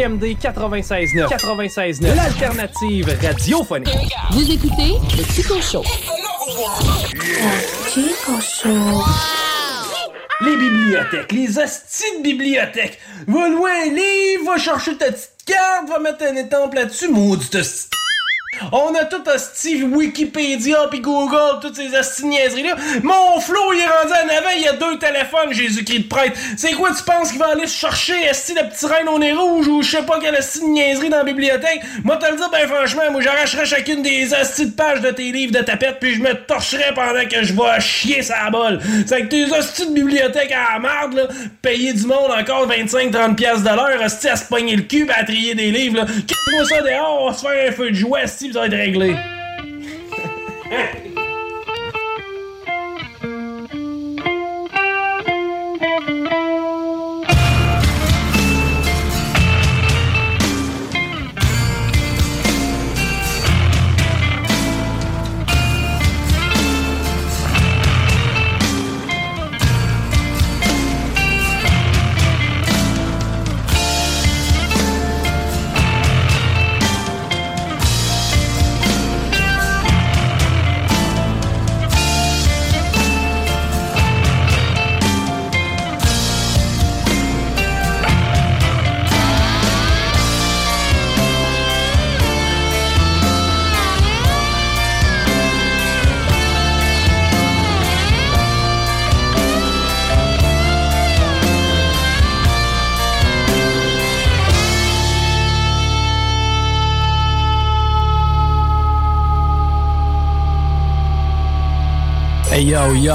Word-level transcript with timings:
CGMD 0.00 0.36
96.9. 0.40 1.28
96.9. 1.28 2.14
L'alternative 2.16 3.18
radiophonique. 3.22 4.08
Vous 4.30 4.50
écoutez 4.50 4.94
le 5.16 5.24
Chico 5.24 5.60
Show. 5.60 5.84
Chico 7.92 8.40
Show. 8.40 9.04
Les 10.40 10.56
bibliothèques, 10.56 11.32
les 11.32 11.58
hosties 11.58 12.18
de 12.18 12.22
bibliothèques. 12.22 12.98
Va 13.26 13.48
loin 13.50 13.70
un 13.84 13.90
livre, 13.90 14.46
va 14.46 14.56
chercher 14.56 14.96
ta 14.96 15.12
petite 15.12 15.32
carte, 15.44 15.90
va 15.90 15.98
mettre 15.98 16.24
un 16.24 16.36
étampe 16.36 16.72
là-dessus, 16.72 17.08
maudite 17.08 17.56
hostie. 17.56 17.99
On 18.72 18.94
a 18.94 19.04
tout 19.04 19.22
hostie 19.28 19.82
Wikipédia 19.82 20.86
puis 20.90 21.00
Google, 21.00 21.60
toutes 21.60 21.76
ces 21.76 21.96
hosties 21.96 22.26
niaiseries-là. 22.26 22.76
Mon 23.02 23.40
flow, 23.40 23.72
il 23.72 23.80
est 23.80 23.86
rendu 23.86 24.12
en 24.12 24.38
avant, 24.38 24.50
il 24.56 24.62
y 24.62 24.68
a 24.68 24.72
deux 24.72 24.98
téléphones, 24.98 25.52
Jésus-Christ 25.52 26.00
de 26.00 26.08
prêtre. 26.08 26.38
C'est 26.56 26.72
quoi 26.72 26.90
tu 26.90 27.02
penses 27.02 27.30
qu'il 27.30 27.38
va 27.38 27.48
aller 27.48 27.66
chercher 27.66 28.14
esti 28.24 28.54
le 28.54 28.68
petit 28.68 28.86
reine 28.86 29.08
au 29.08 29.18
nez 29.18 29.32
rouge 29.32 29.66
ou 29.68 29.82
je 29.82 29.90
sais 29.90 30.02
pas 30.02 30.18
quelle 30.20 30.36
hostie 30.36 30.64
niaiserie 30.64 31.08
dans 31.08 31.18
la 31.18 31.24
bibliothèque? 31.24 31.80
Moi, 32.04 32.16
te 32.16 32.30
le 32.30 32.36
dire, 32.36 32.50
ben 32.50 32.68
franchement, 32.68 33.10
moi 33.10 33.20
j'arracherais 33.20 33.66
chacune 33.66 34.02
des 34.02 34.32
hosties 34.32 34.66
de 34.66 34.72
pages 34.72 35.00
de 35.00 35.10
tes 35.10 35.32
livres 35.32 35.52
de 35.52 35.64
tapette 35.64 35.98
puis 36.00 36.14
je 36.14 36.20
me 36.20 36.34
torcherais 36.34 36.92
pendant 36.94 37.24
que 37.28 37.42
je 37.42 37.52
vais 37.52 37.80
chier 37.80 38.22
sa 38.22 38.50
bol. 38.50 38.80
C'est 39.06 39.22
que 39.22 39.26
tes 39.26 39.44
hosties 39.44 39.86
de 39.86 39.94
bibliothèque 39.94 40.52
à 40.52 40.74
la 40.74 40.78
marde, 40.78 41.14
là, 41.14 41.22
payer 41.62 41.92
du 41.92 42.06
monde 42.06 42.30
encore 42.30 42.68
25-30 42.68 43.34
piastres 43.34 43.62
de 43.70 43.76
l'heure, 43.76 44.02
hostie 44.04 44.28
à 44.28 44.36
se 44.36 44.44
pogner 44.44 44.76
le 44.76 44.82
cul 44.82 45.08
à 45.14 45.24
trier 45.24 45.54
des 45.54 45.70
livres, 45.70 45.98
là. 45.98 46.04
Quitte-moi 46.04 46.64
ça 46.64 46.82
dehors, 46.82 47.22
on 47.22 47.30
va 47.30 47.36
se 47.36 47.40
faire 47.40 47.68
un 47.68 47.72
feu 47.72 47.90
de 47.90 47.94
joie, 47.94 48.20
hostie, 48.24 48.49
pis 48.50 48.56
ça 48.58 48.66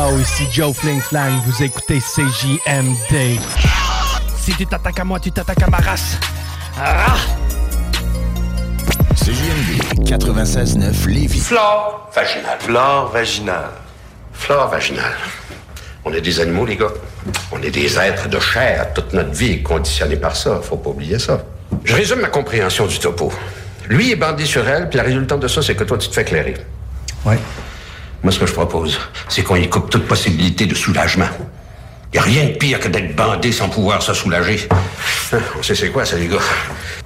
yo 0.05 0.11
yo, 0.11 0.19
ici 0.19 0.47
Joe 0.51 0.73
Fling 0.73 1.01
Flang, 1.01 1.41
vous 1.45 1.63
écoutez 1.63 1.99
CJMD. 1.99 3.39
Si 4.37 4.51
tu 4.55 4.65
t'attaques 4.65 4.99
à 4.99 5.03
moi, 5.03 5.19
tu 5.19 5.31
t'attaques 5.31 5.63
à 5.63 5.67
ma 5.67 5.77
race. 5.77 6.17
Ah! 6.79 7.15
CJMD 9.15 10.03
96.9 10.05 11.07
Lévis. 11.07 11.39
Flore 11.39 12.09
vaginale. 12.13 12.57
Flore 12.59 13.11
vaginale. 13.11 13.71
Flore 14.33 14.69
vaginale. 14.69 15.15
On 16.03 16.13
est 16.13 16.21
des 16.21 16.39
animaux, 16.39 16.65
les 16.65 16.75
gars. 16.75 16.93
On 17.51 17.61
est 17.61 17.71
des 17.71 17.97
êtres 17.97 18.29
de 18.29 18.39
chair. 18.39 18.93
Toute 18.93 19.13
notre 19.13 19.31
vie 19.31 19.53
est 19.53 19.63
conditionnée 19.63 20.17
par 20.17 20.35
ça. 20.35 20.59
Faut 20.61 20.77
pas 20.77 20.91
oublier 20.91 21.17
ça. 21.17 21.43
Je 21.83 21.95
résume 21.95 22.19
ma 22.19 22.27
compréhension 22.27 22.85
du 22.85 22.99
topo. 22.99 23.31
Lui 23.87 24.11
est 24.11 24.15
bandé 24.15 24.45
sur 24.45 24.67
elle, 24.67 24.89
puis 24.89 24.97
la 24.97 25.03
résultante 25.03 25.39
de 25.39 25.47
ça, 25.47 25.61
c'est 25.61 25.75
que 25.75 25.83
toi, 25.83 25.97
tu 25.97 26.09
te 26.09 26.13
fais 26.13 26.21
éclairer. 26.21 26.55
Ouais. 27.25 27.39
Moi, 28.25 28.31
ce 28.31 28.39
que 28.39 28.47
je 28.47 28.53
propose, 28.53 28.99
c'est 29.29 29.43
qu'on 29.43 29.55
y 29.55 29.69
coupe 29.69 29.91
toute 29.91 30.07
possibilité 30.07 30.65
de 30.65 30.73
soulagement. 30.73 31.27
Y 32.11 32.17
a 32.17 32.23
rien 32.23 32.45
de 32.45 32.53
pire 32.53 32.79
que 32.79 32.87
d'être 32.87 33.15
bandé 33.15 33.51
sans 33.51 33.69
pouvoir 33.69 34.01
se 34.01 34.15
soulager. 34.15 34.67
On 35.59 35.61
sait 35.61 35.75
c'est 35.75 35.91
quoi, 35.91 36.05
ça, 36.05 36.17
les 36.17 36.25
gars? 36.25 36.39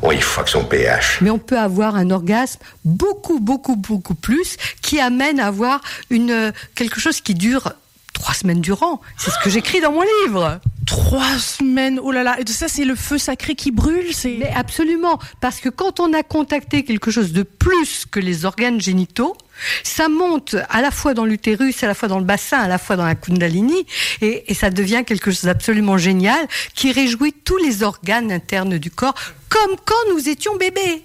On 0.02 0.14
y 0.14 0.22
fuck 0.22 0.48
son 0.48 0.64
pH. 0.64 1.18
Mais 1.20 1.30
on 1.30 1.38
peut 1.38 1.60
avoir 1.60 1.98
un 1.98 2.10
orgasme 2.10 2.62
beaucoup, 2.86 3.42
beaucoup, 3.42 3.76
beaucoup 3.76 4.16
plus 4.16 4.56
qui 4.82 5.02
amène 5.02 5.42
à 5.42 5.48
avoir 5.48 5.82
une, 6.10 6.32
euh, 6.32 6.52
quelque 6.74 7.02
chose 7.02 7.20
qui 7.20 7.34
dure 7.34 7.74
trois 8.14 8.34
semaines 8.34 8.62
durant. 8.62 9.02
C'est 9.18 9.32
ce 9.32 9.40
que 9.44 9.50
j'écris 9.50 9.82
dans 9.82 9.92
mon 9.92 10.06
livre. 10.24 10.62
Trois 10.90 11.38
semaines, 11.38 12.00
oh 12.02 12.12
là 12.12 12.24
là, 12.24 12.40
et 12.40 12.48
ça 12.48 12.68
c'est 12.68 12.84
le 12.84 12.96
feu 12.96 13.20
sacré 13.20 13.54
qui 13.54 13.70
brûle, 13.70 14.12
c'est... 14.12 14.38
Mais 14.40 14.50
absolument, 14.50 15.20
parce 15.40 15.60
que 15.60 15.70
quand 15.70 16.00
on 16.00 16.14
a 16.14 16.24
contacté 16.24 16.84
quelque 16.84 17.12
chose 17.12 17.32
de 17.32 17.44
plus 17.44 18.08
que 18.10 18.20
les 18.20 18.44
organes 18.44 18.82
génitaux, 18.82 19.38
ça 19.84 20.10
monte 20.10 20.56
à 20.68 20.82
la 20.82 20.90
fois 20.90 21.14
dans 21.14 21.26
l'utérus, 21.26 21.84
à 21.84 21.88
la 21.88 21.94
fois 21.94 22.08
dans 22.08 22.18
le 22.18 22.26
bassin, 22.26 22.58
à 22.58 22.68
la 22.68 22.80
fois 22.80 22.96
dans 22.96 23.06
la 23.06 23.14
kundalini, 23.14 23.86
et, 24.22 24.52
et 24.52 24.56
ça 24.56 24.72
devient 24.72 25.04
quelque 25.06 25.30
chose 25.30 25.44
d'absolument 25.44 26.00
génial 26.00 26.48
qui 26.74 26.92
réjouit 26.92 27.34
tous 27.34 27.58
les 27.58 27.84
organes 27.84 28.32
internes 28.32 28.80
du 28.80 28.90
corps, 28.90 29.14
comme 29.48 29.76
quand 29.86 30.14
nous 30.16 30.28
étions 30.28 30.56
bébés. 30.56 31.04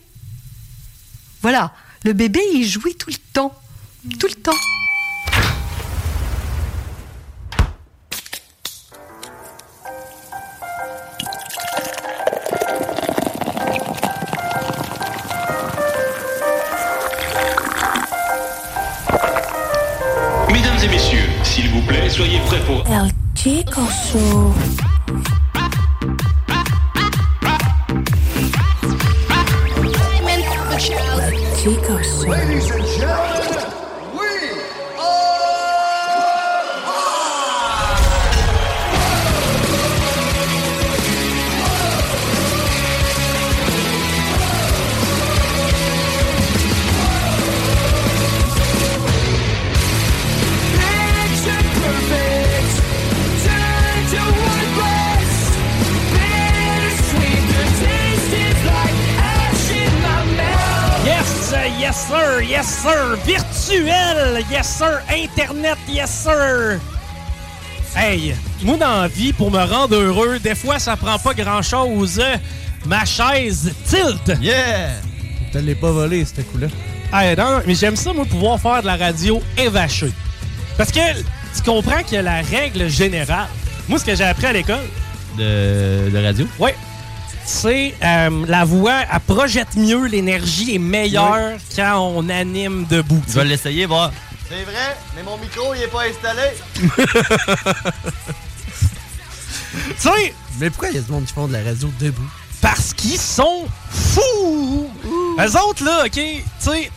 Voilà, 1.43 1.75
le 2.05 2.15
bébé 2.15 2.41
il 2.55 2.67
jouit 2.67 2.95
tout 2.95 3.11
le 3.11 3.17
temps, 3.35 3.55
tout 4.19 4.29
le 4.29 4.35
temps. 4.41 4.53
Chico 23.45 23.85
Show. 23.91 24.84
Yes 64.51 64.67
sir, 64.79 65.01
internet, 65.11 65.79
yes 65.89 66.11
sir. 66.25 66.81
Hey, 67.97 68.35
moi 68.63 68.77
dans 68.77 69.03
la 69.03 69.09
vie, 69.09 69.33
pour 69.33 69.51
me 69.51 69.63
rendre 69.63 69.95
heureux, 69.97 70.39
des 70.39 70.55
fois 70.55 70.79
ça 70.79 70.97
prend 70.97 71.19
pas 71.19 71.35
grand 71.35 71.63
chose. 71.63 72.21
Ma 72.87 73.05
chaise 73.05 73.73
tilt. 73.89 74.39
Yeah! 74.43 74.91
Tu 75.53 75.59
l'ai 75.61 75.75
pas 75.75 75.91
volé, 75.91 76.25
ce 76.25 76.41
coup-là. 76.43 76.67
Hey, 77.13 77.37
non, 77.37 77.61
mais 77.67 77.75
j'aime 77.75 77.97
ça, 77.97 78.13
moi, 78.13 78.25
pouvoir 78.27 78.61
faire 78.61 78.83
de 78.83 78.87
la 78.87 78.97
radio 78.97 79.41
évachée. 79.57 80.13
Parce 80.77 80.91
que 80.91 81.01
tu 81.55 81.63
comprends 81.65 82.03
que 82.03 82.17
la 82.17 82.43
règle 82.43 82.89
générale, 82.89 83.47
moi, 83.89 83.99
ce 83.99 84.05
que 84.05 84.15
j'ai 84.17 84.25
appris 84.25 84.47
à 84.47 84.53
l'école, 84.53 84.85
De, 85.39 86.11
de 86.11 86.25
radio? 86.25 86.47
oui, 86.59 86.71
c'est 87.47 87.95
euh, 88.03 88.45
la 88.49 88.65
voix, 88.65 89.01
elle 89.13 89.21
projette 89.21 89.77
mieux, 89.77 90.07
l'énergie 90.07 90.75
est 90.75 90.79
meilleure 90.79 91.57
quand 91.77 91.99
on 92.17 92.29
anime 92.29 92.85
debout. 92.91 93.23
Tu 93.27 93.33
vas 93.35 93.45
l'essayer, 93.45 93.87
voir. 93.87 94.11
C'est 94.57 94.63
vrai, 94.63 94.97
mais 95.17 95.23
mon 95.25 95.37
micro, 95.39 95.75
il 95.75 95.83
est 95.83 95.89
pas 95.89 96.05
installé. 96.07 96.43
Tu 100.01 100.09
sais, 100.09 100.35
Mais 100.61 100.71
pourquoi 100.71 100.91
il 100.91 100.95
y 100.95 100.99
a 100.99 101.01
du 101.01 101.11
monde 101.11 101.25
qui 101.25 101.33
font 101.33 101.49
de 101.49 101.53
la 101.53 101.63
radio 101.65 101.91
debout? 101.99 102.23
parce 102.61 102.95
qu'ils 102.95 103.19
sont 103.19 103.67
fous! 103.91 104.89
Eux 105.39 105.61
autres, 105.61 105.85
là, 105.85 106.05
OK, 106.07 106.13
tu 106.13 106.43
sais, 106.59 106.91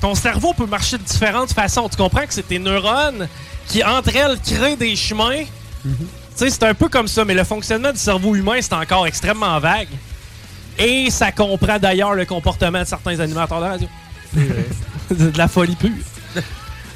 ton 0.00 0.14
cerveau 0.16 0.52
peut 0.52 0.66
marcher 0.66 0.98
de 0.98 1.02
différentes 1.04 1.52
façons. 1.52 1.88
Tu 1.88 1.96
comprends 1.96 2.26
que 2.26 2.34
c'est 2.34 2.46
tes 2.46 2.58
neurones 2.58 3.28
qui, 3.68 3.82
entre 3.84 4.14
elles, 4.16 4.38
créent 4.40 4.76
des 4.76 4.96
chemins? 4.96 5.44
Tu 5.84 5.90
sais, 6.34 6.50
c'est 6.50 6.64
un 6.64 6.74
peu 6.74 6.88
comme 6.88 7.08
ça, 7.08 7.24
mais 7.24 7.34
le 7.34 7.44
fonctionnement 7.44 7.92
du 7.92 7.98
cerveau 7.98 8.34
humain, 8.34 8.58
c'est 8.60 8.74
encore 8.74 9.06
extrêmement 9.06 9.58
vague. 9.60 9.88
Et 10.78 11.08
ça 11.10 11.30
comprend 11.30 11.78
d'ailleurs 11.78 12.14
le 12.14 12.26
comportement 12.26 12.80
de 12.80 12.84
certains 12.84 13.20
animateurs 13.20 13.60
de 13.60 13.66
radio. 13.66 13.88
de 14.34 15.14
de 15.32 15.38
la 15.38 15.48
folie 15.48 15.76
pure. 15.76 15.92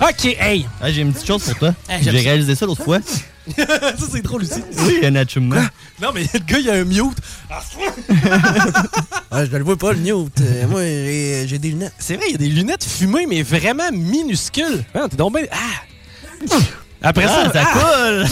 OK, 0.01 0.25
hey! 0.39 0.67
Ah, 0.81 0.91
j'ai 0.93 1.03
une 1.03 1.13
petite 1.13 1.27
chose 1.27 1.43
pour 1.45 1.55
toi. 1.59 1.75
Hey, 1.89 2.03
j'ai 2.03 2.11
réalisé 2.11 2.55
ça 2.55 2.67
l'autre 2.67 2.85
fois. 2.85 2.99
ça, 3.57 3.95
c'est 4.13 4.23
drôle 4.23 4.43
aussi. 4.43 4.63
Oui, 4.85 5.01
un 5.05 5.15
achumement. 5.17 5.57
Non, 6.01 6.11
mais 6.15 6.25
le 6.33 6.39
gars, 6.41 6.59
il 6.59 6.71
a 6.71 6.75
un 6.75 6.85
mute. 6.85 7.19
Ah, 7.51 7.61
Ah, 9.31 9.45
je 9.45 9.51
ne 9.51 9.59
le 9.59 9.65
vois 9.65 9.77
pas, 9.77 9.93
le 9.93 9.99
mute. 9.99 10.41
Euh, 10.41 10.67
moi, 10.69 10.83
j'ai 10.83 11.47
j'ai 11.49 11.59
des 11.59 11.71
lunettes. 11.71 11.95
C'est 11.99 12.17
vrai, 12.17 12.27
il 12.29 12.33
y 12.33 12.35
a 12.37 12.39
des 12.39 12.49
lunettes 12.49 12.85
fumées, 12.85 13.27
mais 13.27 13.43
vraiment 13.43 13.91
minuscules. 13.93 14.85
Ah, 14.95 15.07
t'es 15.11 15.17
donc 15.17 15.35
bien... 15.35 15.47
Ah! 15.51 16.55
Après 17.03 17.25
Ah, 17.25 17.51
ça, 17.51 17.53
ça 17.53 17.65
ah! 17.67 17.79
coule! 17.79 18.27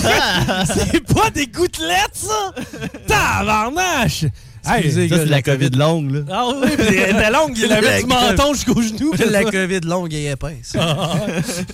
C'est 0.93 1.15
pas 1.15 1.31
des 1.31 1.47
gouttelettes, 1.47 2.15
ça! 2.15 2.55
Tabarnache! 3.07 4.27
Hey, 4.69 4.91
ça, 4.91 5.01
c'est 5.19 5.27
la 5.27 5.43
COVID 5.43 5.71
longue, 5.71 6.11
là. 6.13 6.21
Ah 6.31 6.47
oui, 6.63 6.71
puis 6.77 6.97
elle 6.97 7.17
était 7.17 7.31
longue, 7.31 7.57
il 7.57 7.73
avait 7.73 8.01
du 8.01 8.07
menton 8.07 8.55
jusqu'au 8.55 8.81
genou. 8.83 9.13
La 9.31 9.45
COVID 9.45 9.81
longue 9.85 10.13
et 10.15 10.31
épaisse. 10.31 10.75
Ah, 10.79 11.15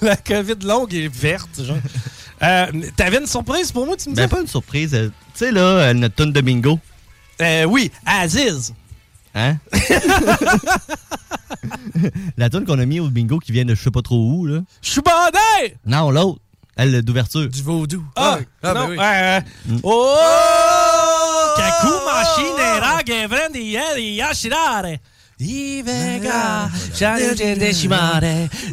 la 0.02 0.16
COVID 0.16 0.56
longue 0.64 0.92
et 0.94 1.08
verte, 1.08 1.62
genre. 1.64 1.76
Euh, 2.42 2.66
T'avais 2.96 3.18
une 3.18 3.26
surprise 3.26 3.70
pour 3.72 3.86
moi, 3.86 3.96
tu 3.96 4.10
me 4.10 4.14
Ben, 4.14 4.24
disais? 4.24 4.34
pas 4.36 4.40
une 4.42 4.48
surprise. 4.48 4.94
euh, 4.94 5.08
Tu 5.34 5.46
sais, 5.46 5.52
là, 5.52 5.60
euh, 5.60 5.92
notre 5.94 6.14
tonne 6.16 6.32
de 6.32 6.40
bingo. 6.40 6.78
Euh, 7.40 7.64
oui, 7.64 7.90
Aziz. 8.04 8.74
Hein? 9.34 9.56
la 12.36 12.50
tonne 12.50 12.66
qu'on 12.66 12.78
a 12.78 12.84
mis 12.84 13.00
au 13.00 13.08
bingo 13.08 13.38
qui 13.38 13.52
vient 13.52 13.64
de 13.64 13.74
je 13.74 13.82
sais 13.82 13.90
pas 13.90 14.02
trop 14.02 14.16
où, 14.18 14.44
là. 14.46 14.60
Je 14.82 14.90
suis 14.90 15.00
bandé! 15.00 15.76
Non, 15.86 16.10
l'autre. 16.10 16.40
Elle, 16.76 17.00
d'ouverture. 17.02 17.48
Du 17.48 17.62
vaudou. 17.62 18.04
Ah, 18.16 18.38
ah, 18.62 18.74
non, 18.74 18.88
ben 18.88 18.90
oui. 18.90 18.96
euh, 19.00 19.40
Oh! 19.82 20.16
Kaku 21.62 21.92
machine 22.04 22.66
gevren 23.04 23.52
di 23.52 23.76
di 23.96 24.16
yashirare. 24.18 25.00
Ivega, 25.38 26.70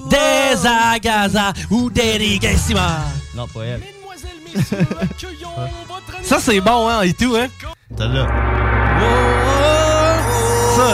desagaza. 0.10 1.54
Non, 3.36 3.48
pas 3.48 3.66
elle. 3.66 3.82
Ça, 6.24 6.40
c'est 6.40 6.62
bon, 6.62 6.88
hein, 6.88 7.02
et 7.02 7.14
tout, 7.14 7.36
hein? 7.36 7.48
T'as 7.96 8.08
là. 8.08 8.28
Ça, 10.76 10.88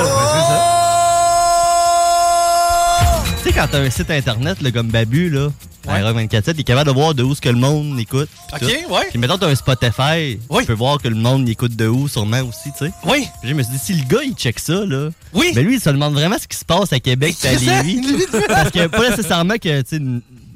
sais, 3.49 3.53
quand 3.53 3.67
t'as 3.69 3.79
un 3.79 3.89
site 3.89 4.09
internet, 4.11 4.61
là, 4.61 4.71
comme 4.71 4.87
Babu, 4.87 5.29
là, 5.29 5.49
à 5.87 6.01
Rock 6.01 6.15
24 6.15 6.47
il 6.55 6.59
est 6.61 6.63
capable 6.63 6.89
de 6.89 6.93
voir 6.95 7.13
de 7.13 7.21
où 7.23 7.35
ce 7.35 7.41
que 7.41 7.49
le 7.49 7.57
monde 7.57 7.99
écoute. 7.99 8.27
Ok, 8.53 8.59
tout. 8.61 8.93
ouais. 8.93 9.07
Puis 9.09 9.19
mettons, 9.19 9.37
t'as 9.37 9.47
un 9.47 9.55
Spotify, 9.55 10.39
tu 10.59 10.65
peux 10.65 10.73
voir 10.73 10.99
que 10.99 11.07
le 11.07 11.15
monde 11.15 11.47
écoute 11.47 11.75
de 11.75 11.87
où, 11.87 12.07
sûrement 12.07 12.41
aussi, 12.41 12.71
tu 12.77 12.85
sais. 12.85 12.91
Oui. 13.05 13.27
Puis 13.41 13.49
je 13.49 13.53
me 13.53 13.61
suis 13.63 13.73
dit, 13.73 13.79
si 13.79 13.93
le 13.93 14.03
gars, 14.07 14.23
il 14.23 14.33
check 14.33 14.59
ça, 14.59 14.83
là, 14.85 15.09
Oui. 15.33 15.51
mais 15.55 15.61
lui, 15.63 15.75
il 15.75 15.79
se 15.81 15.89
demande 15.89 16.13
vraiment 16.13 16.37
ce 16.41 16.47
qui 16.47 16.57
se 16.57 16.65
passe 16.65 16.91
à 16.91 16.99
Québec 16.99 17.35
à 17.43 17.51
Lévis. 17.51 18.01
Parce 18.47 18.71
que 18.71 18.87
pas 18.87 19.09
nécessairement 19.09 19.55
que, 19.55 19.81
tu 19.81 19.97
sais, 19.97 20.01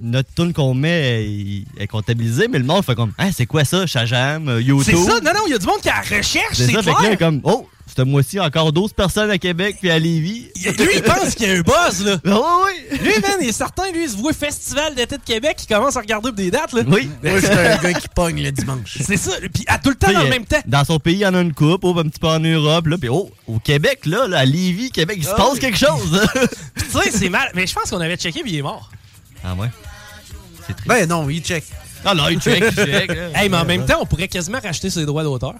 notre 0.02 0.34
tune 0.34 0.54
qu'on 0.54 0.74
met 0.74 1.24
est, 1.26 1.64
est 1.84 1.88
comptabilisée, 1.88 2.48
mais 2.48 2.60
le 2.60 2.66
monde 2.66 2.84
fait 2.86 2.96
comme, 2.96 3.12
ah, 3.18 3.32
c'est 3.36 3.46
quoi 3.46 3.66
ça, 3.66 3.86
Shazam, 3.88 4.48
euh, 4.50 4.62
YouTube? 4.62 4.96
C'est 4.98 5.12
ça, 5.12 5.20
non, 5.20 5.32
non, 5.34 5.42
il 5.48 5.52
y 5.52 5.56
a 5.56 5.58
du 5.58 5.66
monde 5.66 5.82
qui 5.82 5.90
a 5.90 5.96
la 5.96 6.18
recherche, 6.18 6.54
C'est 6.54 6.66
c'est 6.68 6.72
ça, 6.74 6.84
fait 6.84 6.92
que 6.92 6.96
là, 6.96 7.00
clair. 7.00 7.12
est 7.14 7.18
comme, 7.18 7.42
oh, 7.44 7.68
Ce 7.98 8.02
mois-ci, 8.04 8.40
encore 8.40 8.72
12 8.72 8.94
personnes 8.94 9.30
à 9.32 9.38
Québec 9.38 9.78
puis 9.82 9.90
à 9.92 10.00
Lévis. 10.00 10.48
Lui, 10.56 10.88
il 10.96 11.02
pense 11.02 11.36
qu'il 11.36 11.50
y 11.50 11.52
a 11.52 11.56
un 11.56 11.62
buzz, 11.62 12.06
là. 12.06 12.18
Ah 12.26 12.40
oui, 12.66 12.72
oui. 12.92 12.98
Lui, 13.00 13.14
man, 13.22 13.32
il 13.42 13.50
est 13.50 13.52
certain, 13.52 13.92
lui, 13.92 14.04
il 14.04 14.10
se 14.10 14.16
voit 14.16 14.32
Festival 14.32 14.96
d'été 14.96 15.18
de 15.18 15.24
Québec, 15.24 15.58
il 15.64 15.74
commence 15.74 15.98
à 15.98 16.00
regarder 16.02 16.32
des 16.32 16.50
dates, 16.52 16.72
là. 16.72 16.84
Oui. 16.88 17.10
Moi, 17.24 17.40
j'étais 17.42 17.54
un 17.58 17.78
gars 17.78 17.94
qui 17.94 18.08
pogne 18.16 18.42
le 18.44 18.52
dimanche. 18.52 18.98
C'est 19.02 19.18
ça. 19.18 19.32
Puis 19.54 19.66
à 19.68 19.80
tout 19.80 19.90
le 19.90 19.96
temps, 19.96 20.14
dans 20.14 20.24
le 20.24 20.30
même 20.30 20.46
temps. 20.46 20.62
Dans 20.66 20.86
son 20.86 21.00
pays, 21.00 21.16
il 21.16 21.20
y 21.22 21.26
en 21.26 21.34
a 21.34 21.42
une 21.42 21.54
coupe, 21.54 21.84
oh, 21.84 21.98
un 21.98 22.04
petit 22.04 22.20
peu 22.20 22.28
en 22.28 22.40
Europe, 22.40 22.88
là, 22.88 22.98
puis 22.98 23.10
oh, 23.10 23.30
au 23.48 23.60
Québec, 23.60 24.06
là, 24.06 24.28
là, 24.28 24.38
à 24.40 24.46
Lévis, 24.46 24.92
Québec, 24.92 25.18
il 25.20 25.26
se 25.26 25.32
Ah 25.32 25.36
passe 25.36 25.54
oui. 25.56 25.60
quelque 25.60 25.78
chose. 25.78 26.28
Puis 26.76 26.86
tu 26.92 27.00
sais, 27.02 27.12
c'est 27.12 27.30
mal. 27.30 27.50
Mais 27.56 27.68
je 27.68 27.74
pense 27.74 27.90
qu'on 27.90 28.00
avait 28.00 28.16
checké, 28.18 28.42
puis 28.44 28.52
il 28.54 28.58
est 28.60 28.62
mort. 28.62 28.90
ah 29.44 29.56
ouais? 29.56 29.68
Ben 30.86 31.08
non, 31.08 31.30
il 31.30 31.42
check. 31.42 31.64
Ah 32.06 32.14
non, 32.14 32.28
il 32.30 32.40
check, 32.40 32.64
il 32.72 32.76
check. 32.76 33.08
là. 33.14 33.30
Hey, 33.36 33.50
mais 33.50 33.58
en 33.58 33.66
même 33.66 33.86
temps, 33.86 33.98
on 34.02 34.06
pourrait 34.06 34.28
quasiment 34.28 34.60
racheter 34.62 34.90
ses 34.90 35.06
droits 35.06 35.24
d'auteur. 35.24 35.54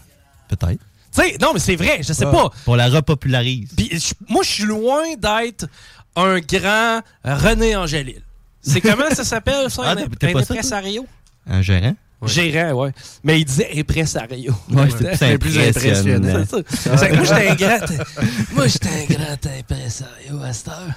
Peut-être. 0.48 0.80
Tu 1.14 1.22
sais, 1.24 1.38
non, 1.42 1.52
mais 1.54 1.60
c'est 1.60 1.76
vrai, 1.76 2.00
je 2.02 2.14
sais 2.14 2.26
pas. 2.26 2.50
On 2.68 2.76
la 2.76 2.88
repopularise. 2.88 3.70
Puis 3.76 3.90
je- 3.92 4.14
moi, 4.28 4.44
je 4.44 4.50
suis 4.50 4.64
loin 4.64 5.04
d'être 5.18 5.68
un 6.16 6.40
grand 6.40 7.02
René 7.26 7.76
Angélil. 7.76 8.22
C'est 8.62 8.82
comment 8.82 9.10
ça 9.12 9.24
s'appelle, 9.24 9.70
ça? 9.72 9.82
Ah, 9.86 9.92
un 9.92 9.96
t'es- 9.96 10.04
un 10.04 10.08
t'es 10.08 10.32
pas 10.34 10.40
ça, 10.42 10.48
toi? 10.48 10.56
impresario? 10.58 11.08
Un 11.50 11.62
gérant? 11.62 11.96
Gérant, 12.26 12.74
ouais. 12.74 12.92
Mais 13.24 13.40
il 13.40 13.46
disait 13.46 13.70
impresario. 13.78 14.54
Ouais, 14.72 14.88
c'est 15.18 15.38
plus 15.38 15.58
impressionnant. 15.58 16.44
C'est 16.50 16.76
ça. 16.76 16.98
C'est 16.98 17.10
que 17.10 17.16
moi, 17.16 17.24
j'étais 17.24 17.50
un 17.50 17.56
grand... 17.56 17.80
Moi, 18.54 18.68
j'étais 18.68 18.90
un 18.90 19.06
grand 19.14 19.46
impresario 19.58 20.44
à 20.44 20.52
cette 20.54 20.68
heure. 20.68 20.94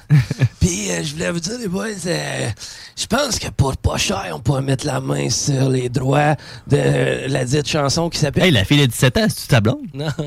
Puis, 0.60 0.90
euh, 0.90 1.02
je 1.04 1.12
voulais 1.12 1.30
vous 1.30 1.40
dire, 1.40 1.58
les 1.60 1.68
boys, 1.68 1.86
euh, 2.06 2.48
je 2.96 3.06
pense 3.06 3.38
que 3.38 3.48
pour 3.50 3.76
pas 3.76 3.98
cher, 3.98 4.32
on 4.34 4.40
pourrait 4.40 4.62
mettre 4.62 4.84
la 4.86 5.00
main 5.00 5.30
sur 5.30 5.68
les 5.68 5.88
droits 5.88 6.34
de 6.66 7.28
la 7.28 7.44
dite 7.44 7.68
chanson 7.68 8.10
qui 8.10 8.18
s'appelle... 8.18 8.44
Hey, 8.44 8.50
la 8.50 8.64
fille 8.64 8.80
de 8.80 8.86
17 8.86 9.16
ans, 9.18 9.26
c'est-tu 9.28 9.46
ta 9.46 9.60
blonde? 9.60 9.86
Non. 9.94 10.08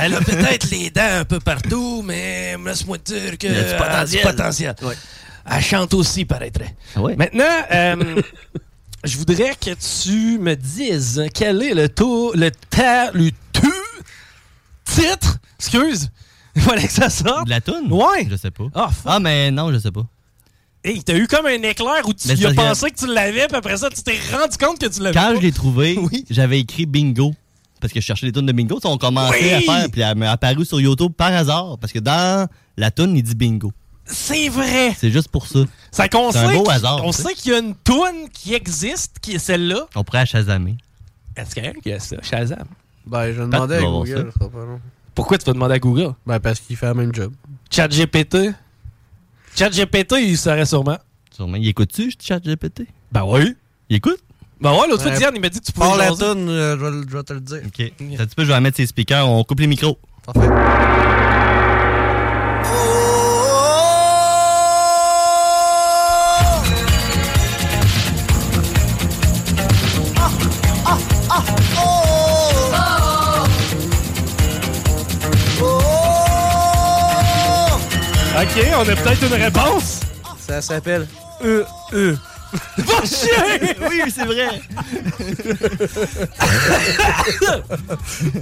Elle 0.00 0.14
a 0.14 0.20
peut-être 0.20 0.70
les 0.70 0.88
dents 0.90 1.02
un 1.20 1.24
peu 1.24 1.38
partout, 1.38 2.02
mais 2.02 2.56
laisse-moi 2.64 2.96
te 2.98 3.12
dire 3.12 3.36
que 3.36 3.46
Il 3.46 3.52
y 3.52 3.58
a 3.58 3.62
du 3.62 3.68
euh, 3.74 3.78
potentiel. 3.78 4.22
potentiel. 4.22 4.74
Elle 5.50 5.62
chante 5.62 5.94
aussi, 5.94 6.24
paraîtrait. 6.24 6.74
Ah 6.96 7.00
ouais? 7.02 7.16
Maintenant, 7.16 7.44
euh, 7.72 8.22
je 9.04 9.18
voudrais 9.18 9.54
que 9.60 9.70
tu 10.02 10.38
me 10.38 10.54
dises 10.54 11.22
quel 11.34 11.62
est 11.62 11.74
le 11.74 11.88
taux, 11.88 12.32
le 12.34 12.50
ta, 12.70 13.10
le 13.12 13.30
tu, 13.52 13.68
titre, 14.84 15.38
excuse, 15.58 16.10
il 16.56 16.62
fallait 16.62 16.86
que 16.86 16.92
ça 16.92 17.10
sorte. 17.10 17.44
De 17.46 17.50
la 17.50 17.60
toune? 17.60 17.90
Ouais. 17.92 18.26
Je 18.30 18.36
sais 18.36 18.50
pas. 18.50 18.64
Ah, 18.74 18.90
Ah, 19.04 19.20
mais 19.20 19.50
non, 19.50 19.72
je 19.72 19.78
sais 19.78 19.90
pas. 19.90 20.04
Hey, 20.84 21.02
t'as 21.04 21.14
eu 21.16 21.28
comme 21.28 21.46
un 21.46 21.62
éclair 21.62 22.02
où 22.06 22.12
tu 22.12 22.26
Mais 22.28 22.34
y 22.34 22.44
as 22.44 22.52
pensé 22.54 22.90
que 22.90 22.96
tu 22.98 23.06
l'avais, 23.06 23.46
puis 23.46 23.56
après 23.56 23.76
ça, 23.76 23.88
tu 23.88 24.02
t'es 24.02 24.18
rendu 24.32 24.56
compte 24.58 24.80
que 24.80 24.86
tu 24.86 25.00
l'avais 25.00 25.14
Quand 25.16 25.28
pas. 25.28 25.36
je 25.36 25.40
l'ai 25.40 25.52
trouvé, 25.52 25.96
j'avais 26.30 26.58
écrit 26.60 26.86
bingo. 26.86 27.32
Parce 27.80 27.92
que 27.92 28.00
je 28.00 28.04
cherchais 28.06 28.26
les 28.26 28.32
tunes 28.32 28.46
de 28.46 28.52
bingo. 28.52 28.78
On 28.84 28.96
commençait 28.98 29.56
Oui! 29.58 29.68
à 29.68 29.78
faire, 29.80 29.90
puis 29.90 30.00
elle 30.02 30.16
m'est 30.16 30.26
apparue 30.28 30.64
sur 30.64 30.80
YouTube 30.80 31.12
par 31.16 31.32
hasard. 31.32 31.78
Parce 31.80 31.92
que 31.92 31.98
dans 32.00 32.48
la 32.76 32.90
tune, 32.92 33.16
il 33.16 33.22
dit 33.22 33.34
bingo. 33.34 33.72
C'est 34.04 34.48
vrai. 34.48 34.94
C'est 34.98 35.10
juste 35.10 35.28
pour 35.28 35.46
ça. 35.46 35.60
Ça 35.90 36.08
qu'on 36.08 36.32
C'est 36.32 36.38
un 36.38 36.48
sait 36.48 36.54
beau 36.56 36.62
qu'il- 36.64 36.72
hasard, 36.72 37.04
On 37.04 37.10
tu 37.12 37.22
sait 37.22 37.34
qu'il 37.34 37.52
y 37.52 37.54
a 37.54 37.58
une 37.58 37.74
toune 37.76 38.28
qui 38.32 38.54
existe, 38.54 39.16
qui 39.20 39.34
est 39.34 39.38
celle-là. 39.38 39.86
On 39.94 40.04
pourrait 40.04 40.18
la 40.20 40.24
chasamer. 40.26 40.76
Est-ce 41.36 41.54
qu'il 41.54 41.72
y 41.86 41.92
a 41.92 41.98
ça, 42.00 42.16
Shazam? 42.22 42.66
Ben, 43.06 43.32
je 43.32 43.40
demandais 43.42 43.76
à 43.76 43.80
Google. 43.82 44.30
ça. 44.38 44.44
ça. 44.44 44.50
Pourquoi 45.14 45.38
tu 45.38 45.44
vas 45.46 45.52
demander 45.52 45.74
à 45.74 45.78
Google? 45.78 46.14
Ben, 46.26 46.38
parce 46.40 46.60
qu'il 46.60 46.76
fait 46.76 46.86
le 46.88 46.94
même 46.94 47.14
job. 47.14 47.32
ChatGPT? 47.70 48.52
ChatGPT, 49.56 50.14
il 50.22 50.36
serait 50.38 50.66
sûrement. 50.66 50.98
Sûrement. 51.34 51.56
Il 51.56 51.68
écoute-tu, 51.68 52.12
chat 52.20 52.38
GPT? 52.40 52.86
Ben 53.10 53.24
oui. 53.24 53.54
Il 53.88 53.96
écoute? 53.96 54.18
Ben 54.60 54.72
ouais, 54.72 54.88
l'autre 54.88 55.02
fois. 55.02 55.10
Diane, 55.16 55.32
il 55.34 55.40
m'a 55.40 55.48
dit 55.48 55.60
que 55.60 55.64
tu 55.64 55.72
pouvais 55.72 55.86
Par 55.88 55.96
la 55.96 56.10
euh, 56.12 56.76
je 56.78 57.16
vais- 57.16 57.22
te 57.24 57.32
le 57.32 57.40
dire. 57.40 57.60
OK. 57.66 57.80
Un 57.80 58.16
petit 58.26 58.34
peu, 58.36 58.44
je 58.44 58.52
vais 58.52 58.60
mettre 58.60 58.76
ses 58.76 58.86
speakers. 58.86 59.28
On 59.28 59.42
coupe 59.44 59.60
les 59.60 59.66
micros. 59.66 59.98
Parfait. 60.24 61.20
On 78.84 78.88
a 78.88 78.96
peut-être 78.96 79.22
une 79.24 79.34
réponse. 79.42 80.00
Ça 80.44 80.60
s'appelle 80.60 81.06
E 81.44 81.64
E. 81.92 82.16
Va 82.78 83.04
chier! 83.04 83.76
oui, 83.88 84.02
c'est 84.12 84.24
vrai. 84.24 84.60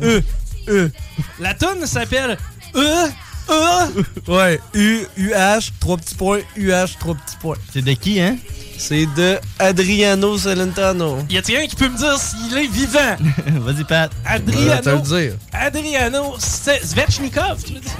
E, 0.03 0.23
E. 0.69 0.91
La 1.39 1.55
toune 1.55 1.87
s'appelle 1.87 2.39
E, 2.75 3.09
E. 3.51 4.05
Ouais, 4.29 4.61
U, 4.75 5.05
UH, 5.17 5.73
trois 5.79 5.97
petits 5.99 6.15
points, 6.15 6.41
UH, 6.57 6.99
trois 6.99 7.15
petits 7.15 7.37
points. 7.37 7.57
C'est 7.73 7.83
de 7.83 7.93
qui, 7.93 8.21
hein? 8.21 8.37
C'est 8.83 9.05
de 9.15 9.39
Adriano 9.59 10.39
Celentano. 10.39 11.19
Y 11.29 11.37
a-t-il 11.37 11.59
un 11.59 11.67
qui 11.67 11.77
peut 11.77 11.91
me 11.91 11.99
dire 11.99 12.17
s'il 12.19 12.57
est 12.57 12.67
vivant? 12.67 13.15
Vas-y, 13.61 13.85
Pat. 13.85 14.11
Je 14.25 14.31
vais 14.33 14.41
te 14.41 14.51
le 14.51 14.71
Adriano. 14.73 15.01
dire. 15.03 15.33
Adriano 15.53 16.35
Svechnikov? 16.39 17.59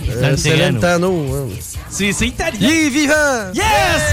Euh, 0.09 0.37
Celentano, 0.39 1.11
ouais. 1.11 1.59
C'est 1.91 2.13
c'est 2.13 2.29
italien. 2.29 2.59
Il 2.63 2.71
est 2.71 2.89
vivant! 2.89 3.53
Yes! 3.53 3.65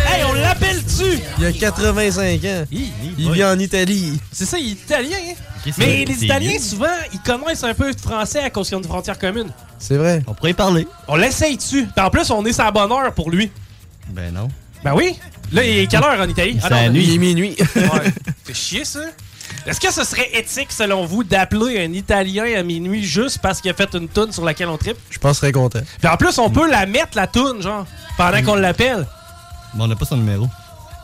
Hey, 0.09 0.25
on 0.29 0.33
l'appelle-tu? 0.33 1.19
Il 1.39 1.45
a 1.45 1.53
85 1.53 2.43
ans. 2.43 2.65
Il 2.69 3.31
vit 3.31 3.43
en 3.45 3.57
Italie. 3.59 4.19
C'est 4.33 4.45
ça, 4.45 4.57
il 4.59 4.71
est 4.71 4.71
italien. 4.71 5.17
hein? 5.31 5.71
Mais 5.77 6.03
les 6.03 6.25
Italiens, 6.25 6.59
souvent, 6.59 6.85
ils 7.13 7.19
connaissent 7.21 7.63
un 7.63 7.73
peu 7.73 7.93
de 7.93 7.99
français 7.99 8.39
à 8.39 8.49
cause 8.49 8.67
qu'ils 8.67 8.75
ont 8.77 8.81
une 8.81 8.87
frontière 8.87 9.17
commune. 9.17 9.47
C'est 9.79 9.95
vrai. 9.97 10.21
On 10.27 10.33
pourrait 10.33 10.51
y 10.51 10.53
parler. 10.53 10.85
On 11.07 11.15
l'essaye 11.15 11.55
dessus. 11.55 11.87
Puis 11.95 12.05
en 12.05 12.09
plus, 12.09 12.29
on 12.29 12.45
est 12.45 12.53
sa 12.53 12.69
bonne 12.71 12.91
heure 12.91 13.13
pour 13.13 13.31
lui. 13.31 13.51
Ben 14.09 14.33
non. 14.33 14.49
Ben 14.83 14.93
oui. 14.93 15.17
Là, 15.51 15.63
il 15.63 15.77
est 15.79 15.87
quelle 15.87 16.03
heure 16.03 16.19
en 16.19 16.27
Italie? 16.27 16.59
C'est 16.61 16.69
la 16.69 16.87
non, 16.87 16.93
nuit. 16.93 17.03
Il 17.05 17.13
est 17.15 17.17
minuit. 17.17 17.55
Ouais. 17.75 18.13
C'est 18.45 18.53
chier, 18.53 18.85
ça. 18.85 19.01
Est-ce 19.65 19.79
que 19.79 19.91
ce 19.91 20.03
serait 20.03 20.29
éthique, 20.33 20.71
selon 20.71 21.05
vous, 21.05 21.23
d'appeler 21.23 21.85
un 21.85 21.91
Italien 21.93 22.45
à 22.57 22.63
minuit 22.63 23.03
juste 23.03 23.39
parce 23.39 23.61
qu'il 23.61 23.71
a 23.71 23.73
fait 23.73 23.93
une 23.93 24.07
toune 24.07 24.31
sur 24.31 24.43
laquelle 24.43 24.67
on 24.67 24.77
tripe? 24.77 24.97
Je 25.09 25.19
pense 25.19 25.31
que 25.31 25.35
je 25.35 25.39
serais 25.41 25.51
content. 25.51 25.79
Puis 25.99 26.07
en 26.07 26.17
plus, 26.17 26.37
on 26.37 26.49
peut 26.49 26.69
la 26.69 26.85
mettre, 26.85 27.15
la 27.15 27.27
toune, 27.27 27.61
genre, 27.61 27.85
pendant 28.17 28.41
qu'on 28.43 28.55
l'appelle. 28.55 29.05
Mais 29.75 29.83
on 29.83 29.87
n'a 29.87 29.95
pas 29.95 30.05
son 30.05 30.17
numéro. 30.17 30.47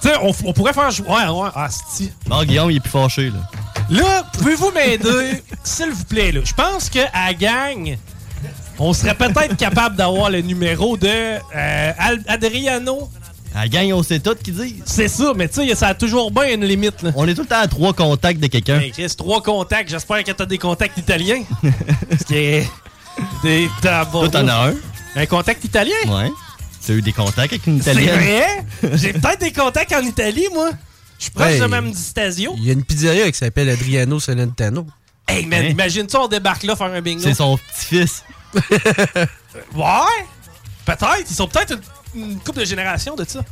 Tu 0.01 0.09
sais, 0.09 0.15
on, 0.21 0.33
on 0.45 0.53
pourrait 0.53 0.73
faire 0.73 0.91
jouer. 0.91 1.07
Ouais, 1.07 1.27
ouais, 1.27 1.49
ah, 1.55 1.67
si. 1.69 2.11
Bon, 2.25 2.43
Guillaume, 2.43 2.71
il 2.71 2.77
est 2.77 2.79
plus 2.81 2.89
fâché, 2.89 3.29
là. 3.29 3.39
Là, 3.89 4.23
pouvez-vous 4.33 4.71
m'aider, 4.71 5.43
s'il 5.63 5.91
vous 5.91 6.05
plaît, 6.05 6.31
là? 6.31 6.41
Je 6.43 6.53
pense 6.53 6.89
que 6.89 6.99
à 7.13 7.27
la 7.27 7.33
gang, 7.33 7.97
on 8.79 8.93
serait 8.93 9.15
peut-être 9.15 9.55
capable 9.57 9.95
d'avoir 9.95 10.29
le 10.29 10.41
numéro 10.41 10.97
de 10.97 11.07
euh, 11.07 11.91
Adriano. 12.27 13.09
La 13.53 13.67
gang, 13.67 13.91
on 13.93 14.01
sait 14.03 14.19
tout 14.19 14.35
qui 14.43 14.51
dit. 14.51 14.81
C'est 14.85 15.07
ça, 15.07 15.33
mais 15.35 15.47
tu 15.47 15.67
sais, 15.67 15.75
ça 15.75 15.89
a 15.89 15.93
toujours 15.93 16.31
bien 16.31 16.53
une 16.55 16.65
limite, 16.65 17.01
là. 17.03 17.11
On 17.15 17.27
est 17.27 17.35
tout 17.35 17.41
le 17.43 17.47
temps 17.47 17.59
à 17.61 17.67
trois 17.67 17.93
contacts 17.93 18.39
de 18.39 18.47
quelqu'un. 18.47 18.79
Hey, 18.79 18.91
Chris, 18.91 19.13
trois 19.15 19.41
contacts. 19.43 19.89
J'espère 19.89 20.23
que 20.23 20.31
t'as 20.31 20.45
des 20.45 20.57
contacts 20.57 20.97
italiens. 20.97 21.43
Parce 22.09 22.23
que. 22.23 22.61
Des 23.43 23.69
tabous. 23.81 24.21
Toi, 24.21 24.29
t'en 24.29 24.47
as 24.47 24.69
un. 24.69 24.73
Un 25.15 25.25
contact 25.27 25.63
italien? 25.63 25.93
Ouais. 26.07 26.31
Tu 26.83 26.91
as 26.91 26.95
eu 26.95 27.01
des 27.03 27.13
contacts 27.13 27.53
avec 27.53 27.67
une 27.67 27.79
C'est 27.81 27.91
italienne? 27.91 28.19
vrai? 28.81 28.97
J'ai 28.97 29.13
peut-être 29.13 29.39
des 29.41 29.51
contacts 29.53 29.93
en 29.93 30.01
Italie, 30.01 30.47
moi. 30.51 30.71
Je 31.19 31.25
suis 31.25 31.31
proche 31.31 31.51
Hey. 31.51 31.59
de 31.59 31.65
même 31.67 31.91
du 31.91 31.97
Stasio. 31.97 32.55
Il 32.57 32.65
y 32.65 32.69
a 32.71 32.73
une 32.73 32.83
pizzeria 32.83 33.31
qui 33.31 33.37
s'appelle 33.37 33.69
Adriano 33.69 34.19
Celentano. 34.19 34.87
Hey, 35.27 35.45
man, 35.45 35.63
Hein? 35.63 35.69
imagine-tu, 35.69 36.17
on 36.17 36.27
débarque 36.27 36.63
là 36.63 36.75
faire 36.75 36.87
un 36.87 37.01
bingo. 37.01 37.21
C'est 37.21 37.35
son 37.35 37.55
petit-fils. 37.57 38.23
Ouais? 39.75 40.25
Peut-être. 40.85 41.17
Ils 41.29 41.35
sont 41.35 41.47
peut-être 41.47 41.73
une, 41.73 41.79
une 42.15 42.39
couple 42.39 42.59
de 42.61 42.65
générations 42.65 43.15
de 43.15 43.25
ça. 43.27 43.43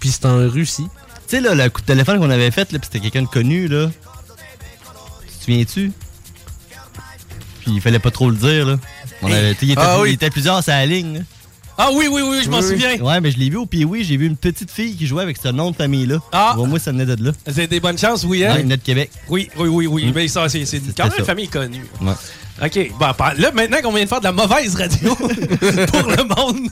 Puis 0.00 0.10
c'est 0.10 0.26
en 0.26 0.36
Russie. 0.48 0.86
Tu 1.28 1.36
sais, 1.36 1.40
là, 1.40 1.54
le 1.54 1.70
coup 1.70 1.80
de 1.80 1.86
téléphone 1.86 2.18
qu'on 2.18 2.30
avait 2.30 2.50
fait, 2.50 2.70
là, 2.72 2.78
pis 2.78 2.86
c'était 2.90 3.00
quelqu'un 3.00 3.22
de 3.22 3.28
connu, 3.28 3.66
là. 3.68 3.90
Tu 5.26 5.34
te 5.38 5.44
souviens-tu? 5.44 5.92
Puis 7.60 7.70
il 7.72 7.80
fallait 7.80 7.98
pas 7.98 8.10
trop 8.10 8.28
le 8.30 8.36
dire, 8.36 8.66
là. 8.66 8.76
On 9.22 9.28
Hey. 9.28 9.34
avait, 9.34 9.56
il, 9.62 9.70
était, 9.70 9.80
Ah 9.82 10.00
oui. 10.00 10.10
il 10.10 10.14
était 10.14 10.28
plusieurs 10.30 10.62
sur 10.62 10.72
la 10.72 10.84
ligne, 10.84 11.14
là. 11.18 11.20
Ah 11.76 11.88
oui, 11.92 12.06
oui, 12.08 12.22
oui, 12.22 12.40
je 12.44 12.50
m'en 12.50 12.58
Oui, 12.58 12.64
oui. 12.66 12.70
souviens. 12.80 13.00
Ouais, 13.00 13.20
mais 13.20 13.32
je 13.32 13.38
l'ai 13.38 13.50
vu 13.50 13.56
au 13.56 13.66
puis 13.66 13.84
oui, 13.84 14.04
j'ai 14.04 14.16
vu 14.16 14.26
une 14.26 14.36
petite 14.36 14.70
fille 14.70 14.94
qui 14.96 15.08
jouait 15.08 15.24
avec 15.24 15.36
ce 15.42 15.48
nom 15.48 15.72
de 15.72 15.76
famille-là. 15.76 16.18
Ah. 16.30 16.52
Vois, 16.56 16.68
moi, 16.68 16.78
ça 16.78 16.92
venait 16.92 17.04
de 17.06 17.16
là. 17.24 17.32
Vous 17.46 17.66
des 17.66 17.80
bonnes 17.80 17.98
chances, 17.98 18.22
oui, 18.24 18.40
Ouais, 18.42 18.46
hein? 18.46 18.54
il 18.58 18.62
venait 18.64 18.76
de 18.76 18.82
Québec. 18.82 19.10
Oui, 19.28 19.50
oui, 19.56 19.68
oui, 19.68 19.86
oui. 19.88 20.04
Mm. 20.06 20.12
Mais 20.14 20.28
ça, 20.28 20.48
c'est 20.48 20.64
c'est 20.66 20.78
C'était 20.78 20.92
quand 20.92 21.04
même 21.04 21.12
ça. 21.12 21.18
une 21.18 21.24
famille 21.24 21.48
connue. 21.48 21.84
Ouais. 22.00 22.12
OK. 22.62 22.90
Bon, 22.98 23.12
pa- 23.14 23.34
là, 23.34 23.50
maintenant 23.52 23.78
qu'on 23.82 23.92
vient 23.92 24.04
de 24.04 24.08
faire 24.08 24.20
de 24.20 24.24
la 24.24 24.32
mauvaise 24.32 24.76
radio 24.76 25.14
pour 25.16 25.28
le 25.28 26.22
monde, 26.24 26.68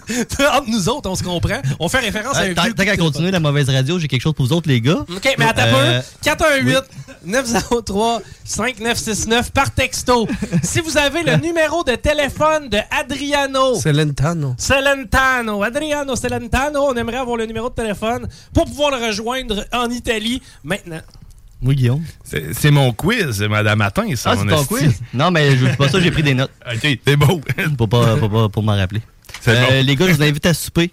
entre 0.53 0.69
nous 0.71 0.89
autres, 0.89 1.11
on 1.11 1.17
se 1.17 1.23
comprend. 1.25 1.61
On 1.81 1.89
fait 1.89 1.99
référence 1.99 2.37
à 2.37 2.41
un 2.43 2.49
Ouais, 2.49 2.55
Tant 2.55 2.85
qu'à 2.85 2.97
continuer 2.97 3.31
la 3.33 3.41
mauvaise 3.41 3.69
radio, 3.69 3.99
j'ai 3.99 4.07
quelque 4.09 4.21
chose 4.23 4.35
pour 4.35 4.47
vous 4.47 4.53
autres, 4.53 4.69
les 4.69 4.81
gars. 4.81 4.99
OK, 5.09 5.35
mais 5.39 5.45
attends 5.45 5.62
Euh, 5.67 5.99
un 5.99 6.01
peu. 6.03 6.07
418 6.23 6.79
903 7.25 8.23
5969 8.45 9.51
par 9.53 9.71
texto. 9.73 10.29
si 10.62 10.81
vous 10.81 10.97
avez 10.97 11.23
le 11.23 11.37
numéro 11.37 11.83
de 11.85 11.95
téléphone 11.97 12.69
de 12.69 12.79
Adriano 12.91 13.75
Celentano. 13.75 14.55
Celentano, 14.59 15.62
Adriano 15.62 16.15
Celentano, 16.17 16.81
on 16.87 16.95
aimerait 16.95 17.17
avoir 17.19 17.37
le 17.37 17.47
numéro 17.47 17.69
de 17.71 17.75
téléphone 17.75 18.29
pour 18.55 18.65
pouvoir 18.67 18.91
le 18.93 19.05
rejoindre 19.07 19.65
en 19.73 19.91
Italie 19.91 20.41
maintenant. 20.65 21.01
Oui, 21.62 21.76
Guillaume. 21.76 22.02
C'est 22.25 22.52
c'est 22.54 22.71
mon 22.71 22.92
quiz, 22.92 23.40
madame 23.42 23.78
Matin, 23.78 24.04
ça. 24.16 24.33
Ah, 24.33 24.37
c'est 24.37 24.47
ton 24.49 24.64
quiz? 24.64 25.00
Non, 25.14 25.31
mais 25.31 25.57
je 25.57 25.66
pas 25.76 25.88
ça, 25.88 26.00
j'ai 26.00 26.11
pris 26.11 26.23
des 26.23 26.35
notes. 26.35 26.50
OK, 26.75 26.99
c'est 27.07 27.16
beau. 27.16 27.40
pour 27.78 27.88
pas, 27.88 28.16
pour 28.16 28.31
pas- 28.31 28.49
pour 28.49 28.62
m'en 28.62 28.76
rappeler. 28.76 29.00
C'est 29.40 29.50
Euh, 29.57 29.66
bon. 29.81 29.87
Les 29.87 29.97
gars, 29.97 30.09
je 30.09 30.12
vous 30.14 30.23
invite 30.23 30.47
à 30.47 30.54
souper. 30.54 30.90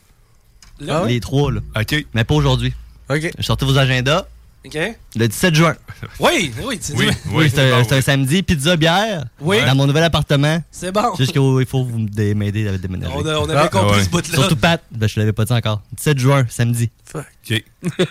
Là? 0.80 1.04
Les 1.08 1.20
trois, 1.20 1.52
là. 1.52 1.60
OK. 1.80 2.06
Mais 2.14 2.24
pas 2.24 2.36
aujourd'hui. 2.36 2.74
OK. 3.10 3.32
Sortez 3.40 3.66
vos 3.66 3.78
agendas. 3.78 4.26
OK? 4.66 4.78
Le 5.16 5.28
17 5.28 5.56
juin. 5.56 5.76
Oui, 6.20 6.52
oui, 6.64 6.78
tu 6.80 6.92
Oui, 6.94 7.08
dis- 7.10 7.18
Oui, 7.32 7.50
c'est 7.54 7.72
un, 7.72 7.84
c'est 7.86 7.96
un 7.96 8.02
samedi, 8.02 8.44
pizza, 8.44 8.76
bière. 8.76 9.26
Oui. 9.40 9.58
Dans 9.66 9.74
mon 9.76 9.88
nouvel 9.88 10.04
appartement. 10.04 10.62
C'est 10.70 10.92
bon. 10.92 11.16
Jusqu'il 11.18 11.40
faut 11.66 11.86
que 11.86 11.90
vous 11.92 12.06
m'aider 12.36 12.68
à 12.68 12.78
déménager. 12.78 13.12
On, 13.16 13.26
a- 13.26 13.40
on 13.40 13.50
avait 13.50 13.60
Ah, 13.64 13.68
compris 13.70 13.98
ouais. 13.98 14.04
ce 14.04 14.10
bout-là. 14.10 14.36
Surtout 14.38 14.56
Pat, 14.58 14.82
ben, 14.92 15.08
je 15.08 15.20
l'avais 15.20 15.32
pas 15.34 15.46
dit 15.46 15.54
encore. 15.54 15.82
17 15.98 16.20
juin, 16.20 16.46
samedi. 16.50 16.90
OK. 17.16 17.64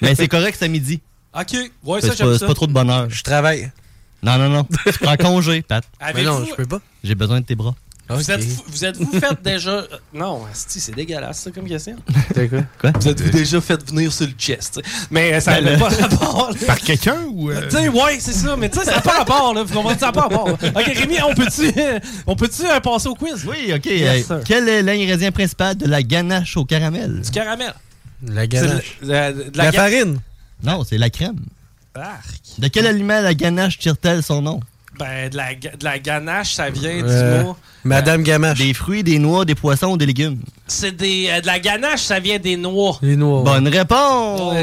Mais 0.03 0.15
c'est 0.15 0.27
correct, 0.29 0.57
c'est 0.59 0.65
à 0.65 0.69
midi. 0.69 1.01
OK. 1.41 1.71
Ouais, 1.85 2.01
C'est 2.01 2.15
ça, 2.17 2.25
pas, 2.25 2.33
c'est 2.33 2.39
ça. 2.39 2.47
pas 2.47 2.55
trop 2.55 2.67
de 2.67 2.73
bonheur. 2.73 3.09
Je 3.11 3.23
travaille. 3.23 3.71
Non, 4.23 4.37
non, 4.39 4.49
non. 4.49 4.67
Tu 4.87 4.99
prends 4.99 5.17
congé, 5.17 5.63
Pat. 5.63 5.85
Mais 6.15 6.23
non, 6.25 6.45
je 6.45 6.55
peux 6.55 6.67
pas. 6.67 6.81
J'ai 7.05 7.15
besoin 7.15 7.41
de 7.41 7.45
tes 7.47 7.55
bras. 7.55 7.75
Vous 8.11 8.31
êtes-vous 8.31 8.63
vous 8.69 8.85
êtes-vous 8.87 9.21
fait 9.21 9.43
déjà... 9.45 9.71
euh, 9.71 9.87
Non, 10.15 10.41
c'est 10.55 10.95
dégueulasse, 10.95 11.41
ça, 11.41 11.51
comme 11.51 11.69
question. 11.69 11.95
Quoi? 12.33 12.47
Quoi? 12.81 12.91
Vous 12.99 13.07
êtes-vous 13.09 13.29
déjà 13.31 13.61
fait 13.61 13.87
venir 13.87 14.11
sur 14.11 14.25
le 14.27 14.33
chest. 14.33 14.81
Mais 15.11 15.35
euh, 15.35 15.41
ça 15.41 15.61
Ben, 15.61 15.73
n'a 15.73 15.79
pas 15.79 15.91
rapport, 15.91 16.49
là. 16.51 16.67
Par 16.67 16.79
quelqu'un 16.81 17.19
ou. 17.31 17.51
euh, 17.51 17.69
Tu 17.69 17.77
sais, 17.77 17.89
ouais, 17.89 18.17
c'est 18.19 18.33
ça, 18.33 18.57
mais 18.57 18.71
tu 18.71 18.79
sais, 18.79 18.87
ça 18.87 18.93
n'a 18.95 19.01
pas 19.03 19.19
rapport, 19.19 19.53
là. 19.53 19.63
Vous 19.63 19.75
comprenez, 19.75 19.99
ça 19.99 20.07
n'a 20.07 20.13
pas 20.13 20.23
rapport. 20.23 20.49
Ok, 20.49 20.85
Rémi, 20.87 21.17
on 21.23 21.35
peut-tu 21.35 21.71
on 22.27 22.35
peut-tu 22.35 22.63
euh, 22.65 22.81
passer 22.81 23.09
au 23.09 23.15
quiz? 23.15 23.45
Oui, 23.47 23.75
OK. 23.77 23.85
Yes, 23.85 24.31
euh, 24.31 24.41
quel 24.43 24.67
est 24.71 24.83
l'ingrédient 24.83 25.31
principal 25.31 25.77
de 25.77 25.85
la 25.87 26.03
ganache 26.03 26.57
au 26.57 26.65
caramel? 26.65 27.21
Du 27.21 27.31
caramel. 27.31 27.75
La 28.27 28.47
ganache. 28.47 28.97
de, 29.03 29.53
La, 29.55 29.71
farine. 29.71 30.19
Non, 30.63 30.85
c'est 30.85 30.99
la 30.99 31.11
crème. 31.11 31.37
Arc. 31.95 32.25
De 32.59 32.69
quel 32.69 32.87
aliment 32.87 33.21
la 33.21 33.35
ganache 33.35 33.79
tire-t-elle 33.79 34.23
son 34.23 34.43
nom? 34.43 34.61
Ben, 34.99 35.29
de 35.29 35.37
la, 35.37 35.55
ga- 35.55 35.77
de 35.79 35.85
la 35.85 35.99
ganache, 36.01 36.55
ça 36.55 36.71
vient 36.71 36.91
Euh, 37.05 37.41
du 37.41 37.45
mot. 37.47 37.57
Madame 37.85 38.23
Gamache. 38.25 38.59
Des 38.59 38.75
fruits, 38.75 39.05
des 39.05 39.19
noix, 39.21 39.45
des 39.45 39.55
poissons 39.55 39.93
ou 39.93 39.97
des 39.97 40.07
légumes? 40.07 40.41
C'est 40.67 40.91
des. 40.97 41.29
euh, 41.31 41.41
de 41.41 41.47
la 41.47 41.61
ganache, 41.61 42.03
ça 42.03 42.19
vient 42.19 42.39
des 42.39 42.57
noix. 42.57 42.99
Les 43.03 43.15
noix. 43.17 43.43
Bonne 43.45 43.69
réponse! 43.69 44.57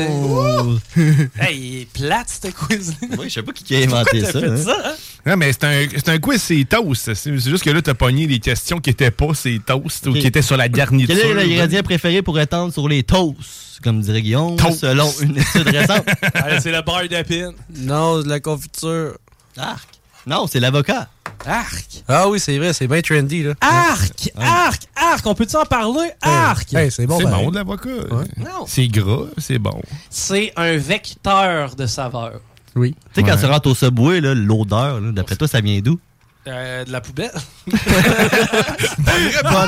hey, 1.40 1.58
il 1.58 1.82
est 1.82 1.86
plate, 1.94 2.28
ce 2.44 2.50
quiz. 2.50 2.94
Oui, 3.18 3.30
je 3.30 3.34
sais 3.36 3.44
pas 3.44 3.54
qui 3.54 3.76
a 3.76 3.80
inventé 3.80 4.22
Pourquoi 4.22 4.32
ça. 4.34 4.40
fait 4.42 4.52
hein? 4.52 4.58
ça, 4.58 4.78
hein? 4.86 4.94
Non, 5.26 5.38
mais 5.38 5.52
c'est 5.54 5.64
un, 5.64 5.88
c'est 5.96 6.10
un 6.10 6.18
quiz, 6.20 6.42
c'est 6.42 6.66
toast. 6.66 7.14
C'est 7.14 7.16
c'est 7.16 7.50
juste 7.50 7.64
que 7.64 7.70
là, 7.72 7.82
t'as 7.82 7.94
pogné 7.96 8.28
des 8.28 8.40
questions 8.40 8.80
qui 8.80 8.92
étaient 8.92 9.10
pas 9.12 9.34
ces 9.34 9.60
toasts 9.60 10.06
ou 10.08 10.14
qui 10.14 10.28
étaient 10.28 10.42
sur 10.44 10.56
la 10.58 10.70
garniture. 10.70 11.16
Quel 11.20 11.32
est 11.32 11.34
l'ingrédient 11.34 11.82
préféré 11.82 12.22
pour 12.22 12.40
étendre 12.40 12.72
sur 12.72 12.88
les 12.88 13.02
toasts? 13.04 13.80
Comme 13.84 14.02
dirait 14.02 14.22
Guillaume, 14.22 14.56
Toast. 14.56 14.80
selon 14.80 15.12
une 15.22 15.38
étude 15.38 15.68
récente? 15.68 16.06
Ah, 16.34 16.60
c'est 16.62 16.72
le 16.72 16.82
beurre 16.82 17.08
d'épine. 17.10 17.54
Non, 17.76 18.22
de 18.22 18.30
la 18.30 18.40
confiture. 18.40 19.18
Arc. 19.58 19.90
Non, 20.28 20.48
c'est 20.48 20.60
l'avocat. 20.60 21.08
Arc. 21.46 22.04
Ah 22.08 22.28
oui, 22.30 22.40
c'est 22.40 22.58
vrai, 22.58 22.74
c'est 22.74 22.88
bien 22.88 23.02
trendy, 23.02 23.44
là. 23.44 23.54
Arc! 23.62 24.32
Arc! 24.38 24.84
Arc! 24.96 25.26
On 25.28 25.36
peut-tu 25.36 25.56
en 25.56 25.66
parler? 25.66 26.10
Arc! 26.22 26.74
Hey, 26.74 26.90
c'est 26.90 27.06
bon, 27.06 27.18
C'est 27.20 27.26
pareil. 27.26 27.46
bon 27.46 27.52
de 27.52 27.56
l'avocat. 27.58 27.90
Non. 28.38 28.66
C'est 28.68 28.88
gras, 28.88 29.26
c'est 29.38 29.60
bon. 29.60 29.80
C'est 30.10 30.52
un 30.56 30.78
vecteur 30.78 31.76
de 31.76 31.86
saveur. 31.86 32.40
Oui. 32.76 32.94
Tu 33.14 33.22
sais, 33.22 33.24
quand 33.28 33.38
tu 33.38 33.46
rentres 33.46 33.70
au 33.70 33.76
subway, 33.76 34.20
là, 34.22 34.34
l'odeur, 34.34 35.00
là, 35.02 35.12
d'après 35.12 35.36
toi, 35.36 35.48
ça 35.48 35.62
vient 35.62 35.80
d'où? 35.80 36.00
Euh, 36.48 36.86
de 36.86 36.92
la 36.92 37.02
poubelle. 37.02 37.32
Bonne 37.66 37.80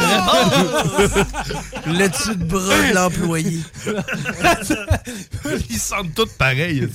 réponse! 0.03 1.25
Le 1.87 2.07
dessus 2.07 2.35
de 2.35 2.43
bras 2.43 2.87
de 2.89 2.93
l'employé. 2.93 3.59
Ils 5.69 5.77
sentent 5.79 6.13
tous 6.13 6.27
pareils. 6.37 6.87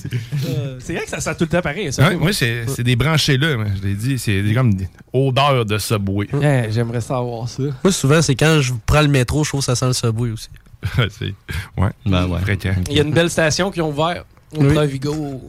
Euh, 0.47 0.77
c'est 0.79 0.93
vrai 0.93 1.03
que 1.03 1.09
ça 1.09 1.19
sent 1.19 1.35
tout 1.35 1.43
le 1.43 1.49
temps 1.49 1.61
pareil. 1.61 1.91
Ça, 1.91 2.07
Ouais, 2.07 2.15
moi, 2.15 2.31
c'est 2.33 2.65
c'est 2.67 2.83
des 2.83 2.95
branchés 2.95 3.37
là. 3.37 3.57
Je 3.75 3.81
l'ai 3.87 3.95
dit, 3.95 4.17
c'est 4.19 4.41
des- 4.41 4.53
comme 4.53 4.73
des 4.73 4.87
odeurs 5.11 5.65
de 5.65 5.77
subway. 5.77 6.27
Ouais, 6.33 6.67
J'aimerais 6.71 7.01
savoir 7.01 7.49
ça. 7.49 7.63
Moi, 7.83 7.91
souvent, 7.91 8.21
c'est 8.21 8.35
quand 8.35 8.59
je 8.61 8.71
prends 8.85 9.01
le 9.01 9.07
métro, 9.09 9.43
je 9.43 9.49
trouve 9.49 9.61
que 9.61 9.65
ça 9.65 9.75
sent 9.75 9.87
le 9.87 9.93
subway 9.93 10.31
aussi. 10.31 10.47
c'est 10.95 11.33
ouais. 11.77 11.89
Ben 12.05 12.27
ouais. 12.27 12.39
Fréquent. 12.41 12.75
Il 12.89 12.95
y 12.95 12.99
a 12.99 13.03
une 13.03 13.13
belle 13.13 13.29
station 13.29 13.71
qui 13.71 13.81
ont 13.81 13.89
ouvert 13.89 14.23
au 14.55 14.63
Oui. 14.63 14.73
Provigo. 14.73 15.41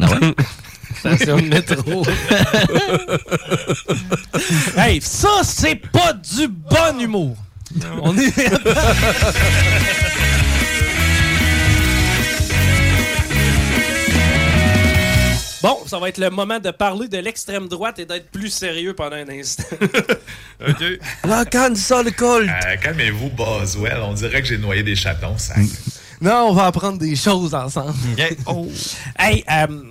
Ah 0.00 0.06
ouais? 0.10 0.34
Station 0.98 1.36
de 1.38 1.48
métro. 1.48 2.04
hey, 4.78 5.00
ça, 5.00 5.40
c'est 5.42 5.76
pas 5.76 6.12
du 6.12 6.46
bon 6.48 7.00
humour. 7.00 7.36
On 8.02 8.16
est. 8.16 8.32
Bon, 15.62 15.78
ça 15.86 16.00
va 16.00 16.08
être 16.08 16.18
le 16.18 16.28
moment 16.28 16.58
de 16.58 16.72
parler 16.72 17.06
de 17.06 17.18
l'extrême 17.18 17.68
droite 17.68 18.00
et 18.00 18.04
d'être 18.04 18.32
plus 18.32 18.48
sérieux 18.50 18.94
pendant 18.94 19.14
un 19.14 19.28
instant. 19.28 19.62
OK. 20.68 20.82
La 21.22 21.44
canne 21.44 21.76
ça 21.76 22.02
le 22.02 22.10
col. 22.10 22.48
Euh, 22.50 22.76
Calmez-vous, 22.82 23.28
Boswell. 23.30 24.00
On 24.02 24.12
dirait 24.12 24.42
que 24.42 24.48
j'ai 24.48 24.58
noyé 24.58 24.82
des 24.82 24.96
chatons, 24.96 25.38
ça. 25.38 25.54
Non, 26.22 26.46
on 26.50 26.52
va 26.52 26.66
apprendre 26.66 26.98
des 26.98 27.16
choses 27.16 27.54
ensemble. 27.54 27.94
Oh. 28.46 28.68
Hey, 29.18 29.44
euh, 29.50 29.82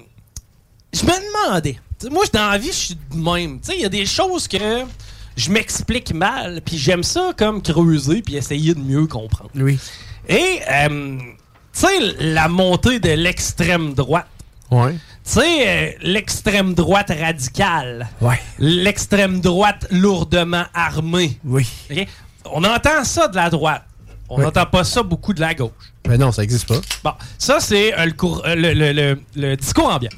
je 0.93 1.03
me 1.03 1.47
demandais. 1.47 1.77
T'sais, 1.97 2.09
moi, 2.09 2.23
dans 2.31 2.49
la 2.49 2.57
vie, 2.57 2.67
je 2.67 2.71
suis 2.71 2.95
de 2.95 3.17
même. 3.17 3.59
Tu 3.59 3.67
sais, 3.67 3.75
il 3.75 3.81
y 3.81 3.85
a 3.85 3.89
des 3.89 4.05
choses 4.05 4.47
que 4.47 4.57
je 5.35 5.51
m'explique 5.51 6.13
mal, 6.13 6.61
puis 6.65 6.77
j'aime 6.77 7.03
ça 7.03 7.31
comme 7.37 7.61
creuser 7.61 8.21
puis 8.21 8.35
essayer 8.37 8.73
de 8.73 8.79
mieux 8.79 9.07
comprendre. 9.07 9.51
Oui. 9.55 9.77
Et, 10.29 10.61
euh, 10.71 11.17
tu 11.19 11.79
sais, 11.79 11.99
la 12.19 12.47
montée 12.47 12.99
de 12.99 13.09
l'extrême 13.09 13.93
droite. 13.93 14.27
Ouais. 14.69 14.93
Tu 14.93 14.99
sais, 15.23 15.67
euh, 15.67 15.91
l'extrême 16.01 16.73
droite 16.73 17.11
radicale. 17.11 18.07
Ouais. 18.21 18.39
L'extrême 18.57 19.41
droite 19.41 19.85
lourdement 19.91 20.63
armée. 20.73 21.37
Oui. 21.43 21.67
On 22.45 22.63
entend 22.63 23.03
ça 23.03 23.27
de 23.27 23.35
la 23.35 23.49
droite. 23.49 23.83
On 24.33 24.39
n'entend 24.39 24.65
pas 24.65 24.83
ça 24.83 25.03
beaucoup 25.03 25.33
de 25.33 25.41
la 25.41 25.53
gauche. 25.53 25.71
Mais 26.07 26.17
non, 26.17 26.31
ça 26.31 26.43
existe 26.43 26.67
pas. 26.67 26.79
Bon, 27.03 27.13
ça, 27.37 27.59
c'est 27.59 27.97
euh, 27.97 28.05
le, 28.05 28.11
cour- 28.13 28.41
euh, 28.45 28.55
le, 28.55 28.73
le- 28.73 28.93
le- 28.93 29.19
le 29.35 29.55
discours 29.57 29.93
ambiant. 29.93 30.09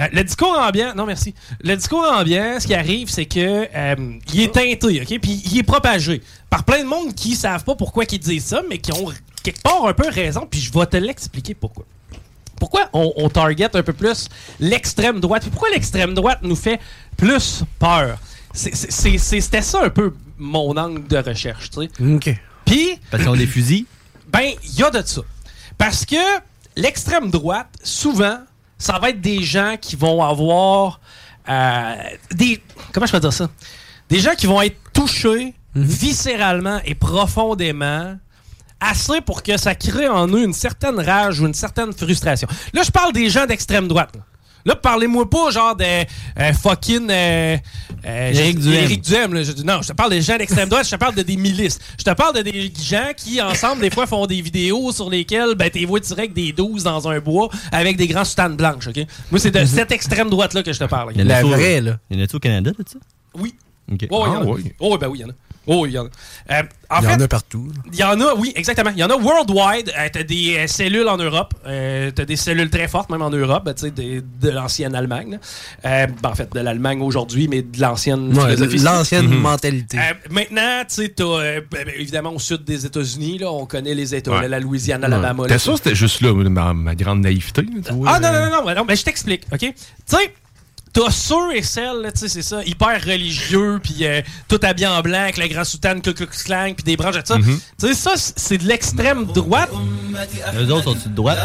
Euh, 0.00 0.06
le 0.12 0.24
discours 0.24 0.58
ambiant, 0.58 0.92
non 0.94 1.06
merci. 1.06 1.34
Le 1.62 1.76
discours 1.76 2.04
ambiant, 2.04 2.58
ce 2.60 2.66
qui 2.66 2.74
arrive, 2.74 3.08
c'est 3.08 3.26
que 3.26 3.66
il 4.32 4.40
est 4.40 4.52
teinté, 4.52 5.00
ok, 5.00 5.20
puis 5.20 5.42
il 5.46 5.58
est 5.58 5.62
propagé 5.62 6.20
par 6.50 6.64
plein 6.64 6.80
de 6.82 6.88
monde 6.88 7.14
qui 7.14 7.34
savent 7.36 7.64
pas 7.64 7.74
pourquoi 7.76 8.04
ils 8.10 8.18
disent 8.18 8.44
ça, 8.46 8.62
mais 8.68 8.78
qui 8.78 8.92
ont 8.92 9.06
quelque 9.42 9.62
part 9.62 9.86
un 9.86 9.94
peu 9.94 10.08
raison. 10.08 10.46
Puis 10.50 10.60
je 10.60 10.72
vais 10.76 10.86
te 10.86 10.96
l'expliquer 10.96 11.54
pourquoi. 11.54 11.84
Pourquoi 12.58 12.88
on, 12.92 13.12
on 13.16 13.28
target 13.28 13.68
un 13.76 13.82
peu 13.82 13.92
plus 13.92 14.28
l'extrême 14.60 15.20
droite? 15.20 15.42
Puis 15.42 15.50
pourquoi 15.50 15.70
l'extrême 15.70 16.14
droite 16.14 16.38
nous 16.42 16.56
fait 16.56 16.80
plus 17.16 17.62
peur? 17.78 18.18
C'est- 18.52 18.74
c'est- 18.74 18.90
c'est- 18.90 19.18
c'est- 19.18 19.40
C'était 19.40 19.62
ça 19.62 19.82
un 19.84 19.90
peu 19.90 20.14
mon 20.38 20.76
angle 20.76 21.06
de 21.06 21.16
recherche, 21.18 21.70
tu 21.70 21.80
sais. 21.82 21.90
OK. 22.14 22.36
Puis 22.64 22.98
Parce 23.10 23.22
qu'ils 23.22 23.32
ont 23.32 23.36
des 23.36 23.46
fusils. 23.46 23.86
ben, 24.28 24.52
il 24.62 24.74
y 24.74 24.82
a 24.82 24.90
de 24.90 25.06
ça. 25.06 25.22
Parce 25.78 26.04
que 26.04 26.16
l'extrême 26.76 27.30
droite, 27.30 27.68
souvent, 27.82 28.38
ça 28.78 28.98
va 28.98 29.10
être 29.10 29.20
des 29.20 29.42
gens 29.42 29.76
qui 29.80 29.96
vont 29.96 30.22
avoir 30.22 31.00
euh, 31.48 31.94
des. 32.32 32.62
Comment 32.92 33.06
je 33.06 33.12
peux 33.12 33.20
dire 33.20 33.32
ça? 33.32 33.48
Des 34.08 34.20
gens 34.20 34.34
qui 34.34 34.46
vont 34.46 34.60
être 34.62 34.76
touchés 34.92 35.54
viscéralement 35.74 36.80
et 36.84 36.94
profondément. 36.94 38.16
Assez 38.80 39.20
pour 39.22 39.42
que 39.42 39.56
ça 39.56 39.74
crée 39.74 40.08
en 40.08 40.28
eux 40.28 40.44
une 40.44 40.52
certaine 40.52 41.00
rage 41.00 41.40
ou 41.40 41.46
une 41.46 41.54
certaine 41.54 41.92
frustration. 41.92 42.46
Là, 42.74 42.82
je 42.82 42.90
parle 42.90 43.12
des 43.12 43.30
gens 43.30 43.46
d'extrême 43.46 43.88
droite. 43.88 44.14
Là, 44.14 44.22
Là, 44.66 44.74
parlez-moi 44.76 45.28
pas 45.28 45.50
genre 45.50 45.76
de 45.76 45.84
euh, 45.84 46.52
fucking 46.54 47.08
euh, 47.10 47.56
euh, 48.06 48.30
Éric 48.32 48.58
je- 48.58 48.62
Duhem. 48.68 48.84
Éric 48.84 49.02
Duhem, 49.02 49.34
là. 49.34 49.42
Je- 49.42 49.62
non, 49.62 49.82
je 49.82 49.88
te 49.88 49.92
parle 49.92 50.10
des 50.10 50.22
gens 50.22 50.36
d'extrême 50.38 50.68
droite, 50.68 50.86
je 50.86 50.90
te 50.92 50.96
parle 50.96 51.14
de 51.14 51.22
des 51.22 51.36
milices. 51.36 51.78
Je 51.98 52.04
te 52.04 52.10
parle 52.14 52.34
de 52.36 52.42
des 52.42 52.72
gens 52.82 53.10
qui, 53.16 53.40
ensemble, 53.42 53.82
des 53.82 53.90
fois, 53.90 54.06
font 54.06 54.26
des 54.26 54.40
vidéos 54.40 54.90
sur 54.92 55.10
lesquelles 55.10 55.54
ben, 55.54 55.68
t'es 55.70 55.84
vois 55.84 56.00
direct 56.00 56.34
des 56.34 56.52
12 56.52 56.82
dans 56.84 57.08
un 57.08 57.18
bois 57.20 57.48
avec 57.72 57.96
des 57.96 58.06
grands 58.06 58.24
soutanes 58.24 58.56
blanches, 58.56 58.88
OK? 58.88 59.04
Moi, 59.30 59.38
c'est 59.38 59.50
de 59.50 59.64
cette 59.66 59.92
extrême 59.92 60.30
droite-là 60.30 60.62
que 60.62 60.72
je 60.72 60.78
te 60.78 60.84
parle. 60.84 61.12
Il 61.14 61.20
y 61.20 61.22
en 61.22 61.26
a 61.26 61.28
La 61.34 61.40
tout- 61.42 61.48
vraie, 61.48 61.80
là. 61.80 61.98
Il 62.10 62.18
y 62.18 62.20
en 62.20 62.24
a-tu 62.24 62.36
au 62.36 62.40
Canada, 62.40 62.70
de 62.70 62.84
ça? 62.88 62.98
Oui. 63.38 63.54
OK. 63.92 64.06
Oh, 64.10 64.24
il 64.26 64.32
y 64.32 64.36
en 64.36 64.40
a. 64.40 64.44
Ah, 64.44 64.46
oui. 64.46 64.72
Oh, 64.80 64.96
ben 64.96 65.08
oui, 65.08 65.18
il 65.18 65.22
y 65.22 65.24
en 65.26 65.28
a. 65.28 65.32
Oh, 65.66 65.86
il 65.86 65.92
y 65.92 65.98
en 65.98 66.04
a. 66.04 66.08
Euh, 66.50 66.62
en 66.90 67.00
Il 67.00 67.04
y 67.04 67.06
fait, 67.08 67.14
en 67.14 67.20
a 67.20 67.28
partout. 67.28 67.68
il 67.92 67.98
y 67.98 68.04
en 68.04 68.20
a, 68.20 68.34
oui, 68.34 68.52
exactement. 68.54 68.90
Il 68.94 68.98
y 68.98 69.04
en 69.04 69.08
a 69.08 69.16
worldwide. 69.16 69.90
Euh, 69.98 70.08
t'as 70.12 70.22
des 70.22 70.56
euh, 70.58 70.66
cellules 70.66 71.08
en 71.08 71.16
Europe. 71.16 71.54
Euh, 71.66 72.10
t'as 72.14 72.24
des 72.26 72.36
cellules 72.36 72.68
très 72.70 72.86
fortes, 72.88 73.08
même 73.10 73.22
en 73.22 73.30
Europe, 73.30 73.64
ben, 73.64 73.72
tu 73.74 73.86
sais, 73.86 73.90
des- 73.90 74.20
de 74.20 74.50
l'ancienne 74.50 74.94
Allemagne. 74.94 75.38
Euh, 75.86 76.06
ben, 76.22 76.28
en 76.30 76.34
fait, 76.34 76.52
de 76.52 76.60
l'Allemagne 76.60 77.00
aujourd'hui, 77.00 77.48
mais 77.48 77.62
de 77.62 77.80
l'ancienne 77.80 78.36
Ouais, 78.36 78.54
philosophie. 78.54 78.78
L'ancienne 78.78 79.26
Mhm. 79.28 79.38
mentalité. 79.40 79.98
Maintenant, 80.30 80.82
tu 80.88 80.94
sais, 80.96 81.14
ben, 81.18 81.62
ben, 81.70 81.88
évidemment, 81.96 82.32
au 82.34 82.38
sud 82.38 82.64
des 82.64 82.84
États-Unis, 82.86 83.38
là, 83.38 83.50
on 83.50 83.64
connaît 83.66 83.94
les 83.94 84.14
États, 84.14 84.30
Ouais. 84.32 84.48
la 84.48 84.60
Louisiane, 84.60 85.00
l'Alabama. 85.00 85.46
T'es 85.46 85.58
sûr 85.58 85.76
c'était 85.78 85.94
juste 85.94 86.20
là, 86.20 86.32
ma, 86.34 86.74
ma 86.74 86.94
grande 86.94 87.20
naïveté? 87.20 87.62
là, 87.62 87.68
tu 87.86 87.92
vois, 87.94 88.10
ah 88.12 88.20
non, 88.20 88.32
non, 88.32 88.40
non, 88.50 88.64
non, 88.68 88.74
non, 88.74 88.84
mais 88.86 88.96
je 88.96 89.04
t'explique, 89.04 89.42
OK? 89.52 89.60
Tu 89.60 89.74
sais, 90.06 90.34
T'as 90.94 91.10
ceux 91.10 91.56
et 91.56 91.62
celles, 91.62 92.02
là, 92.02 92.12
tu 92.12 92.20
sais, 92.20 92.28
c'est 92.28 92.42
ça, 92.42 92.62
hyper 92.64 93.02
religieux, 93.04 93.80
puis 93.82 93.96
euh, 94.06 94.22
tout 94.48 94.60
habillé 94.62 94.86
en 94.86 95.00
blanc, 95.02 95.22
avec 95.22 95.36
le 95.38 95.48
grand 95.48 95.64
soutane, 95.64 96.00
Ku 96.00 96.14
Klux 96.14 96.28
Klan, 96.44 96.72
puis 96.74 96.84
des 96.84 96.96
branches 96.96 97.20
de 97.20 97.26
ça. 97.26 97.36
Mhm. 97.36 97.58
Tu 97.80 97.86
sais, 97.88 97.94
ça, 97.94 98.12
c'est 98.16 98.58
de 98.58 98.64
l'extrême 98.68 99.26
droite. 99.26 99.70
Eux 100.56 100.70
autres 100.70 100.84
sont-ils 100.84 101.10
de 101.10 101.16
droite? 101.16 101.38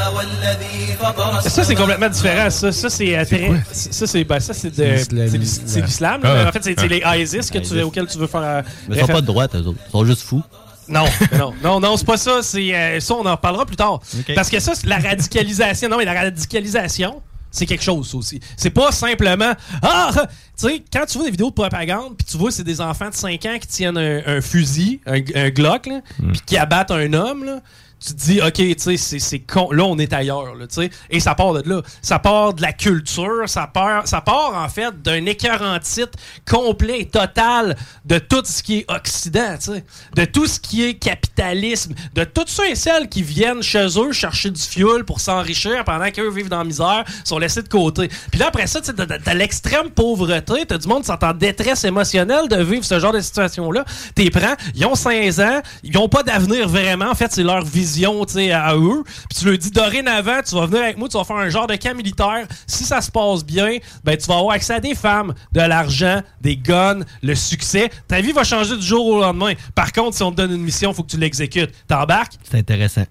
Ça, 1.47 1.63
c'est 1.63 1.75
complètement 1.75 2.09
différent. 2.09 2.49
Ça, 2.49 2.71
ça 2.71 2.89
c'est 2.89 3.17
euh, 3.17 3.25
ça, 3.71 4.05
c'est 4.07 4.23
ben, 4.23 4.39
ça, 4.39 4.53
c'est 4.53 4.69
de- 4.75 5.81
l'islam. 5.81 6.21
Ah. 6.23 6.45
En 6.47 6.51
fait, 6.51 6.63
c'est 6.63 6.87
les 6.87 7.01
ISIS 7.17 7.49
que 7.49 7.57
tu, 7.57 7.65
ISIS. 7.73 7.81
auxquels 7.81 8.07
tu 8.07 8.17
veux 8.17 8.27
faire. 8.27 8.41
euh, 8.41 8.61
Mais 8.87 8.97
ils 8.97 9.01
sont 9.01 9.07
pas 9.07 9.21
de 9.21 9.25
droite, 9.25 9.55
eux 9.55 9.65
autres. 9.65 9.79
Ils 9.87 9.91
sont 9.91 10.05
juste 10.05 10.21
fous. 10.21 10.43
Non, 10.87 11.05
non, 11.37 11.53
non, 11.63 11.79
non, 11.79 11.97
c'est 11.97 12.05
pas 12.05 12.17
ça. 12.17 12.41
C'est 12.41 12.73
euh, 12.75 12.99
ça, 12.99 13.13
on 13.15 13.25
en 13.25 13.31
reparlera 13.31 13.65
plus 13.65 13.75
tard. 13.75 13.99
Parce 14.35 14.49
que 14.49 14.59
ça, 14.59 14.73
c'est 14.75 14.87
la 14.87 14.97
radicalisation. 14.97 15.89
Non, 15.89 15.97
mais 15.97 16.05
la 16.05 16.13
radicalisation, 16.13 17.21
c'est 17.51 17.65
quelque 17.65 17.83
chose 17.83 18.13
aussi. 18.15 18.39
C'est 18.57 18.69
pas 18.69 18.91
simplement 18.91 19.53
ah, 19.81 20.11
tu 20.57 20.67
sais, 20.67 20.83
quand 20.91 21.05
tu 21.05 21.17
vois 21.17 21.25
des 21.25 21.31
vidéos 21.31 21.49
de 21.49 21.55
propagande, 21.55 22.15
puis 22.17 22.25
tu 22.29 22.37
vois 22.37 22.51
c'est 22.51 22.63
des 22.63 22.81
enfants 22.81 23.09
de 23.09 23.15
5 23.15 23.45
ans 23.45 23.57
qui 23.59 23.67
tiennent 23.67 23.97
un, 23.97 24.21
un 24.25 24.41
fusil, 24.41 24.99
un, 25.05 25.19
un 25.35 25.49
Glock, 25.49 25.87
là, 25.87 26.01
puis 26.31 26.41
qui 26.45 26.57
abattent 26.57 26.91
un 26.91 27.13
homme, 27.13 27.45
là. 27.45 27.61
Tu 28.05 28.13
te 28.13 28.17
dis, 28.19 28.41
OK, 28.41 28.53
tu 28.53 28.75
sais, 28.77 28.97
c'est- 28.97 29.19
c'est 29.19 29.39
con. 29.39 29.71
Là, 29.71 29.83
on 29.83 29.97
est 29.97 30.13
ailleurs, 30.13 30.53
tu 30.59 30.65
sais. 30.69 30.89
Et 31.09 31.19
ça 31.19 31.35
part 31.35 31.53
de 31.53 31.69
là. 31.69 31.81
Ça 32.01 32.17
part 32.19 32.53
de 32.53 32.61
la 32.61 32.71
culture. 32.73 33.43
Ça 33.47 33.67
part, 33.67 34.07
ça 34.07 34.21
part 34.21 34.53
en 34.55 34.69
fait, 34.69 35.01
d'un 35.01 35.25
écœurant 35.25 35.77
titre 35.79 36.17
complet 36.49 37.01
et 37.01 37.05
total 37.07 37.75
de 38.05 38.17
tout 38.19 38.41
ce 38.45 38.63
qui 38.63 38.79
est 38.79 38.85
Occident, 38.91 39.55
tu 39.61 39.73
sais. 39.73 39.83
De 40.15 40.25
tout 40.25 40.47
ce 40.47 40.59
qui 40.59 40.85
est 40.85 40.93
capitalisme. 40.95 41.93
De 42.15 42.23
tous 42.23 42.45
ceux 42.47 42.69
et 42.69 42.75
celles 42.75 43.09
qui 43.09 43.21
viennent 43.21 43.61
chez 43.61 43.85
eux 43.97 44.11
chercher 44.13 44.49
du 44.49 44.61
fuel 44.61 45.03
pour 45.03 45.19
s'enrichir 45.19 45.83
pendant 45.83 46.09
qu'eux 46.11 46.29
vivent 46.31 46.49
dans 46.49 46.59
la 46.59 46.63
misère, 46.63 47.03
sont 47.25 47.37
laissés 47.37 47.61
de 47.63 47.67
côté. 47.69 48.09
Puis 48.31 48.39
là, 48.39 48.47
après 48.47 48.67
ça, 48.67 48.79
tu 48.81 48.87
sais, 48.87 48.93
t'as- 48.93 49.33
l'extrême 49.33 49.89
pauvreté. 49.89 50.65
T'as 50.65 50.77
du 50.77 50.87
monde 50.87 51.01
qui 51.01 51.07
sont 51.07 51.23
en 51.23 51.33
détresse 51.33 51.83
émotionnelle 51.83 52.47
de 52.47 52.63
vivre 52.63 52.83
ce 52.85 52.99
genre 52.99 53.13
de 53.13 53.19
situation-là. 53.21 53.83
T'es 54.15 54.29
prends, 54.29 54.55
ils 54.75 54.85
ont 54.85 54.95
16 54.95 55.39
ans, 55.41 55.61
ils 55.83 55.97
ont 55.97 56.09
pas 56.09 56.23
d'avenir 56.23 56.67
vraiment. 56.67 57.09
En 57.09 57.15
fait, 57.15 57.31
c'est 57.31 57.43
leur 57.43 57.63
vision, 57.63 57.88
sais, 57.89 58.51
à 58.51 58.75
eux. 58.75 59.03
Puis 59.29 59.39
tu 59.39 59.45
leur 59.45 59.57
dis, 59.57 59.71
dorénavant, 59.71 60.41
tu 60.47 60.55
vas 60.55 60.65
venir 60.65 60.83
avec 60.83 60.97
moi, 60.97 61.09
tu 61.09 61.17
vas 61.17 61.23
faire 61.23 61.35
un 61.37 61.49
genre 61.49 61.67
de 61.67 61.75
camp 61.75 61.95
militaire. 61.95 62.47
Si 62.67 62.83
ça 62.83 63.01
se 63.01 63.11
passe 63.11 63.43
bien, 63.45 63.77
ben, 64.03 64.17
tu 64.17 64.25
vas 64.27 64.37
avoir 64.37 64.55
accès 64.55 64.73
à 64.73 64.79
des 64.79 64.95
femmes, 64.95 65.33
de 65.51 65.61
l'argent, 65.61 66.21
des 66.41 66.57
guns, 66.57 66.99
le 67.23 67.35
succès. 67.35 67.89
Ta 68.07 68.21
vie 68.21 68.31
va 68.31 68.43
changer 68.43 68.75
du 68.77 68.85
jour 68.85 69.05
au 69.05 69.21
lendemain. 69.21 69.53
Par 69.75 69.91
contre, 69.91 70.15
si 70.15 70.23
on 70.23 70.31
te 70.31 70.37
donne 70.37 70.51
une 70.51 70.61
mission, 70.63 70.93
faut 70.93 71.03
que 71.03 71.11
tu 71.11 71.17
l'exécutes. 71.17 71.71
T'embarques? 71.87 72.33
C'est 72.43 72.57
intéressant. 72.57 73.05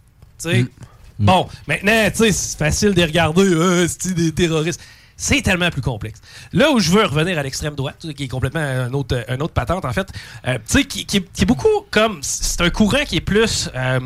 Bon, 1.18 1.48
maintenant, 1.66 2.08
c'est 2.14 2.32
facile 2.56 2.94
de 2.94 3.02
regarder, 3.02 3.42
euh, 3.42 3.88
c'est 3.88 4.14
des 4.14 4.30
terroristes? 4.32 4.80
C'est 5.16 5.42
tellement 5.42 5.68
plus 5.70 5.82
complexe. 5.82 6.20
Là 6.52 6.70
où 6.70 6.78
je 6.78 6.92
veux 6.92 7.04
revenir 7.04 7.36
à 7.36 7.42
l'extrême 7.42 7.74
droite, 7.74 8.06
qui 8.16 8.22
est 8.22 8.28
complètement 8.28 8.60
un 8.60 8.92
autre, 8.92 9.24
un 9.28 9.40
autre 9.40 9.52
patente, 9.52 9.84
en 9.84 9.92
fait, 9.92 10.06
euh, 10.46 10.54
tu 10.58 10.78
sais, 10.78 10.84
qui, 10.84 11.06
qui 11.06 11.16
est- 11.16 11.32
qui 11.32 11.42
est 11.42 11.44
beaucoup 11.44 11.66
comme. 11.90 12.18
C'est 12.22 12.60
un 12.60 12.70
courant 12.70 13.04
qui 13.04 13.16
est 13.16 13.20
plus. 13.20 13.68
euh, 13.74 13.98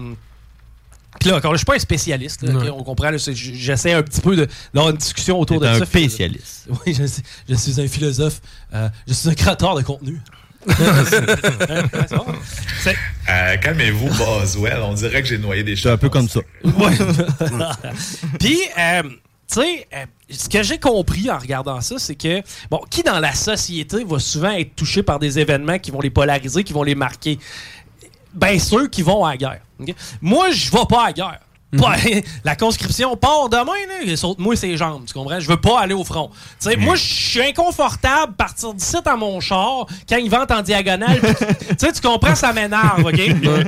puis 1.23 1.31
là, 1.31 1.37
encore, 1.37 1.53
là, 1.53 1.55
je 1.57 1.59
suis 1.59 1.65
pas 1.67 1.77
un 1.77 1.79
spécialiste, 1.79 2.43
là, 2.43 2.53
on 2.77 2.83
comprend. 2.83 3.11
J'essaie 3.17 3.93
un 3.93 4.03
petit 4.03 4.21
peu 4.21 4.35
de- 4.35 4.49
d'avoir 4.75 4.91
une 4.91 4.97
discussion 4.99 5.39
autour 5.39 5.61
de 5.61 5.67
T'es 5.67 5.73
un 5.73 5.79
ça. 5.79 5.87
spécialiste. 5.87 6.69
Oui, 6.87 6.95
je, 6.95 7.55
suis 7.55 7.81
un 7.81 7.87
philosophe. 7.87 8.41
euh, 8.75 8.89
je 9.07 9.13
suis 9.13 9.29
un 9.29 9.35
créateur 9.35 9.77
de 9.77 9.83
contenu. 9.83 10.21
Euh, 13.29 13.57
Calmez-vous, 13.59 14.09
Boswell. 14.19 14.81
On 14.83 14.95
dirait 14.95 15.23
que 15.23 15.29
j'ai 15.29 15.39
noyé 15.39 15.63
des 15.63 15.77
C'est 15.77 15.91
un 15.91 15.97
peu 15.97 16.09
comme 16.09 16.29
ça. 16.29 16.41
Puis, 18.41 18.59
euh, 18.79 19.03
tu 19.03 19.11
sais, 19.49 19.87
euh, 19.95 20.05
ce 20.31 20.49
que 20.49 20.63
j'ai 20.63 20.79
compris 20.79 21.31
en 21.31 21.39
regardant 21.39 21.81
ça, 21.81 21.97
c'est 21.99 22.17
que, 22.17 22.43
bon, 22.71 22.81
qui 22.91 23.03
dans 23.03 23.21
la 23.21 23.33
société 23.35 24.03
va 24.05 24.19
souvent 24.19 24.51
être 24.53 24.75
touché 24.75 25.03
par 25.03 25.19
des 25.21 25.39
événements 25.39 25.79
qui 25.79 25.91
vont 25.93 26.01
les 26.01 26.11
polariser, 26.11 26.65
qui 26.65 26.73
vont 26.73 26.83
les 26.83 26.95
marquer? 26.97 27.39
Ben, 28.35 28.59
ceux 28.59 28.89
qui 28.89 29.03
vont 29.03 29.25
à 29.25 29.33
la 29.33 29.37
guerre. 29.37 29.61
Moi, 30.21 30.51
je 30.51 30.71
vais 30.71 30.87
pas 30.89 31.03
à 31.03 31.07
la 31.07 31.13
guerre. 31.13 31.41
La 32.45 32.55
conscription 32.55 33.17
part 33.17 33.49
demain, 33.49 33.73
là, 34.07 34.17
saute-moi 34.17 34.57
ses 34.57 34.77
jambes, 34.77 35.05
tu 35.07 35.15
comprends? 35.15 35.41
Je 35.41 35.49
veux 35.49 35.57
pas 35.57 35.81
aller 35.81 35.95
au 35.95 36.05
front. 36.05 36.31
Tu 36.61 36.71
sais, 36.71 36.77
Moi, 36.77 36.97
je 36.97 37.03
suis 37.03 37.41
inconfortable 37.43 38.35
partir 38.35 38.75
d'ici 38.75 38.97
à 39.05 39.17
mon 39.17 39.41
char 39.41 39.87
quand 40.09 40.17
il 40.17 40.31
vente 40.31 40.51
en 40.51 40.63
diagonale. 40.63 41.21
Tu 41.73 41.87
sais, 41.87 41.93
tu 41.93 42.01
comprends, 42.01 42.35
ça 42.35 42.53
m'énerve, 42.53 43.05
OK? 43.07 43.21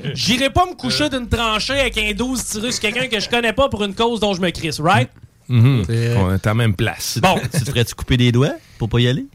J'irai 0.14 0.50
pas 0.50 0.66
me 0.66 0.74
coucher 0.74 1.08
d'une 1.08 1.28
tranchée 1.28 1.78
avec 1.78 1.96
un 1.96 2.12
12 2.12 2.44
tiré 2.44 2.72
sur 2.72 2.80
quelqu'un 2.80 3.06
que 3.06 3.18
je 3.18 3.28
connais 3.28 3.52
pas 3.52 3.68
pour 3.68 3.82
une 3.84 3.94
cause 3.94 4.20
dont 4.20 4.34
je 4.34 4.40
me 4.40 4.50
crisse, 4.50 4.80
right? 4.80 5.08
Mhm. 5.48 5.84
On 6.18 6.34
est 6.34 6.46
à 6.46 6.50
la 6.50 6.54
même 6.54 6.74
place. 6.74 7.18
Bon. 7.20 7.38
Tu 7.52 7.60
te 7.60 7.70
ferais-tu 7.70 7.94
couper 7.94 8.16
des 8.16 8.32
doigts 8.32 8.54
pour 8.78 8.88
pas 8.88 9.00
y 9.00 9.08
aller? 9.08 9.26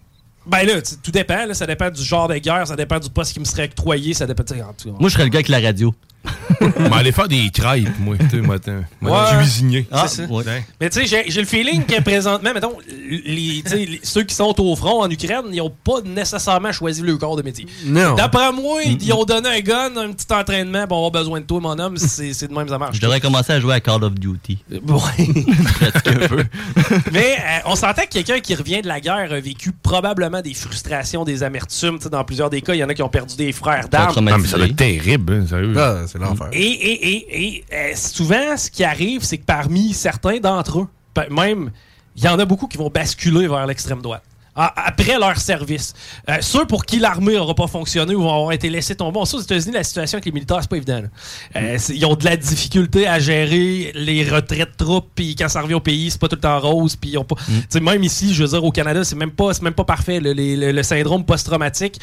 Ben 0.45 0.65
là, 0.65 0.81
tout 1.03 1.11
dépend, 1.11 1.45
là, 1.45 1.53
ça 1.53 1.65
dépend 1.65 1.89
du 1.89 2.03
genre 2.03 2.27
de 2.27 2.37
guerre, 2.37 2.65
ça 2.67 2.75
dépend 2.75 2.99
du 2.99 3.09
poste 3.09 3.33
qui 3.33 3.39
me 3.39 3.45
serait 3.45 3.65
octroyé, 3.65 4.13
ça 4.13 4.25
dépend... 4.25 4.43
tu 4.43 4.55
sais, 4.55 4.61
en 4.61 4.73
tout 4.73 4.91
cas. 4.91 4.95
Moi, 4.99 5.09
je 5.09 5.13
serais 5.13 5.25
le 5.25 5.29
gars 5.29 5.37
avec 5.37 5.49
la 5.49 5.59
radio. 5.59 5.93
On 6.61 6.91
aller 6.91 7.11
faire 7.13 7.27
des 7.29 7.49
crêpes, 7.51 7.87
moi. 7.99 8.15
Tu 8.17 8.29
sais, 8.41 8.71
Ouais. 9.01 9.11
cuisinier. 9.37 9.87
C'est 10.07 10.27
ça. 10.27 10.41
Mais 10.81 10.89
tu 10.89 11.05
sais, 11.07 11.23
j'ai- 11.27 11.39
le 11.41 11.45
feeling 11.45 11.85
que 11.85 12.01
présentement, 12.01 12.51
mettons, 12.53 12.73
les, 13.09 13.63
les- 13.71 13.99
ceux 14.03 14.23
qui 14.23 14.35
sont 14.35 14.53
au 14.59 14.75
front 14.75 15.01
en 15.01 15.09
Ukraine, 15.09 15.45
ils 15.53 15.61
ont 15.61 15.69
pas 15.83 16.01
nécessairement 16.03 16.71
choisi 16.73 17.01
le 17.01 17.15
corps 17.17 17.37
de 17.37 17.41
métier. 17.43 17.65
Non. 17.85 18.15
D'après 18.15 18.51
moi, 18.51 18.81
ils 18.83 19.13
ont 19.13 19.23
donné 19.23 19.47
un 19.49 19.59
gun, 19.61 19.95
un 19.95 20.11
petit 20.11 20.31
entraînement, 20.33 20.85
bon, 20.85 21.05
on 21.05 21.07
a 21.07 21.11
besoin 21.11 21.39
de 21.39 21.45
toi, 21.45 21.59
mon 21.61 21.79
homme, 21.79 21.95
c'est 21.97 22.47
de 22.47 22.53
même, 22.53 22.67
ça 22.67 22.77
marche. 22.77 22.97
Je 22.97 23.01
devrais 23.01 23.21
commencer 23.21 23.53
à 23.53 23.59
jouer 23.61 23.75
à 23.75 23.79
Call 23.79 24.03
of 24.03 24.13
Duty. 24.15 24.57
Ouais. 24.71 24.77
Pratiquer 25.79 26.23
un 26.23 26.27
peu. 26.27 26.43
Mais 27.13 27.37
euh, 27.39 27.59
on 27.67 27.75
s'entend 27.75 28.01
que 28.03 28.09
quelqu'un 28.09 28.39
qui 28.39 28.55
revient 28.55 28.81
de 28.81 28.87
la 28.87 28.99
guerre 28.99 29.31
a 29.31 29.39
vécu 29.39 29.71
probablement 29.71 30.41
des 30.41 30.53
frustrations, 30.53 31.23
des 31.23 31.43
amertumes. 31.43 31.97
Tu 31.97 32.03
sais, 32.03 32.09
Dans 32.09 32.23
plusieurs 32.25 32.49
des 32.49 32.61
cas, 32.61 32.73
il 32.73 32.79
y 32.79 32.83
en 32.83 32.89
a 32.89 32.93
qui 32.93 33.01
ont 33.03 33.09
perdu 33.09 33.35
des 33.37 33.51
frères 33.53 33.87
d'armes. 33.87 34.13
Non, 34.15 34.37
mais 34.37 34.47
ça 34.47 34.57
doit 34.57 34.65
être 34.65 34.75
terrible, 34.75 35.33
hein, 35.33 35.45
sérieux. 35.47 35.73
Ah, 35.77 36.01
c'est 36.11 36.19
l'enfer. 36.19 36.49
Et, 36.53 36.59
et, 36.61 37.09
et, 37.15 37.45
et, 37.57 37.65
euh, 37.73 37.91
souvent, 37.95 38.57
ce 38.57 38.69
qui 38.69 38.83
arrive, 38.83 39.23
c'est 39.23 39.37
que 39.37 39.45
parmi 39.45 39.93
certains 39.93 40.39
d'entre 40.39 40.79
eux, 40.79 40.87
même, 41.31 41.71
il 42.15 42.23
y 42.23 42.27
en 42.27 42.39
a 42.39 42.45
beaucoup 42.45 42.67
qui 42.67 42.77
vont 42.77 42.89
basculer 42.89 43.47
vers 43.47 43.65
l'extrême 43.65 44.01
droite. 44.01 44.23
Après 44.55 45.17
leur 45.17 45.37
service. 45.37 45.93
Euh, 46.29 46.37
ceux 46.41 46.65
pour 46.65 46.83
qui 46.85 46.99
l'armée 46.99 47.35
n'aura 47.35 47.55
pas 47.55 47.67
fonctionné 47.67 48.13
ou 48.13 48.23
vont 48.23 48.33
avoir 48.33 48.51
été 48.51 48.69
laissés 48.69 48.93
tomber. 48.93 49.17
On 49.17 49.23
sait 49.23 49.37
aux 49.37 49.41
États-Unis, 49.41 49.71
la 49.73 49.85
situation 49.85 50.17
avec 50.17 50.25
les 50.25 50.33
militaires, 50.33 50.57
c'est 50.59 50.69
pas 50.69 50.75
évident. 50.75 51.03
Euh, 51.55 51.75
c'est- 51.77 51.95
ils 51.95 52.05
ont 52.05 52.15
de 52.15 52.25
la 52.25 52.35
difficulté 52.35 53.07
à 53.07 53.19
gérer 53.19 53.91
les 53.95 54.21
retraites 54.29 54.71
de 54.77 54.83
troupes, 54.83 55.07
puis 55.15 55.35
quand 55.37 55.47
ça 55.47 55.61
revient 55.61 55.75
au 55.75 55.79
pays, 55.79 56.11
c'est 56.11 56.19
pas 56.19 56.27
tout 56.27 56.35
le 56.35 56.41
temps 56.41 56.59
rose. 56.59 56.97
Puis 56.97 57.11
ils 57.11 57.17
ont 57.17 57.23
pas. 57.23 57.35
Tu 57.35 57.53
sais, 57.69 57.79
même 57.79 58.03
ici, 58.03 58.33
je 58.33 58.43
veux 58.43 58.49
dire, 58.49 58.61
au 58.61 58.71
Canada, 58.71 59.01
c'est 59.05 59.15
même 59.15 59.31
pas, 59.31 59.53
c'est 59.53 59.61
même 59.61 59.73
pas 59.73 59.85
parfait. 59.85 60.19
le, 60.19 60.33
le 60.73 60.83
syndrome 60.83 61.23
post-traumatique, 61.23 61.97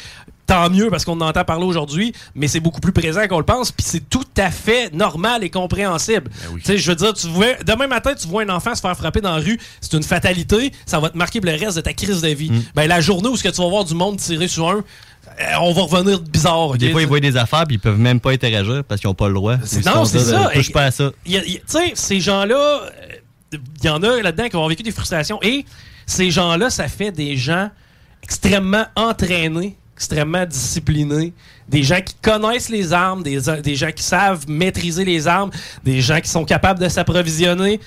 tant 0.47 0.69
mieux 0.69 0.89
parce 0.89 1.05
qu'on 1.05 1.19
en 1.21 1.27
entend 1.27 1.43
parler 1.43 1.65
aujourd'hui, 1.65 2.13
mais 2.33 2.47
c'est 2.47 2.59
beaucoup 2.59 2.79
plus 2.79 2.93
présent 2.93 3.27
qu'on 3.27 3.37
le 3.37 3.45
pense, 3.45 3.71
puis 3.71 3.85
c'est 3.87 4.09
tout 4.09 4.25
à 4.37 4.49
fait 4.49 4.93
normal 4.93 5.43
et 5.43 5.49
compréhensible. 5.49 6.31
Tu 6.55 6.61
sais, 6.63 6.77
je 6.77 6.89
veux 6.89 6.95
dire, 6.95 7.13
tu 7.13 7.27
vois, 7.27 7.53
demain 7.65 7.87
matin, 7.87 8.13
tu 8.19 8.27
vois 8.27 8.43
un 8.43 8.49
enfant 8.49 8.73
se 8.73 8.81
faire 8.81 8.95
frapper 8.97 9.21
dans 9.21 9.35
la 9.35 9.43
rue, 9.43 9.59
c'est 9.81 9.93
une 9.93 10.03
fatalité, 10.03 10.71
ça 10.85 10.99
va 10.99 11.09
te 11.09 11.17
marquer 11.17 11.41
pour 11.41 11.51
le 11.51 11.57
reste 11.57 11.75
de 11.75 11.81
ta 11.81 11.93
crise 11.93 12.21
de 12.21 12.29
vie. 12.29 12.51
Ben, 12.73 12.87
la 12.87 13.01
journée 13.01 13.29
où 13.29 13.35
ce 13.35 13.43
que 13.43 13.49
tu 13.49 13.61
vas 13.61 13.69
voir 13.69 13.85
du 13.85 13.93
monde 13.93 14.17
tirer 14.17 14.47
sur 14.47 14.69
un, 14.69 14.83
euh, 15.39 15.43
on 15.61 15.73
va 15.73 15.81
revenir 15.83 16.19
bizarre. 16.21 16.77
Des 16.77 16.91
fois, 16.91 17.01
ils 17.01 17.07
voient 17.07 17.19
des 17.19 17.37
affaires 17.37 17.65
puis 17.65 17.75
ils 17.75 17.79
peuvent 17.79 17.99
même 17.99 18.19
pas 18.19 18.31
interagir 18.31 18.83
parce 18.87 19.01
qu'ils 19.01 19.09
ont 19.09 19.13
pas 19.13 19.27
le 19.27 19.33
droit. 19.33 19.57
Non, 19.85 20.05
c'est 20.05 20.19
ça. 20.19 20.49
Touche 20.53 20.71
pas 20.71 20.85
à 20.85 20.91
ça. 20.91 21.11
Tu 21.25 21.33
sais, 21.65 21.91
ces 21.93 22.19
gens-là, 22.19 22.55
euh, 22.55 23.17
il 23.53 23.85
y 23.85 23.89
en 23.89 24.01
a 24.03 24.21
là-dedans 24.21 24.47
qui 24.49 24.55
ont 24.55 24.67
vécu 24.67 24.83
des 24.83 24.91
frustrations. 24.91 25.39
Et 25.41 25.65
ces 26.05 26.31
gens-là, 26.31 26.69
ça 26.69 26.87
fait 26.87 27.11
des 27.11 27.35
gens 27.35 27.69
extrêmement 28.23 28.85
entraînés, 28.95 29.77
extrêmement 29.97 30.45
disciplinés, 30.45 31.33
des 31.67 31.81
gens 31.81 32.01
qui 32.01 32.13
connaissent 32.21 32.69
les 32.69 32.93
armes, 32.93 33.23
des, 33.23 33.39
des 33.63 33.75
gens 33.75 33.91
qui 33.91 34.03
savent 34.03 34.47
maîtriser 34.47 35.03
les 35.03 35.27
armes, 35.27 35.49
des 35.83 36.01
gens 36.01 36.21
qui 36.21 36.29
sont 36.29 36.45
capables 36.45 36.79
de 36.79 36.87
s'approvisionner. 36.87 37.79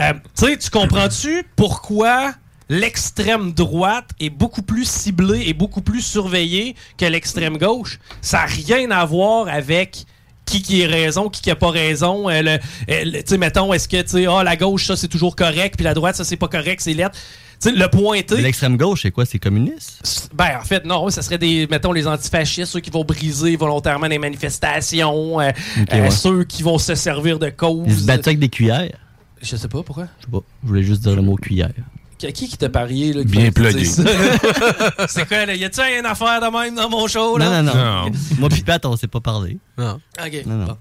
Euh, 0.00 0.14
tu 0.34 0.46
sais, 0.46 0.56
tu 0.56 0.70
comprends-tu 0.70 1.44
pourquoi 1.56 2.32
l'extrême 2.70 3.52
droite 3.52 4.08
est 4.18 4.30
beaucoup 4.30 4.62
plus 4.62 4.88
ciblée 4.88 5.42
et 5.46 5.52
beaucoup 5.52 5.82
plus 5.82 6.00
surveillée 6.00 6.74
que 6.96 7.04
l'extrême 7.04 7.58
gauche? 7.58 7.98
Ça 8.22 8.38
n'a 8.38 8.46
rien 8.46 8.90
à 8.90 9.04
voir 9.04 9.48
avec 9.48 10.06
qui 10.46 10.62
qui 10.62 10.82
a 10.82 10.88
raison, 10.88 11.28
qui 11.28 11.42
qui 11.42 11.50
a 11.50 11.56
pas 11.56 11.70
raison. 11.70 12.30
Euh, 12.30 12.42
euh, 12.88 13.04
tu 13.12 13.22
sais, 13.26 13.36
mettons, 13.36 13.74
est-ce 13.74 13.88
que, 13.88 14.00
tu 14.00 14.26
ah, 14.26 14.42
la 14.42 14.56
gauche, 14.56 14.86
ça, 14.86 14.96
c'est 14.96 15.08
toujours 15.08 15.36
correct, 15.36 15.74
puis 15.76 15.84
la 15.84 15.92
droite, 15.92 16.16
ça, 16.16 16.24
c'est 16.24 16.38
pas 16.38 16.48
correct, 16.48 16.80
c'est 16.80 16.94
lettre. 16.94 17.18
Le 17.64 17.86
pointer. 17.88 18.40
L'extrême 18.40 18.76
gauche, 18.76 19.02
c'est 19.02 19.10
quoi? 19.10 19.24
C'est 19.26 19.38
communiste? 19.38 20.30
Ben, 20.34 20.58
en 20.60 20.64
fait, 20.64 20.84
non, 20.84 21.10
ça 21.10 21.22
serait 21.22 21.38
des, 21.38 21.66
mettons, 21.68 21.92
les 21.92 22.06
antifascistes, 22.06 22.72
ceux 22.72 22.80
qui 22.80 22.90
vont 22.90 23.04
briser 23.04 23.56
volontairement 23.56 24.06
les 24.06 24.18
manifestations, 24.18 25.40
euh, 25.40 25.50
euh, 25.92 26.02
ouais. 26.02 26.10
ceux 26.10 26.44
qui 26.44 26.62
vont 26.62 26.78
se 26.78 26.94
servir 26.94 27.38
de 27.38 27.50
cause. 27.50 27.84
Ils 27.86 27.98
se 27.98 28.04
battent 28.04 28.26
avec 28.26 28.38
des 28.38 28.48
cuillères? 28.48 28.96
Je 29.42 29.56
sais 29.56 29.68
pas, 29.68 29.82
pourquoi? 29.82 30.06
Je 30.20 30.26
sais 30.26 30.30
pas. 30.30 30.42
Je 30.62 30.68
voulais 30.68 30.82
juste 30.82 31.02
dire 31.02 31.16
le 31.16 31.22
mot 31.22 31.36
cuillère. 31.36 31.72
Qui, 32.18 32.32
qui 32.32 32.48
qui 32.48 32.58
t'a 32.58 32.68
parié, 32.68 33.12
là? 33.12 33.22
qui 33.22 33.28
Bien 33.28 33.52
plugué. 33.52 33.84
c'est 35.08 35.28
quoi, 35.28 35.46
là? 35.46 35.54
Y 35.54 35.64
a-tu 35.64 35.80
une 35.80 36.06
affaire 36.06 36.40
de 36.40 36.56
même 36.56 36.74
dans 36.74 36.88
mon 36.88 37.06
show, 37.06 37.38
là? 37.38 37.62
Non, 37.62 37.72
non, 37.72 37.74
non. 37.74 38.12
Moi 38.38 38.48
pis 38.48 38.62
Pat, 38.62 38.84
on 38.86 38.96
s'est 38.96 39.06
pas 39.06 39.20
parlé. 39.20 39.58
Non. 39.76 40.00
OK. 40.24 40.46
Non, 40.46 40.54
non. 40.56 40.66
Bon. 40.66 40.76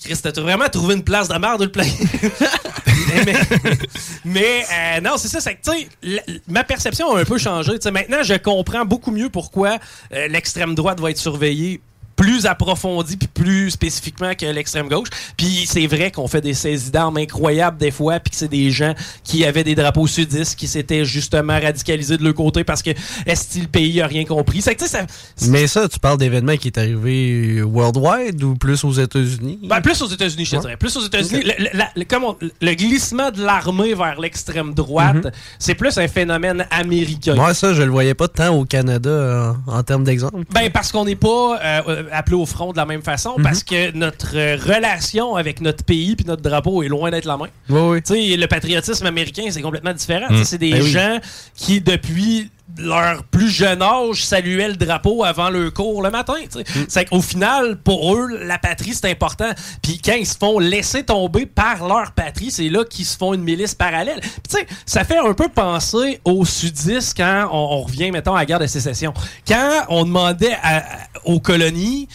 Chris, 0.00 0.16
t'as 0.22 0.40
vraiment 0.40 0.68
trouvé 0.68 0.94
une 0.94 1.02
place 1.02 1.28
de 1.28 1.36
merde 1.36 1.58
de 1.60 1.64
le 1.64 1.72
player? 1.72 1.92
mais 4.24 4.64
euh, 4.72 5.00
non, 5.00 5.16
c'est 5.16 5.28
ça. 5.28 5.40
C'est 5.40 5.56
que, 5.56 6.20
ma 6.48 6.64
perception 6.64 7.14
a 7.14 7.20
un 7.20 7.24
peu 7.24 7.38
changé. 7.38 7.72
Maintenant, 7.92 8.22
je 8.22 8.34
comprends 8.34 8.84
beaucoup 8.84 9.10
mieux 9.10 9.28
pourquoi 9.28 9.78
euh, 10.12 10.28
l'extrême 10.28 10.74
droite 10.74 11.00
va 11.00 11.10
être 11.10 11.18
surveillée 11.18 11.80
plus 12.18 12.44
approfondie 12.46 13.16
puis 13.16 13.28
plus 13.28 13.70
spécifiquement 13.70 14.34
que 14.34 14.44
l'extrême 14.44 14.88
gauche. 14.88 15.08
Puis 15.36 15.64
c'est 15.66 15.86
vrai 15.86 16.10
qu'on 16.10 16.26
fait 16.28 16.40
des 16.40 16.52
saisies 16.52 16.90
d'armes 16.90 17.16
incroyables 17.18 17.78
des 17.78 17.92
fois 17.92 18.18
puis 18.18 18.32
que 18.32 18.36
c'est 18.36 18.48
des 18.48 18.70
gens 18.72 18.92
qui 19.24 19.44
avaient 19.44 19.62
des 19.64 19.76
drapeaux 19.76 20.06
sudistes 20.08 20.56
qui 20.58 20.66
s'étaient 20.66 21.04
justement 21.04 21.58
radicalisés 21.60 22.16
de 22.18 22.24
leur 22.24 22.34
côté 22.34 22.64
parce 22.64 22.82
que 22.82 22.90
est-ce 23.24 23.54
que 23.56 23.60
le 23.62 23.68
pays 23.68 24.00
a 24.00 24.06
rien 24.08 24.24
compris? 24.24 24.60
Sais, 24.60 24.76
ça, 24.78 25.00
Mais 25.46 25.66
ça, 25.68 25.88
tu 25.88 25.98
parles 26.00 26.18
d'événements 26.18 26.56
qui 26.56 26.66
est 26.68 26.76
arrivé 26.78 27.62
worldwide 27.62 28.42
ou 28.42 28.56
plus 28.56 28.82
aux 28.84 28.92
États-Unis? 28.92 29.60
Ben, 29.62 29.80
plus 29.80 30.02
aux 30.02 30.08
États-Unis, 30.08 30.44
je 30.44 30.56
Ouais. 30.56 30.62
dirais. 30.62 30.76
Plus 30.76 30.96
aux 30.96 31.06
États-Unis. 31.06 31.42
Le, 31.44 31.64
le- 31.64 31.70
la- 31.78 31.90
le- 31.94 32.04
comme 32.04 32.24
on- 32.24 32.36
le 32.60 32.74
glissement 32.74 33.30
de 33.30 33.42
l'armée 33.44 33.94
vers 33.94 34.20
l'extrême 34.20 34.74
droite, 34.74 35.24
Mhm. 35.26 35.30
c'est 35.60 35.74
plus 35.76 35.96
un 35.98 36.08
phénomène 36.08 36.66
américain. 36.72 37.34
Moi, 37.36 37.54
ça, 37.54 37.74
je 37.74 37.82
le 37.82 37.90
voyais 37.90 38.14
pas 38.14 38.26
tant 38.28 38.48
au 38.54 38.64
Canada 38.64 39.08
euh, 39.10 39.52
en, 39.68 39.82
termes 39.84 40.02
d'exemple. 40.04 40.42
Ben 40.52 40.70
parce 40.72 40.90
qu'on 40.90 41.04
n'est 41.04 41.14
pas 41.16 41.58
euh, 41.62 41.82
euh, 41.88 42.02
appelé 42.12 42.36
au 42.36 42.46
front 42.46 42.72
de 42.72 42.76
la 42.76 42.86
même 42.86 43.02
façon, 43.02 43.34
Mhm. 43.38 43.42
parce 43.44 43.62
que 43.62 43.92
notre 43.92 44.36
euh, 44.36 44.56
relation 44.56 45.36
avec 45.36 45.60
notre 45.60 45.84
pays 45.84 46.16
puis 46.16 46.24
notre 46.26 46.42
drapeau 46.42 46.82
est 46.82 46.88
loin 46.88 47.10
d'être 47.10 47.24
la 47.24 47.36
même. 47.36 47.48
Oui, 47.68 47.80
oui. 47.80 48.02
Tu 48.02 48.14
sais, 48.30 48.36
le 48.36 48.46
patriotisme 48.46 49.06
américain, 49.06 49.44
c'est 49.50 49.62
complètement 49.62 49.92
différent. 49.92 50.26
Mm. 50.30 50.44
C'est 50.44 50.58
des 50.58 50.72
Ben 50.72 50.82
oui. 50.82 50.90
gens 50.90 51.18
qui, 51.56 51.80
depuis 51.80 52.50
leur 52.78 53.24
plus 53.24 53.50
jeune 53.50 53.82
âge, 53.82 54.24
saluaient 54.24 54.68
le 54.68 54.76
drapeau 54.76 55.24
avant 55.24 55.50
leur 55.50 55.72
cours 55.72 56.02
le 56.02 56.10
matin. 56.10 56.34
Mm. 56.54 56.62
C'est 56.88 57.04
qu'au 57.06 57.20
final, 57.20 57.76
pour 57.78 58.14
eux, 58.14 58.28
la 58.44 58.58
patrie, 58.58 58.94
c'est 58.94 59.10
important. 59.10 59.50
Puis 59.82 60.00
quand 60.04 60.14
ils 60.14 60.26
se 60.26 60.36
font 60.38 60.58
laisser 60.58 61.02
tomber 61.04 61.46
par 61.46 61.86
leur 61.86 62.12
patrie, 62.12 62.50
c'est 62.50 62.68
là 62.68 62.84
qu'ils 62.84 63.04
se 63.06 63.16
font 63.16 63.34
une 63.34 63.42
milice 63.42 63.74
parallèle. 63.74 64.20
Puis 64.20 64.30
tu 64.48 64.56
sais, 64.58 64.66
ça 64.86 65.04
fait 65.04 65.18
un 65.18 65.34
peu 65.34 65.48
penser 65.48 66.20
aux 66.24 66.44
sudistes 66.44 67.16
quand 67.16 67.48
on, 67.52 67.56
on 67.78 67.82
revient, 67.82 68.10
mettons, 68.10 68.34
à 68.34 68.38
la 68.40 68.46
guerre 68.46 68.58
de 68.60 68.66
sécession. 68.66 69.12
Quand 69.46 69.84
on 69.88 70.04
demandait 70.04 70.56
à- 70.62 70.78
à- 70.78 70.82
aux 71.24 71.40
colonies 71.40 72.08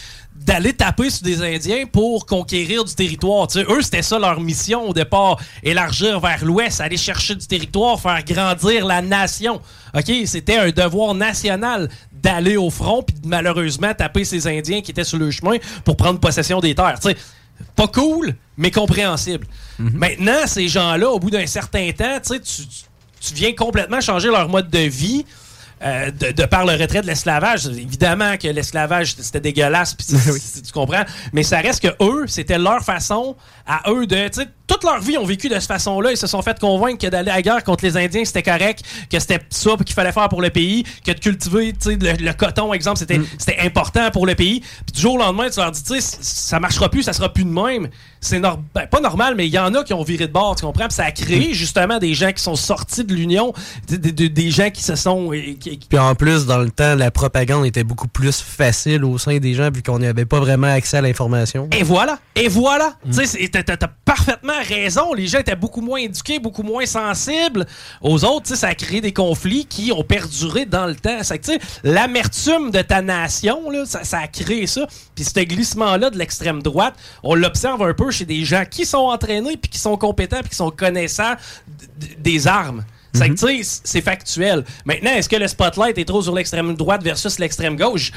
d'aller 0.44 0.74
taper 0.74 1.08
sur 1.08 1.22
des 1.22 1.42
Indiens 1.42 1.86
pour 1.90 2.26
conquérir 2.26 2.84
du 2.84 2.94
territoire. 2.94 3.48
Eux, 3.56 3.82
c'était 3.82 4.02
ça 4.02 4.18
leur 4.18 4.40
mission 4.40 4.90
au 4.90 4.92
départ. 4.92 5.40
Élargir 5.62 6.20
vers 6.20 6.44
l'ouest, 6.44 6.80
aller 6.80 6.98
chercher 6.98 7.34
du 7.34 7.46
territoire, 7.46 7.98
faire 7.98 8.22
grandir 8.24 8.84
la 8.84 9.00
nation. 9.00 9.60
OK? 9.94 10.12
C'était 10.26 10.58
un 10.58 10.70
devoir 10.70 11.14
national 11.14 11.88
d'aller 12.12 12.56
au 12.56 12.68
front 12.70 13.02
puis 13.02 13.16
de, 13.18 13.26
malheureusement 13.26 13.94
taper 13.94 14.24
ces 14.24 14.46
Indiens 14.46 14.82
qui 14.82 14.90
étaient 14.90 15.04
sur 15.04 15.18
le 15.18 15.30
chemin 15.30 15.56
pour 15.84 15.96
prendre 15.96 16.20
possession 16.20 16.60
des 16.60 16.74
terres. 16.74 16.98
Pas 17.74 17.88
cool, 17.88 18.34
mais 18.58 18.70
compréhensible. 18.70 19.46
Maintenant, 19.78 20.46
ces 20.46 20.68
gens-là, 20.68 21.08
au 21.08 21.18
bout 21.18 21.30
d'un 21.30 21.46
certain 21.46 21.90
temps, 21.92 22.18
tu 22.20 23.34
viens 23.34 23.54
complètement 23.54 24.00
changer 24.00 24.28
leur 24.28 24.48
mode 24.48 24.68
de 24.68 24.80
vie. 24.80 25.24
Euh, 25.82 26.10
de, 26.10 26.32
de 26.32 26.44
par 26.46 26.64
le 26.64 26.72
retrait 26.72 27.02
de 27.02 27.06
l'esclavage. 27.06 27.66
Évidemment 27.66 28.36
que 28.36 28.48
l'esclavage, 28.48 29.14
c'était 29.18 29.40
dégueulasse, 29.40 29.96
c'est- 29.98 30.62
tu 30.66 30.72
comprends. 30.72 31.04
Mais 31.32 31.42
ça 31.42 31.58
reste 31.58 31.82
que 31.82 31.94
eux, 32.02 32.26
c'était 32.26 32.58
leur 32.58 32.82
façon 32.82 33.36
à 33.66 33.90
eux 33.90 34.06
de. 34.06 34.28
tu 34.28 34.40
sais, 34.42 34.48
Toute 34.66 34.84
leur 34.84 35.00
vie, 35.00 35.18
ont 35.18 35.24
vécu 35.26 35.48
de 35.48 35.54
cette 35.54 35.64
façon-là. 35.68 36.10
Ils 36.12 36.16
se 36.16 36.26
sont 36.26 36.40
fait 36.42 36.58
convaincre 36.58 36.98
que 37.04 37.06
d'aller 37.10 37.30
à 37.30 37.36
la 37.36 37.42
guerre 37.42 37.64
contre 37.64 37.84
les 37.84 37.96
Indiens, 37.96 38.24
c'était 38.24 38.42
correct, 38.42 38.82
que 39.10 39.18
c'était 39.18 39.40
ça 39.50 39.72
qu'il 39.84 39.94
fallait 39.94 40.12
faire 40.12 40.28
pour 40.28 40.40
le 40.42 40.50
pays, 40.50 40.84
que 41.04 41.12
de 41.12 41.18
cultiver 41.18 41.72
tu 41.72 41.90
sais, 41.90 41.96
le, 41.96 42.12
le 42.24 42.32
coton, 42.32 42.72
exemple, 42.72 42.98
c'était 42.98 43.20
c'était 43.38 43.58
important 43.60 44.10
pour 44.10 44.26
le 44.26 44.34
pays. 44.34 44.60
Puis 44.60 44.92
du 44.94 45.00
jour 45.00 45.14
au 45.14 45.18
lendemain, 45.18 45.50
tu 45.50 45.60
leur 45.60 45.70
dis, 45.70 45.82
tu 45.82 45.94
sais, 45.94 46.00
c- 46.00 46.18
ça 46.20 46.60
marchera 46.60 46.88
plus, 46.90 47.02
ça 47.02 47.12
sera 47.12 47.32
plus 47.32 47.44
de 47.44 47.50
même. 47.50 47.88
C'est 48.24 48.40
ben, 48.40 48.86
pas 48.90 49.00
normal, 49.00 49.34
mais 49.36 49.46
il 49.46 49.52
y 49.52 49.58
en 49.58 49.74
a 49.74 49.84
qui 49.84 49.92
ont 49.92 50.02
viré 50.02 50.26
de 50.26 50.32
bord, 50.32 50.56
tu 50.56 50.64
comprends? 50.64 50.86
Puis 50.88 50.94
ça 50.94 51.04
a 51.04 51.10
créé 51.12 51.52
justement 51.52 51.98
des 51.98 52.14
gens 52.14 52.32
qui 52.32 52.42
sont 52.42 52.56
sortis 52.56 53.04
de 53.04 53.12
l'Union, 53.14 53.52
des, 53.86 53.98
des- 53.98 54.28
des 54.30 54.50
gens 54.50 54.70
qui 54.70 54.82
se 54.82 54.94
sont. 54.96 55.30
qui- 55.60 55.78
Puis 55.88 55.98
en 55.98 56.14
plus, 56.14 56.46
dans 56.46 56.58
le 56.58 56.70
temps, 56.70 56.94
la 56.94 57.10
propagande 57.10 57.66
était 57.66 57.84
beaucoup 57.84 58.08
plus 58.08 58.40
facile 58.40 59.04
au 59.04 59.18
sein 59.18 59.36
des 59.38 59.52
gens 59.52 59.70
vu 59.70 59.82
qu'on 59.82 59.98
n'avait 59.98 60.24
pas 60.24 60.40
vraiment 60.40 60.68
accès 60.68 60.96
à 60.96 61.00
l'information. 61.02 61.68
Et 61.78 61.82
voilà, 61.82 62.18
et 62.34 62.48
voilà. 62.48 62.94
Tu 63.12 63.26
sais, 63.26 63.48
t'as 63.48 63.62
t'as 63.62 63.88
parfaitement 64.04 64.52
raison. 64.66 65.12
Les 65.12 65.26
gens 65.26 65.40
étaient 65.40 65.54
beaucoup 65.54 65.82
moins 65.82 65.98
éduqués, 65.98 66.38
beaucoup 66.38 66.62
moins 66.62 66.86
sensibles 66.86 67.66
aux 68.00 68.24
autres. 68.24 68.44
Tu 68.46 68.50
sais, 68.50 68.56
ça 68.56 68.68
a 68.68 68.74
créé 68.74 69.00
des 69.02 69.12
conflits 69.12 69.66
qui 69.66 69.92
ont 69.92 70.02
perduré 70.02 70.64
dans 70.64 70.86
le 70.86 70.94
temps. 70.94 71.18
C'est 71.22 71.38
que, 71.38 71.44
tu 71.44 71.52
sais, 71.52 71.58
l'amertume 71.82 72.70
de 72.70 72.80
ta 72.80 73.02
nation, 73.02 73.70
là, 73.70 73.84
ça, 73.86 74.04
ça 74.04 74.18
a 74.20 74.26
créé 74.28 74.66
ça. 74.66 74.86
Puis 75.14 75.24
ce 75.24 75.40
glissement-là 75.40 76.10
de 76.10 76.18
l'extrême 76.18 76.62
droite, 76.62 76.94
on 77.22 77.34
l'observe 77.34 77.82
un 77.82 77.92
peu 77.94 78.10
chez 78.14 78.24
des 78.24 78.44
gens 78.44 78.64
qui 78.68 78.86
sont 78.86 78.98
entraînés, 78.98 79.56
puis 79.56 79.70
qui 79.70 79.78
sont 79.78 79.96
compétents, 79.96 80.40
puis 80.40 80.50
qui 80.50 80.56
sont 80.56 80.70
connaissants 80.70 81.34
des 82.18 82.46
armes. 82.46 82.84
C'est 83.12 83.38
sais, 83.38 83.60
c'est 83.84 84.00
factuel. 84.00 84.64
Maintenant, 84.84 85.12
est-ce 85.12 85.28
que 85.28 85.36
le 85.36 85.46
spotlight 85.46 85.96
est 85.98 86.04
trop 86.04 86.20
sur 86.20 86.34
l'extrême 86.34 86.74
droite 86.74 87.00
versus 87.04 87.38
l'extrême 87.38 87.76
gauche? 87.76 88.10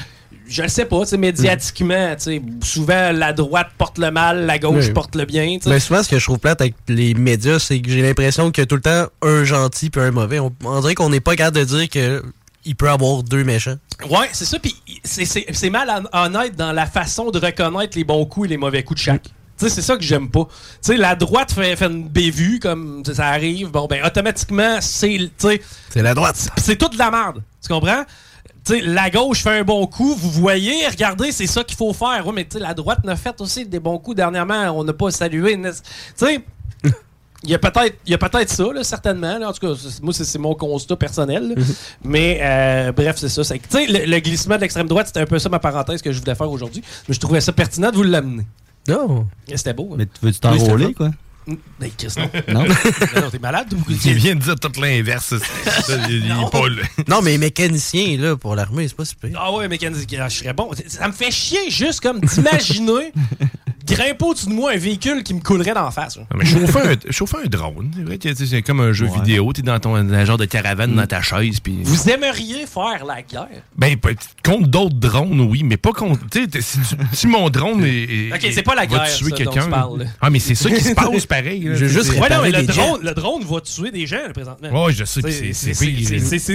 Je 0.48 0.62
le 0.62 0.68
sais 0.68 0.86
pas, 0.86 1.04
tu 1.06 1.16
médiatiquement, 1.18 2.16
tu 2.16 2.22
sais, 2.22 2.42
souvent 2.64 3.12
la 3.12 3.32
droite 3.32 3.68
porte 3.78 3.98
le 3.98 4.10
mal, 4.10 4.46
la 4.46 4.58
gauche 4.58 4.86
Oui. 4.86 4.92
porte 4.92 5.14
le 5.14 5.24
bien. 5.24 5.58
Mais 5.66 5.78
souvent, 5.78 6.02
ce 6.02 6.08
que 6.08 6.18
je 6.18 6.24
trouve 6.24 6.38
plate 6.40 6.60
avec 6.62 6.74
les 6.88 7.14
médias, 7.14 7.58
c'est 7.60 7.80
que 7.80 7.90
j'ai 7.90 8.02
l'impression 8.02 8.50
qu'il 8.50 8.62
y 8.62 8.64
a 8.64 8.66
tout 8.66 8.74
le 8.76 8.80
temps 8.80 9.06
un 9.22 9.44
gentil 9.44 9.88
puis 9.90 10.00
un 10.00 10.10
mauvais. 10.10 10.40
On, 10.40 10.52
on 10.64 10.80
dirait 10.80 10.94
qu'on 10.96 11.10
n'est 11.10 11.20
pas 11.20 11.36
capable 11.36 11.58
de 11.58 11.64
dire 11.64 11.88
que 11.88 12.24
il 12.64 12.74
peut 12.74 12.90
avoir 12.90 13.22
deux 13.22 13.44
méchants. 13.44 13.76
Ouais, 14.10 14.28
c'est 14.32 14.44
ça, 14.46 14.58
puis 14.58 14.74
c'est- 15.04 15.70
mal 15.70 15.88
hon- 16.12 16.18
honnête 16.24 16.56
dans 16.56 16.72
la 16.72 16.86
façon 16.86 17.30
de 17.30 17.38
reconnaître 17.38 17.96
les 17.96 18.04
bons 18.04 18.24
coups 18.26 18.46
et 18.46 18.48
les 18.50 18.56
mauvais 18.56 18.82
coups 18.82 18.98
de 19.00 19.04
chaque. 19.04 19.28
Sais, 19.58 19.68
c'est 19.68 19.82
ça 19.82 19.96
que 19.96 20.02
j'aime 20.02 20.30
pas. 20.30 20.44
Tu 20.44 20.92
sais, 20.92 20.96
la 20.96 21.16
droite 21.16 21.52
fait, 21.52 21.74
fait 21.74 21.86
une 21.86 22.08
bévue, 22.08 22.60
comme 22.60 23.02
ça 23.04 23.26
arrive, 23.26 23.70
bon, 23.70 23.86
ben, 23.86 24.04
automatiquement, 24.04 24.78
c'est. 24.80 25.18
C'est 25.90 26.02
la 26.02 26.14
droite. 26.14 26.48
C'est 26.56 26.76
toute 26.76 26.92
de 26.92 26.98
la 26.98 27.10
merde, 27.10 27.42
tu 27.60 27.68
comprends? 27.68 28.04
Tu 28.64 28.74
sais, 28.74 28.80
la 28.82 29.10
gauche 29.10 29.42
fait 29.42 29.58
un 29.58 29.64
bon 29.64 29.86
coup, 29.86 30.14
vous 30.14 30.30
voyez, 30.30 30.86
regardez, 30.86 31.32
c'est 31.32 31.46
ça 31.46 31.64
qu'il 31.64 31.76
faut 31.76 31.92
faire. 31.92 32.24
Mais 32.32 32.46
la 32.54 32.72
droite 32.74 33.02
n'a 33.02 33.16
fait 33.16 33.40
aussi 33.40 33.66
des 33.66 33.80
bons 33.80 33.98
coups 33.98 34.16
dernièrement, 34.16 34.70
on 34.78 34.84
n'a 34.84 34.92
pas 34.92 35.10
salué. 35.10 35.58
Tu 36.16 36.24
il 37.44 37.50
y 37.50 37.54
a 37.54 37.58
peut-être 37.58 37.96
peut-être 38.18 38.50
ça, 38.50 38.64
là, 38.72 38.84
certainement. 38.84 39.38
là. 39.38 39.48
En 39.48 39.52
tout 39.52 39.66
cas, 39.66 39.80
moi, 40.02 40.12
c'est 40.12 40.38
mon 40.38 40.54
constat 40.54 40.96
personnel. 40.96 41.48
là. 41.48 41.62
Mais 42.04 42.38
euh, 42.42 42.92
bref, 42.92 43.16
c'est 43.18 43.28
ça. 43.28 43.42
Le, 43.54 44.06
le 44.06 44.20
glissement 44.20 44.56
de 44.56 44.60
l'extrême 44.60 44.86
droite, 44.86 45.08
c'était 45.08 45.20
un 45.20 45.26
peu 45.26 45.38
ça 45.38 45.48
ma 45.48 45.58
parenthèse 45.58 46.02
que 46.02 46.12
je 46.12 46.20
voulais 46.20 46.34
faire 46.34 46.50
aujourd'hui. 46.50 46.82
Mais 47.08 47.14
je 47.14 47.20
trouvais 47.20 47.40
ça 47.40 47.52
pertinent 47.52 47.90
de 47.90 47.96
vous 47.96 48.02
l'amener. 48.02 48.44
Non. 48.88 49.26
C'était 49.54 49.74
beau. 49.74 49.90
hein. 49.92 49.96
Mais 49.98 50.06
tu 50.06 50.12
veux-tu 50.22 50.38
t'enrôler, 50.40 50.94
quoi? 50.94 51.10
Ben, 51.80 51.90
Chris, 51.96 52.12
non. 52.18 52.28
Non? 52.52 52.64
Ben 53.14 53.20
non, 53.22 53.30
t'es 53.30 53.38
malade 53.38 53.72
ou 53.72 53.78
Il 53.90 54.14
vient 54.14 54.34
de 54.34 54.40
dire 54.40 54.56
tout 54.56 54.70
l'inverse. 54.80 55.32
là. 55.32 55.38
Non, 57.08 57.22
mais 57.22 57.38
mécanicien, 57.38 58.18
là, 58.18 58.36
pour 58.36 58.54
l'armée, 58.54 58.86
c'est 58.86 58.96
pas 58.96 59.06
super. 59.06 59.30
Ah 59.34 59.50
ouais, 59.54 59.66
mécanique, 59.66 60.08
je 60.10 60.28
serais 60.28 60.52
bon. 60.52 60.70
Ça 60.88 61.08
me 61.08 61.12
fait 61.14 61.30
chier 61.30 61.70
juste 61.70 62.00
comme 62.00 62.20
d'imaginer 62.20 63.12
grimper 63.88 64.24
au-dessus 64.24 64.46
de 64.46 64.52
moi 64.52 64.72
un 64.72 64.76
véhicule 64.76 65.22
qui 65.22 65.34
me 65.34 65.40
coulerait 65.40 65.74
d'en 65.74 65.90
face. 65.90 66.18
mais 66.34 66.44
chauffer 66.44 66.78
un, 66.80 67.10
chauffer 67.12 67.36
un 67.44 67.48
drone, 67.48 67.90
c'est 67.96 68.02
vrai 68.02 68.18
c'est 68.34 68.62
comme 68.62 68.80
un 68.80 68.92
jeu 68.92 69.06
vidéo, 69.06 69.52
t'es 69.52 69.62
dans 69.62 69.78
ton 69.78 69.92
dans 70.02 70.14
un 70.14 70.24
genre 70.24 70.36
de 70.38 70.44
caravane 70.44 70.94
dans 70.94 71.06
ta 71.06 71.22
chaise. 71.22 71.60
Puis... 71.60 71.78
Vous 71.82 72.08
aimeriez 72.08 72.66
faire 72.66 73.04
la 73.06 73.22
guerre? 73.22 73.48
Ben, 73.76 73.96
contre 74.44 74.68
d'autres 74.68 74.94
drones, 74.96 75.40
oui, 75.40 75.62
mais 75.64 75.76
pas 75.76 75.92
contre. 75.92 76.20
Si, 77.12 77.26
mon 77.26 77.48
drone 77.50 77.84
est. 77.84 77.88
est- 78.04 78.32
Ok, 78.32 78.48
c'est 78.52 78.62
pas 78.62 78.74
la 78.74 78.82
va 78.82 78.86
guerre, 78.86 79.14
tuer 79.16 79.30
ça, 79.30 79.36
quelqu'un. 79.36 79.54
dont 79.60 79.64
tu 79.66 79.70
parles, 79.70 79.98
là. 80.00 80.04
Ah, 80.20 80.30
mais 80.30 80.38
c'est 80.38 80.54
ça 80.54 80.70
qui 80.70 80.80
se 80.82 80.94
passe 80.94 81.26
pareil. 81.26 81.60
là. 81.64 81.74
Je 81.74 81.84
veux 81.84 81.88
juste 81.88 82.10
Ouais, 82.18 82.28
non, 82.28 82.42
mais 82.42 82.50
le 82.50 82.62
drone, 82.64 83.00
le 83.02 83.12
drone 83.14 83.44
va 83.44 83.60
tuer 83.60 83.90
des 83.90 84.06
gens, 84.06 84.16
là, 84.26 84.32
présentement. 84.32 84.84
Ouais, 84.84 84.92
je 84.92 85.04
sais, 85.04 85.20
C'est- 85.22 85.52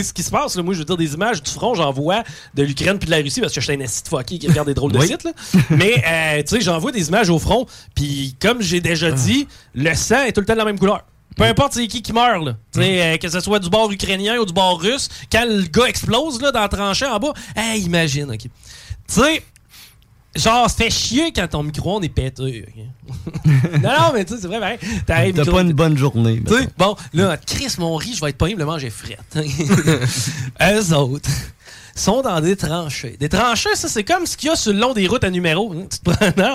ce 0.04 0.14
qui 0.14 0.24
se 0.24 0.32
passe. 0.32 0.56
là. 0.56 0.64
Moi, 0.64 0.74
je 0.74 0.80
veux 0.80 0.86
dire, 0.86 0.98
des 0.98 1.14
images 1.14 1.42
du 1.44 1.50
front, 1.52 1.74
j'en 1.76 1.92
vois 1.92 2.24
de 2.54 2.64
l'Ukraine 2.64 2.98
puis 3.00 3.06
de 3.08 3.12
la 3.12 3.18
Russie 3.18 3.42
parce 3.42 3.54
que 3.54 3.62
je 3.62 3.66
suis 3.66 3.74
un 3.76 3.80
esti 3.80 4.04
de 4.04 4.08
fucké 4.08 4.38
qui 4.40 4.48
regarde 4.48 4.68
des 4.68 4.74
drôles 4.74 4.92
de 4.92 5.00
sites. 5.02 5.24
là. 5.24 5.32
Mais, 5.70 6.04
euh, 6.08 6.44
tu 6.44 6.56
sais, 6.56 6.62
j'en 6.62 6.78
vois 6.80 6.92
des 6.92 7.08
images 7.08 7.23
au 7.30 7.40
front. 7.40 7.66
Puis, 7.96 8.36
comme 8.42 8.62
j'ai 8.62 8.82
déjà 8.82 9.12
dit, 9.12 9.48
le 9.76 9.94
sang 9.96 10.24
est 10.24 10.32
tout 10.34 10.42
le 10.42 10.46
temps 10.46 10.54
de 10.54 10.60
la 10.60 10.66
même 10.66 10.80
couleur. 10.80 11.04
Peu 11.36 11.44
importe 11.46 11.74
c'est 11.74 11.88
qui 11.88 12.04
qui 12.04 12.14
meurt, 12.14 12.46
là. 12.46 12.56
Euh, 12.78 13.18
que 13.18 13.28
ce 13.28 13.40
soit 13.40 13.58
du 13.60 13.68
bord 13.70 13.92
ukrainien 13.92 14.38
ou 14.38 14.46
du 14.46 14.54
bord 14.54 14.80
russe, 14.80 15.10
quand 15.32 15.46
le 15.48 15.64
gars 15.64 15.86
explose 15.88 16.40
là, 16.40 16.52
dans 16.52 16.62
la 16.62 16.68
tranchée 16.70 17.08
en 17.08 17.18
bas, 17.18 17.34
hey, 17.56 17.82
imagine, 17.82 18.30
OK. 18.32 18.38
Tu 18.42 18.50
sais, 19.08 19.44
genre, 20.36 20.70
ça 20.70 20.76
fait 20.76 20.92
chier 20.92 21.32
quand 21.34 21.48
ton 21.48 21.64
micro-ondes 21.64 22.04
est 22.04 22.10
pété. 22.10 22.66
ok? 22.68 23.46
non, 23.82 23.90
non, 24.00 24.12
mais 24.14 24.26
tu 24.26 24.36
sais, 24.36 24.42
c'est 24.42 24.48
vrai, 24.48 24.60
ben, 24.60 24.78
t'arrives, 25.08 25.34
T'as 25.36 25.42
micro- 25.42 25.56
pas 25.56 25.62
une 25.62 25.74
bonne 25.74 25.98
journée. 25.98 26.40
tu 26.46 26.54
sais, 26.54 26.68
bon, 26.78 26.96
là, 27.14 27.36
Chris, 27.38 27.74
mon 27.80 27.96
riz, 27.96 28.14
je 28.16 28.22
vais 28.22 28.30
être 28.30 28.38
pas 28.38 28.48
manger 28.66 28.92
fret. 28.92 29.18
Eux 30.62 30.94
autres 30.96 31.30
sont 31.96 32.22
dans 32.22 32.40
des 32.42 32.56
tranchées. 32.56 33.16
Des 33.20 33.30
tranchées, 33.30 33.76
ça, 33.76 33.88
c'est 33.88 34.04
comme 34.04 34.26
ce 34.26 34.36
qu'il 34.36 34.50
y 34.50 34.52
a 34.52 34.56
sur 34.56 34.74
le 34.74 34.80
long 34.80 34.94
des 34.94 35.08
routes 35.08 35.24
à 35.24 35.30
numéro. 35.30 35.74
hein. 35.74 35.86
Tu 35.92 36.12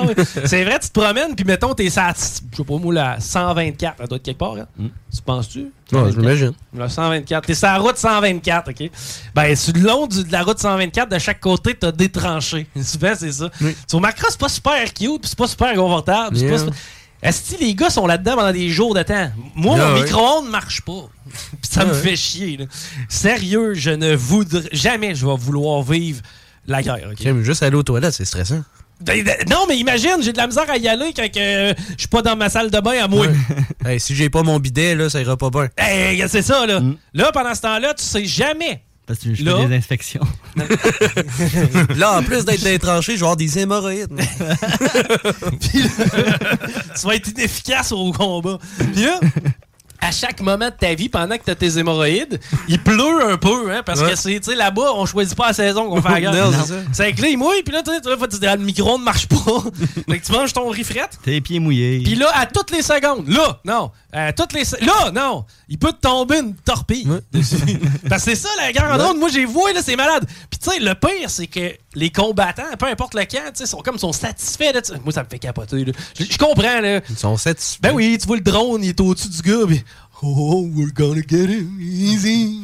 oui. 0.09 0.25
c'est 0.47 0.65
vrai, 0.65 0.79
tu 0.81 0.89
te 0.89 1.01
promènes, 1.01 1.35
puis 1.37 1.45
mettons, 1.45 1.75
t'es 1.75 1.87
à, 1.99 2.13
je 2.13 2.57
sais 2.57 2.65
pas 2.65 2.77
moi, 2.77 2.93
la 2.95 3.21
124. 3.21 3.97
Elle 4.01 4.09
doit 4.09 4.17
être 4.17 4.23
quelque 4.25 4.39
part, 4.39 4.55
hein? 4.57 4.67
Tu 5.15 5.23
penses-tu? 5.25 5.73
Ouais, 5.93 6.13
je 6.13 6.17
m'imagine. 6.19 6.53
La 6.77 6.89
124. 6.89 7.47
T'es 7.47 7.55
sur 7.55 7.67
la 7.69 7.79
route 7.79 7.97
124, 7.97 8.71
OK? 8.71 8.91
Ben, 9.35 9.57
sur 9.57 9.73
le 9.75 9.81
long 9.81 10.07
du- 10.07 10.25
de 10.25 10.33
la 10.33 10.43
route 10.43 10.59
124, 10.59 11.09
de 11.11 11.19
chaque 11.19 11.41
côté, 11.41 11.75
t'as 11.75 11.93
des 11.93 12.09
tranchées. 12.11 12.67
Souvent, 12.83 13.13
c'est 13.17 13.33
ça. 13.33 13.49
Tu 13.89 13.97
remarqueras, 13.97 14.29
c'est 14.31 14.41
pas 14.41 14.49
super 14.49 14.85
cute, 14.93 15.21
puis 15.21 15.29
c'est 15.31 15.39
pas 15.39 15.47
super 15.47 15.75
confortable. 15.75 16.37
Yeah. 16.37 16.51
pas 16.51 16.59
super- 16.59 16.75
Est-ce 17.23 17.55
que 17.57 17.61
les 17.61 17.75
gars 17.75 17.91
sont 17.91 18.07
là-dedans 18.07 18.37
pendant 18.37 18.53
des 18.53 18.69
jours 18.71 18.95
de 18.95 19.03
temps? 19.03 19.31
Moi, 19.55 19.77
Ah 19.81 19.89
mon 19.91 20.03
micro-ondes 20.03 20.49
marche 20.51 20.83
pas. 20.83 21.09
Ça 21.63 21.81
Ah 21.83 21.85
me 21.87 21.93
ouais. 21.93 21.99
fait 22.01 22.17
chier. 22.17 22.57
là. 22.57 22.65
Sérieux, 23.09 23.75
je 23.75 23.91
ne 23.91 24.15
voudrais 24.15 24.69
jamais 24.73 25.15
je 25.15 25.27
vais 25.27 25.37
vouloir 25.37 25.83
vivre 25.83 26.23
la 26.67 26.83
guerre. 26.83 27.11
Juste 27.43 27.63
aller 27.63 27.77
aux 27.77 27.83
toilettes, 27.83 28.15
c'est 28.15 28.25
stressant. 28.25 28.63
Non, 29.49 29.65
mais 29.69 29.79
imagine, 29.79 30.17
j'ai 30.23 30.33
de 30.33 30.37
la 30.39 30.49
misère 30.49 30.69
à 30.69 30.77
y 30.77 30.89
aller 30.89 31.13
quand 31.15 31.31
que, 31.33 31.73
je 31.93 31.99
suis 31.99 32.09
pas 32.09 32.21
dans 32.23 32.35
ma 32.35 32.49
salle 32.49 32.69
de 32.71 32.81
bain 32.81 33.03
à 33.03 33.07
moi. 33.07 33.27
Hey, 33.87 34.01
si 34.01 34.15
j'ai 34.15 34.29
pas 34.29 34.43
mon 34.43 34.59
bidet, 34.59 34.97
là, 34.97 35.09
ça 35.09 35.21
ira 35.21 35.37
pas 35.37 35.51
bien. 35.51 35.69
Hey, 35.77 36.23
c'est 36.29 36.43
ça, 36.43 36.67
là. 36.67 36.81
Là, 37.15 37.31
pendant 37.33 37.55
ce 37.55 37.61
temps-là, 37.63 37.95
tu 37.95 38.03
sais 38.05 38.25
jamais. 38.25 38.83
Parce 39.09 39.21
que 39.21 39.35
je 39.35 39.43
Là. 39.43 39.57
fais 39.57 39.67
des 39.69 39.77
inspections. 39.77 40.21
là, 41.97 42.19
en 42.19 42.23
plus 42.23 42.45
d'être 42.45 42.83
tranchées, 42.83 43.15
je 43.15 43.21
vais 43.21 43.23
avoir 43.25 43.37
des 43.39 43.59
hémorroïdes. 43.59 44.13
tu 45.61 47.07
vas 47.07 47.15
être 47.15 47.29
inefficace 47.31 47.91
au 47.93 48.13
combat. 48.13 48.59
Puis 48.93 49.05
là, 49.05 49.19
à 50.01 50.11
chaque 50.13 50.41
moment 50.41 50.67
de 50.67 50.75
ta 50.79 50.95
vie, 50.95 51.09
pendant 51.09 51.37
que 51.37 51.45
tu 51.45 51.51
as 51.51 51.55
tes 51.55 51.79
hémorroïdes, 51.79 52.39
il 52.69 52.81
pleut 52.83 53.25
un 53.31 53.37
peu, 53.37 53.73
hein, 53.73 53.83
parce 53.85 54.01
Ouais. 54.01 54.11
que 54.11 54.17
c'est, 54.17 54.39
tu 54.41 54.51
sais, 54.51 54.57
là-bas, 54.57 54.93
on 54.95 55.07
choisit 55.07 55.37
pas 55.37 55.49
la 55.49 55.53
saison 55.53 55.89
qu'on 55.89 56.01
fait 56.01 56.09
la 56.09 56.21
guerre. 56.21 56.33
Non, 56.51 56.53
c'est 56.93 57.13
que 57.13 57.23
là, 57.23 57.29
il 57.29 57.37
mouille, 57.39 57.63
puis 57.65 57.75
là, 57.75 57.83
tu 57.83 57.91
sais, 57.91 58.01
le 58.57 58.57
micro 58.63 58.99
ne 58.99 59.05
marche 59.05 59.27
pas. 59.27 59.37
fait 60.09 60.19
que 60.19 60.25
tu 60.27 60.33
manges 60.33 60.53
ton 60.53 60.69
rifrette. 60.69 61.19
Tes 61.25 61.41
pieds 61.41 61.59
mouillés. 61.59 62.01
Puis 62.05 62.15
là, 62.15 62.31
à 62.35 62.47
toutes 62.47 62.71
les 62.71 62.83
secondes, 62.83 63.29
là, 63.29 63.61
non, 63.65 63.91
à 64.13 64.33
toutes 64.33 64.53
les 64.53 64.63
là, 64.81 65.11
non, 65.13 65.45
il 65.69 65.79
peut 65.79 65.93
te 65.93 66.01
tomber 66.01 66.39
une 66.39 66.55
torpille. 66.55 67.09
Parce 68.09 68.25
que 68.25 68.31
c'est 68.31 68.37
ça, 68.37 68.49
la 68.59 68.95
en 68.95 68.99
Ouais. 68.99 69.19
Moi, 69.19 69.29
j'ai 69.33 69.45
vu, 69.47 69.55
là, 69.75 69.81
c'est 69.83 69.97
malade. 69.97 70.27
Puis 70.51 70.59
tu 70.61 70.71
sais, 70.71 70.79
le 70.81 70.95
pire, 70.95 71.29
c'est 71.29 71.47
que 71.47 71.73
les 71.99 72.11
combattants, 72.11 72.63
peu 72.79 72.87
importe 72.87 73.15
le 73.15 73.25
camp, 73.25 73.39
tu 73.53 73.57
sais, 73.57 73.67
sont 73.67 73.79
comme 73.83 73.99
sont 73.99 74.13
satisfaits 74.13 74.73
de 74.81 74.85
ça. 74.85 74.95
Moi, 75.05 75.13
ça 75.13 75.23
me 75.25 75.29
fait 75.29 75.39
capoter, 75.39 75.85
là. 75.85 75.93
Je 76.19 76.25
je 76.25 76.39
comprends, 76.39 76.81
là. 76.81 77.01
Ils 77.11 77.17
sont 77.19 77.37
satisfaits. 77.37 77.81
Ben 77.83 77.93
oui, 77.93 78.17
tu 78.21 78.27
vois 78.27 78.37
le 78.37 78.43
drone, 78.43 78.83
il 78.85 78.91
est 78.91 79.01
au-dessus 79.01 79.29
du 79.29 79.43
gars, 79.43 79.67
puis 79.67 79.83
oh, 80.23 80.69
we're 80.75 80.93
gonna 80.93 81.21
get 81.27 81.45
him 81.45 81.79
easy. 81.81 82.61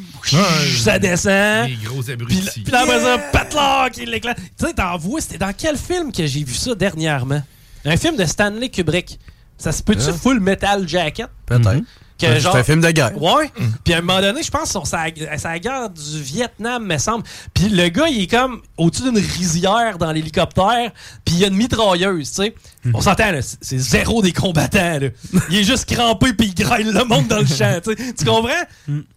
Ça 0.83 0.99
descend. 0.99 1.69
Les 1.69 1.77
gros 1.85 2.03
Puis 2.03 2.13
abrutis. 2.13 2.43
là- 2.43 2.53
puis 2.55 2.73
là, 2.73 2.81
après 2.83 3.01
ça, 3.01 3.19
Patlock, 3.33 3.97
il 3.99 4.11
l'éclate. 4.11 4.39
Tu 4.59 4.67
sais, 4.67 4.73
t'en 4.73 4.97
vois, 4.97 5.21
c'était 5.21 5.39
dans 5.39 5.53
quel 5.57 5.77
film 5.77 6.13
que 6.13 6.27
j'ai 6.27 6.45
vu 6.45 6.55
ça 6.55 6.75
dernièrement? 6.75 7.43
Un 7.85 7.97
film 7.97 8.17
de 8.17 8.25
Stanley 8.25 8.71
Kubrick. 8.71 9.19
Ça 9.59 9.71
se 9.73 9.83
peut-tu 9.83 10.09
Ah. 10.09 10.13
full 10.13 10.41
metal 10.41 10.89
jacket? 10.89 11.29
Peut-être. 11.47 11.85
Que 12.17 12.27
Ouais, 12.27 12.39
genre- 12.41 12.53
C'est 12.53 12.61
un 12.61 12.65
film 12.65 12.81
de 12.81 12.91
guerre. 12.93 13.21
Ouais. 13.21 13.51
Puis 13.83 13.93
à 13.93 13.99
un 13.99 14.01
moment 14.01 14.21
donné, 14.21 14.43
je 14.45 14.51
pense 14.51 14.73
que 14.73 14.79
c'est 14.87 15.45
la 15.45 15.59
guerre 15.59 15.91
du 15.91 16.23
Vietnam, 16.23 16.87
me 16.87 16.97
semble. 16.97 17.25
Puis 17.53 17.69
le 17.69 17.89
gars, 17.89 18.07
il 18.09 18.23
est 18.23 18.27
comme 18.31 18.63
au-dessus 18.77 19.03
d'une 19.03 19.19
rizière 19.19 19.99
dans 19.99 20.13
l'hélicoptère. 20.13 20.93
Puis 21.25 21.35
il 21.35 21.41
y 21.41 21.45
a 21.45 21.49
une 21.49 21.57
mitrailleuse, 21.57 22.31
tu 22.31 22.37
sais. 22.45 22.55
On 22.95 23.01
s'entend, 23.01 23.33
là. 23.33 23.41
c'est- 23.43 23.79
zéro 23.79 24.23
des 24.23 24.33
combattants, 24.33 25.01
là. 25.01 25.09
Il 25.51 25.57
est 25.57 25.65
juste 25.65 25.93
crampé 25.93 26.33
puis 26.35 26.49
il 26.49 26.55
graille 26.55 26.85
le 26.85 27.05
monde 27.05 27.27
dans 27.27 27.41
le 27.41 27.47
champ, 27.47 27.81
tu 27.83 27.91
sais. 27.97 28.13
Tu 28.17 28.25
comprends? 28.25 28.51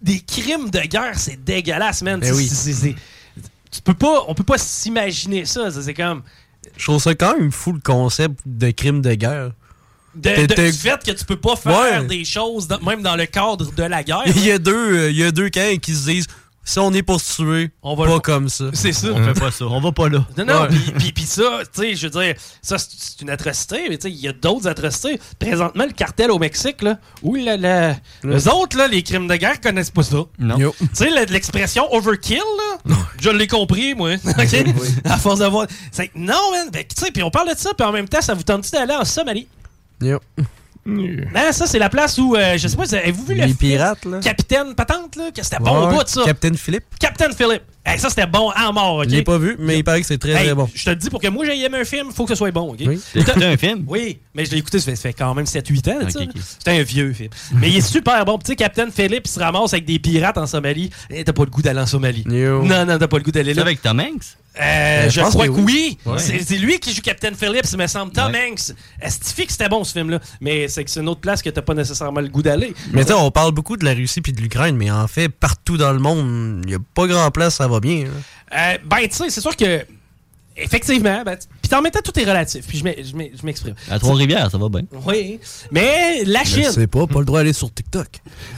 Des 0.01 0.19
crimes 0.21 0.69
de 0.71 0.79
guerre, 0.79 1.17
c'est 1.19 1.43
dégueulasse, 1.43 2.01
man. 2.01 2.19
Ben 2.19 2.33
oui. 2.33 2.47
c'est- 2.47 2.95
tu 3.69 3.81
peux 3.83 3.93
pas, 3.93 4.23
on 4.27 4.33
peut 4.33 4.43
pas 4.43 4.57
s'imaginer 4.57 5.45
ça. 5.45 5.69
ça, 5.69 5.81
C'est 5.83 5.93
comme... 5.93 6.23
Je 6.75 6.83
trouve 6.85 7.01
ça 7.01 7.13
quand 7.13 7.37
même 7.37 7.51
fou 7.51 7.73
le 7.73 7.79
concept 7.79 8.39
de 8.45 8.71
crime 8.71 9.01
de 9.01 9.13
guerre. 9.13 9.51
De, 10.17 10.45
de- 10.47 10.55
du 10.71 10.71
fait 10.73 11.03
que 11.05 11.11
tu 11.11 11.25
peux 11.25 11.35
pas 11.37 11.55
faire 11.55 12.01
Ouais. 12.01 12.07
des 12.07 12.25
choses, 12.25 12.67
dans- 12.67 12.79
même 12.81 13.01
dans 13.01 13.15
le 13.15 13.25
cadre 13.25 13.71
de 13.71 13.83
la 13.83 14.03
guerre. 14.03 14.23
Il 14.27 14.45
y 14.45 14.51
a 14.51 14.57
deux, 14.57 14.73
euh, 14.97 15.09
il 15.11 15.17
y 15.17 15.23
a 15.23 15.31
deux 15.31 15.49
camps 15.49 15.77
qui 15.81 15.93
se 15.93 16.09
disent 16.09 16.27
si 16.63 16.79
on 16.79 16.91
est 16.93 17.01
pour 17.01 17.21
se 17.21 17.35
tuer, 17.41 17.71
On 17.81 17.95
va 17.95 18.05
pas 18.07 18.13
le- 18.15 18.19
comme 18.19 18.49
ça. 18.49 18.65
C'est 18.73 18.91
ça. 18.91 19.07
On 19.13 19.23
fait 19.23 19.39
pas 19.39 19.51
ça. 19.51 19.63
On 19.67 19.79
va 19.79 19.93
pas 19.93 20.09
là. 20.09 20.25
Non, 20.37 20.43
non, 20.45 20.67
puis- 20.99 21.13
puis 21.13 21.23
ça, 21.23 21.59
tu 21.73 21.81
sais, 21.81 21.95
je 21.95 22.07
veux 22.07 22.21
dire, 22.21 22.35
ça, 22.61 22.77
c'est 22.77 23.21
une 23.21 23.29
atrocité, 23.29 23.85
mais 23.89 23.97
tu 23.97 24.09
sais, 24.09 24.13
il 24.13 24.19
y 24.19 24.27
a 24.27 24.33
d'autres 24.33 24.67
atrocités. 24.67 25.17
Présentement, 25.39 25.85
le 25.85 25.93
cartel 25.93 26.29
au 26.29 26.39
Mexique, 26.39 26.81
là, 26.81 26.97
où 27.23 27.35
là, 27.35 27.55
les 28.23 28.47
autres, 28.49 28.77
là, 28.77 28.89
les 28.89 29.01
crimes 29.01 29.29
de 29.29 29.35
guerre 29.37 29.61
connaissent 29.61 29.91
pas 29.91 30.03
ça. 30.03 30.17
Non. 30.39 30.57
Tu 30.57 30.87
sais, 30.91 31.09
la- 31.09 31.23
l'expression 31.23 31.87
overkill, 31.93 32.37
là, 32.85 32.95
je 33.21 33.29
l'ai 33.29 33.47
compris, 33.47 33.95
moi. 33.95 34.15
OK? 34.25 34.65
À 35.05 35.17
force 35.17 35.39
d'avoir. 35.39 35.67
Non, 36.15 36.51
man. 36.51 36.67
ben, 36.73 36.83
Tu 36.83 37.01
sais, 37.05 37.11
puis 37.11 37.23
on 37.23 37.31
parle 37.31 37.53
de 37.53 37.57
ça, 37.57 37.69
puis 37.77 37.87
en 37.87 37.93
même 37.93 38.09
temps, 38.09 38.21
ça 38.21 38.33
vous 38.33 38.43
tente 38.43 38.69
d'aller 38.73 38.93
en 38.93 39.05
Somalie? 39.05 39.47
Yo. 40.01 40.19
Hein, 41.35 41.51
ça, 41.51 41.65
c'est 41.67 41.79
la 41.79 41.89
place 41.89 42.17
où, 42.17 42.35
euh, 42.35 42.57
je 42.57 42.65
sais 42.67 42.77
pas, 42.77 42.95
avez-vous 42.95 43.25
vu 43.25 43.33
le 43.35 43.41
Les 43.41 43.47
film 43.47 43.57
pirates, 43.57 44.05
là? 44.05 44.19
Capitaine 44.19 44.73
Patente, 44.73 45.17
là? 45.17 45.31
Que 45.35 45.43
c'était 45.43 45.59
bon 45.59 45.85
au 45.85 45.87
bout 45.93 46.03
de 46.03 46.07
ça. 46.07 46.23
Captain 46.23 46.53
Philippe. 46.53 46.85
Captain 46.97 47.31
Philip. 47.31 47.61
Hey, 47.85 47.99
ça, 47.99 48.09
c'était 48.09 48.25
bon 48.27 48.49
à 48.51 48.71
mort, 48.71 48.97
OK? 48.99 49.05
Je 49.09 49.15
l'ai 49.15 49.21
pas 49.23 49.37
vu, 49.37 49.57
mais 49.59 49.79
il 49.79 49.83
paraît 49.83 49.99
que 50.01 50.07
c'est 50.07 50.17
très 50.17 50.31
Hey, 50.31 50.45
très 50.45 50.53
bon. 50.55 50.69
Je 50.73 50.85
te 50.85 50.89
le 50.89 50.95
dis, 50.95 51.09
pour 51.09 51.21
que 51.21 51.27
moi 51.27 51.45
j'aille 51.45 51.63
aimer 51.63 51.79
un 51.79 51.83
film, 51.85 52.07
il 52.09 52.13
faut 52.15 52.23
que 52.23 52.29
ce 52.29 52.35
soit 52.35 52.51
bon, 52.51 52.71
OK? 52.71 52.79
Oui. 52.85 53.01
T'as 53.13 53.19
écouté 53.19 53.45
un 53.45 53.57
film? 53.57 53.83
Oui, 53.87 54.19
mais 54.37 54.45
je 54.45 54.51
l'ai 54.51 54.59
écouté, 54.59 54.79
ça 54.79 54.85
fait, 54.85 54.95
ça 54.95 55.01
fait 55.01 55.13
quand 55.13 55.33
même 55.33 55.45
7-8 55.45 55.91
ans. 55.91 56.07
C'est 56.59 56.67
un 56.71 56.83
vieux 56.83 57.11
film. 57.11 57.29
mais 57.55 57.69
il 57.69 57.77
est 57.77 57.81
super 57.81 58.23
bon. 58.23 58.37
Tu 58.37 58.45
sais, 58.51 58.55
Captain 58.55 58.89
Philip, 58.89 59.23
il 59.25 59.29
se 59.29 59.39
ramasse 59.39 59.73
avec 59.73 59.83
des 59.85 59.99
pirates 59.99 60.37
en 60.37 60.45
Somalie. 60.47 60.89
Eh, 61.09 61.23
t'as 61.23 61.33
pas 61.33 61.43
le 61.43 61.49
goût 61.49 61.61
d'aller 61.61 61.81
en 61.81 61.85
Somalie. 61.85 62.23
Yo. 62.29 62.63
Non, 62.63 62.85
non, 62.85 62.97
t'as 62.97 63.07
pas 63.07 63.17
le 63.17 63.23
goût 63.23 63.31
d'aller 63.31 63.51
C'est 63.53 63.59
là. 63.59 63.63
avec 63.63 63.81
Tom 63.81 63.99
Hanks? 63.99 64.23
Euh, 64.59 65.03
je 65.05 65.09
je 65.11 65.21
pense 65.21 65.29
crois 65.33 65.45
que 65.45 65.51
oui. 65.51 65.97
oui. 66.05 66.13
Ouais. 66.13 66.17
C'est 66.19 66.57
lui 66.57 66.79
qui 66.79 66.91
joue 66.93 67.01
Captain 67.01 67.31
Phillips, 67.33 67.67
il 67.71 67.77
me 67.77 67.85
semble. 67.87 68.11
Tom 68.11 68.31
Ouais. 68.31 68.49
Hanks. 68.51 68.73
Est-ce 69.01 69.35
que 69.35 69.51
c'était 69.51 69.69
bon 69.69 69.83
ce 69.83 69.91
film-là? 69.93 70.19
Mais 70.41 70.67
c'est 70.67 70.83
que 70.83 70.89
c'est 70.89 70.99
une 71.01 71.09
autre 71.09 71.21
place 71.21 71.41
que 71.43 71.49
t'as 71.49 71.61
pas 71.61 71.73
nécessairement 71.75 72.21
le 72.21 72.27
goût 72.29 72.41
d'aller. 72.41 72.73
Mais 72.93 73.01
tu 73.03 73.09
sais, 73.09 73.13
on 73.13 73.29
parle 73.31 73.51
beaucoup 73.51 73.77
de 73.77 73.85
la 73.85 73.93
Russie 73.93 74.21
puis 74.21 74.33
de 74.33 74.41
l'Ukraine, 74.41 74.75
mais 74.75 74.89
en 74.89 75.07
fait, 75.07 75.29
partout 75.29 75.77
dans 75.77 75.91
le 75.93 75.99
monde, 75.99 76.61
il 76.63 76.69
n'y 76.69 76.75
a 76.75 76.79
pas 76.95 77.05
grand 77.07 77.29
place, 77.31 77.55
ça 77.55 77.67
va 77.67 77.79
bien. 77.79 78.05
hein. 78.07 78.55
Euh, 78.57 78.77
ben, 78.85 79.07
tu 79.07 79.15
sais, 79.15 79.29
c'est 79.29 79.41
sûr 79.41 79.55
que. 79.55 79.85
Effectivement. 80.55 81.21
Ben, 81.23 81.37
puis 81.67 81.77
en 81.77 81.81
même 81.81 81.91
temps, 81.91 81.99
tout 82.03 82.17
est 82.19 82.23
relatif. 82.25 82.65
Puis 82.67 82.77
je 82.79 82.83
m'ex- 82.83 83.09
je 83.09 83.15
m'ex- 83.15 83.37
je 83.41 83.45
m'exprime. 83.45 83.75
À 83.89 83.99
Trois-Rivières, 83.99 84.49
ça 84.51 84.57
va 84.57 84.69
bien. 84.69 84.81
Oui. 85.05 85.39
Mais 85.71 86.23
la 86.25 86.43
Je 86.43 86.49
Chine. 86.49 86.71
sais 86.71 86.87
pas, 86.87 87.05
pas 87.07 87.19
le 87.19 87.25
droit 87.25 87.39
d'aller 87.39 87.53
sur 87.53 87.73
TikTok. 87.73 88.07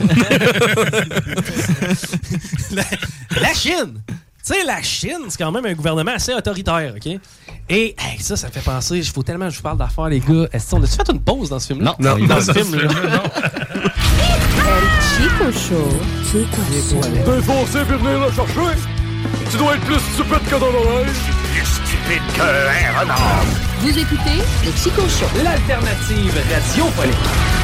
la, 2.72 2.82
la 3.40 3.54
Chine. 3.54 4.02
Tu 4.42 4.54
sais, 4.54 4.64
la 4.64 4.80
Chine, 4.82 5.18
c'est 5.28 5.36
quand 5.38 5.52
même 5.52 5.66
un 5.66 5.74
gouvernement 5.74 6.12
assez 6.14 6.32
autoritaire, 6.32 6.94
OK? 6.96 7.06
Et 7.68 7.94
hey, 7.98 8.18
ça, 8.20 8.36
ça 8.36 8.48
me 8.48 8.52
fait 8.52 8.60
penser, 8.62 8.96
il 8.96 9.04
faut 9.04 9.22
tellement 9.22 9.44
que 9.46 9.50
je 9.52 9.56
vous 9.58 9.62
parle 9.62 9.76
d'affaires, 9.78 10.08
les 10.08 10.18
gars. 10.20 10.48
Est-ce 10.52 10.70
qu'on 10.70 10.82
a-tu 10.82 10.94
fait 10.94 11.08
une 11.12 11.20
pause 11.20 11.50
dans 11.50 11.58
ce 11.58 11.66
film-là? 11.68 11.94
Non, 11.98 12.16
dans, 12.16 12.18
non, 12.18 12.40
ce 12.40 12.52
film-là. 12.52 12.88
Chico 15.16 15.52
Show. 15.52 15.88
Chico 16.24 16.62
Show. 16.90 17.00
T'es 17.12 17.42
forcé 17.42 17.84
venir 17.84 18.18
le 18.26 18.32
chercher? 18.32 18.78
Tu 19.50 19.56
dois 19.58 19.74
être 19.74 19.84
plus 19.84 20.00
stupide 20.14 20.48
que 20.48 20.58
dans 20.58 20.70
l'oreille. 20.72 21.06
Plus 21.52 21.66
stupide 21.66 22.22
qu'un 22.34 23.00
renard. 23.00 23.44
Vous 23.80 23.98
écoutez 23.98 24.42
le 24.64 24.72
Chico 24.72 25.02
Show. 25.08 25.26
L'alternative 25.42 26.34
radiophonique. 26.52 27.59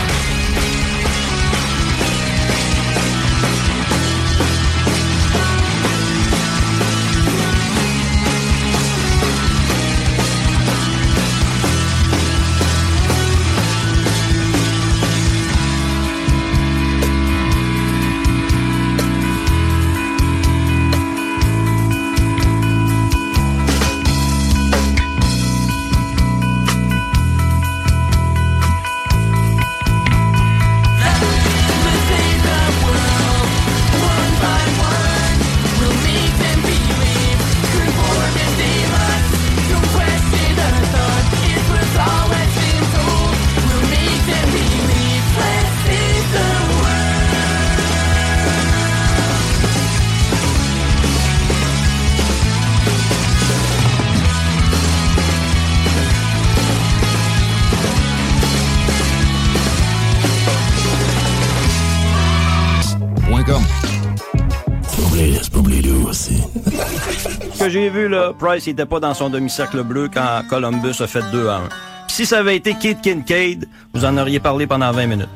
J'ai 67.86 67.92
vu, 67.92 68.08
là, 68.08 68.32
Price 68.36 68.66
n'était 68.66 68.84
pas 68.84 68.98
dans 68.98 69.14
son 69.14 69.30
demi-cercle 69.30 69.84
bleu 69.84 70.10
quand 70.12 70.42
Columbus 70.50 70.96
a 70.98 71.06
fait 71.06 71.22
2 71.30 71.48
à 71.48 71.58
1. 71.58 71.60
Puis 72.08 72.16
si 72.16 72.26
ça 72.26 72.38
avait 72.38 72.56
été 72.56 72.74
Keith 72.74 73.00
Kincaid, 73.00 73.68
vous 73.94 74.04
en 74.04 74.18
auriez 74.18 74.40
parlé 74.40 74.66
pendant 74.66 74.90
20 74.90 75.06
minutes. 75.06 75.28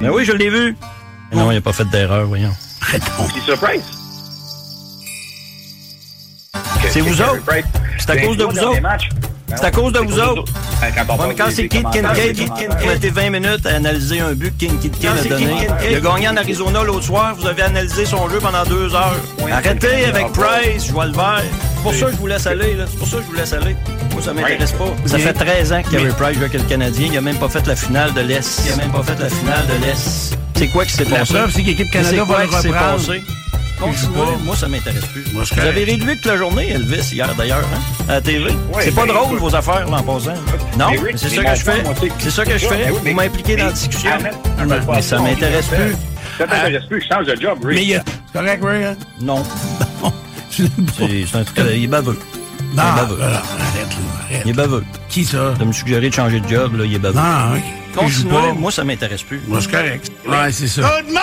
Mais 0.00 0.08
oui, 0.08 0.24
je 0.24 0.32
l'ai 0.32 0.48
vu. 0.48 0.74
Mais 1.30 1.36
non, 1.36 1.50
il 1.50 1.56
n'a 1.56 1.60
pas 1.60 1.74
fait 1.74 1.84
d'erreur, 1.90 2.24
voyons. 2.24 2.54
C'est 2.90 3.02
surprise. 3.44 3.82
C'est 6.88 7.02
vous 7.02 7.20
autres. 7.20 7.42
C'est 7.98 8.08
à 8.08 8.16
cause 8.16 8.38
de 8.38 8.44
vous 8.44 8.58
autres. 8.60 8.80
C'est 9.56 9.64
à 9.64 9.70
cause 9.70 9.92
de 9.92 9.98
vous 9.98 10.18
autres. 10.18 10.44
Quand 11.36 11.46
mais 11.46 11.52
c'est 11.52 11.68
Kid 11.68 11.84
Kincaid, 11.90 12.36
vous 12.38 12.86
mettez 12.86 13.10
20 13.10 13.30
minutes 13.30 13.66
à 13.66 13.76
analyser 13.76 14.20
un 14.20 14.32
but 14.32 14.52
que 14.56 14.66
Kid 14.66 14.80
Kincaid 14.80 15.10
a 15.18 15.28
donné. 15.28 15.68
Il 15.90 15.96
a 15.96 16.00
gagné 16.00 16.28
en 16.28 16.36
Arizona 16.36 16.82
l'autre 16.82 17.04
soir, 17.04 17.34
vous 17.38 17.46
avez 17.46 17.62
analysé 17.62 18.04
son 18.06 18.28
jeu 18.28 18.38
pendant 18.40 18.64
deux 18.64 18.94
heures. 18.94 19.16
Arrêtez 19.50 20.04
avec 20.06 20.32
Price, 20.32 20.86
je 20.86 20.92
vois 20.92 21.06
le 21.06 21.12
vert. 21.12 21.42
C'est 21.76 21.82
pour 21.82 21.94
ça 21.94 22.06
que 22.06 22.12
je 22.12 22.16
vous 22.16 22.26
laisse 22.26 22.46
aller. 22.46 22.76
C'est 22.90 22.98
pour 22.98 23.08
ça 23.08 23.16
que 23.16 23.22
je 23.22 23.26
vous 23.28 23.34
laisse 23.34 23.52
aller. 23.52 23.76
Moi, 24.12 24.22
ça 24.22 24.32
m'intéresse 24.34 24.72
pas. 24.72 24.84
Ça 25.06 25.18
fait 25.18 25.32
13 25.32 25.72
ans 25.72 25.82
que 25.82 25.90
Carey 25.90 26.12
Price 26.16 26.34
joue 26.36 26.44
avec 26.44 26.54
le 26.54 26.68
Canadien. 26.68 27.08
Il 27.12 27.18
a 27.18 27.20
même 27.20 27.36
pas 27.36 27.48
fait 27.48 27.66
la 27.66 27.76
finale 27.76 28.12
de 28.14 28.20
l'Est. 28.20 28.62
Il 28.66 28.72
a 28.72 28.76
même 28.76 28.90
pas 28.90 29.02
fait 29.02 29.18
la 29.20 29.28
finale 29.30 29.66
de 29.66 29.86
l'Est. 29.86 30.36
C'est 30.56 30.68
quoi 30.68 30.84
qui 30.84 30.92
s'est 30.92 31.04
La 31.04 31.20
passé? 31.20 31.34
preuve, 31.34 31.50
c'est 31.52 31.62
que 31.62 31.66
l'équipe 31.68 31.90
Canada 31.90 32.24
va 32.24 32.42
le 32.42 32.48
qui 32.48 32.54
s'est 32.56 32.68
reprendre. 32.68 33.12
Continuez. 33.80 34.36
Moi, 34.44 34.56
ça 34.56 34.68
m'intéresse 34.68 35.06
plus. 35.06 35.24
Moi, 35.32 35.42
Vous 35.50 35.60
avez 35.60 35.84
réduit 35.84 36.16
toute 36.16 36.26
la 36.26 36.36
journée, 36.36 36.70
Elvis, 36.70 37.12
hier, 37.14 37.34
d'ailleurs, 37.34 37.64
hein, 37.74 38.04
à 38.08 38.12
la 38.14 38.20
TV. 38.20 38.44
Ouais, 38.50 38.82
c'est 38.82 38.94
pas 38.94 39.06
ben, 39.06 39.14
drôle, 39.14 39.36
écoute. 39.36 39.38
vos 39.40 39.54
affaires, 39.56 39.88
là, 39.88 39.96
en 39.98 40.02
passant. 40.02 40.34
Non, 40.78 40.86
Rick, 40.88 41.16
c'est 41.16 41.28
ça 41.30 41.42
que 41.44 41.54
je 41.56 41.62
fais. 41.64 41.82
c'est- 42.18 42.30
ça 42.30 42.44
que 42.44 42.58
je 42.58 42.66
fais. 42.66 42.90
Oui, 42.90 42.98
Vous 43.10 43.14
m'impliquez 43.14 43.56
dans 43.56 43.64
la 43.64 43.68
mais- 43.70 43.74
discussion. 43.74 44.10
Me 44.58 44.94
Mais 44.94 45.02
ça 45.02 45.18
m'intéresse 45.18 45.66
plus. 45.66 45.96
Ça 46.38 46.46
t'intéresse 46.46 46.84
plus, 46.88 47.00
je 47.02 47.08
change 47.14 47.26
de 47.26 47.40
job, 47.40 47.58
Rick. 47.64 47.76
Mais 47.78 47.82
il 47.82 47.88
y 47.90 47.94
a- 47.96 48.04
C'est 48.32 48.38
correct, 48.38 48.64
Ray? 48.64 48.84
hein? 48.84 48.96
Non. 49.20 49.42
C'est 50.50 50.64
un 51.36 51.44
truc, 51.44 51.58
il 51.74 51.84
est 51.84 51.86
baveux. 51.86 52.18
Il 52.72 52.78
est 52.78 52.82
Non, 52.82 52.92
baveux. 52.94 53.16
non, 53.16 53.24
arrête, 53.24 53.34
là, 53.34 53.42
arrête. 54.24 54.42
Il 54.44 54.50
est 54.50 54.54
baveux. 54.54 54.84
Qui 55.08 55.24
ça? 55.24 55.54
De 55.58 55.64
me 55.64 55.72
suggérer 55.72 56.08
de 56.08 56.14
changer 56.14 56.40
de 56.40 56.48
job, 56.48 56.76
là, 56.78 56.84
il 56.84 56.94
est 56.94 56.98
baveux. 56.98 57.16
Non. 57.16 57.54
Je 57.54 58.08
joue 58.08 58.28
Continuez, 58.28 58.52
moi, 58.58 58.70
ça 58.70 58.84
m'intéresse 58.84 59.22
plus. 59.22 59.40
Moi, 59.48 59.60
c'est 59.60 59.70
correct. 59.70 60.12
Ouais, 60.28 60.52
c'est 60.52 60.68
ça. 60.68 60.82
Good 60.82 61.12
morning, 61.12 61.18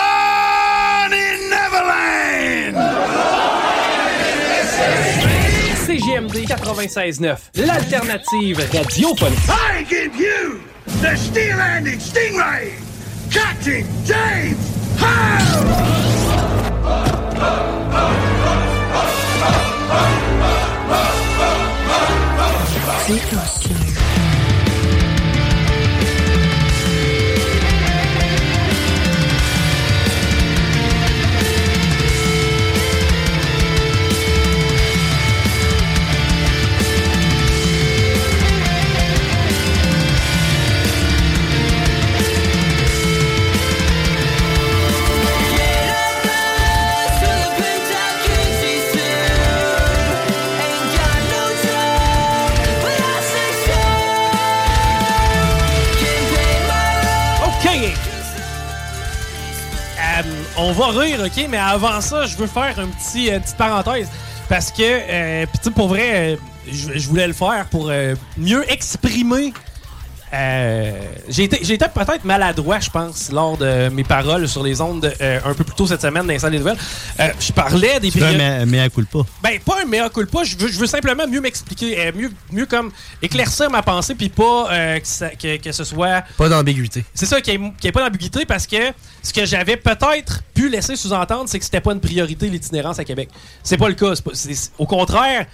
CGMD 5.88 6.44
96.9, 6.44 7.48
l'alternative 7.64 8.58
radiophonique. 8.70 9.48
I 9.48 9.86
give 9.88 10.14
you 10.16 10.60
the 11.00 11.16
steel-handed 11.16 11.98
stingray, 11.98 12.74
Captain 13.30 13.86
James 14.04 14.68
OK! 23.10 23.77
On 60.58 60.72
va 60.72 60.88
rire, 60.88 61.20
OK? 61.24 61.46
Mais 61.48 61.56
avant 61.56 62.00
ça, 62.00 62.26
je 62.26 62.36
veux 62.36 62.46
faire 62.46 62.78
un 62.78 62.88
petit, 62.88 63.28
une 63.28 63.40
petite 63.40 63.56
parenthèse. 63.56 64.08
Parce 64.48 64.72
que, 64.72 64.82
euh, 64.82 65.46
pour 65.74 65.88
vrai, 65.88 66.32
euh, 66.32 66.36
je, 66.70 66.98
je 66.98 67.08
voulais 67.08 67.26
le 67.26 67.32
faire 67.32 67.66
pour 67.70 67.88
euh, 67.90 68.14
mieux 68.36 68.70
exprimer. 68.70 69.52
Euh, 70.32 70.92
j'ai 71.28 71.44
été, 71.44 71.58
j'ai 71.62 71.74
été 71.74 71.86
peut-être 71.92 72.24
maladroit, 72.24 72.80
je 72.80 72.90
pense, 72.90 73.30
lors 73.32 73.56
de 73.56 73.88
mes 73.88 74.04
paroles 74.04 74.46
sur 74.48 74.62
les 74.62 74.80
ondes 74.80 75.12
euh, 75.20 75.40
un 75.44 75.54
peu 75.54 75.64
plus 75.64 75.74
tôt 75.74 75.86
cette 75.86 76.02
semaine 76.02 76.22
dans 76.26 76.32
les 76.32 76.38
salles 76.38 76.52
des 76.52 76.58
nouvelles. 76.58 76.76
Euh, 77.20 77.28
je 77.40 77.52
parlais 77.52 77.98
des 78.00 78.10
fais 78.10 78.22
un 78.22 78.64
mea- 78.66 78.90
culpa? 78.90 79.20
ben, 79.42 79.58
pas 79.60 79.82
un 79.82 79.86
mea 79.86 80.08
culpa, 80.10 80.44
je 80.44 80.56
veux, 80.56 80.68
je 80.68 80.78
veux 80.78 80.86
simplement 80.86 81.26
mieux 81.26 81.40
m'expliquer, 81.40 81.98
euh, 82.08 82.12
mieux, 82.14 82.30
mieux 82.52 82.66
comme 82.66 82.90
éclaircir 83.22 83.70
ma 83.70 83.82
pensée, 83.82 84.14
puis 84.14 84.28
pas 84.28 84.70
euh, 84.72 84.98
que, 85.00 85.06
ça- 85.06 85.30
que- 85.30 85.56
que 85.56 85.72
ce 85.72 85.84
soit. 85.84 86.22
Pas 86.36 86.48
d'ambiguïté. 86.48 87.04
C'est 87.14 87.26
ça, 87.26 87.40
qu'il 87.40 87.58
n'y 87.60 87.68
ait, 87.84 87.92
pas 87.92 88.02
d'ambiguïté, 88.02 88.44
parce 88.44 88.66
que 88.66 88.76
ce 89.22 89.32
que 89.32 89.46
j'avais 89.46 89.76
peut-être 89.76 90.42
pu 90.54 90.68
laisser 90.68 90.96
sous-entendre, 90.96 91.44
c'est 91.48 91.58
que 91.58 91.64
c'était 91.64 91.80
pas 91.80 91.92
une 91.92 92.00
priorité 92.00 92.48
l'itinérance 92.48 92.98
à 92.98 93.04
Québec. 93.04 93.28
C'est 93.62 93.76
pas 93.76 93.88
le 93.88 93.94
cas. 93.94 94.14
pas- 94.24 94.32
au 94.78 94.86
contraire, 94.86 95.46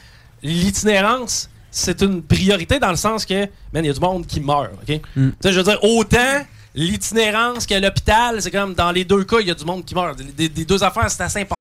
l'itinérance, 0.42 1.48
c'est 1.74 2.00
une 2.02 2.22
priorité 2.22 2.78
dans 2.78 2.90
le 2.90 2.96
sens 2.96 3.26
que, 3.26 3.46
man, 3.72 3.84
il 3.84 3.86
y 3.86 3.90
a 3.90 3.92
du 3.92 4.00
monde 4.00 4.26
qui 4.26 4.40
meurt, 4.40 4.72
OK? 4.74 5.00
Mm. 5.16 5.30
Tu 5.30 5.34
sais, 5.40 5.52
je 5.52 5.58
veux 5.58 5.64
dire, 5.64 5.78
autant 5.82 6.46
l'itinérance 6.74 7.66
que 7.66 7.74
l'hôpital, 7.74 8.40
c'est 8.40 8.50
comme 8.50 8.74
dans 8.74 8.92
les 8.92 9.04
deux 9.04 9.24
cas, 9.24 9.40
il 9.40 9.48
y 9.48 9.50
a 9.50 9.54
du 9.54 9.64
monde 9.64 9.84
qui 9.84 9.94
meurt. 9.94 10.16
Des, 10.16 10.48
des 10.48 10.64
deux 10.64 10.82
affaires, 10.82 11.10
c'est 11.10 11.22
assez 11.22 11.40
important. 11.40 11.54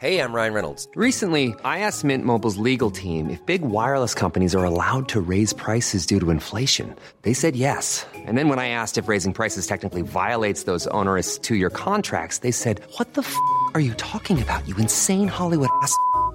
Hey, 0.00 0.18
I'm 0.18 0.32
Ryan 0.32 0.54
Reynolds. 0.54 0.88
Recently, 0.96 1.54
I 1.62 1.80
asked 1.80 2.04
Mint 2.04 2.24
Mobile's 2.24 2.56
legal 2.56 2.90
team 2.90 3.28
if 3.28 3.44
big 3.44 3.60
wireless 3.60 4.14
companies 4.14 4.54
are 4.54 4.64
allowed 4.64 5.10
to 5.10 5.20
raise 5.20 5.52
prices 5.52 6.06
due 6.06 6.18
to 6.20 6.30
inflation. 6.30 6.96
They 7.20 7.34
said 7.34 7.54
yes. 7.54 8.06
And 8.14 8.38
then 8.38 8.48
when 8.48 8.58
I 8.58 8.68
asked 8.68 8.96
if 8.96 9.08
raising 9.08 9.34
prices 9.34 9.66
technically 9.66 10.00
violates 10.00 10.62
those 10.62 10.86
onerous 10.86 11.36
two 11.36 11.54
year 11.54 11.68
contracts, 11.68 12.38
they 12.38 12.50
said, 12.50 12.80
What 12.96 13.12
the 13.12 13.20
f 13.20 13.36
are 13.74 13.80
you 13.80 13.92
talking 13.94 14.40
about, 14.40 14.66
you 14.66 14.74
insane 14.78 15.28
Hollywood 15.28 15.68
ass? 15.82 15.94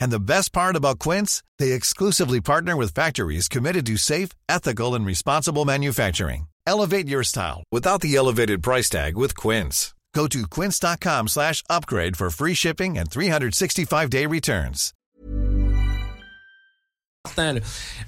And 0.00 0.10
the 0.10 0.20
best 0.20 0.52
part 0.52 0.76
about 0.76 0.98
Quince, 0.98 1.42
they 1.58 1.72
exclusively 1.72 2.40
partner 2.40 2.76
with 2.76 2.94
factories 2.94 3.48
committed 3.48 3.86
to 3.86 3.96
safe, 3.96 4.30
ethical, 4.48 4.94
and 4.94 5.06
responsible 5.06 5.64
manufacturing. 5.64 6.48
Elevate 6.66 7.08
your 7.08 7.22
style 7.22 7.62
without 7.70 8.00
the 8.00 8.16
elevated 8.16 8.62
price 8.62 8.88
tag 8.88 9.16
with 9.16 9.36
Quince. 9.36 9.94
Go 10.16 10.26
to 10.28 10.46
quince.com 10.46 11.28
slash 11.28 11.62
upgrade 11.68 12.16
for 12.16 12.30
free 12.30 12.54
shipping 12.54 12.96
and 12.96 13.10
365-day 13.10 14.24
returns. 14.24 14.94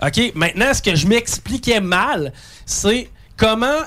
OK, 0.01 0.33
maintenant, 0.35 0.73
ce 0.73 0.81
que 0.81 0.97
je 0.97 1.07
m'expliquais 1.07 1.83
mal, 1.83 2.33
c'est 2.65 3.11
comment 3.37 3.83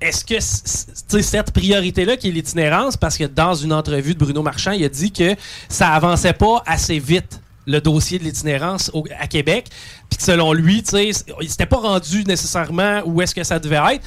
est-ce 0.00 0.24
que 0.24 0.40
cette 0.40 1.52
priorité-là 1.52 2.16
qui 2.16 2.28
est 2.28 2.32
l'itinérance, 2.32 2.96
parce 2.96 3.16
que 3.16 3.24
dans 3.24 3.54
une 3.54 3.72
entrevue 3.72 4.14
de 4.14 4.18
Bruno 4.18 4.42
Marchand, 4.42 4.72
il 4.72 4.82
a 4.84 4.88
dit 4.88 5.12
que 5.12 5.36
ça 5.68 5.90
avançait 5.90 6.32
pas 6.32 6.62
assez 6.66 6.98
vite 6.98 7.39
le 7.66 7.80
dossier 7.80 8.18
de 8.18 8.24
l'itinérance 8.24 8.90
au- 8.94 9.04
à 9.18 9.26
Québec, 9.26 9.66
puis 10.08 10.18
selon 10.20 10.52
lui, 10.52 10.82
tu 10.82 10.90
sais, 10.90 11.10
il 11.40 11.48
s'était 11.50 11.66
pas 11.66 11.78
rendu 11.78 12.24
nécessairement 12.24 13.02
où 13.04 13.20
est-ce 13.22 13.34
que 13.34 13.44
ça 13.44 13.58
devait 13.58 13.94
être. 13.94 14.04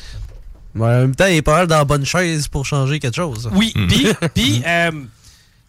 Mais 0.75 0.85
en 0.85 0.87
même 1.01 1.15
temps, 1.15 1.27
il 1.27 1.35
est 1.35 1.41
pas 1.43 1.53
mal 1.57 1.67
dans 1.67 1.77
la 1.77 1.85
bonne 1.85 2.05
chaise 2.05 2.47
pour 2.47 2.65
changer 2.65 2.99
quelque 2.99 3.15
chose. 3.15 3.49
Oui, 3.53 3.71
puis, 3.87 4.07
puis, 4.33 4.63
euh, 4.65 4.91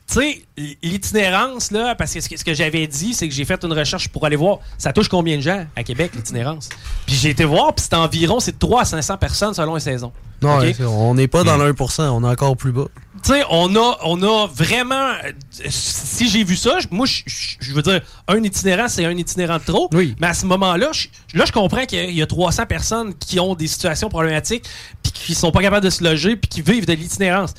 tu 0.07 0.15
sais, 0.15 0.43
l'itinérance, 0.83 1.71
là, 1.71 1.95
parce 1.95 2.13
que 2.15 2.21
ce 2.21 2.29
que, 2.29 2.37
ce 2.39 2.45
que 2.45 2.55
j'avais 2.55 2.87
dit, 2.87 3.15
c'est 3.15 3.29
que 3.29 3.35
j'ai 3.35 3.45
fait 3.45 3.63
une 3.65 3.73
recherche 3.73 4.09
pour 4.09 4.25
aller 4.25 4.37
voir, 4.37 4.59
ça 4.79 4.93
touche 4.93 5.09
combien 5.09 5.37
de 5.37 5.43
gens 5.43 5.67
à 5.77 5.83
Québec, 5.83 6.13
l'itinérance? 6.15 6.69
Puis 7.07 7.17
j'ai 7.17 7.31
été 7.31 7.45
voir, 7.45 7.75
puis 7.75 7.85
c'est 7.89 7.95
environ, 7.97 8.41
c'est 8.41 8.53
de 8.53 8.59
3 8.59 8.83
à 8.83 8.85
500 8.85 9.17
personnes 9.19 9.55
selon 9.55 9.75
les 9.75 9.81
saisons. 9.81 10.13
Non, 10.43 10.59
on 10.81 11.15
n'est 11.15 11.29
pas 11.29 11.43
dans 11.45 11.57
le 11.57 11.73
1%, 11.73 12.03
on 12.11 12.23
est 12.25 12.27
encore 12.33 12.57
plus 12.57 12.73
bas. 12.73 12.87
Tu 13.25 13.33
sais, 13.33 13.43
on 13.49 13.75
a, 13.75 13.99
on 14.05 14.23
a 14.23 14.47
vraiment. 14.49 15.13
Si 15.51 16.29
j'ai 16.29 16.45
vu 16.45 16.57
ça, 16.57 16.79
moi, 16.91 17.07
je- 17.07 17.73
veux 17.73 17.81
dire, 17.83 18.01
un 18.29 18.43
itinérant, 18.43 18.87
c'est 18.89 19.05
un 19.07 19.17
itinérant 19.17 19.57
de 19.59 19.65
trop. 19.65 19.89
Mais 20.21 20.27
à 20.27 20.35
ce 20.35 20.45
moment-là, 20.47 20.91
là, 21.33 21.45
je 21.47 21.53
comprends 21.53 21.87
qu'il 21.87 21.99
y 21.99 22.03
a- 22.03 22.05
il 22.05 22.17
y 22.17 22.23
a 22.23 22.27
300 22.27 22.67
personnes 22.67 23.15
qui 23.15 23.41
ont 23.41 23.55
des 23.55 23.67
situations 23.67 24.09
problématiques, 24.11 24.65
puis 25.03 25.13
qui 25.13 25.35
sont 25.35 25.51
pas 25.53 25.63
capables 25.63 25.85
de 25.85 25.91
se 25.91 26.05
loger, 26.05 26.37
puis 26.37 26.49
qui 26.49 26.61
vivent 26.63 26.87
de 26.87 26.93
l'itinérance. 26.93 27.55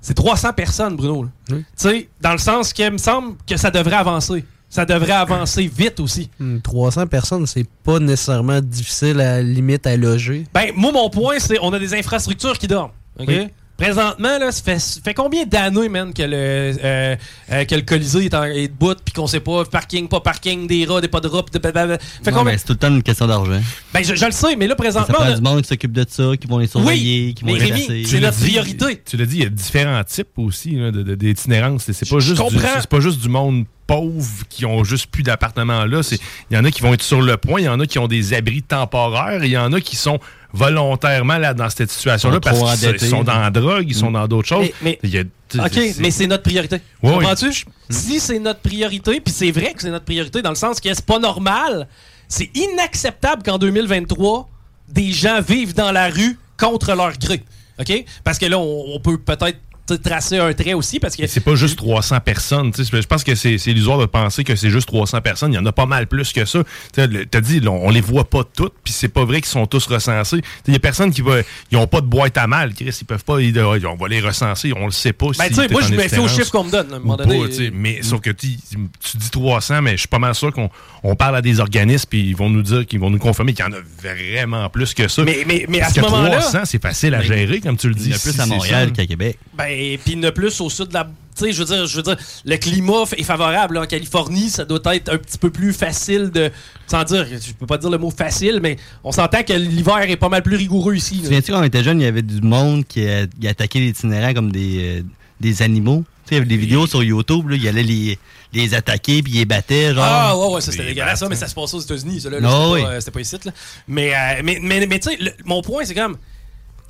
C'est 0.00 0.14
300 0.14 0.52
personnes, 0.52 0.94
Bruno. 0.94 1.26
Tu 1.48 1.64
sais, 1.74 2.08
dans 2.20 2.32
le 2.32 2.38
sens 2.38 2.72
qu'il 2.72 2.88
me 2.92 2.98
semble 2.98 3.34
que 3.44 3.56
ça 3.56 3.72
devrait 3.72 3.96
avancer. 3.96 4.44
Ça 4.70 4.84
devrait 4.84 5.12
avancer 5.12 5.66
vite 5.76 5.98
aussi. 5.98 6.30
Hmm, 6.38 6.58
300 6.60 7.06
personnes, 7.08 7.46
c'est 7.46 7.66
pas 7.82 7.98
nécessairement 7.98 8.60
difficile 8.60 9.20
à 9.20 9.42
limite 9.42 9.84
à 9.86 9.96
loger. 9.96 10.46
Ben, 10.54 10.70
moi, 10.76 10.92
mon 10.92 11.10
point, 11.10 11.40
c'est 11.40 11.58
on 11.60 11.72
a 11.72 11.78
des 11.80 11.92
infrastructures 11.94 12.56
qui 12.58 12.68
dorment. 12.68 12.92
OK? 13.18 13.26
Oui. 13.28 13.48
Présentement, 13.76 14.38
là, 14.38 14.50
ça 14.52 14.62
fait, 14.62 14.78
ça 14.78 15.00
fait 15.04 15.12
combien 15.12 15.44
d'années, 15.44 15.90
man, 15.90 16.14
que 16.14 16.22
le, 16.22 16.32
euh, 16.32 17.16
euh, 17.52 17.64
que 17.66 17.74
le 17.74 17.82
Colisée 17.82 18.24
est, 18.24 18.34
en, 18.34 18.44
est 18.44 18.68
debout, 18.68 18.94
puis 19.04 19.12
qu'on 19.12 19.26
sait 19.26 19.40
pas, 19.40 19.64
parking, 19.66 20.08
pas 20.08 20.20
parking, 20.20 20.66
des 20.66 20.86
rats, 20.86 21.02
des 21.02 21.08
pas 21.08 21.20
de 21.20 21.28
rats, 21.28 21.42
pis 21.44 21.52
de- 21.52 21.58
blablabla. 21.58 21.98
Fait 21.98 22.32
combien- 22.32 22.56
c'est 22.56 22.64
tout 22.64 22.72
le 22.72 22.78
temps 22.78 22.88
une 22.88 23.02
question 23.02 23.26
d'argent. 23.26 23.60
Ben, 23.92 24.02
je, 24.02 24.14
je 24.14 24.24
le 24.24 24.30
sais, 24.32 24.56
mais 24.56 24.66
là, 24.66 24.70
Ça 24.72 24.76
présentement, 24.76 25.14
prend 25.14 25.24
on 25.26 25.30
a- 25.32 25.34
du 25.36 25.42
monde 25.42 25.60
qui 25.62 25.68
s'occupe 25.68 25.92
de 25.92 26.06
ça, 26.08 26.30
qui 26.40 26.46
vont 26.46 26.56
les 26.58 26.68
surveiller, 26.68 27.34
qui 27.34 27.44
vont 27.44 27.52
mais 27.52 27.58
les 27.58 27.72
Rémi, 27.72 28.06
c'est 28.06 28.20
notre 28.20 28.38
priorité. 28.38 29.02
Tu 29.04 29.16
l'as 29.18 29.26
dit, 29.26 29.36
il 29.36 29.42
y 29.42 29.46
a 29.46 29.50
différents 29.50 30.02
types 30.04 30.38
aussi 30.38 30.70
là, 30.76 30.90
de- 30.90 31.02
de- 31.02 31.14
d'itinérance. 31.14 31.84
C'est 31.92 32.08
pas, 32.08 32.18
Je 32.18 32.34
juste 32.34 32.42
du- 32.48 32.86
pas 32.88 33.00
juste 33.00 33.20
du 33.20 33.28
monde 33.28 33.66
pauvre 33.86 34.42
qui 34.48 34.64
ont 34.66 34.82
juste 34.84 35.06
plus 35.08 35.22
d'appartements 35.22 35.84
là. 35.84 36.02
C'est- 36.02 36.18
Il 36.50 36.56
y 36.56 36.58
en 36.58 36.64
a 36.64 36.70
qui 36.72 36.80
vont 36.82 36.92
être 36.94 37.02
sur 37.02 37.20
le 37.22 37.36
point, 37.36 37.60
il 37.60 37.64
y 37.64 37.68
en 37.68 37.78
a 37.78 37.86
qui 37.86 37.98
ont 38.00 38.08
des 38.08 38.34
abris 38.34 38.62
temporaires, 38.62 39.42
et 39.44 39.46
il 39.46 39.52
y 39.52 39.58
en 39.58 39.72
a 39.72 39.80
qui 39.80 39.94
sont 39.96 40.18
volontairement 40.56 41.38
là 41.38 41.54
dans 41.54 41.68
cette 41.70 41.90
situation-là 41.90 42.40
parce 42.40 42.58
qu'ils 42.80 43.08
sont 43.08 43.22
dans 43.24 43.38
la 43.38 43.50
drogue, 43.50 43.84
ils 43.88 43.94
sont 43.94 44.10
dans 44.10 44.26
d'autres 44.26 44.48
choses. 44.48 44.66
Mais- 44.82 44.98
a- 45.04 45.64
OK, 45.66 45.70
c'est- 45.72 46.00
mais 46.00 46.10
c'est 46.10 46.26
notre 46.26 46.42
priorité. 46.42 46.76
Ouais, 47.02 47.12
Comprends-tu? 47.12 47.46
oui. 47.48 47.64
Si 47.90 48.18
c'est 48.20 48.38
notre 48.38 48.60
priorité, 48.60 49.20
puis 49.20 49.32
c'est 49.32 49.50
vrai 49.50 49.72
que 49.74 49.82
c'est 49.82 49.90
notre 49.90 50.04
priorité 50.04 50.42
dans 50.42 50.50
le 50.50 50.56
sens 50.56 50.80
que 50.80 50.92
c'est 50.92 51.04
pas 51.06 51.18
normal, 51.18 51.86
c'est 52.28 52.50
inacceptable 52.56 53.42
qu'en 53.44 53.58
2023, 53.58 54.48
des 54.88 55.12
gens 55.12 55.40
vivent 55.40 55.74
dans 55.74 55.92
la 55.92 56.08
rue 56.08 56.38
contre 56.58 56.94
leur 56.94 57.16
gré. 57.18 57.42
OK? 57.78 58.04
Parce 58.24 58.38
que 58.38 58.46
là, 58.46 58.58
on, 58.58 58.84
on 58.94 59.00
peut 59.00 59.18
peut-être 59.18 59.58
tracer 59.94 60.38
un 60.38 60.52
trait 60.52 60.74
aussi 60.74 60.98
parce 61.00 61.16
que 61.16 61.26
C'est 61.26 61.40
pas 61.40 61.54
juste 61.54 61.76
300 61.76 62.20
personnes. 62.20 62.72
tu 62.72 62.84
sais. 62.84 63.00
Je 63.00 63.06
pense 63.06 63.24
que 63.24 63.34
c'est 63.34 63.54
illusoire 63.66 63.98
de 63.98 64.06
penser 64.06 64.44
que 64.44 64.56
c'est 64.56 64.70
juste 64.70 64.88
300 64.88 65.20
personnes. 65.20 65.52
Il 65.52 65.56
y 65.56 65.58
en 65.58 65.66
a 65.66 65.72
pas 65.72 65.86
mal 65.86 66.06
plus 66.06 66.32
que 66.32 66.44
ça. 66.44 66.62
Tu 66.64 66.68
sais, 66.94 67.06
le- 67.06 67.26
T'as 67.26 67.40
dit, 67.40 67.60
on 67.66 67.90
les 67.90 68.00
voit 68.00 68.28
pas 68.28 68.42
toutes, 68.44 68.74
puis 68.84 68.92
c'est 68.92 69.08
pas 69.08 69.24
vrai 69.24 69.36
qu'ils 69.40 69.50
sont 69.50 69.66
tous 69.66 69.86
recensés. 69.86 70.40
Tu 70.40 70.42
sais, 70.42 70.62
Il 70.68 70.72
y 70.72 70.76
a 70.76 70.80
personne 70.80 71.12
qui 71.12 71.20
va. 71.22 71.36
Ils 71.70 71.78
ont 71.78 71.86
pas 71.86 72.00
de 72.00 72.06
boîte 72.06 72.36
à 72.38 72.46
mal, 72.46 72.74
Chris. 72.74 72.96
Ils 73.00 73.04
peuvent 73.04 73.24
pas. 73.24 73.40
ils- 73.40 73.56
on 73.86 73.96
va 73.96 74.08
les 74.08 74.20
recenser. 74.20 74.72
On 74.76 74.86
le 74.86 74.92
sait 74.92 75.12
pas. 75.12 75.26
Ben, 75.26 75.44
si 75.44 75.48
tu 75.50 75.54
sais, 75.54 75.66
t'es 75.66 75.72
moi, 75.72 75.82
je 75.82 75.92
me 75.92 75.98
aux 75.98 76.02
itinérance 76.02 76.34
chiffres 76.34 76.50
qu'on 76.50 76.64
me 76.64 76.70
donne, 76.70 76.92
à 76.92 76.96
un 76.96 76.98
moment 76.98 77.16
donné. 77.16 77.38
pas. 77.38 77.54
Mais 77.72 78.02
sauf 78.02 78.20
que 78.20 78.30
tu 78.30 78.56
tu 78.56 79.16
dis 79.16 79.30
300, 79.30 79.82
mais 79.82 79.92
je 79.92 79.98
suis 79.98 80.08
pas 80.08 80.18
mal 80.18 80.34
sûr 80.34 80.52
qu'on 80.52 80.70
on 81.02 81.14
parle 81.16 81.36
à 81.36 81.42
des 81.42 81.60
organismes, 81.60 82.06
puis 82.10 82.20
ils 82.28 82.36
vont 82.36 82.50
nous 82.50 82.62
dire, 82.62 82.86
qu'ils 82.86 83.00
vont 83.00 83.10
nous 83.10 83.18
confirmer 83.18 83.52
qu'il 83.54 83.64
y 83.64 83.68
en 83.68 83.72
a 83.72 83.80
vraiment 84.02 84.68
plus 84.70 84.94
que 84.94 85.08
ça. 85.08 85.22
Mais- 85.24 85.44
mais- 85.46 85.66
mais 85.68 85.78
à 85.78 85.82
Parce 85.82 85.94
ce 85.94 86.00
que 86.00 86.04
moment-là- 86.06 86.38
300, 86.38 86.60
c'est 86.64 86.82
facile 86.82 87.14
à 87.14 87.22
gérer, 87.22 87.60
comme 87.60 87.76
tu 87.76 87.88
le 87.88 87.94
dis. 87.94 88.06
Il 88.06 88.10
y 88.10 88.14
en 88.14 88.16
a 88.16 88.20
plus 88.20 88.32
Si 88.32 88.40
à 88.40 88.46
Montréal 88.46 88.92
qu'à 88.92 89.06
Québec. 89.06 89.38
Ben, 89.56 89.64
puis 90.04 90.16
ne 90.16 90.30
plus 90.30 90.60
au 90.60 90.70
sud 90.70 90.88
de 90.88 90.94
la. 90.94 91.04
Tu 91.36 91.44
sais, 91.44 91.52
je 91.52 91.58
veux 91.62 91.64
dire, 91.66 91.86
je 91.86 91.96
veux 91.98 92.02
dire, 92.02 92.16
le 92.46 92.56
climat 92.56 93.02
est 93.16 93.22
favorable. 93.22 93.74
là. 93.74 93.82
En 93.82 93.86
Californie, 93.86 94.48
ça 94.48 94.64
doit 94.64 94.80
être 94.94 95.12
un 95.12 95.18
petit 95.18 95.36
peu 95.36 95.50
plus 95.50 95.72
facile 95.74 96.30
de. 96.30 96.50
Sans 96.86 97.04
dire, 97.04 97.26
je 97.26 97.52
peux 97.52 97.66
pas 97.66 97.76
dire 97.78 97.90
le 97.90 97.98
mot 97.98 98.10
facile, 98.10 98.58
mais 98.62 98.76
on 99.04 99.12
s'entend 99.12 99.42
que 99.42 99.52
l'hiver 99.52 99.98
est 100.08 100.16
pas 100.16 100.28
mal 100.30 100.42
plus 100.42 100.56
rigoureux 100.56 100.94
ici. 100.94 101.16
Tu 101.18 101.24
souviens-tu, 101.24 101.52
quand 101.52 101.60
on 101.60 101.64
était 101.64 101.82
jeune, 101.84 102.00
il 102.00 102.04
y 102.04 102.06
avait 102.06 102.22
du 102.22 102.40
monde 102.40 102.86
qui, 102.86 103.06
a- 103.06 103.26
qui 103.26 103.46
attaquait 103.48 103.80
les 103.80 103.88
itinérants 103.88 104.32
comme 104.32 104.50
des, 104.50 105.00
euh, 105.00 105.02
des 105.40 105.60
animaux? 105.62 106.04
Tu 106.24 106.30
sais, 106.30 106.34
il 106.34 106.34
y 106.34 106.36
avait 106.38 106.48
des 106.48 106.56
vidéos 106.56 106.86
sur 106.86 107.02
YouTube, 107.04 107.50
là, 107.50 107.56
il 107.56 107.68
allait 107.68 107.82
les, 107.82 108.18
les 108.54 108.74
attaquer 108.74 109.22
puis 109.22 109.32
ils 109.34 109.38
les 109.40 109.44
battait, 109.44 109.92
genre. 109.94 110.04
Ah, 110.06 110.36
ouais, 110.38 110.54
ouais, 110.54 110.60
ça 110.62 110.72
c'était 110.72 110.86
dégueulasse, 110.86 111.20
ça, 111.20 111.28
mais 111.28 111.36
ça 111.36 111.48
se 111.48 111.54
passait 111.54 111.76
aux 111.76 111.80
États-Unis, 111.80 112.20
ça, 112.22 112.30
là. 112.30 112.40
là, 112.40 112.48
Ah, 112.50 112.56
c'était 112.62 112.72
oui. 112.72 112.82
pas, 112.82 112.88
euh, 112.88 113.00
c'était 113.00 113.10
pas 113.12 113.20
ici, 113.20 113.36
là. 113.44 113.52
Mais, 113.88 114.12
euh, 114.14 114.40
mais, 114.42 114.58
mais, 114.62 114.86
mais 114.86 114.98
tu 115.00 115.10
sais, 115.10 115.18
mon 115.44 115.60
point, 115.60 115.84
c'est 115.84 115.94
comme. 115.94 116.16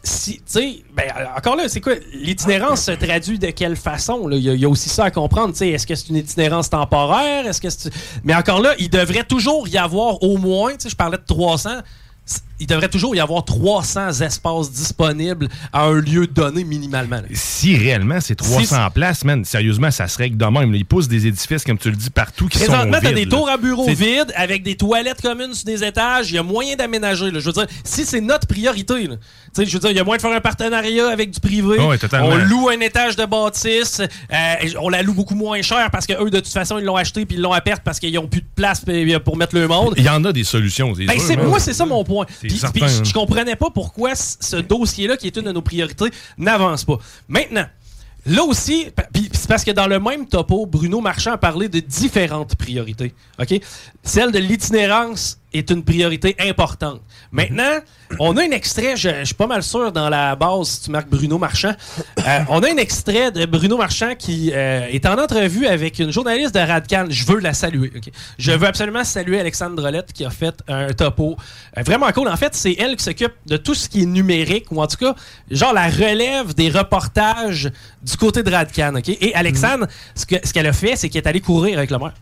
Si, 0.03 0.35
tu 0.37 0.43
sais, 0.47 0.83
ben, 0.95 1.05
encore 1.37 1.57
là, 1.57 1.69
c'est 1.69 1.81
quoi? 1.81 1.95
L'itinérance 2.13 2.83
se 2.83 2.93
traduit 2.93 3.39
de 3.41 3.49
quelle 3.51 3.75
façon? 3.75 4.29
Il 4.31 4.39
y, 4.39 4.65
a- 4.65 4.69
aussi 4.69 4.89
ça 4.89 5.05
à 5.07 5.11
comprendre. 5.11 5.55
Est-ce 5.61 5.85
que 5.87 5.95
c'est 5.97 6.09
une 6.11 6.17
itinérance 6.17 6.71
temporaire? 6.71 7.47
Est-ce 7.47 7.61
que 7.61 7.91
Mais 8.23 8.35
encore 8.35 8.61
là, 8.61 8.75
il 8.79 8.89
devrait 8.89 9.25
toujours 9.25 9.67
y 9.67 9.77
avoir 9.77 10.23
au 10.23 10.37
moins, 10.39 10.75
je 10.85 10.95
parlais 10.95 11.19
de 11.19 11.25
300, 11.27 11.71
c- 12.25 12.41
il 12.59 12.67
devrait 12.67 12.89
toujours 12.89 13.15
y 13.15 13.21
avoir 13.21 13.45
300 13.45 14.21
espaces 14.23 14.71
disponibles 14.71 15.49
à 15.73 15.85
un 15.85 16.01
lieu 16.01 16.27
donné 16.27 16.65
minimalement. 16.65 17.17
là. 17.17 17.23
Si 17.33 17.77
réellement 17.77 18.21
c'est 18.21 18.35
300 18.35 18.87
Si- 18.87 18.93
places, 18.95 19.25
man, 19.25 19.45
sérieusement, 19.45 19.91
ça 19.91 20.09
se 20.09 20.17
règle 20.19 20.37
de 20.37 20.45
même. 20.47 20.75
Ils 20.75 20.85
poussent 20.85 21.09
des 21.09 21.27
édifices, 21.27 21.65
comme 21.65 21.79
tu 21.79 21.91
le 21.91 21.97
dis, 21.97 22.11
partout 22.11 22.49
qui 22.49 22.59
sont 22.59 22.67
Présentement, 22.67 22.99
t'as 23.03 23.13
des 23.13 23.27
tours 23.29 23.49
à 23.49 23.57
bureaux 23.57 23.87
vides 23.95 24.33
avec 24.37 24.63
des 24.63 24.77
toilettes 24.77 25.21
communes 25.21 25.55
sur 25.55 25.65
des 25.67 25.85
étages. 25.85 26.31
Il 26.31 26.35
y 26.37 26.39
a 26.39 26.43
moyen 26.43 26.77
d'aménager. 26.77 27.27
Je 27.35 27.39
veux 27.41 27.53
dire, 27.53 27.67
si 27.85 28.05
c'est 28.05 28.21
notre 28.21 28.47
priorité, 28.47 29.07
là. 29.07 29.17
Je 29.59 29.63
veux 29.63 29.79
dire, 29.79 29.91
il 29.91 29.97
y 29.97 30.01
a 30.01 30.05
moyen 30.05 30.17
de 30.19 30.23
faire 30.23 30.33
un 30.37 30.41
partenariat 30.41 31.09
avec 31.09 31.31
du 31.31 31.41
privé. 31.41 31.79
On 32.25 32.37
loue 32.37 32.69
un 32.69 32.81
étage 32.81 33.17
de 33.17 33.25
bâtisse. 33.25 34.01
euh, 34.01 34.55
on 34.81 34.89
la 34.89 35.03
loue 35.03 35.15
beaucoup 35.15 35.35
moins 35.35 35.61
cher 35.63 35.91
parce 35.91 36.07
que 36.07 36.13
eux, 36.23 36.31
de 36.31 36.41
toute 36.41 36.53
façon, 36.53 36.79
ils 36.79 36.85
l'ont 36.85 36.97
acheté 36.97 37.25
puis 37.25 37.37
ils 37.37 37.43
l'ont 37.43 37.53
à 37.53 37.61
perte 37.61 37.83
parce 37.83 37.99
qu'ils 37.99 38.13
n'ont 38.15 38.27
plus 38.29 38.41
de 38.43 38.47
place 38.55 38.81
p- 38.81 39.19
pour 39.21 39.37
mettre 39.37 39.55
le 39.55 39.67
monde. 39.67 39.95
Il 39.97 40.05
y 40.05 40.09
en 40.09 40.25
a 40.25 40.33
des 40.33 40.45
solutions. 40.45 40.93
Ben, 40.93 41.19
sûr, 41.19 41.43
moi, 41.45 41.59
c'est 41.59 41.73
ça 41.73 41.87
mon 41.87 42.05
point. 42.05 42.27
C'est 42.51 42.57
certain, 42.59 42.87
je 42.87 43.01
hein. 43.01 43.05
je 43.05 43.13
comprenais 43.13 43.57
pas 43.57 43.71
pourquoi 43.71 44.15
ce 44.15 44.57
dossier-là, 44.57 45.17
qui 45.17 45.27
est 45.27 45.37
une 45.37 45.45
de 45.45 45.53
nos 45.53 45.63
priorités, 45.63 46.11
n'avance 46.39 46.85
pas. 46.85 46.99
Maintenant, 47.29 47.67
là 48.27 48.43
aussi, 48.45 48.87
c'est 49.33 49.49
parce 49.49 49.65
que 49.65 49.71
dans 49.71 49.87
le 49.87 50.01
même 50.01 50.27
topo, 50.27 50.67
Bruno 50.67 51.01
Marchand 51.01 51.33
a 51.33 51.39
parlé 51.39 51.69
de 51.69 51.81
différentes 51.81 52.57
priorités. 52.57 53.15
OK? 53.39 53.61
Celle 54.03 54.33
de 54.33 54.39
l'itinérance 54.39 55.39
est 55.59 55.71
une 55.71 55.85
priorité 55.85 56.37
importante. 56.39 57.01
Maintenant, 57.33 57.81
on 58.19 58.37
a 58.37 58.43
un 58.43 58.51
extrait, 58.51 58.97
je, 58.97 59.25
suis 59.25 59.35
pas 59.35 59.47
mal 59.47 59.63
sûr 59.63 59.93
dans 59.93 60.09
la 60.09 60.37
base, 60.37 60.69
si 60.69 60.83
tu 60.83 60.91
marques 60.91 61.09
Bruno 61.09 61.39
Marchand, 61.39 61.75
euh, 62.27 62.39
on 62.49 62.63
a 62.63 62.71
un 62.71 62.77
extrait 62.77 63.31
de 63.31 63.47
Bruno 63.47 63.77
Marchand 63.77 64.15
qui 64.17 64.53
euh, 64.55 64.87
est 64.91 65.05
en 65.07 65.19
entrevue 65.19 65.67
avec 65.67 65.99
une 65.99 66.11
journaliste 66.11 66.55
de 66.55 66.61
Radcan. 66.61 67.07
Je 67.09 67.25
veux 67.25 67.41
la 67.41 67.53
saluer. 67.53 67.93
Je 68.39 68.53
veux 68.53 68.67
absolument 68.67 69.05
saluer 69.05 69.41
Alexandre 69.41 69.77
Drolette 69.77 70.13
qui 70.13 70.25
a 70.25 70.31
fait 70.31 70.55
un 70.69 70.93
topo 70.93 71.37
euh, 71.77 71.83
vraiment 71.83 72.11
cool. 72.13 72.29
En 72.29 72.37
fait, 72.37 72.55
c'est 72.55 72.77
elle 72.79 72.97
qui 72.97 73.05
s'occupe 73.05 73.35
de 73.47 73.57
tout 73.57 73.75
ce 73.75 73.89
qui 73.89 74.03
est 74.03 74.07
numérique, 74.07 74.71
ou 74.71 74.81
en 74.81 74.87
tout 74.87 74.97
cas, 74.97 75.15
genre 75.51 75.73
la 75.73 75.89
relève 75.89 76.55
des 76.55 76.71
reportages 76.71 77.71
du 78.03 78.17
côté 78.17 78.43
de 78.43 78.51
Radcan. 78.51 78.95
Et 79.07 79.35
Alexandre, 79.35 79.87
ce 80.15 80.25
qu'elle 80.25 80.67
a 80.67 80.73
fait, 80.73 80.97
c'est 80.97 81.09
qu'elle 81.09 81.23
est 81.23 81.29
allée 81.29 81.41
courir 81.41 81.79
avec 81.79 81.91
le 81.91 81.99
maire. 81.99 82.15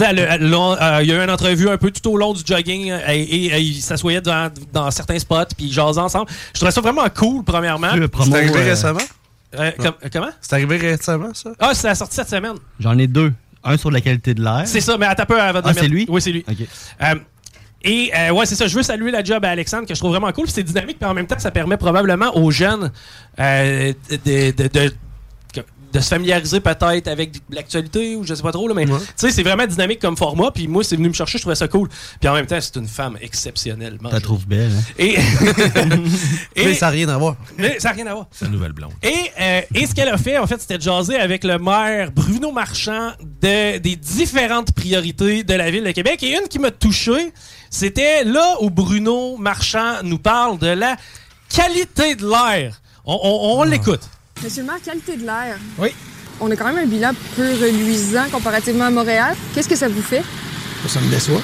Elle 0.00 0.18
elle 0.18 0.54
euh, 0.54 0.98
il 1.02 1.08
y 1.08 1.12
a 1.12 1.16
eu 1.16 1.24
une 1.24 1.30
entrevue 1.30 1.68
un 1.68 1.78
peu 1.78 1.90
tout 1.90 2.10
au 2.10 2.16
long 2.16 2.32
du 2.34 2.42
jogging 2.44 2.90
euh, 2.90 2.98
et, 3.08 3.20
et- 3.22 3.46
et 3.56 3.60
ils 3.60 3.80
s'assoyaient 3.80 4.20
dans, 4.20 4.50
dans 4.72 4.90
certains 4.90 5.18
spots 5.18 5.54
puis 5.56 5.66
ils 5.66 5.72
jasaient 5.72 6.00
ensemble. 6.00 6.30
Je 6.52 6.58
trouvais 6.58 6.70
ça 6.72 6.80
vraiment 6.80 7.06
cool, 7.14 7.44
premièrement. 7.44 7.88
C'est 7.92 8.34
arrivé 8.36 8.60
euh, 8.60 8.70
récemment? 8.70 9.00
Euh, 9.58 9.70
com- 9.78 9.94
comment? 10.12 10.30
C'est 10.40 10.52
arrivé 10.52 10.76
récemment, 10.76 11.30
ça? 11.32 11.50
Ah, 11.58 11.70
c'est 11.72 11.86
la 11.86 11.94
sortie 11.94 12.16
cette 12.16 12.28
semaine. 12.28 12.56
J'en 12.80 12.98
ai 12.98 13.06
deux. 13.06 13.32
Un 13.64 13.76
sur 13.76 13.90
la 13.90 14.00
qualité 14.00 14.32
de 14.34 14.42
l'air. 14.42 14.62
C'est 14.66 14.80
ça, 14.80 14.96
mais 14.98 15.06
un 15.06 15.14
peu 15.14 15.40
avant 15.40 15.60
de 15.60 15.66
Ah, 15.68 15.72
c'est 15.74 15.88
lui? 15.88 16.06
Oui, 16.08 16.20
c'est 16.20 16.30
lui. 16.30 16.44
OK. 16.48 16.66
Et 17.82 18.10
euh, 18.16 18.30
ouais, 18.32 18.46
c'est 18.46 18.54
ça. 18.56 18.66
Je 18.66 18.74
veux 18.76 18.82
saluer 18.82 19.10
la 19.10 19.22
job 19.22 19.44
à 19.44 19.50
Alexandre 19.50 19.86
que 19.86 19.94
je 19.94 19.98
trouve 20.00 20.10
vraiment 20.10 20.32
cool. 20.32 20.44
puis 20.44 20.52
C'est 20.52 20.62
dynamique, 20.62 20.98
puis 20.98 21.08
en 21.08 21.14
même 21.14 21.26
temps, 21.26 21.38
ça 21.38 21.50
permet 21.50 21.76
probablement 21.76 22.36
aux 22.36 22.50
jeunes 22.50 22.90
euh, 23.38 23.92
de, 24.10 24.50
de- 24.50 24.68
de- 24.68 24.94
de 25.92 26.00
se 26.00 26.08
familiariser 26.08 26.60
peut-être 26.60 27.08
avec 27.08 27.32
l'actualité 27.50 28.16
ou 28.16 28.24
je 28.24 28.34
sais 28.34 28.42
pas 28.42 28.52
trop 28.52 28.68
là, 28.68 28.74
mais 28.74 28.84
tu 28.86 28.92
sais 29.16 29.30
c'est 29.30 29.42
vraiment 29.42 29.66
dynamique 29.66 30.00
comme 30.00 30.16
format 30.16 30.50
puis 30.50 30.68
moi 30.68 30.82
c'est 30.84 30.96
venu 30.96 31.08
me 31.08 31.14
chercher 31.14 31.38
je 31.38 31.42
trouvais 31.42 31.54
ça 31.56 31.68
cool 31.68 31.88
puis 32.20 32.28
en 32.28 32.34
même 32.34 32.46
temps 32.46 32.58
c'est 32.60 32.76
une 32.76 32.88
femme 32.88 33.16
exceptionnellement 33.20 34.08
Tu 34.10 34.14
la 34.14 34.20
trouves 34.20 34.46
belle, 34.46 34.70
hein? 34.72 34.82
et, 34.98 35.16
Mais 36.56 36.74
ça 36.74 36.86
n'a 36.86 36.92
rien 36.92 37.08
à 37.08 37.18
voir. 37.18 37.36
mais 37.58 37.78
ça 37.78 37.88
n'a 37.90 37.94
rien 37.94 38.06
à 38.06 38.14
voir 38.14 38.26
Sa 38.30 38.48
nouvelle 38.48 38.72
blonde. 38.72 38.92
et, 39.02 39.14
euh, 39.40 39.60
et 39.74 39.86
ce 39.86 39.94
qu'elle 39.94 40.08
a 40.08 40.18
fait, 40.18 40.38
en 40.38 40.46
fait, 40.46 40.60
c'était 40.60 40.78
de 40.78 40.82
jaser 40.82 41.16
avec 41.16 41.44
le 41.44 41.58
maire 41.58 42.10
Bruno 42.12 42.52
Marchand 42.52 43.12
de, 43.42 43.78
des 43.78 43.96
différentes 43.96 44.72
priorités 44.72 45.44
de 45.44 45.54
la 45.54 45.70
ville 45.70 45.84
de 45.84 45.90
Québec. 45.92 46.22
Et 46.22 46.32
une 46.36 46.48
qui 46.48 46.58
m'a 46.58 46.70
touché, 46.70 47.32
c'était 47.70 48.24
là 48.24 48.56
où 48.60 48.70
Bruno 48.70 49.36
Marchand 49.36 50.02
nous 50.02 50.18
parle 50.18 50.58
de 50.58 50.68
la 50.68 50.96
qualité 51.48 52.14
de 52.16 52.26
l'air. 52.26 52.80
On, 53.04 53.18
on- 53.22 53.60
on 53.60 53.62
l'écoute. 53.64 54.00
Monsieur 54.42 54.62
le 54.62 54.66
maire, 54.68 54.82
qualité 54.84 55.16
de 55.16 55.24
l'air. 55.24 55.58
Oui. 55.78 55.88
On 56.40 56.50
a 56.50 56.56
quand 56.56 56.66
même 56.66 56.78
un 56.78 56.86
bilan 56.86 57.10
peu 57.34 57.42
reluisant 57.42 58.24
comparativement 58.30 58.84
à 58.84 58.90
Montréal. 58.90 59.34
Qu'est-ce 59.54 59.68
que 59.68 59.76
ça 59.76 59.88
vous 59.88 60.02
fait? 60.02 60.22
Ça 60.86 61.00
me 61.00 61.10
déçoit. 61.10 61.40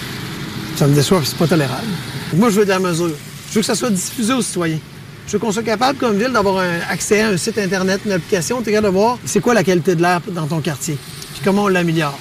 Ça 0.76 0.86
me 0.86 0.94
déçoit, 0.94 1.22
c'est 1.24 1.36
pas 1.36 1.46
tolérable. 1.46 1.86
Moi, 2.34 2.50
je 2.50 2.60
veux 2.60 2.64
de 2.64 2.70
la 2.70 2.78
mesure. 2.78 3.10
Je 3.48 3.54
veux 3.54 3.60
que 3.60 3.66
ça 3.66 3.74
soit 3.74 3.90
diffusé 3.90 4.32
aux 4.34 4.42
citoyens. 4.42 4.78
Je 5.26 5.32
veux 5.32 5.38
qu'on 5.38 5.52
soit 5.52 5.62
capable, 5.62 5.98
comme 5.98 6.18
ville, 6.18 6.32
d'avoir 6.32 6.58
un 6.58 6.80
accès 6.90 7.22
à 7.22 7.28
un 7.28 7.36
site 7.36 7.56
Internet, 7.58 8.02
une 8.04 8.12
application, 8.12 8.60
t'es 8.60 8.72
capable 8.72 8.88
de 8.88 8.98
voir 8.98 9.18
c'est 9.24 9.40
quoi 9.40 9.54
la 9.54 9.64
qualité 9.64 9.94
de 9.94 10.02
l'air 10.02 10.20
dans 10.28 10.46
ton 10.46 10.60
quartier, 10.60 10.98
puis 11.32 11.42
comment 11.44 11.64
on 11.64 11.68
l'améliore. 11.68 12.18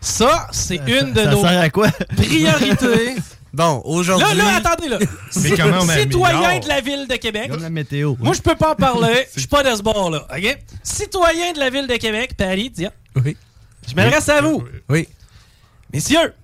Ça, 0.00 0.46
c'est 0.52 0.80
une 0.86 1.12
de 1.12 1.22
ça 1.22 1.30
nos 1.30 1.40
sert 1.40 1.60
à 1.60 1.70
quoi? 1.70 1.88
priorités. 2.16 3.16
Bon, 3.56 3.80
aujourd'hui. 3.86 4.36
Là, 4.36 4.44
là, 4.44 4.56
attendez, 4.56 4.88
là. 4.88 4.98
Mais 5.42 5.50
comment 5.56 5.78
on 5.80 5.88
Citoyen 5.88 6.58
de 6.58 6.68
la 6.68 6.80
ville 6.82 7.08
de 7.08 7.16
Québec. 7.16 7.50
Comme 7.50 7.62
la 7.62 7.70
météo. 7.70 8.14
Moi, 8.18 8.34
je 8.34 8.42
peux 8.42 8.54
pas 8.54 8.72
en 8.72 8.74
parler. 8.74 9.26
Je 9.34 9.40
suis 9.40 9.48
pas 9.48 9.62
de 9.62 9.74
ce 9.74 9.82
bord-là. 9.82 10.26
OK? 10.30 10.58
Citoyen 10.82 11.54
de 11.54 11.58
la 11.58 11.70
ville 11.70 11.86
de 11.86 11.96
Québec, 11.96 12.36
Paris, 12.36 12.70
tiens. 12.74 12.90
Oui. 13.24 13.34
Je 13.88 13.94
m'adresse 13.94 14.28
à 14.28 14.42
vous. 14.42 14.62
Oui. 14.90 15.08
Messieurs, 15.90 16.34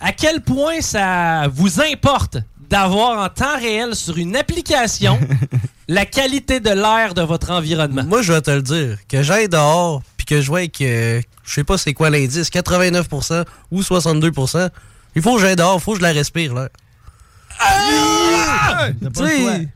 à 0.00 0.10
quel 0.10 0.40
point 0.40 0.80
ça 0.80 1.46
vous 1.46 1.80
importe 1.80 2.38
d'avoir 2.68 3.24
en 3.24 3.28
temps 3.28 3.56
réel 3.56 3.94
sur 3.94 4.18
une 4.18 4.34
application 4.34 5.20
la 5.88 6.04
qualité 6.04 6.58
de 6.58 6.70
l'air 6.70 7.14
de 7.14 7.22
votre 7.22 7.52
environnement? 7.52 8.02
Moi, 8.02 8.22
je 8.22 8.32
vais 8.32 8.42
te 8.42 8.50
le 8.50 8.62
dire. 8.62 8.98
Que 9.08 9.22
j'aille 9.22 9.48
dehors, 9.48 10.02
puis 10.16 10.26
que 10.26 10.40
je 10.40 10.48
vois 10.48 10.66
que, 10.66 11.22
je 11.44 11.54
sais 11.54 11.62
pas 11.62 11.78
c'est 11.78 11.94
quoi 11.94 12.10
l'indice, 12.10 12.50
89% 12.50 13.44
ou 13.70 13.82
62%, 13.82 14.68
il 15.16 15.22
faut 15.22 15.36
que 15.36 15.40
j'aille 15.42 15.56
dehors, 15.56 15.76
il 15.78 15.82
faut 15.82 15.92
que 15.92 15.98
je 15.98 16.02
la 16.02 16.12
respire, 16.12 16.54
là. 16.54 16.68
Ah! 17.60 18.88
Choix. 19.16 19.26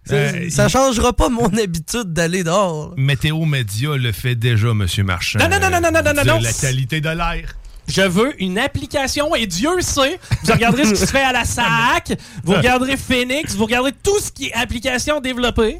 ça- 0.05 0.15
Euh, 0.15 0.51
ça 0.51 0.69
changera 0.69 1.13
pas 1.13 1.29
mon 1.29 1.47
habitude 1.57 2.13
d'aller 2.13 2.43
dehors. 2.45 2.89
là. 2.91 2.95
Météo 2.97 3.45
Média 3.45 3.97
le 3.97 4.13
fait 4.13 4.35
déjà, 4.35 4.75
Monsieur 4.75 5.05
Marchand. 5.05 5.39
Non, 5.39 5.49
non, 5.49 5.59
non, 5.61 5.71
non, 5.71 5.91
non, 5.93 6.03
non, 6.03 6.13
non, 6.15 6.25
non. 6.25 6.41
La 6.41 6.53
qualité 6.53 7.01
de 7.01 7.09
l'air. 7.11 7.55
Je 7.87 8.03
veux 8.03 8.41
une 8.43 8.59
application 8.59 9.35
et 9.35 9.47
Dieu 9.47 9.81
sait, 9.81 10.21
vous 10.45 10.53
regarderez 10.53 10.85
ce 10.85 10.91
qui 10.91 10.97
se 11.01 11.07
fait 11.07 11.23
à 11.23 11.33
la 11.33 11.45
SAC, 11.47 12.19
vous 12.45 12.53
regarderez 12.55 12.99
Phoenix, 12.99 13.55
vous 13.55 13.65
regarderez 13.65 13.93
tout 14.03 14.19
ce 14.21 14.31
qui 14.31 14.49
est 14.49 14.53
application 14.55 15.21
développée 15.21 15.79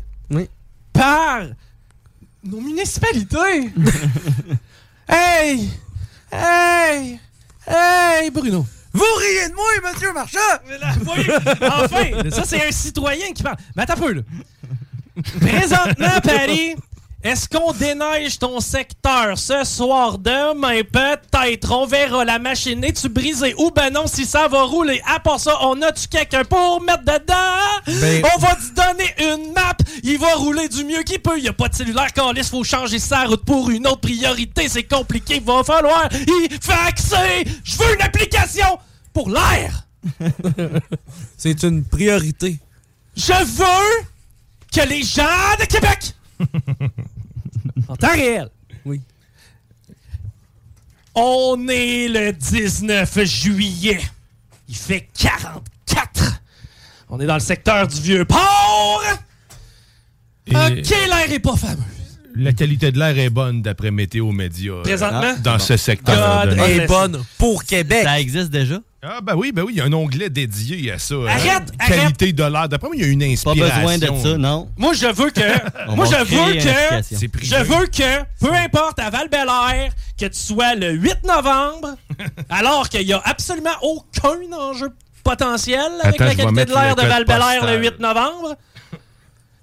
par 0.95 1.41
nos 2.45 2.61
municipalités. 2.61 3.73
hey! 5.09 5.69
Hey! 6.33 7.21
Hey, 7.67 8.31
Bruno! 8.31 8.65
Vous 8.93 9.05
riez 9.19 9.49
de 9.49 9.55
moi, 9.55 9.93
monsieur 9.93 10.13
Marchand! 10.13 10.39
Mais 10.69 10.79
là, 10.79 10.93
voyez, 11.03 11.31
enfin! 11.63 12.31
Ça, 12.31 12.45
c'est 12.45 12.67
un 12.67 12.71
citoyen 12.71 13.33
qui 13.33 13.43
parle. 13.43 13.57
Mais 13.77 13.83
attends 13.83 13.95
un 13.95 13.97
peu, 13.97 14.13
là. 14.13 14.23
Présentement, 15.41 16.21
Paris, 16.23 16.77
est-ce 17.25 17.49
qu'on 17.49 17.73
déneige 17.73 18.39
ton 18.39 18.61
secteur 18.61 19.37
ce 19.37 19.65
soir? 19.65 20.19
Demain, 20.19 20.83
peut-être. 20.85 21.73
On 21.73 21.85
verra 21.87 22.25
la 22.25 22.39
machine. 22.39 22.83
Es-tu 22.85 23.09
brisé 23.09 23.55
ou 23.59 23.71
ben 23.73 23.91
non 23.93 24.07
si 24.07 24.25
ça 24.25 24.47
va 24.47 24.63
rouler? 24.63 25.01
À 25.05 25.19
part 25.19 25.41
ça, 25.41 25.59
on 25.63 25.83
a-tu 25.83 26.07
quelqu'un 26.07 26.45
pour 26.45 26.81
mettre 26.81 27.03
dedans? 27.03 28.01
Ben- 28.01 28.23
On 28.35 28.39
va 28.39 28.55
te 28.55 28.73
donner 28.75 29.35
une 29.35 29.53
map. 29.53 29.77
Il 30.05 30.19
va 30.19 30.35
rouler 30.35 30.69
du 30.69 30.85
mieux 30.85 31.03
qu'il 31.03 31.19
peut. 31.21 31.39
Il 31.41 31.49
a 31.49 31.53
pas 31.53 31.69
de 31.69 31.75
cellulaire. 31.75 32.13
Calice, 32.13 32.51
faut 32.51 32.63
changer 32.63 33.01
sa 33.01 33.25
route 33.25 33.45
pour 33.45 33.69
une 33.71 33.87
autre 33.89 34.01
priorité. 34.03 34.69
C'est 34.69 34.85
compliqué. 34.85 35.37
Il 35.37 35.43
va 35.45 35.65
falloir 35.65 36.09
y 36.13 36.49
faxer. 36.63 37.45
Je 37.65 37.77
veux 37.79 37.95
une 37.95 38.03
application 38.03 38.79
pour 39.13 39.29
l'air. 39.29 39.85
C'est 41.37 41.63
une 41.65 41.85
priorité. 41.85 42.59
Je 43.17 43.33
veux 43.33 44.07
que 44.73 44.89
les 44.89 45.03
gens 45.03 45.25
de 45.59 45.65
Québec, 45.65 46.15
en 47.89 47.97
temps 47.97 48.13
réel, 48.13 48.49
Oui. 48.85 49.01
on 51.15 51.67
est 51.69 52.09
le 52.09 52.33
19 52.33 53.25
juillet. 53.25 54.01
Il 54.69 54.77
fait 54.77 55.09
44. 55.19 56.41
On 57.09 57.19
est 57.21 57.27
dans 57.27 57.35
le 57.35 57.41
secteur 57.41 57.89
du 57.89 58.01
Vieux-Port. 58.01 59.03
Et 60.47 60.55
OK, 60.55 60.91
l'air 60.91 61.33
est 61.33 61.39
pas 61.39 61.57
fameux. 61.57 61.83
La 62.35 62.53
qualité 62.53 62.93
de 62.93 62.99
l'air 62.99 63.19
est 63.19 63.31
bonne 63.31 63.63
d'après 63.63 63.91
Météo 63.91 64.31
Média. 64.31 64.75
Présentement? 64.85 65.35
Dans 65.43 65.59
ce 65.59 65.77
secteur. 65.77 66.45
God 66.45 66.51
de- 66.51 66.55
bless. 66.55 66.69
Elle 66.71 66.81
est 66.83 66.87
bonne 66.87 67.25
pour 67.39 67.65
Québec. 67.65 68.03
Ça 68.05 68.21
existe 68.21 68.51
déjà? 68.51 68.81
Ah, 69.01 69.21
ben 69.23 69.37
oui, 69.37 69.53
ben 69.53 69.63
oui, 69.63 69.75
il 69.75 69.79
y 69.79 69.81
a 69.81 69.85
un 69.85 69.93
onglet 69.93 70.29
dédié 70.29 70.91
à 70.91 70.99
ça. 70.99 71.15
hein. 71.15 71.27
Arrête, 71.29 71.71
Qualité 71.87 72.33
de 72.33 72.43
l'air. 72.43 72.69
D'après 72.69 72.89
moi, 72.89 72.97
il 72.97 73.03
y 73.03 73.05
a 73.05 73.09
une 73.09 73.21
Pas 73.21 73.27
inspiration. 73.27 73.65
besoin 73.87 73.99
de 73.99 74.23
ça, 74.23 74.37
non. 74.39 74.69
Moi, 74.77 74.93
je 74.95 75.07
veux 75.07 75.31
que. 75.31 75.91
Moi, 75.95 76.05
je 76.07 76.17
veux 76.25 76.55
que. 76.55 77.45
Je 77.45 77.63
veux 77.63 77.87
que, 77.87 78.25
peu 78.41 78.53
importe 78.53 78.99
à 78.99 79.11
val 79.11 79.29
que 80.19 80.27
tu 80.27 80.39
sois 80.39 80.75
le 80.75 80.91
8 80.91 81.19
novembre, 81.25 81.95
alors 82.51 82.89
qu'il 82.89 83.07
n'y 83.07 83.13
a 83.13 83.23
absolument 83.25 83.71
aucun 83.83 84.37
enjeu 84.53 84.89
potentiel 85.23 85.81
avec 86.03 86.21
Attends, 86.21 86.25
la 86.25 86.35
qualité 86.35 86.65
de 86.65 86.73
l'air 86.73 86.97
de 86.97 87.03
val 87.03 87.25
postal. 87.25 87.67
le 87.77 87.81
8 87.81 88.01
novembre, 88.01 88.57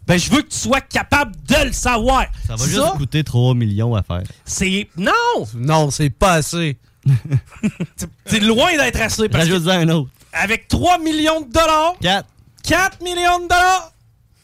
ben, 0.07 0.17
je 0.17 0.29
veux 0.31 0.43
que 0.43 0.49
tu 0.49 0.57
sois 0.57 0.79
capable 0.81 1.35
de 1.45 1.65
le 1.65 1.73
savoir. 1.73 2.25
Ça 2.47 2.55
va 2.55 2.65
juste 2.65 2.79
coûter 2.95 3.23
3 3.25 3.53
millions 3.53 3.95
à 3.95 4.01
faire. 4.03 4.23
c'est. 4.45 4.87
Non! 4.95 5.11
Non, 5.55 5.91
c'est 5.91 6.09
pas 6.09 6.33
assez. 6.35 6.77
C'est 8.25 8.39
loin 8.39 8.75
d'être 8.77 9.01
assez. 9.01 9.29
Parce 9.29 9.45
que 9.45 9.51
Rajoute-en 9.53 9.71
un 9.71 9.89
autre. 9.89 10.09
avec 10.33 10.67
3 10.67 10.97
millions 10.99 11.41
de 11.41 11.51
dollars, 11.51 11.95
4. 12.01 12.27
4 12.63 13.01
millions 13.03 13.39
de 13.39 13.47
dollars, 13.47 13.91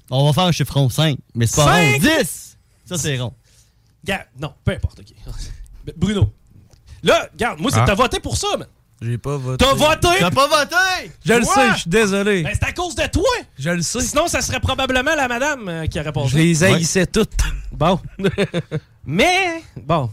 On 0.09 0.25
va 0.27 0.33
faire 0.33 0.43
un 0.43 0.51
chiffre 0.51 0.73
rond 0.73 0.89
5. 0.89 1.17
Mais 1.35 1.47
c'est 1.47 1.55
pas 1.57 1.65
Cinq? 1.65 1.93
rond. 1.93 1.99
10! 2.19 2.57
Ça, 2.85 2.97
c'est 2.97 3.19
rond. 3.19 3.33
Non, 4.39 4.53
peu 4.63 4.71
importe, 4.73 4.99
ok. 4.99 5.33
Bruno. 5.97 6.31
Là, 7.03 7.27
regarde, 7.33 7.59
moi, 7.59 7.71
c'est 7.71 7.79
Ah. 7.79 7.85
t'as 7.87 7.95
voté 7.95 8.19
pour 8.19 8.37
ça, 8.37 8.57
man. 8.57 8.67
J'ai 9.01 9.17
pas 9.17 9.35
voté. 9.35 9.65
T'as 9.65 9.73
voté! 9.73 10.07
T'as 10.19 10.29
pas 10.29 10.47
voté! 10.47 11.11
Je 11.25 11.33
le 11.33 11.43
sais, 11.43 11.71
je 11.73 11.79
suis 11.79 11.89
désolé. 11.89 12.43
Ben, 12.43 12.51
c'est 12.53 12.67
à 12.67 12.71
cause 12.71 12.93
de 12.93 13.07
toi! 13.07 13.23
Je 13.57 13.71
le 13.71 13.81
sais. 13.81 13.99
Sinon, 14.01 14.27
ça 14.27 14.41
serait 14.43 14.59
probablement 14.59 15.15
la 15.15 15.27
madame 15.27 15.67
euh, 15.67 15.87
qui 15.87 15.99
aurait 15.99 16.11
passé. 16.11 16.27
Je 16.29 16.37
les 16.37 16.63
haïssais 16.63 17.07
toutes. 17.07 17.33
Bon. 17.71 17.99
Mais, 19.07 19.63
bon. 19.75 20.11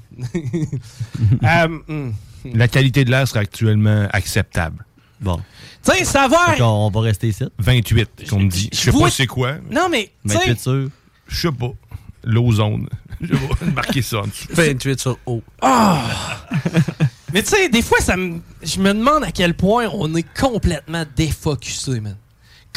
Euh, 1.44 1.68
hmm. 1.86 2.12
La 2.44 2.68
qualité 2.68 3.04
de 3.04 3.10
l'air 3.10 3.26
serait 3.26 3.40
actuellement 3.40 4.08
acceptable. 4.12 4.84
Bon. 5.20 5.40
Tu 5.84 5.92
sais, 5.92 6.04
ça 6.04 6.28
va. 6.28 6.56
On 6.64 6.90
va 6.90 7.00
rester 7.00 7.28
ici. 7.28 7.44
28, 7.58 8.28
qu'on 8.28 8.40
me 8.40 8.50
dit. 8.50 8.70
Je 8.72 8.78
sais 8.78 8.92
pas 8.92 9.10
c'est 9.10 9.26
quoi. 9.26 9.56
Non, 9.70 9.88
mais, 9.90 10.12
tu 10.24 10.32
sais, 10.32 10.38
28 10.38 10.60
sûr. 10.60 10.88
Je 11.26 11.40
sais 11.40 11.52
pas. 11.52 11.72
L'ozone. 12.24 12.88
Je 13.20 13.34
vais 13.34 13.72
marquer 13.72 14.02
ça 14.02 14.18
en 14.18 14.26
dessous. 14.26 14.46
28 14.50 15.00
sur 15.00 15.18
O. 15.26 15.42
Ah! 15.60 16.04
mais 17.32 17.42
tu 17.42 17.48
sais, 17.48 17.68
des 17.68 17.82
fois, 17.82 17.98
ça 18.00 18.16
me, 18.16 18.40
je 18.62 18.78
me 18.78 18.92
demande 18.94 19.24
à 19.24 19.32
quel 19.32 19.54
point 19.54 19.88
on 19.92 20.14
est 20.14 20.26
complètement 20.38 21.04
défocusé, 21.16 22.00
man. 22.00 22.16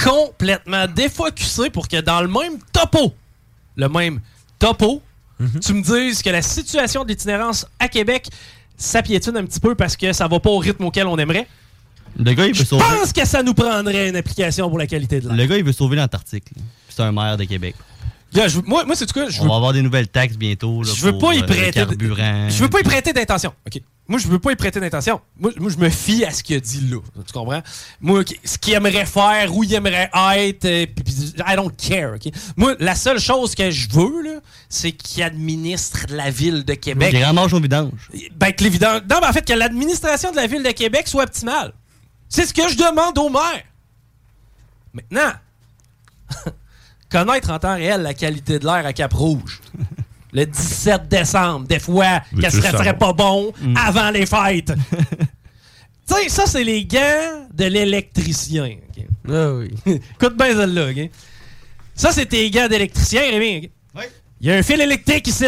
Complètement 0.02 0.88
défocusé 0.88 1.70
pour 1.70 1.88
que 1.88 2.02
dans 2.02 2.22
le 2.22 2.28
même 2.28 2.58
topo, 2.74 3.14
le 3.76 3.88
même 3.88 4.20
topo, 4.58 5.04
tu 5.62 5.74
me 5.74 5.82
dises 5.82 6.22
que 6.22 6.30
la 6.30 6.42
situation 6.42 7.04
de 7.04 7.10
l'itinérance 7.10 7.66
à 7.80 7.88
Québec 7.88 8.30
s'apiétine 8.82 9.38
un 9.38 9.46
petit 9.46 9.60
peu 9.60 9.76
parce 9.76 9.96
que 9.96 10.12
ça 10.14 10.28
va 10.28 10.40
pas 10.40 10.50
au 10.50 10.58
rythme 10.58 10.84
auquel 10.86 11.08
on 11.08 11.18
aimerait. 11.18 11.48
Le 12.18 12.34
gars, 12.34 12.46
il 12.46 12.54
veut 12.54 12.60
Je 12.60 12.66
sauver. 12.66 12.84
pense 12.84 13.14
que 13.14 13.26
ça 13.26 13.42
nous 13.42 13.54
prendrait 13.54 14.10
une 14.10 14.16
application 14.18 14.68
pour 14.70 14.78
la 14.78 14.88
qualité 14.88 15.22
de 15.22 15.28
l'air. 15.28 15.38
Le 15.38 15.46
gars, 15.46 15.58
il 15.58 15.64
veut 15.64 15.72
sauver 15.72 15.96
l'Antarctique. 15.96 16.46
C'est 16.90 17.02
un 17.04 17.12
maire 17.12 17.38
de 17.38 17.46
Québec. 17.46 17.76
Je 18.34 18.60
moi, 18.66 18.86
moi 18.86 18.96
c'est 18.96 19.12
quoi? 19.12 19.30
Je 19.30 19.40
On 19.40 19.44
veux, 19.44 19.50
va 19.50 19.56
avoir 19.56 19.74
des 19.74 19.82
nouvelles 19.82 20.08
taxes 20.08 20.38
bientôt. 20.38 20.84
Là, 20.84 20.92
je 20.96 21.02
veux 21.06 21.12
pour, 21.12 21.30
pas 21.30 21.34
y 21.36 21.42
euh, 21.42 21.46
prêter. 21.46 21.82
Je 22.50 22.62
veux 22.64 22.70
pas 22.70 22.80
y 22.80 22.84
prêter 22.84 23.12
d'intention. 23.14 23.54
OK? 23.68 23.82
Moi, 24.08 24.20
je 24.20 24.28
veux 24.28 24.40
pas 24.40 24.52
y 24.52 24.56
prêter 24.56 24.80
d'intention. 24.80 25.22
Moi, 25.40 25.52
moi, 25.58 25.70
je 25.72 25.78
me 25.78 25.90
fie 25.90 26.26
à 26.26 26.32
ce 26.32 26.44
qu'il 26.44 26.58
a 26.58 26.60
dit 26.60 26.82
là. 26.90 26.98
Tu 27.26 27.32
comprends? 27.34 27.62
Moi, 28.02 28.24
ce 28.44 28.58
qu'il 28.58 28.74
aimerait 28.74 29.06
faire, 29.06 29.56
où 29.56 29.64
il 29.64 29.74
aimerait 29.74 30.10
être, 30.36 30.66
euh, 30.66 30.86
pis- 30.86 31.04
pis- 31.04 31.34
I 31.48 31.56
don't 31.56 31.72
care. 31.72 32.16
OK? 32.16 32.32
Moi, 32.58 32.76
la 32.80 32.96
seule 32.96 33.20
chose 33.20 33.56
que 33.56 33.70
je 33.72 33.88
veux, 33.90 34.22
là, 34.24 34.40
c'est 34.68 34.92
qu'il 34.92 35.24
administre 35.24 36.06
la 36.10 36.30
ville 36.30 36.66
de 36.66 36.74
Québec. 36.74 37.12
Qu'il 37.12 37.24
ramasse 37.24 37.54
au 37.54 37.60
vidange. 37.62 38.10
Ben, 38.36 38.52
que 38.52 38.64
l'évident. 38.64 39.00
Non, 39.10 39.20
mais 39.22 39.28
en 39.28 39.34
fait, 39.34 39.46
que 39.48 39.54
l'administration 39.54 40.32
de 40.32 40.36
la 40.36 40.48
ville 40.48 40.64
de 40.64 40.72
Québec 40.72 41.08
soit 41.08 41.24
optimale. 41.24 41.74
C'est 42.28 42.46
ce 42.46 42.54
que 42.54 42.68
je 42.70 42.76
demande 42.78 43.18
au 43.18 43.30
maire. 43.30 43.64
Maintenant, 44.94 45.32
connaître 47.12 47.50
en 47.52 47.60
temps 47.60 47.76
réel 47.76 48.02
la 48.02 48.14
qualité 48.14 48.58
de 48.60 48.66
l'air 48.66 48.86
à 48.86 48.94
Cap-Rouge. 48.94 49.60
Le 50.34 50.46
17 50.46 51.10
décembre, 51.10 51.68
des 51.68 51.80
fois, 51.80 52.22
Veux-tu 52.32 52.62
qu'elle 52.62 52.72
serait, 52.72 52.98
pas 52.98 53.12
bon 53.12 53.52
avant 53.76 54.12
les 54.12 54.26
fêtes. 54.26 54.72
tu 56.08 56.16
sais, 56.16 56.30
ça, 56.30 56.46
c'est 56.46 56.64
les 56.64 56.86
gants 56.86 57.48
de 57.54 57.66
l'électricien. 57.66 58.78
ok? 58.98 59.06
Ah 59.30 59.54
oui. 59.54 59.72
Écoute 60.16 60.38
bien 60.38 60.56
celle-là, 60.56 60.90
OK? 60.90 61.10
Ça, 61.96 62.12
c'est 62.14 62.28
tes 62.28 62.50
gants 62.50 62.70
d'électricien, 62.70 63.22
Rémi. 63.22 63.70
ok? 63.94 64.10
Il 64.40 64.48
y 64.48 64.52
a 64.52 64.56
un 64.56 64.64
fil 64.64 64.80
électrique 64.80 65.28
ici. 65.28 65.46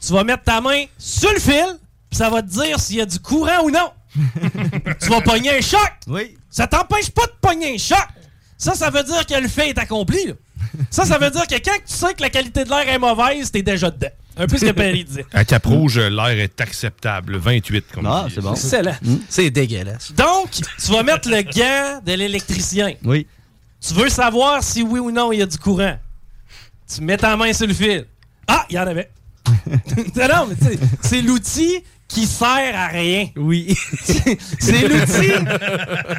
Tu 0.00 0.12
vas 0.12 0.22
mettre 0.22 0.44
ta 0.44 0.60
main 0.60 0.84
sur 0.96 1.32
le 1.32 1.40
fil, 1.40 1.66
puis 2.08 2.16
ça 2.16 2.30
va 2.30 2.42
te 2.42 2.48
dire 2.48 2.78
s'il 2.78 2.96
y 2.96 3.00
a 3.00 3.06
du 3.06 3.18
courant 3.18 3.64
ou 3.64 3.70
non. 3.70 3.90
tu 5.00 5.08
vas 5.08 5.20
pogner 5.20 5.58
un 5.58 5.60
choc. 5.60 5.92
Oui. 6.06 6.38
Ça 6.48 6.66
t'empêche 6.68 7.10
pas 7.10 7.26
de 7.26 7.32
pogner 7.40 7.74
un 7.74 7.78
choc. 7.78 8.06
Ça, 8.56 8.74
ça 8.74 8.88
veut 8.88 9.02
dire 9.02 9.26
que 9.26 9.34
le 9.34 9.48
fait 9.48 9.70
est 9.70 9.78
accompli. 9.78 10.26
là. 10.28 10.32
Ça, 10.90 11.04
ça 11.04 11.18
veut 11.18 11.30
dire 11.30 11.46
que 11.46 11.54
quand 11.56 11.76
tu 11.86 11.92
sais 11.94 12.14
que 12.14 12.22
la 12.22 12.30
qualité 12.30 12.64
de 12.64 12.68
l'air 12.70 12.88
est 12.88 12.98
mauvaise, 12.98 13.50
t'es 13.50 13.62
déjà 13.62 13.90
dedans. 13.90 14.08
Un 14.38 14.46
peu 14.46 14.58
ce 14.58 14.66
que 14.66 14.70
Perry 14.72 15.04
disait. 15.04 15.24
À 15.32 15.44
Cap-Rouge, 15.44 15.98
l'air 15.98 16.26
est 16.38 16.60
acceptable. 16.60 17.36
28, 17.38 17.86
comme 17.92 18.06
Ah, 18.06 18.24
dit. 18.28 18.34
c'est 18.34 18.40
bon. 18.42 18.52
Excellent. 18.52 18.96
C'est 19.28 19.50
dégueulasse. 19.50 20.12
Donc, 20.12 20.50
tu 20.52 20.92
vas 20.92 21.02
mettre 21.02 21.28
le 21.30 21.40
gant 21.42 22.00
de 22.04 22.12
l'électricien. 22.12 22.92
Oui. 23.04 23.26
Tu 23.80 23.94
veux 23.94 24.08
savoir 24.10 24.62
si 24.62 24.82
oui 24.82 25.00
ou 25.00 25.10
non 25.10 25.32
il 25.32 25.38
y 25.38 25.42
a 25.42 25.46
du 25.46 25.56
courant. 25.58 25.96
Tu 26.92 27.00
mets 27.00 27.16
ta 27.16 27.36
main 27.36 27.52
sur 27.52 27.66
le 27.66 27.74
fil. 27.74 28.04
Ah, 28.46 28.66
il 28.70 28.76
y 28.76 28.78
en 28.78 28.86
avait. 28.86 29.10
non, 30.16 30.28
non, 30.28 30.46
mais 30.48 30.56
tu 30.56 30.64
sais, 30.64 30.78
c'est 31.02 31.22
l'outil 31.22 31.82
qui 32.08 32.26
sert 32.26 32.76
à 32.78 32.86
rien. 32.88 33.28
Oui. 33.36 33.76
C'est 34.60 34.86
l'outil 34.88 35.32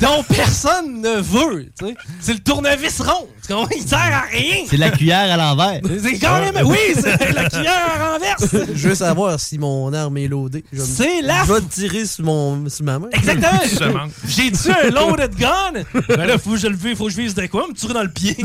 dont 0.02 0.22
personne 0.24 1.02
ne 1.02 1.22
veut. 1.22 1.72
tu 1.80 1.88
sais. 1.88 1.96
C'est 2.20 2.34
le 2.34 2.40
tournevis 2.40 3.00
rond. 3.00 3.28
Tu 3.48 3.54
comprends? 3.54 3.68
Il 3.76 3.88
sert 3.88 3.98
à 4.00 4.22
rien. 4.32 4.66
C'est 4.70 4.78
la 4.78 4.90
cuillère 4.90 5.32
à 5.32 5.38
l'envers. 5.38 5.82
C'est 6.02 6.20
quand 6.20 6.40
même. 6.40 6.66
Oui, 6.66 6.78
c'est 6.96 7.34
la 7.34 7.50
cuillère 7.50 8.00
à 8.00 8.14
renverse. 8.14 8.56
Je 8.76 8.90
veux 8.90 8.96
savoir 8.96 9.40
si 9.40 9.58
mon 9.58 9.94
arme 9.94 10.18
est 10.18 10.28
loadée. 10.28 10.64
C'est 10.74 11.22
la 11.22 11.44
Je 11.46 11.54
vais 11.54 11.62
tirer 11.62 12.06
sur, 12.06 12.26
mon, 12.26 12.68
sur 12.70 12.84
ma 12.86 13.00
main. 13.00 13.08
Exactement. 13.14 14.06
J'ai-tu 14.28 14.70
un 14.72 14.90
loaded 14.90 15.36
gun? 15.36 15.84
Ben 16.10 16.26
là, 16.26 16.38
faut 16.38 16.52
que 16.52 16.58
je 16.58 16.68
le 16.68 16.76
vise, 16.76 16.98
faut 16.98 17.06
que 17.06 17.12
je 17.12 17.18
vise 17.18 17.36
de 17.36 17.46
quoi? 17.48 17.68
Me 17.68 17.74
tirer 17.74 17.94
dans 17.94 18.04
le 18.04 18.10
pied. 18.12 18.36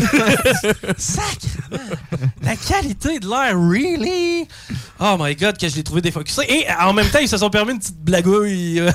Sacrement. 0.97 1.97
La 2.43 2.57
qualité 2.57 3.19
de 3.19 3.29
l'air, 3.29 3.57
really? 3.59 4.47
Oh 5.01 5.17
my 5.19 5.35
god, 5.35 5.59
que 5.59 5.69
je 5.69 5.77
l'ai 5.77 5.83
trouvé 5.83 6.01
défocusé. 6.01 6.43
Et 6.49 6.67
en 6.81 6.93
même 6.93 7.09
temps, 7.09 7.19
ils 7.21 7.29
se 7.29 7.37
sont 7.37 7.51
permis 7.51 7.73
une 7.73 7.79
petite 7.79 7.99
blagouille. 7.99 8.81
euh, 8.81 8.91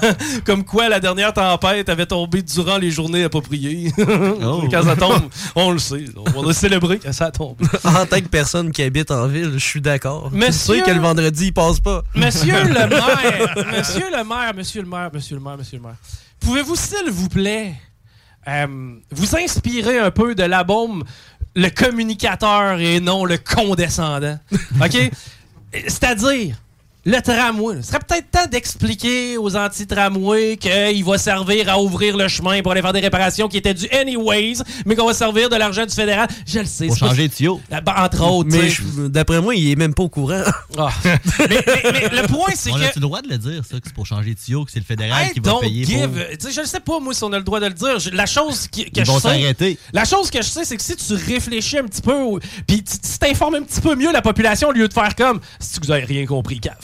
comme 0.45 0.63
quoi 0.63 0.87
la 0.89 0.99
dernière 0.99 1.33
tempête 1.33 1.89
avait 1.89 2.05
tombé 2.05 2.41
durant 2.41 2.77
les 2.77 2.91
journées 2.91 3.23
appropriées. 3.25 3.91
Quand 3.97 4.83
ça 4.83 4.95
tombe, 4.95 5.29
on 5.55 5.71
le 5.71 5.79
sait. 5.79 5.96
On 6.35 6.47
a 6.49 6.53
célébré 6.53 6.99
quand 6.99 7.13
ça 7.13 7.31
tombe. 7.31 7.57
en 7.83 8.05
tant 8.05 8.19
que 8.19 8.27
personne 8.27 8.71
qui 8.71 8.83
habite 8.83 9.11
en 9.11 9.27
ville, 9.27 9.51
je 9.53 9.57
suis 9.59 9.81
d'accord. 9.81 10.31
C'est 10.39 10.51
sûr 10.51 10.83
que 10.83 10.91
le 10.91 10.99
vendredi, 10.99 11.47
il 11.47 11.53
passe 11.53 11.79
pas. 11.79 12.03
Monsieur 12.15 12.63
le 12.63 12.73
maire, 12.89 13.75
monsieur 13.77 14.09
le 14.11 14.23
maire, 14.23 14.53
monsieur 14.55 14.81
le 14.81 14.87
maire, 14.87 15.09
monsieur 15.13 15.35
le 15.35 15.41
maire, 15.41 15.57
monsieur 15.57 15.77
le 15.77 15.83
maire. 15.83 15.95
Pouvez-vous, 16.39 16.75
s'il 16.75 17.09
vous 17.09 17.29
plaît, 17.29 17.73
euh, 18.47 18.95
vous 19.11 19.35
inspirer 19.35 19.99
un 19.99 20.11
peu 20.11 20.35
de 20.35 20.43
la 20.43 20.63
bombe, 20.63 21.03
le 21.55 21.69
communicateur 21.69 22.79
et 22.79 22.99
non 22.99 23.25
le 23.25 23.37
condescendant? 23.37 24.39
OK? 24.83 25.11
C'est-à-dire, 25.73 26.55
le 27.09 27.21
tramway. 27.21 27.77
Ce 27.81 27.87
serait 27.87 27.99
peut-être 27.99 28.29
temps 28.31 28.45
d'expliquer 28.51 29.37
aux 29.37 29.55
anti-tramways 29.55 30.57
qu'il 30.57 31.03
va 31.05 31.17
servir 31.17 31.69
à 31.69 31.79
ouvrir 31.81 32.17
le 32.17 32.27
chemin 32.27 32.61
pour 32.61 32.73
aller 32.73 32.81
faire 32.81 32.91
des 32.93 32.99
réparations 32.99 33.47
qui 33.47 33.57
étaient 33.57 33.73
dues 33.73 33.87
anyways, 33.91 34.55
mais 34.85 34.95
qu'on 34.95 35.07
va 35.07 35.13
servir 35.13 35.49
de 35.49 35.55
l'argent 35.55 35.85
du 35.85 35.93
fédéral. 35.93 36.27
Je 36.45 36.59
le 36.59 36.65
sais. 36.65 36.87
Pour 36.87 36.97
changer 36.97 37.27
de 37.29 37.33
tuyau. 37.33 37.61
Ah, 37.71 37.79
ben, 37.81 37.93
entre 37.97 38.23
autres. 38.29 38.49
Mais 38.51 38.69
d'après 39.09 39.39
moi, 39.41 39.55
il 39.55 39.71
est 39.71 39.75
même 39.75 39.93
pas 39.93 40.03
au 40.03 40.09
courant. 40.09 40.43
Ah. 40.77 40.89
mais, 41.03 41.17
mais- 41.49 41.91
mais 42.11 42.21
le 42.21 42.27
point, 42.27 42.49
c'est 42.55 42.71
On 42.71 42.75
que. 42.75 42.81
a-tu 42.83 42.99
le 42.99 43.01
droit 43.01 43.21
de 43.21 43.29
le 43.29 43.37
dire, 43.37 43.63
ça, 43.63 43.77
que 43.79 43.83
c'est 43.87 43.93
pour 43.93 44.05
changer 44.05 44.33
de 44.35 44.39
tuyau, 44.39 44.65
que 44.65 44.71
c'est 44.71 44.79
le 44.79 44.85
fédéral 44.85 45.27
I 45.27 45.33
qui 45.33 45.39
va 45.39 45.55
payer 45.61 45.85
give. 45.85 46.09
pour... 46.09 46.51
Je 46.51 46.61
ne 46.61 46.65
sais 46.65 46.79
pas, 46.81 46.99
moi, 46.99 47.13
si 47.13 47.23
on 47.23 47.31
a 47.31 47.37
le 47.37 47.43
droit 47.43 47.59
de 47.59 47.67
le 47.67 47.73
dire. 47.73 47.99
Je- 47.99 48.09
la 48.09 48.25
chose 48.25 48.67
qui- 48.67 48.91
que 48.91 48.99
Ils 48.99 49.05
je 49.05 49.11
vont 49.11 49.19
sais. 49.19 49.29
s'arrêter. 49.29 49.77
La 49.93 50.03
chose 50.03 50.29
que 50.29 50.41
je 50.41 50.47
sais, 50.49 50.65
c'est 50.65 50.75
que 50.75 50.83
si 50.83 50.95
tu 50.95 51.13
réfléchis 51.13 51.77
un 51.77 51.85
petit 51.85 52.01
peu, 52.01 52.13
puis 52.67 52.83
tu 52.83 52.97
tu 52.99 53.17
t'informes 53.19 53.55
un 53.55 53.63
petit 53.63 53.79
peu 53.81 53.95
mieux 53.95 54.11
la 54.11 54.21
population 54.21 54.69
au 54.69 54.71
lieu 54.73 54.87
de 54.87 54.93
faire 54.93 55.15
comme 55.15 55.39
si 55.59 55.79
vous 55.81 55.91
avez 55.91 56.03
rien 56.05 56.25
compris, 56.25 56.59
cave. 56.59 56.75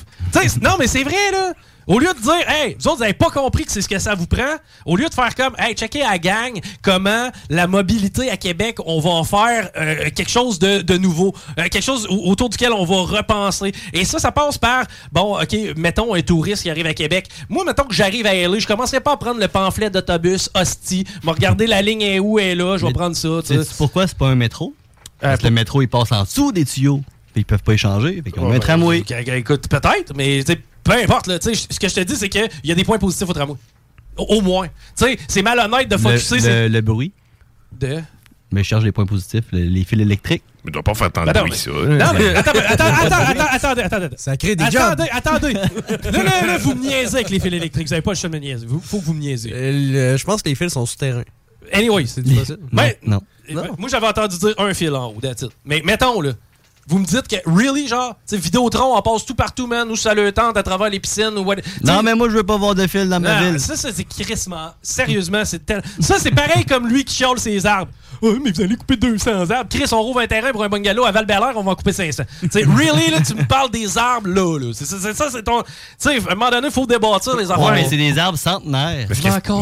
Non, 0.62 0.76
mais 0.80 0.88
c'est 0.88 1.04
vrai, 1.04 1.32
là. 1.32 1.54
Au 1.86 2.00
lieu 2.00 2.08
de 2.14 2.22
dire, 2.22 2.50
hey, 2.50 2.78
vous 2.80 2.88
autres, 2.88 2.98
vous 3.00 3.04
avez 3.04 3.14
pas 3.14 3.30
compris 3.30 3.66
que 3.66 3.72
c'est 3.74 3.82
ce 3.82 3.90
que 3.90 4.00
ça 4.00 4.16
vous 4.16 4.26
prend, 4.26 4.56
au 4.86 4.96
lieu 4.96 5.10
de 5.10 5.14
faire 5.14 5.36
comme, 5.36 5.54
hey, 5.60 5.76
checkez 5.76 6.02
à 6.02 6.12
la 6.12 6.18
gang 6.18 6.58
comment 6.82 7.30
la 7.50 7.68
mobilité 7.68 8.32
à 8.32 8.38
Québec, 8.38 8.78
on 8.86 9.02
va 9.02 9.10
en 9.10 9.26
faire 9.26 9.70
euh, 9.76 10.10
quelque 10.16 10.30
chose 10.30 10.60
de, 10.60 10.80
de 10.82 10.96
nouveau, 10.98 11.34
euh, 11.60 11.64
quelque 11.64 11.82
chose 11.84 12.08
au- 12.10 12.30
autour 12.32 12.48
duquel 12.48 12.72
on 12.72 12.86
va 12.86 13.18
repenser. 13.18 13.74
Et 13.92 14.06
ça, 14.06 14.18
ça 14.18 14.32
passe 14.32 14.58
par, 14.58 14.86
bon, 15.12 15.38
OK, 15.42 15.54
mettons 15.76 16.14
un 16.14 16.22
touriste 16.22 16.64
qui 16.64 16.70
arrive 16.70 16.86
à 16.86 16.94
Québec. 16.94 17.28
Moi, 17.50 17.66
mettons 17.66 17.84
que 17.84 17.94
j'arrive 17.94 18.26
à 18.28 18.34
LA, 18.34 18.60
je 18.60 18.68
commencerai 18.68 19.02
pas 19.02 19.12
à 19.12 19.18
prendre 19.18 19.42
le 19.42 19.50
pamphlet 19.50 19.90
d'autobus, 19.90 20.50
hostie, 20.56 21.04
me 21.26 21.32
regarder 21.32 21.68
la 21.68 21.82
ligne 21.82 22.02
est 22.02 22.20
où 22.20 22.40
elle 22.40 22.46
est 22.48 22.56
là, 22.56 22.78
je 22.78 22.86
vais 22.86 22.94
prendre 22.94 23.18
ça, 23.18 23.28
tu 23.42 23.48
sais. 23.48 23.62
Sais-tu 23.62 23.76
pourquoi 23.76 24.08
c'est 24.08 24.18
pas 24.18 24.28
un 24.30 24.36
métro? 24.36 24.74
Parce 25.20 25.40
que 25.42 25.48
le 25.48 25.52
métro, 25.52 25.82
il 25.82 25.88
passe 25.90 26.14
en 26.14 26.24
dessous 26.24 26.54
des 26.54 26.64
tuyaux. 26.64 27.02
Ils 27.36 27.46
peuvent 27.46 27.64
pas 27.64 27.74
échanger. 27.74 28.22
Fait 28.24 28.32
qu'on 28.32 28.42
Ouais, 28.42 28.48
met 28.50 28.56
un 28.56 28.60
ben, 28.60 28.66
tramway. 28.66 29.00
ok, 29.00 29.14
ok, 29.22 29.28
Écoute, 29.30 29.68
peut-être, 29.68 30.14
mais 30.16 30.44
peu 30.84 30.92
importe. 30.94 31.28
Là, 31.28 31.38
ce 31.42 31.80
que 31.80 31.88
je 31.90 31.96
te 31.96 32.00
dis, 32.02 32.16
c'est 32.16 32.30
qu'il 32.30 32.48
y 32.64 32.72
a 32.72 32.76
des 32.76 32.84
points 32.84 33.00
positifs 33.00 33.28
au 33.30 33.34
tramway. 33.34 33.56
Au, 34.18 34.24
au 34.24 34.42
moins. 34.42 34.68
C'est 34.96 35.42
malhonnête 35.42 35.90
de 35.90 35.96
Le, 35.96 36.18
c'est- 36.18 36.40
le, 36.40 36.68
le 36.68 36.82
bruit. 36.82 37.12
De? 37.80 38.00
Mais 38.52 38.62
je 38.64 38.68
cherche 38.70 38.84
les 38.84 38.92
points 38.92 39.08
positifs. 39.08 39.46
le- 39.52 39.64
les 39.64 39.84
fils 39.84 40.00
électriques. 40.00 40.44
Mais 40.64 40.72
doit 40.72 40.84
pas 40.84 40.94
faire 40.94 41.12
tant 41.12 41.26
Ben 41.26 41.34
de 41.34 41.38
non, 41.40 41.46
bruit, 41.46 41.52
mais- 41.52 41.58
ça. 41.58 41.72
Non, 42.14 42.20
mais 42.20 42.36
attends, 42.36 42.52
attends, 42.52 42.84
attends, 42.86 43.16
attends, 43.16 43.48
attendez, 43.52 43.82
attendez. 43.82 44.08
Ça 44.18 44.38
crée 44.38 44.56
des 44.56 44.64
attendez, 44.66 45.04
jobs. 45.04 45.10
Attendez, 45.12 45.54
Là, 45.54 46.24
là, 46.24 46.46
là, 46.46 46.58
vous 46.60 46.76
me 46.76 46.82
niaisez 46.82 47.16
avec 47.16 47.30
les 47.32 47.40
fils 47.40 47.52
électriques. 47.54 47.88
Vous 47.88 47.94
avez 47.94 48.02
pas 48.04 48.12
le 48.12 48.16
choix 48.18 48.30
de 48.30 48.36
me 48.36 48.40
niaiser. 48.42 48.66
Vous- 48.68 48.80
Faut 48.80 49.00
que 49.00 49.06
vous 49.06 49.14
me 49.16 49.20
niaisez. 49.20 49.52
Euh, 49.52 50.16
je 50.18 50.24
pense 50.24 50.44
que 50.44 50.50
les 50.50 50.56
fils 50.56 50.74
sont 50.74 50.86
souterrains. 50.86 51.24
Anyway, 51.72 52.06
c'est 52.06 52.22
possible? 52.36 52.60
Ben, 52.72 52.94
non. 53.06 53.22
euh, 53.50 53.64
Moi, 53.80 53.90
j'avais 53.90 54.08
entendu 54.08 54.38
dire 54.38 54.54
un 54.60 54.74
fil 54.76 54.94
en 54.94 55.08
haut, 55.08 55.18
that's 55.22 55.42
it. 55.42 55.50
Mais 55.66 55.82
mettons, 55.84 56.22
là. 56.22 56.34
Vous 56.88 57.00
me 57.00 57.06
dites 57.06 57.28
que, 57.28 57.36
really, 57.46 57.88
genre, 57.88 58.18
tu 58.28 58.36
Vidéotron, 58.36 58.98
on 58.98 59.02
passe 59.02 59.26
tout 59.26 59.36
partout, 59.36 59.68
man, 59.68 59.90
où 59.90 59.96
ça 59.96 60.14
le 60.14 60.32
tente 60.32 60.58
à 60.58 60.64
travers 60.64 60.90
les 60.90 61.00
piscines 61.00 61.38
ou 61.38 61.44
what. 61.44 61.56
Non, 61.84 62.04
mais 62.04 62.14
moi, 62.14 62.30
je 62.30 62.36
veux 62.36 62.44
pas 62.44 62.58
voir 62.58 62.76
de 62.76 62.86
fils 62.88 63.08
dans 63.08 63.20
ma 63.20 63.42
ville. 63.42 63.60
Ça, 63.60 63.76
ça 63.76 63.90
c'est 63.94 64.04
crissement. 64.04 64.74
Sérieusement, 64.82 65.46
c'est 65.46 65.66
tel... 65.66 65.82
Ça, 66.00 66.20
c'est 66.20 66.32
pareil 66.32 66.66
comme 66.66 66.88
lui 66.88 67.06
qui 67.06 67.16
chiale 67.16 67.40
ses 67.40 67.66
arbres. 67.66 67.92
Ouais, 68.24 68.40
mais 68.44 68.52
vous 68.52 68.62
allez 68.62 68.76
couper 68.76 68.96
200 68.96 69.50
arbres. 69.52 69.68
Chris, 69.70 69.84
on 69.92 70.02
rouvre 70.02 70.22
un 70.22 70.28
terrain 70.28 70.52
pour 70.52 70.64
un 70.64 70.70
bungalow 70.70 71.04
à 71.06 71.12
val 71.12 71.26
on 71.56 71.64
va 71.64 71.72
en 71.72 71.76
couper 71.76 71.92
500. 71.94 72.24
Tu 72.42 72.50
sais, 72.52 72.64
really, 72.64 73.12
là, 73.12 73.20
tu 73.26 73.36
me 73.36 73.44
parles 73.46 73.70
des 73.70 73.98
arbres, 73.98 74.30
là. 74.30 74.58
là. 74.60 74.72
C'est, 74.74 74.86
c'est- 74.86 74.98
c'est 75.00 75.14
ça, 75.14 75.28
c'est 75.32 75.44
ton. 75.44 75.62
Tu 75.62 75.68
sais, 75.98 76.16
à 76.28 76.32
un 76.32 76.36
moment 76.36 76.50
donné, 76.50 76.68
il 76.68 76.74
faut 76.74 76.86
débattre 76.86 77.36
les 77.38 77.52
affaires. 77.52 77.60
Ouais, 77.66 77.72
mais 77.84 77.90
c'est 77.90 77.98
des 77.98 78.18
arbres 78.18 78.38
centenaires. 78.38 79.08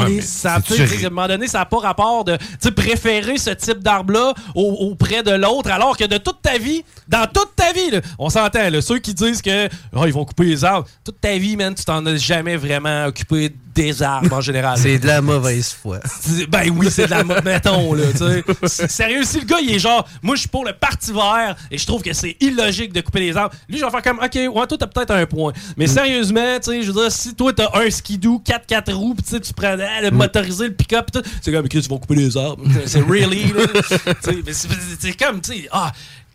Je. 0.07 0.21
Ça, 0.21 0.57
tu 0.65 0.75
sais, 0.75 1.03
à 1.03 1.07
un 1.07 1.09
moment 1.09 1.27
donné, 1.27 1.47
ça 1.47 1.59
n'a 1.59 1.65
pas 1.65 1.79
rapport 1.79 2.23
de 2.23 2.37
tu 2.37 2.45
sais, 2.59 2.71
préférer 2.71 3.37
ce 3.37 3.49
type 3.49 3.79
d'arbre-là 3.79 4.33
au- 4.55 4.89
auprès 4.91 5.23
de 5.23 5.31
l'autre, 5.31 5.71
alors 5.71 5.97
que 5.97 6.05
de 6.05 6.17
toute 6.17 6.41
ta 6.41 6.57
vie, 6.57 6.83
dans 7.07 7.25
toute 7.25 7.55
ta 7.55 7.73
vie, 7.73 7.89
là, 7.91 8.01
on 8.19 8.29
s'entend, 8.29 8.69
là, 8.69 8.81
ceux 8.81 8.99
qui 8.99 9.13
disent 9.13 9.41
que 9.41 9.67
oh, 9.95 10.03
ils 10.05 10.13
vont 10.13 10.25
couper 10.25 10.45
les 10.45 10.63
arbres, 10.63 10.87
toute 11.03 11.19
ta 11.19 11.37
vie, 11.37 11.55
man, 11.57 11.73
tu 11.73 11.83
t'en 11.83 12.05
as 12.05 12.15
jamais 12.17 12.57
vraiment 12.57 13.05
occupé 13.05 13.51
des 13.73 14.03
arbres 14.03 14.33
en 14.33 14.41
général. 14.41 14.77
C'est 14.77 14.99
de 14.99 15.07
la 15.07 15.21
mauvaise 15.21 15.71
foi. 15.71 15.99
Ben 16.49 16.69
oui, 16.75 16.87
c'est 16.89 17.05
de 17.05 17.11
la 17.11 17.23
mo- 17.23 17.33
mettons 17.43 17.93
là, 17.93 18.03
tu 18.11 18.67
sais. 18.67 18.87
Sérieux, 18.87 19.23
si 19.23 19.39
le 19.39 19.45
gars 19.45 19.59
il 19.61 19.73
est 19.75 19.79
genre 19.79 20.07
moi 20.21 20.35
je 20.35 20.41
suis 20.41 20.49
pour 20.49 20.65
le 20.65 20.73
parti 20.73 21.11
vert 21.11 21.55
et 21.69 21.77
je 21.77 21.85
trouve 21.85 22.01
que 22.01 22.13
c'est 22.13 22.35
illogique 22.39 22.93
de 22.93 23.01
couper 23.01 23.19
les 23.21 23.37
arbres. 23.37 23.55
Lui 23.69 23.77
je 23.77 23.85
vais 23.85 23.91
faire 23.91 24.01
comme 24.01 24.19
OK, 24.19 24.33
ouais, 24.35 24.67
toi 24.67 24.77
t'as 24.77 24.87
peut-être 24.87 25.11
un 25.11 25.25
point. 25.25 25.53
Mais 25.77 25.87
sérieusement, 25.87 26.57
tu 26.63 26.71
sais, 26.71 26.81
je 26.83 26.91
veux 26.91 27.01
dire 27.01 27.11
si 27.11 27.35
toi 27.35 27.53
t'as 27.53 27.69
un 27.73 27.89
skidoo 27.89 28.39
4 28.39 28.65
4 28.65 28.93
roues, 28.93 29.15
pis 29.15 29.23
tu 29.23 29.29
sais 29.29 29.39
tu 29.39 29.53
prends 29.53 29.75
ah, 29.79 30.01
le 30.01 30.11
motorisé, 30.11 30.67
le 30.67 30.73
pick-up 30.73 31.11
tout, 31.11 31.21
c'est 31.41 31.51
comme 31.51 31.65
OK, 31.65 31.69
tu 31.71 31.79
vas 31.81 31.97
couper 31.97 32.15
les 32.15 32.37
arbres. 32.37 32.63
c'est 32.85 33.01
really 33.01 33.51
là. 33.53 33.65
C'est 34.99 35.17
comme 35.17 35.41
tu 35.41 35.53
sais 35.53 35.67
ah 35.71 35.91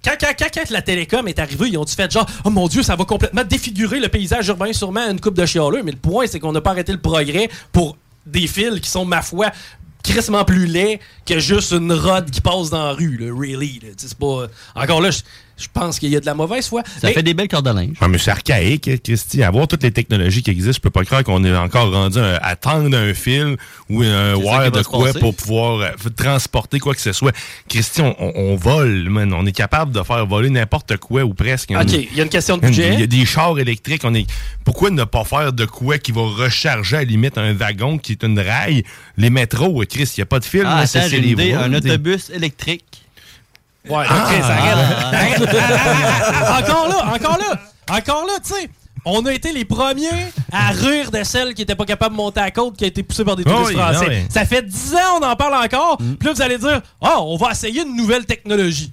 quand, 0.07 0.71
la 0.71 0.83
télécom 0.83 1.27
est 1.29 1.39
arrivée, 1.39 1.69
ils 1.69 1.79
ont 1.79 1.87
fait 1.87 2.11
genre 2.11 2.27
Oh 2.45 2.51
mon 2.51 2.69
Dieu, 2.69 2.83
ça 2.83 2.97
va 2.97 3.05
complètement 3.05 3.45
défigurer 3.45 4.01
le 4.01 4.09
paysage 4.09 4.49
urbain, 4.49 4.73
sûrement 4.73 5.09
une 5.11 5.21
coupe 5.21 5.35
de 5.35 5.47
chialeux. 5.47 5.83
Mais 5.83 5.93
le 5.93 5.99
point, 5.99 6.27
c'est 6.27 6.41
qu'on 6.41 6.53
n'a 6.53 6.61
pas 6.61 6.71
arrêté 6.71 6.93
le 6.93 7.01
progrès 7.01 7.49
pour 7.73 7.97
des 8.25 8.47
fils 8.47 8.81
qui 8.81 8.91
sont, 8.91 9.05
ma 9.05 9.23
foi, 9.23 9.51
crissement 10.03 10.45
plus 10.45 10.67
laids 10.67 11.01
que 11.25 11.39
juste 11.39 11.73
une 11.73 11.93
rod 11.93 12.31
qui 12.31 12.41
passe 12.41 12.71
dans 12.71 12.85
la 12.85 12.93
rue, 12.93 13.17
là, 13.17 13.33
really. 13.33 13.81
pas... 14.19 14.47
Encore 14.75 15.01
là, 15.01 15.11
je 15.57 15.67
pense 15.73 15.99
qu'il 15.99 16.11
y 16.11 16.17
a 16.17 16.21
de 16.21 16.27
la 16.27 16.35
mauvaise 16.35 16.67
foi. 16.69 16.83
Ça 17.01 17.09
Mais- 17.09 17.13
fait 17.15 17.23
des 17.23 17.35
belles 17.35 17.49
cordes 17.49 17.67
à 17.69 17.73
linge. 17.73 17.95
Ah, 18.01 18.09
mais 18.09 18.19
c'est 18.19 18.31
archaïque, 18.31 18.89
hein, 18.89 18.97
Christy. 19.03 19.43
Avoir 19.43 19.67
toutes 19.67 19.83
les 19.83 19.91
technologies 19.93 20.43
qui 20.43 20.51
existent, 20.51 20.77
je 20.77 20.81
peux 20.81 20.91
pas 20.91 21.05
croire 21.05 21.25
qu'on 21.25 21.43
est 21.45 21.57
encore 21.57 21.91
rendu 21.93 22.19
à, 22.19 22.37
à 22.37 22.57
tendre 22.57 22.97
un 22.97 23.15
fil 23.15 23.57
ou 23.89 24.03
un 24.03 24.35
wire 24.35 24.71
de 24.71 24.83
quoi 24.83 25.13
pour 25.15 25.35
pouvoir 25.35 25.81
euh, 25.81 25.89
transporter 26.17 26.79
quoi 26.79 26.95
que 26.95 27.01
ce 27.01 27.13
soit. 27.13 27.33
Christy, 27.69 28.01
on, 28.03 28.15
on- 28.19 28.33
on 28.53 28.57
vole, 28.57 29.09
man. 29.09 29.33
On 29.33 29.47
est 29.47 29.53
capable 29.53 29.93
de 29.93 30.03
faire 30.03 30.27
voler 30.27 30.51
n'importe 30.51 30.97
quoi 30.99 31.23
ou 31.25 31.35
presque. 31.35 31.71
OK, 31.71 31.93
il 31.93 32.17
y 32.17 32.21
a 32.21 32.25
une 32.25 32.29
question 32.29 32.57
de 32.57 32.63
budget. 32.67 32.95
Il 32.95 33.01
y 33.01 33.03
a 33.03 33.07
des 33.07 33.25
chars 33.25 33.59
électriques. 33.59 34.03
On 34.05 34.15
est... 34.15 34.27
Pourquoi 34.65 34.91
ne 34.91 35.05
pas 35.05 35.25
faire 35.25 35.53
de 35.53 35.65
quoi 35.65 35.99
qui 35.99 36.13
va 36.13 36.23
recharger 36.23 36.97
à 36.97 37.01
la 37.01 37.05
limite 37.07 37.39
un 37.39 37.53
wagon 37.55 37.99
qui 37.99 38.13
est 38.13 38.23
une 38.25 38.39
rail? 38.39 38.83
Les 39.17 39.31
métros, 39.31 39.83
euh, 39.83 39.87
Chris, 39.87 40.11
il 40.17 40.21
n'y 40.21 40.23
a 40.23 40.27
pas 40.27 40.39
de 40.41 40.45
fil. 40.45 40.63
Ah, 40.67 40.87
c'est- 40.87 40.99
attends, 40.99 41.05
c'est 41.09 41.11
j'ai 41.13 41.17
une 41.19 41.23
les 41.25 41.31
idée. 41.31 41.53
voies, 41.53 41.63
Un 41.65 41.73
autobus 41.75 42.31
électrique. 42.31 42.85
Ouais, 43.89 44.05
Ah, 44.09 44.25
ok, 44.29 44.43
ça 44.43 44.53
arrête. 44.55 44.77
ah, 44.91 45.17
Arrête. 45.17 45.49
Ah, 46.45 46.61
encore 46.63 46.89
là, 46.89 47.15
encore 47.15 47.39
là, 47.39 47.61
encore 47.97 48.27
là, 48.27 48.33
tu 48.45 48.53
sais. 48.55 48.69
On 49.09 49.25
a 49.25 49.33
été 49.33 49.53
les 49.53 49.65
premiers 49.65 50.09
à 50.51 50.71
rire 50.73 51.13
de 51.13 51.23
celle 51.23 51.55
qui 51.55 51.63
était 51.63 51.77
pas 51.77 51.85
capable 51.85 52.17
de 52.17 52.17
monter 52.17 52.41
à 52.41 52.45
la 52.47 52.51
côte, 52.51 52.77
qui 52.77 52.83
a 52.83 52.89
été 52.89 53.05
poussée 53.05 53.25
par 53.25 53.37
des 53.37 53.45
touristes 53.45 53.69
Oui, 53.69 53.75
français. 53.77 54.01
non, 54.07 54.09
oui. 54.09 54.27
Ça 54.29 54.45
fait 54.45 54.63
10 54.63 54.95
ans, 54.95 55.21
on 55.21 55.25
en 55.25 55.37
parle 55.37 55.55
encore. 55.65 55.97
Puis 55.99 56.27
là, 56.27 56.33
vous 56.33 56.43
allez 56.43 56.59
dire, 56.59 56.81
ah, 57.01 57.21
on 57.21 57.37
va 57.37 57.53
essayer 57.53 57.83
une 57.83 57.95
nouvelle 57.95 58.27
technologie. 58.27 58.93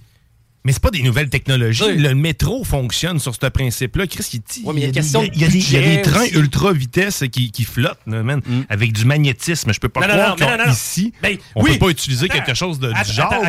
Mais 0.65 0.71
c'est 0.71 0.81
pas 0.81 0.91
des 0.91 1.01
nouvelles 1.03 1.29
technologies. 1.29 1.97
Le 1.97 2.15
métro 2.15 2.63
fonctionne 2.63 3.19
sur 3.19 3.35
ce 3.35 3.47
principe-là. 3.47 4.07
Chris, 4.07 4.25
il, 4.33 4.65
Ouais, 4.65 4.73
mais 4.73 4.79
il 4.81 4.83
y 4.83 4.85
a 4.85 4.87
des- 4.87 4.93
question 4.93 5.21
il 5.23 5.41
y 5.41 5.43
a 5.43 5.47
des- 5.49 5.57
il 5.57 5.73
y 5.73 5.75
a 5.75 5.79
des 5.81 5.85
budget 5.97 6.01
trains 6.03 6.25
ultra 6.39 6.71
vitesse 6.71 7.23
qui, 7.31 7.51
qui 7.51 7.65
flottent, 7.65 7.99
man, 8.05 8.39
avec 8.69 8.93
du 8.93 9.03
magnétisme. 9.03 9.73
Je 9.73 9.79
peux 9.81 9.89
pas 9.89 10.01
Non, 10.01 10.07
croire 10.07 10.29
non, 10.29 10.35
mais 10.39 10.45
non, 10.45 10.51
non, 10.57 10.63
non. 10.65 10.69
qu'ici, 10.71 11.13
Ben, 11.21 11.37
on 11.55 11.63
oui. 11.63 11.73
peut 11.73 11.79
pas 11.79 11.89
utiliser 11.89 12.25
Attends. 12.29 12.33
quelque 12.45 12.53
chose 12.55 12.79
de, 12.79 12.87
du 12.87 12.93
Attends, 12.97 13.11
genre. 13.11 13.33
attends, 13.33 13.43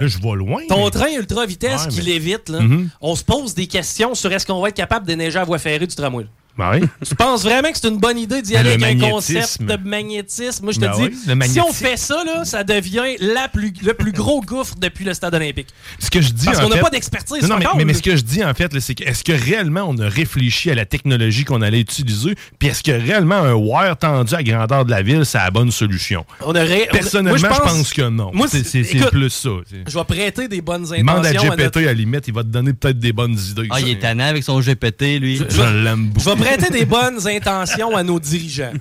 je 0.00 0.18
vais 0.18 0.34
loin. 0.36 0.62
Ton 0.68 0.84
mais- 0.86 0.90
train 0.90 1.08
ultra 1.16 1.46
vitesse 1.46 1.82
Ouais, 1.84 1.88
qui 1.88 1.98
mais- 1.98 2.02
l'évite, 2.04 2.48
là, 2.48 2.60
Mhm. 2.60 2.90
on 3.00 3.14
se 3.14 3.22
pose 3.22 3.54
des 3.54 3.68
questions 3.68 4.14
sur 4.16 4.32
est-ce 4.32 4.44
qu'on 4.44 4.60
va 4.60 4.70
être 4.70 4.76
capable 4.76 5.06
de 5.06 5.12
neiger 5.14 5.38
à 5.38 5.44
voie 5.44 5.58
ferrée 5.58 5.86
du 5.86 5.94
tramway. 5.94 6.26
Ben 6.58 6.70
oui. 6.74 6.86
Tu 7.08 7.14
penses 7.14 7.42
vraiment 7.44 7.70
que 7.70 7.78
c'est 7.80 7.88
une 7.88 7.98
bonne 7.98 8.18
idée 8.18 8.42
d'y 8.42 8.56
aller 8.56 8.76
le 8.76 8.84
avec 8.84 9.02
un 9.02 9.10
concept 9.10 9.62
de 9.62 9.76
magnétisme? 9.88 10.64
Moi, 10.64 10.72
je 10.72 10.80
te 10.80 10.84
Ben 10.84 10.92
dis, 10.96 11.02
oui, 11.02 11.48
si 11.48 11.60
on 11.60 11.72
fait 11.72 11.96
ça, 11.96 12.22
là, 12.24 12.44
ça 12.44 12.62
devient 12.62 13.16
la 13.20 13.48
plus, 13.48 13.72
le 13.82 13.94
plus 13.94 14.12
gros 14.12 14.40
gouffre 14.42 14.74
depuis 14.78 15.04
le 15.04 15.14
stade 15.14 15.34
olympique. 15.34 15.68
Ce 15.98 16.10
que 16.10 16.20
je 16.20 16.30
dis, 16.30 16.44
Parce 16.44 16.60
qu'on 16.60 16.68
n'a 16.68 16.76
pas 16.78 16.90
d'expertise 16.90 17.42
Non, 17.48 17.58
non, 17.58 17.70
mais, 17.76 17.84
mais- 17.86 17.94
ce 17.94 18.02
que 18.02 18.16
je 18.16 18.22
dis, 18.22 18.44
en 18.44 18.52
fait, 18.54 18.78
c'est 18.80 18.94
que 18.94 19.04
est-ce 19.04 19.24
que 19.24 19.32
réellement 19.32 19.84
on 19.88 19.96
a 19.98 20.08
réfléchi 20.08 20.70
à 20.70 20.74
la 20.74 20.84
technologie 20.84 21.44
qu'on 21.44 21.62
allait 21.62 21.80
utiliser, 21.80 22.34
puis 22.58 22.68
est-ce 22.68 22.82
que 22.82 22.92
réellement 22.92 23.36
un 23.36 23.54
wire 23.54 23.96
tendu 23.96 24.34
à 24.34 24.42
grandeur 24.42 24.84
de 24.84 24.90
la 24.90 25.02
ville, 25.02 25.24
c'est 25.24 25.38
la 25.38 25.50
bonne 25.50 25.70
solution? 25.70 26.24
On 26.42 26.50
aurait, 26.50 26.88
on- 26.90 26.92
Personnellement, 26.92 27.38
moi, 27.38 27.48
je 27.54 27.70
pense 27.72 27.92
que 27.92 28.08
non. 28.08 28.30
Moi, 28.34 28.46
C'est- 28.48 29.10
plus 29.10 29.30
ça. 29.30 29.50
Je 29.88 29.94
vais 29.98 30.04
prêter 30.04 30.48
des 30.48 30.60
bonnes 30.60 30.82
Demande 30.84 31.24
à 31.24 31.28
intentions 31.30 31.52
à 31.52 31.56
GPT, 31.56 31.62
notre- 31.64 31.78
à 31.80 31.82
la 31.84 31.92
limite, 31.94 32.28
il 32.28 32.34
va 32.34 32.42
te 32.42 32.48
donner 32.48 32.72
peut-être 32.72 32.98
des 32.98 33.12
bonnes 33.12 33.38
idées. 33.50 33.68
Ah, 33.70 33.80
il 33.80 33.88
est 33.88 33.98
tannant 33.98 34.24
avec 34.26 34.42
son 34.44 34.60
GPT, 34.60 35.18
lui. 35.18 35.36
Je, 35.36 35.44
je 35.48 35.62
l'aime 35.62 36.08
beaucoup. 36.08 36.20
Prêter 36.44 36.70
des 36.70 36.84
bonnes 36.84 37.26
intentions 37.26 37.96
à 37.96 38.02
nos 38.02 38.18
dirigeants. 38.20 38.72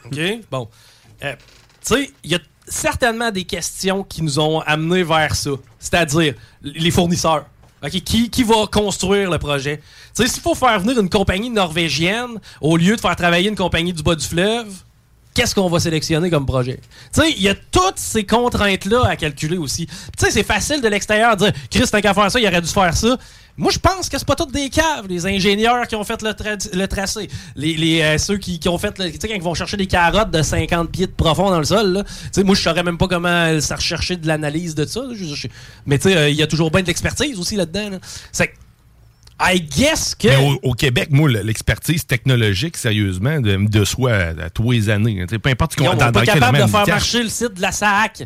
Bon. 0.50 0.68
Euh, 1.24 1.34
tu 1.86 1.96
sais, 1.96 2.12
il 2.24 2.32
y 2.32 2.36
a 2.36 2.40
certainement 2.68 3.32
des 3.32 3.44
questions 3.44 4.04
qui 4.04 4.22
nous 4.22 4.40
ont 4.40 4.60
amenés 4.62 5.04
vers 5.04 5.36
ça. 5.36 5.52
C'est-à-dire 5.80 6.36
les 6.62 6.92
fournisseurs. 6.92 7.46
Qui, 7.90 8.30
qui 8.30 8.44
va 8.44 8.68
construire 8.72 9.32
le 9.32 9.40
projet? 9.40 9.78
Tu 10.16 10.22
sais, 10.22 10.28
s'il 10.28 10.44
faut 10.44 10.54
faire 10.54 10.80
venir 10.80 11.00
une 11.00 11.10
compagnie 11.10 11.50
norvégienne 11.50 12.40
au 12.62 12.78
lieu 12.78 12.96
de 12.96 13.02
faire 13.02 13.16
travailler 13.16 13.50
une 13.50 13.56
compagnie 13.56 13.92
du 13.92 14.04
bas 14.04 14.14
du 14.14 14.26
fleuve, 14.26 14.72
qu'est-ce 15.34 15.56
qu'on 15.56 15.70
va 15.70 15.80
sélectionner 15.80 16.30
comme 16.30 16.46
projet? 16.46 16.80
Tu 17.14 17.22
sais, 17.22 17.32
il 17.32 17.42
y 17.42 17.50
a 17.50 17.56
toutes 17.56 17.98
ces 17.98 18.26
contraintes-là 18.26 19.06
à 19.08 19.16
calculer 19.16 19.58
aussi. 19.58 19.86
Tu 19.88 19.94
sais, 20.18 20.32
c'est 20.32 20.44
facile 20.44 20.82
de 20.82 20.88
l'extérieur 20.88 21.36
de 21.38 21.46
dire 21.46 21.54
Chris, 21.70 21.86
tant 21.92 22.02
qu'à 22.02 22.14
faire 22.14 22.32
ça, 22.32 22.40
il 22.40 22.48
aurait 22.48 22.62
dû 22.62 22.68
faire 22.68 22.96
ça. 22.96 23.18
Moi, 23.58 23.72
je 23.72 23.80
pense 23.80 24.08
que 24.08 24.18
c'est 24.18 24.26
pas 24.28 24.36
toutes 24.36 24.54
des 24.54 24.70
caves, 24.70 25.08
les 25.10 25.26
ingénieurs 25.28 25.86
qui 25.86 25.96
ont 25.96 26.04
fait 26.04 26.22
le, 26.22 26.30
tra- 26.32 26.76
le 26.76 26.88
tracé. 26.88 27.28
Les, 27.56 28.02
euh, 28.02 28.18
ceux 28.18 28.38
qui, 28.38 28.60
ont 28.70 28.78
fait, 28.78 28.94
tu 28.94 29.04
sais, 29.20 29.28
quand 29.28 29.40
vont 29.42 29.54
chercher 29.54 29.78
des 29.78 29.88
carottes 29.88 30.32
de 30.32 30.42
50 30.42 30.90
pieds 30.90 31.06
de 31.06 31.12
profond 31.12 31.50
dans 31.50 31.60
le 31.60 31.66
sol. 31.66 32.04
Tu 32.34 32.44
moi, 32.44 32.56
je 32.56 32.62
saurais 32.62 32.82
même 32.84 32.98
pas 32.98 33.08
comment 33.08 33.60
ça 33.60 33.76
rechercher 33.76 34.16
de 34.16 34.26
l'analyse 34.26 34.74
de 34.74 34.86
ça. 34.86 35.02
mais 35.86 36.00
tu 36.00 36.10
sais, 36.10 36.18
euh, 36.18 36.30
il 36.30 36.36
y 36.36 36.42
a 36.44 36.48
toujours 36.48 36.72
bien 36.72 36.82
de 36.82 36.88
l'expertise 36.88 37.38
aussi 37.40 37.56
là-dedans. 37.56 38.00
I 39.44 39.60
guess 39.62 40.16
que. 40.16 40.28
Mais 40.28 40.36
au, 40.36 40.60
au 40.70 40.74
Québec, 40.74 41.10
moi, 41.12 41.30
le- 41.30 41.42
l'expertise 41.42 42.06
technologique, 42.06 42.78
sérieusement, 42.78 43.40
de, 43.40 43.56
de 43.68 43.86
soi 43.86 44.12
à, 44.14 44.46
à 44.46 44.50
tous 44.50 44.72
les 44.72 44.90
années. 44.90 45.26
Sais, 45.30 45.40
Peu 45.40 45.50
importe 45.50 45.76
qu'on 45.76 45.96
pas 45.96 46.12
quel 46.12 46.26
capables 46.26 46.58
de 46.60 46.68
faire 46.68 46.88
marcher 46.88 47.24
le 47.24 47.30
site 47.30 47.54
de 47.56 47.62
la 47.62 47.72
SAC. 47.72 48.24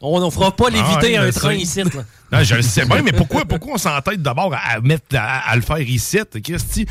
On 0.00 0.24
ne 0.24 0.30
fera 0.30 0.54
pas 0.54 0.66
Ah 0.68 0.70
léviter 0.70 1.18
ouais, 1.18 1.26
un 1.26 1.30
train 1.32 1.54
ici. 1.54 1.82
là. 1.82 1.90
Non, 2.30 2.44
je 2.44 2.56
le 2.56 2.62
sais 2.62 2.84
bien, 2.84 3.00
mais 3.00 3.12
pourquoi, 3.12 3.46
pourquoi 3.46 3.72
on 3.72 3.78
s'entête 3.78 4.20
d'abord 4.20 4.52
à, 4.54 4.80
mettre 4.82 5.16
à, 5.16 5.50
à 5.50 5.56
le 5.56 5.62
faire 5.62 5.80
ici? 5.80 6.18
Christy, 6.44 6.84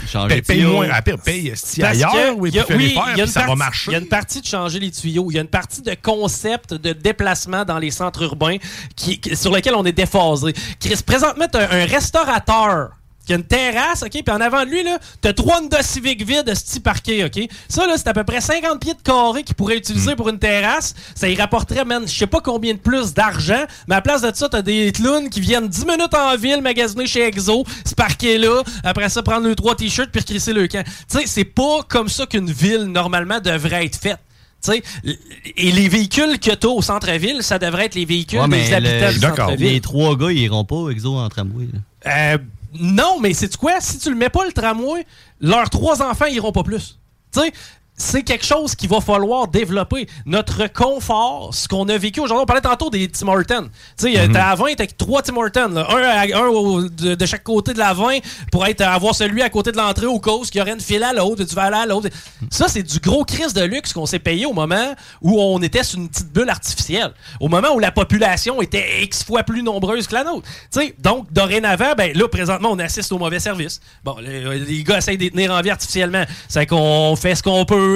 paye, 0.48 0.64
moins, 0.64 0.90
à 0.90 1.00
pire, 1.04 1.20
paye 1.20 1.50
esti, 1.50 1.80
Parce 1.80 1.96
ailleurs, 1.96 2.12
que 2.12 2.32
oui, 2.40 2.50
il 2.50 2.56
y 2.56 2.60
a- 2.60 2.64
puis 2.64 2.74
fais 2.74 2.80
les 2.80 2.88
oui, 2.88 2.94
faire, 2.96 3.04
il 3.04 3.10
y 3.10 3.12
a 3.12 3.14
puis 3.14 3.22
une 3.22 3.28
ça 3.28 3.46
va 3.46 3.56
marcher. 3.56 3.92
Il 3.92 3.94
y 3.94 3.96
a 3.98 4.00
une 4.00 4.08
partie 4.08 4.42
de 4.42 4.48
changer 4.48 4.80
les 4.80 4.90
tuyaux. 4.90 5.28
Il 5.30 5.36
y 5.36 5.38
a 5.38 5.42
une 5.44 5.48
partie 5.48 5.84
de 5.84 5.96
concept 6.02 6.74
de 6.74 6.92
déplacement 6.92 7.64
dans 7.66 7.78
les 7.78 7.92
centres 7.92 8.24
urbains 8.24 8.58
qui, 8.96 9.20
qui- 9.22 9.36
sur 9.36 9.54
lequel 9.54 9.76
on 9.76 9.86
est 9.86 9.92
déphasé. 9.92 10.54
Chris, 10.80 11.00
présentement, 11.06 11.46
t'as 11.52 11.70
un 11.72 11.86
restaurateur 11.86 12.98
qui 13.28 13.34
a 13.34 13.36
une 13.36 13.44
terrasse, 13.44 14.02
OK? 14.02 14.10
Puis 14.12 14.24
en 14.32 14.42
avant 14.42 14.64
de 14.66 14.70
lui, 14.72 14.84
là, 14.84 14.98
t'as 15.22 15.34
trois 15.34 15.60
Honda 15.62 15.84
Civic 15.84 16.24
vides 16.26 16.54
sti 16.56 16.80
parqués, 16.80 17.26
OK? 17.26 17.40
Ça, 17.70 17.86
là, 17.86 17.94
c'est 17.98 18.08
à 18.08 18.14
peu 18.14 18.24
près 18.24 18.42
50 18.42 18.80
pieds 18.80 18.94
de 18.94 19.02
carré 19.02 19.44
qu'il 19.44 19.54
pourrait 19.56 19.78
utiliser 19.78 20.16
pour 20.16 20.30
une 20.30 20.40
terrasse. 20.40 20.96
Ça 21.14 21.28
y 21.30 21.36
rapporterait, 21.36 21.86
man, 21.86 22.04
je 22.08 22.14
sais 22.18 22.26
pas 22.28 22.42
combien 22.42 22.74
de 22.74 22.80
plus 22.80 23.14
d'argent, 23.14 23.66
mais 23.88 23.96
à 23.96 23.98
la 23.98 24.02
place 24.02 24.22
de 24.22 24.32
ça, 24.34 24.50
t'as 24.50 24.62
des 24.62 24.92
clowns 24.92 25.30
qui 25.30 25.42
viennent 25.42 25.68
10 25.68 25.86
minutes 25.86 26.14
en 26.16 26.36
ville 26.38 26.62
magasiner 26.62 27.06
chez 27.06 27.24
Exo, 27.28 27.64
se 27.86 27.94
parquer 27.94 28.38
là, 28.38 28.64
après 28.84 29.10
ça, 29.10 29.22
prendre 29.22 29.48
le 29.48 29.56
trois 29.56 29.76
t-shirts 29.76 30.10
puis 30.12 30.22
recrisser 30.22 30.54
le 30.54 30.68
camp. 30.68 30.84
Tu 31.10 31.20
sais, 31.20 31.24
c'est 31.28 31.44
pas 31.46 31.84
comme 31.88 32.08
ça 32.10 32.26
qu'une 32.26 32.50
ville, 32.52 32.86
normalement, 32.86 33.40
devrait 33.42 33.86
être 33.86 33.98
faite. 33.98 34.20
Tu 34.64 34.72
sais, 34.72 34.84
l- 35.06 35.18
et 35.56 35.72
les 35.72 35.88
véhicules 35.88 36.40
que 36.40 36.52
t'as 36.52 36.68
au 36.68 36.82
centre-ville, 36.82 37.44
ça 37.44 37.60
devrait 37.60 37.86
être 37.86 37.96
les 37.96 38.06
véhicules 38.06 38.40
Ouais, 38.40 38.48
des 38.48 38.74
habitants 38.74 39.10
du 39.10 39.16
le- 39.16 39.22
centre-ville. 39.36 39.72
les 39.74 39.82
trois 39.82 40.16
gars, 40.16 40.32
ils 40.32 40.40
iront 40.40 40.64
pas 40.66 40.90
exo 40.90 41.16
en 41.16 41.30
tramway. 41.30 41.68
là. 41.72 41.80
Euh, 42.34 42.38
non, 42.80 43.20
mais 43.20 43.34
c'est 43.34 43.56
quoi? 43.58 43.80
Si 43.80 44.00
tu 44.00 44.10
le 44.10 44.16
mets 44.16 44.30
pas 44.30 44.46
le 44.46 44.52
tramway, 44.52 45.06
leurs 45.40 45.70
trois 45.70 46.02
enfants 46.02 46.26
iront 46.26 46.52
pas 46.52 46.64
plus. 46.64 47.00
Tu 47.32 47.40
c'est 47.98 48.22
quelque 48.24 48.46
chose 48.46 48.76
qu'il 48.76 48.90
va 48.90 49.02
falloir 49.02 49.48
développer. 49.48 50.08
Notre 50.26 50.68
confort, 50.72 51.50
ce 51.54 51.68
qu'on 51.68 51.90
a 51.90 51.98
vécu 51.98 52.20
aujourd'hui, 52.20 52.44
on 52.44 52.46
parlait 52.46 52.62
tantôt 52.62 52.90
des 52.92 53.08
Tim 53.08 53.28
Hortons. 53.28 53.70
Tu 53.98 54.14
sais, 54.14 54.28
Mhm. 54.28 54.34
t'as 54.34 54.50
à 54.52 54.56
20, 54.56 54.76
t'as 54.78 54.86
trois 54.86 55.22
Tim 55.24 55.36
Hortons. 55.36 55.70
là. 55.70 55.88
Un, 55.90 56.02
à- 56.04 56.38
un 56.44 56.48
au- 56.48 56.88
de, 56.88 57.16
de 57.16 57.26
chaque 57.26 57.44
côté 57.44 57.74
de 57.74 57.80
la 57.80 57.94
20 57.94 58.20
pour 58.52 58.66
être, 58.68 58.82
avoir 58.82 59.16
celui 59.16 59.42
à 59.42 59.50
côté 59.50 59.72
de 59.72 59.78
l'entrée 59.78 60.06
au 60.06 60.20
cause 60.20 60.50
qui 60.52 60.62
aurait 60.62 60.74
une 60.74 60.80
file 60.80 61.04
à 61.04 61.12
l'autre, 61.12 61.44
tu 61.44 61.56
vas 61.56 61.64
aller 61.64 61.78
à 61.78 61.86
l'autre. 61.88 62.10
Ça, 62.52 62.68
c'est 62.68 62.84
du 62.84 63.00
gros 63.00 63.24
crise 63.26 63.54
de 63.54 63.64
luxe 63.64 63.94
qu'on 63.94 64.06
s'est 64.06 64.20
payé 64.20 64.46
au 64.46 64.54
moment 64.54 64.94
où 65.22 65.42
on 65.42 65.60
était 65.64 65.84
sur 65.84 65.98
une 66.00 66.08
petite 66.10 66.32
bulle 66.32 66.50
artificielle. 66.50 67.14
Au 67.40 67.48
moment 67.48 67.70
où 67.74 67.80
la 67.80 67.92
population 67.92 68.62
était 68.62 69.04
X 69.04 69.24
fois 69.24 69.42
plus 69.44 69.64
nombreuse 69.64 70.06
que 70.08 70.14
la 70.14 70.24
nôtre. 70.24 70.48
Tu 70.72 70.80
sais, 70.82 70.96
donc, 71.00 71.34
dorénavant, 71.34 71.94
ben 71.98 72.12
là, 72.16 72.28
présentement, 72.28 72.70
on 72.72 72.80
assiste 72.80 73.12
au 73.12 73.18
mauvais 73.18 73.40
service. 73.40 73.80
Bon, 74.04 74.18
les, 74.20 74.60
les 74.60 74.84
gars 74.84 75.00
essayent 75.00 75.18
de 75.18 75.24
les 75.24 75.32
tenir 75.32 75.52
en 75.52 75.62
vie 75.62 75.72
artificiellement. 75.72 76.24
C'est 76.48 76.68
qu'on 76.68 77.16
fait 77.16 77.34
ce 77.34 77.42
qu'on 77.42 77.66
peut, 77.66 77.87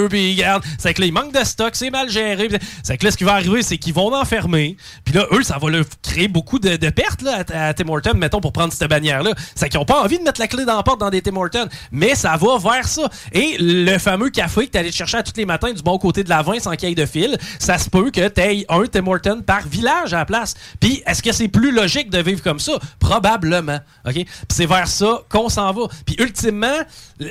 c'est 0.77 0.93
que 0.93 1.01
là, 1.01 1.07
il 1.07 1.13
manque 1.13 1.33
de 1.33 1.43
stock, 1.43 1.71
c'est 1.73 1.89
mal 1.89 2.09
géré. 2.09 2.49
C'est 2.83 2.97
que 2.97 3.05
là, 3.05 3.11
ce 3.11 3.17
qui 3.17 3.23
va 3.23 3.33
arriver, 3.33 3.61
c'est 3.63 3.77
qu'ils 3.77 3.93
vont 3.93 4.13
enfermer. 4.13 4.77
Puis 5.05 5.13
là, 5.13 5.25
eux, 5.31 5.43
ça 5.43 5.57
va 5.57 5.69
leur 5.69 5.85
créer 6.01 6.27
beaucoup 6.27 6.59
de, 6.59 6.75
pertes 6.89 7.21
là, 7.21 7.43
à, 7.53 7.67
à 7.69 7.73
Tim 7.73 7.87
Hortons, 7.89 8.15
mettons, 8.15 8.41
pour 8.41 8.51
prendre 8.53 8.73
cette 8.73 8.89
bannière-là. 8.89 9.31
C'est 9.55 9.69
qu'ils 9.69 9.79
n'ont 9.79 9.85
pas 9.85 10.01
envie 10.01 10.17
de 10.19 10.23
mettre 10.23 10.39
la 10.39 10.47
clé 10.47 10.65
dans 10.65 10.75
la 10.77 10.83
porte 10.83 10.99
dans 10.99 11.09
des 11.09 11.21
Tim 11.21 11.35
Hortons. 11.35 11.67
Mais 11.91 12.15
ça 12.15 12.37
va 12.37 12.57
vers 12.57 12.87
ça. 12.87 13.09
Et 13.31 13.57
le 13.59 13.97
fameux 13.97 14.29
café 14.29 14.67
que 14.67 14.71
tu 14.71 14.77
allais 14.77 14.91
chercher 14.91 15.17
à 15.17 15.23
tous 15.23 15.33
les 15.37 15.45
matins 15.45 15.71
du 15.71 15.81
bon 15.81 15.97
côté 15.97 16.23
de 16.23 16.29
la 16.29 16.41
20 16.41 16.59
sans 16.59 16.75
qu'il 16.75 16.95
de 16.95 17.05
fil, 17.05 17.37
ça 17.59 17.77
se 17.77 17.89
peut 17.89 18.11
que 18.11 18.27
tu 18.27 18.41
aies 18.41 18.65
un 18.69 18.83
Tim 18.85 19.07
Hortons 19.07 19.41
par 19.41 19.67
village 19.67 20.13
à 20.13 20.17
la 20.19 20.25
place. 20.25 20.55
Puis 20.79 21.01
est-ce 21.05 21.21
que 21.23 21.31
c'est 21.31 21.47
plus 21.47 21.71
logique 21.71 22.09
de 22.09 22.19
vivre 22.21 22.41
comme 22.41 22.59
ça? 22.59 22.73
Probablement. 22.99 23.79
OK? 24.05 24.13
Puis 24.13 24.25
c'est 24.49 24.65
vers 24.65 24.87
ça 24.87 25.21
qu'on 25.29 25.49
s'en 25.49 25.71
va. 25.73 25.83
Puis 26.05 26.15
ultimement, 26.19 26.77
le, 27.19 27.27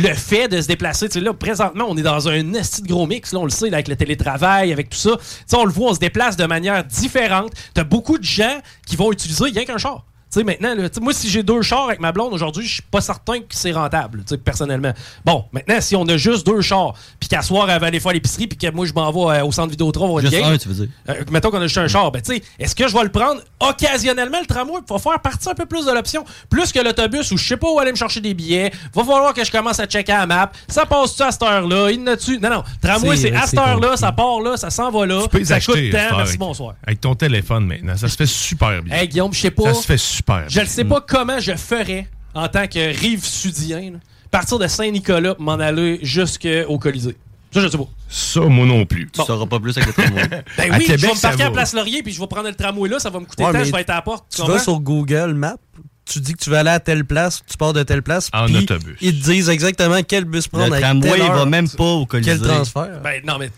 le- 0.00 0.14
fait 0.14 0.48
de 0.48 0.60
se 0.60 0.66
déplacer, 0.68 1.08
tu 1.08 1.14
sais, 1.18 1.20
là, 1.20 1.32
présentement, 1.70 1.92
on 1.92 1.96
est 1.96 2.02
dans 2.02 2.28
un 2.28 2.54
esti 2.54 2.82
de 2.82 2.88
gros 2.88 3.06
mix, 3.06 3.32
là, 3.32 3.38
on 3.40 3.44
le 3.44 3.50
sait, 3.50 3.72
avec 3.72 3.88
le 3.88 3.96
télétravail, 3.96 4.72
avec 4.72 4.90
tout 4.90 4.98
ça. 4.98 5.16
On 5.54 5.64
le 5.64 5.72
voit, 5.72 5.90
on 5.90 5.94
se 5.94 5.98
déplace 5.98 6.36
de 6.36 6.46
manière 6.46 6.84
différente. 6.84 7.52
T'as 7.74 7.84
beaucoup 7.84 8.18
de 8.18 8.24
gens 8.24 8.60
qui 8.86 8.96
vont 8.96 9.12
utiliser 9.12 9.44
rien 9.44 9.64
qu'un 9.64 9.78
char. 9.78 10.04
Tu 10.34 10.40
sais, 10.40 10.44
maintenant, 10.44 10.74
là, 10.74 10.88
moi, 11.00 11.12
si 11.12 11.28
j'ai 11.30 11.44
deux 11.44 11.62
chars 11.62 11.84
avec 11.86 12.00
ma 12.00 12.10
blonde 12.10 12.32
aujourd'hui, 12.32 12.66
je 12.66 12.72
suis 12.74 12.82
pas 12.82 13.00
certain 13.00 13.38
que 13.38 13.44
c'est 13.50 13.70
rentable, 13.70 14.24
tu 14.26 14.30
sais, 14.34 14.36
personnellement. 14.38 14.92
Bon, 15.24 15.44
maintenant, 15.52 15.80
si 15.80 15.94
on 15.94 16.04
a 16.08 16.16
juste 16.16 16.44
deux 16.44 16.60
chars, 16.60 16.94
puis 17.20 17.28
qu'à 17.28 17.40
soir, 17.40 17.70
elle 17.70 17.80
va 17.80 17.86
aller 17.86 18.00
faire 18.00 18.12
l'épicerie, 18.12 18.48
puis 18.48 18.58
que 18.58 18.68
moi, 18.74 18.84
je 18.84 18.92
m'en 18.92 19.12
vais 19.12 19.38
euh, 19.38 19.44
au 19.44 19.52
centre 19.52 19.70
Vidéotron 19.70 20.08
voir 20.08 20.24
une 20.24 20.30
Juste 20.30 20.42
un, 20.44 20.58
tu 20.58 20.68
veux 20.68 20.74
dire? 20.74 20.88
euh, 21.08 21.22
mettons 21.30 21.52
qu'on 21.52 21.58
a 21.60 21.66
juste 21.68 21.78
un 21.78 21.86
char, 21.86 22.10
ben 22.10 22.20
tu 22.20 22.34
sais, 22.34 22.42
est-ce 22.58 22.74
que 22.74 22.88
je 22.88 22.92
vais 22.96 23.04
le 23.04 23.10
prendre 23.10 23.40
occasionnellement 23.60 24.40
le 24.40 24.46
tramway 24.46 24.80
pour 24.84 25.00
faire 25.00 25.20
partie 25.20 25.48
un 25.48 25.54
peu 25.54 25.66
plus 25.66 25.86
de 25.86 25.92
l'option, 25.92 26.24
plus 26.50 26.72
que 26.72 26.80
l'autobus 26.80 27.30
où 27.30 27.36
je 27.36 27.46
sais 27.46 27.56
pas 27.56 27.70
où 27.70 27.78
aller 27.78 27.92
me 27.92 27.96
chercher 27.96 28.20
des 28.20 28.34
billets, 28.34 28.72
va 28.92 29.04
falloir 29.04 29.34
que 29.34 29.44
je 29.44 29.52
commence 29.52 29.78
à 29.78 29.86
checker 29.86 30.12
la 30.12 30.26
map, 30.26 30.50
ça 30.66 30.84
passe-tu 30.84 31.22
à 31.22 31.30
cette 31.30 31.42
heure-là, 31.44 31.90
il 31.92 32.02
n'a 32.02 32.16
tu 32.16 32.40
Non 32.40 32.50
non, 32.50 32.64
tramway 32.82 33.16
C'est- 33.16 33.32
à 33.32 33.46
cette 33.46 33.58
heure-là, 33.60 33.96
ça 33.96 34.10
part 34.10 34.40
là, 34.40 34.56
ça 34.56 34.70
s'en 34.70 34.90
va 34.90 35.06
là, 35.06 35.22
Tu 35.22 35.28
peux 35.28 35.44
ça 35.44 35.60
coûte 35.60 35.76
faire 35.76 35.92
merci 36.16 36.20
avec- 36.30 36.38
bonsoir. 36.40 36.74
Avec 36.84 37.00
ton 37.00 37.14
téléphone 37.14 37.66
maintenant. 37.66 37.96
Ça 37.96 38.08
se 38.08 38.16
fait 38.16 38.26
super 38.26 38.82
bien. 38.82 38.96
Hey 38.96 39.06
Guillaume, 39.06 39.32
je 39.32 39.40
sais 39.40 39.50
pas. 39.52 39.72
Ça 39.72 39.74
se 39.74 39.86
fait 39.86 39.98
super 39.98 40.23
Je 40.48 40.60
ne 40.60 40.66
sais 40.66 40.84
pas 40.84 41.00
comment 41.00 41.38
je 41.38 41.52
ferais 41.54 42.08
en 42.34 42.48
tant 42.48 42.66
que 42.66 42.98
rive 42.98 43.24
sudien, 43.24 43.92
là, 43.92 43.98
partir 44.30 44.58
de 44.58 44.66
Saint-Nicolas 44.66 45.34
pour 45.34 45.44
m'en 45.44 45.52
aller 45.52 46.00
jusqu'au 46.02 46.78
Colisée. 46.78 47.16
Ça, 47.52 47.60
je 47.60 47.68
sais 47.68 47.78
pas. 47.78 47.88
Ça, 48.08 48.40
moi 48.40 48.66
non 48.66 48.84
plus. 48.84 49.08
Tu 49.12 49.22
sauras 49.22 49.46
pas 49.46 49.60
plus 49.60 49.76
avec 49.78 49.86
le 49.86 49.92
tramway. 50.02 50.28
Ben 50.28 50.72
À 50.72 50.78
oui, 50.78 50.86
Québec, 50.86 51.00
je 51.00 51.06
vais 51.06 51.14
me 51.14 51.20
parquer 51.20 51.42
à. 51.44 51.50
Place 51.52 51.72
Laurier 51.72 52.02
puis 52.02 52.12
je 52.12 52.18
vais 52.20 52.26
prendre 52.26 52.48
le 52.48 52.54
tramway 52.54 52.88
là, 52.88 52.98
ça 52.98 53.10
va 53.10 53.20
me 53.20 53.24
coûter 53.26 53.44
Ouais, 53.44 53.52
tant, 53.52 53.62
je 53.62 53.70
vais 53.70 53.80
être 53.80 53.90
à 53.90 53.94
la 53.94 54.02
porte. 54.02 54.24
Tu 54.34 54.42
vas 54.42 54.58
sur 54.58 54.80
Google 54.80 55.34
Maps, 55.34 55.56
tu 56.04 56.18
dis 56.20 56.32
que 56.32 56.42
tu 56.42 56.50
vas 56.50 56.60
aller 56.60 56.70
à 56.70 56.80
telle 56.80 57.04
place, 57.04 57.42
tu 57.48 57.56
pars 57.56 57.72
de 57.72 57.84
telle 57.84 58.02
place. 58.02 58.28
En 58.32 58.52
autobus. 58.52 58.96
Ils 59.00 59.20
te 59.20 59.30
disent 59.30 59.48
exactement 59.48 60.02
quel 60.02 60.24
bus 60.24 60.48
prendre. 60.48 60.74
Le 60.74 60.80
tramway, 60.80 61.12
il 61.16 61.32
va 61.32 61.46
même 61.46 61.68
pas 61.68 61.84
au 61.84 62.06
Colisée. 62.06 62.32
Quel 62.32 62.40
transfert. 62.40 63.00
Ben 63.02 63.22
non, 63.24 63.38
mais. 63.38 63.50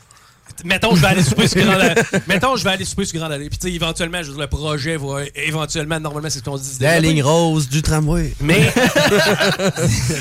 Mettons, 0.65 0.95
je 0.95 1.01
vais 1.01 1.09
aller 1.09 1.23
souper 1.23 1.49
sur 1.49 1.69
Allée. 1.69 1.95
Mettons, 2.27 2.57
je 2.57 2.65
vais 2.65 2.71
aller 2.71 2.85
souper 2.85 3.05
sur 3.05 3.19
Grande 3.19 3.33
Allée. 3.33 3.49
Puis, 3.49 3.59
tu 3.59 3.69
sais, 3.69 3.75
éventuellement, 3.75 4.19
je 4.23 4.29
veux 4.29 4.35
dire, 4.35 4.41
le 4.43 4.47
projet 4.47 4.97
va 4.97 5.23
éventuellement, 5.35 6.01
normalement, 6.01 6.31
c'est 6.31 6.39
ce 6.39 6.45
qu'on 6.45 6.57
se 6.57 6.63
dit. 6.63 6.79
La 6.81 7.01
ligne 7.01 7.23
rose 7.23 7.69
du 7.69 7.83
tramway. 7.83 8.33
Mais. 8.41 8.73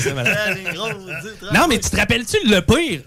C'est 0.00 0.14
malade. 0.14 0.58
Non, 1.52 1.66
mais 1.68 1.78
tu 1.78 1.90
te 1.90 1.96
rappelles-tu 1.96 2.36
le 2.46 2.60
pire? 2.60 3.00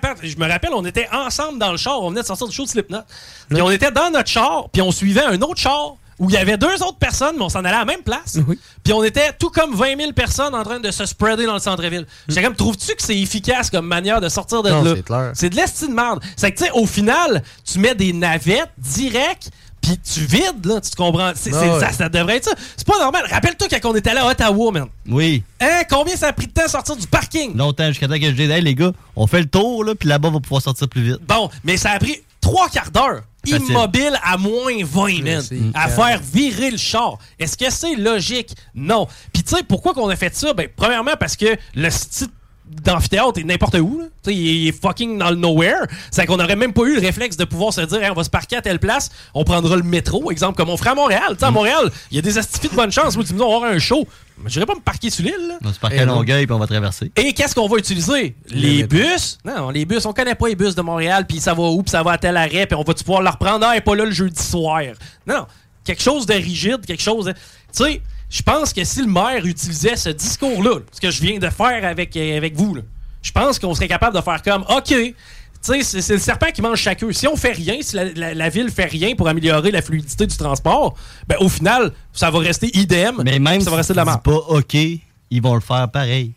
Pat, 0.00 0.18
je 0.22 0.36
me 0.36 0.48
rappelle, 0.48 0.70
on 0.74 0.84
était 0.84 1.08
ensemble 1.12 1.58
dans 1.58 1.72
le 1.72 1.78
char. 1.78 2.02
On 2.02 2.10
venait 2.10 2.22
de 2.22 2.26
sortir 2.26 2.46
du 2.46 2.54
show 2.54 2.64
de 2.64 2.68
Slipknot. 2.68 3.02
Puis 3.48 3.62
on 3.62 3.70
était 3.70 3.90
dans 3.90 4.10
notre 4.10 4.28
char, 4.28 4.68
puis 4.72 4.82
on 4.82 4.90
suivait 4.90 5.24
un 5.24 5.40
autre 5.40 5.60
char 5.60 5.96
où 6.18 6.30
il 6.30 6.34
y 6.34 6.36
avait 6.38 6.56
deux 6.56 6.82
autres 6.82 6.98
personnes, 6.98 7.36
mais 7.36 7.42
on 7.44 7.48
s'en 7.48 7.60
allait 7.60 7.76
à 7.76 7.80
la 7.80 7.84
même 7.84 8.02
place. 8.02 8.38
Puis 8.82 8.92
on 8.92 9.04
était 9.04 9.32
tout 9.38 9.50
comme 9.50 9.74
20 9.74 9.98
000 9.98 10.12
personnes 10.12 10.54
en 10.54 10.62
train 10.62 10.80
de 10.80 10.90
se 10.90 11.04
spreader 11.06 11.46
dans 11.46 11.54
le 11.54 11.58
centre-ville. 11.60 12.06
J'étais 12.28 12.42
comme, 12.42 12.56
trouves-tu 12.56 12.94
que 12.94 13.02
c'est 13.02 13.18
efficace 13.18 13.70
comme 13.70 13.86
manière 13.86 14.20
de 14.20 14.28
sortir 14.28 14.62
de 14.62 14.70
Non, 14.70 14.82
là? 14.82 14.92
c'est 14.96 15.04
clair. 15.04 15.30
C'est 15.34 15.50
de 15.50 15.56
l'estime 15.56 15.88
de 15.88 15.94
merde. 15.94 16.20
C'est 16.36 16.52
que, 16.52 16.58
tu 16.58 16.64
sais, 16.64 16.70
au 16.72 16.86
final, 16.86 17.42
tu 17.70 17.78
mets 17.78 17.94
des 17.94 18.12
navettes 18.12 18.70
direct, 18.78 19.50
puis 19.82 19.98
tu 19.98 20.20
vides, 20.20 20.64
là, 20.64 20.80
tu 20.80 20.90
te 20.90 20.96
comprends? 20.96 21.32
C'est- 21.36 21.52
c'est- 21.52 21.70
ouais. 21.70 21.80
ça, 21.80 21.92
ça 21.92 22.08
devrait 22.08 22.36
être 22.38 22.44
ça. 22.46 22.54
C'est 22.76 22.86
pas 22.86 22.98
normal. 22.98 23.24
Rappelle-toi 23.30 23.68
quand 23.70 23.90
on 23.90 23.94
était 23.94 24.10
allé 24.10 24.20
à 24.20 24.26
Ottawa, 24.26 24.72
man. 24.72 24.86
Oui. 25.08 25.44
Hein, 25.60 25.82
combien 25.88 26.16
ça 26.16 26.28
a 26.28 26.32
pris 26.32 26.46
de 26.48 26.52
temps 26.52 26.64
à 26.64 26.68
sortir 26.68 26.96
du 26.96 27.06
parking? 27.06 27.56
Longtemps, 27.56 27.86
jusqu'à 27.88 28.08
temps 28.08 28.14
que 28.18 28.26
je 28.26 28.30
dise, 28.30 28.50
hey 28.50 28.62
les 28.62 28.74
gars, 28.74 28.92
on 29.14 29.26
fait 29.28 29.40
le 29.40 29.46
tour, 29.46 29.84
là, 29.84 29.94
puis 29.94 30.08
là-bas, 30.08 30.28
on 30.28 30.32
va 30.32 30.40
pouvoir 30.40 30.62
sortir 30.62 30.88
plus 30.88 31.02
vite. 31.02 31.18
Bon, 31.28 31.50
mais 31.62 31.76
ça 31.76 31.90
a 31.92 31.98
pris 31.98 32.16
trois 32.40 32.68
quarts 32.68 32.90
d'heure. 32.90 33.22
Facile. 33.46 33.70
Immobile 33.70 34.18
à 34.22 34.36
moins 34.36 34.74
20, 34.82 35.22
man. 35.22 35.42
c'est 35.42 35.58
À 35.74 35.88
faire 35.88 36.20
virer 36.20 36.70
le 36.70 36.76
char. 36.76 37.18
Est-ce 37.38 37.56
que 37.56 37.70
c'est 37.70 37.94
logique? 37.94 38.54
Non. 38.74 39.06
Puis 39.32 39.42
tu 39.42 39.54
sais, 39.56 39.62
pourquoi 39.62 39.94
qu'on 39.94 40.08
a 40.08 40.16
fait 40.16 40.34
ça? 40.34 40.52
Ben, 40.52 40.68
premièrement, 40.74 41.14
parce 41.18 41.36
que 41.36 41.56
le 41.74 41.90
style 41.90 42.28
d'amphithéâtre 42.68 43.38
est 43.38 43.44
n'importe 43.44 43.74
où. 43.76 43.98
là. 44.00 44.06
Tu 44.22 44.30
sais, 44.30 44.36
il 44.36 44.68
est- 44.68 44.72
fucking 44.72 45.18
dans 45.18 45.30
le 45.30 45.36
nowhere. 45.36 45.86
C'est 46.10 46.26
qu'on 46.26 46.36
n'aurait 46.36 46.56
même 46.56 46.72
pas 46.72 46.82
eu 46.82 46.94
le 46.96 47.00
réflexe 47.00 47.36
de 47.36 47.44
pouvoir 47.44 47.72
se 47.72 47.80
dire, 47.82 48.02
Hey, 48.02 48.10
on 48.10 48.14
va 48.14 48.24
se 48.24 48.30
parquer 48.30 48.56
à 48.56 48.62
telle 48.62 48.78
place, 48.78 49.10
on 49.34 49.44
prendra 49.44 49.76
le 49.76 49.82
métro, 49.82 50.30
exemple, 50.30 50.56
comme 50.56 50.68
on 50.68 50.76
ferait 50.76 50.90
à 50.90 50.94
Montréal. 50.94 51.28
Tu 51.30 51.38
sais, 51.38 51.44
à 51.46 51.50
Montréal, 51.50 51.90
il 52.10 52.16
y 52.16 52.18
a 52.18 52.22
des 52.22 52.36
astifies 52.38 52.68
de 52.68 52.74
bonne 52.74 52.92
chance. 52.92 53.14
Moi, 53.16 53.24
tu 53.24 53.32
me 53.32 53.38
dis, 53.38 53.44
on 53.44 53.48
va 53.50 53.56
avoir 53.56 53.70
un 53.72 53.78
show. 53.78 54.06
Mais 54.42 54.50
je 54.50 54.60
pas 54.60 54.74
me 54.74 54.80
parquer 54.80 55.08
sur 55.08 55.24
l'île. 55.24 55.56
On 55.62 55.68
va 55.68 55.72
se 55.72 55.78
parquer 55.80 56.00
à 56.00 56.04
Longueuil, 56.04 56.44
puis 56.46 56.54
on 56.54 56.58
va 56.58 56.66
traverser. 56.66 57.10
Et 57.16 57.32
qu'est-ce 57.32 57.54
qu'on 57.54 57.68
va 57.68 57.78
utiliser? 57.78 58.36
Les 58.50 58.82
bus? 58.84 59.38
Non, 59.44 59.70
les 59.70 59.86
bus, 59.86 60.04
on 60.04 60.12
connaît 60.12 60.34
pas 60.34 60.48
les 60.48 60.56
bus 60.56 60.74
de 60.74 60.82
Montréal, 60.82 61.24
puis 61.26 61.40
ça 61.40 61.54
va 61.54 61.62
où, 61.62 61.82
puis 61.82 61.90
ça 61.90 62.02
va 62.02 62.12
à 62.12 62.18
tel 62.18 62.36
arrêt, 62.36 62.66
puis 62.66 62.76
on 62.76 62.82
va-tu 62.82 63.02
pouvoir 63.02 63.22
le 63.22 63.30
reprendre? 63.30 63.64
Ah, 63.66 63.70
elle 63.72 63.78
est 63.78 63.80
pas 63.80 63.94
là 63.96 64.04
le 64.04 64.10
jeudi 64.10 64.42
soir. 64.42 64.82
Non, 65.26 65.46
quelque 65.84 66.02
chose 66.02 66.26
de 66.26 66.34
rigide, 66.34 66.84
quelque 66.86 67.02
chose 67.02 67.24
de... 67.26 67.32
Tu 67.32 67.38
sais, 67.72 68.02
je 68.36 68.42
pense 68.42 68.72
que 68.72 68.84
si 68.84 69.00
le 69.00 69.06
maire 69.08 69.44
utilisait 69.46 69.96
ce 69.96 70.10
discours-là, 70.10 70.80
ce 70.92 71.00
que 71.00 71.10
je 71.10 71.22
viens 71.22 71.38
de 71.38 71.48
faire 71.48 71.84
avec, 71.84 72.16
euh, 72.16 72.36
avec 72.36 72.54
vous, 72.54 72.76
je 73.22 73.32
pense 73.32 73.58
qu'on 73.58 73.74
serait 73.74 73.88
capable 73.88 74.14
de 74.16 74.20
faire 74.22 74.42
comme 74.42 74.62
OK. 74.68 74.84
tu 74.88 75.14
sais, 75.62 75.82
C'est 75.82 76.12
le 76.14 76.18
serpent 76.20 76.48
qui 76.54 76.60
mange 76.62 76.78
chaque 76.78 77.02
œuf. 77.02 77.12
Si 77.16 77.26
on 77.26 77.36
fait 77.36 77.52
rien, 77.52 77.76
si 77.80 77.96
la, 77.96 78.04
la- 78.04 78.34
la 78.34 78.48
ville 78.50 78.70
fait 78.70 78.84
rien 78.84 79.14
pour 79.16 79.26
améliorer 79.28 79.70
la 79.70 79.80
fluidité 79.82 80.26
du 80.26 80.36
transport, 80.36 80.94
ben, 81.26 81.36
au 81.40 81.48
final, 81.48 81.92
ça 82.12 82.30
va 82.30 82.38
rester 82.40 82.68
idem. 82.76 83.22
Mais 83.24 83.38
même 83.38 83.60
ça 83.62 83.70
va 83.70 83.76
rester 83.78 83.94
si 83.94 83.98
de 84.00 84.04
la 84.04 84.18
pas 84.18 84.32
OK, 84.34 84.74
ils 84.74 85.42
vont 85.42 85.54
le 85.54 85.60
faire 85.60 85.88
pareil. 85.90 86.32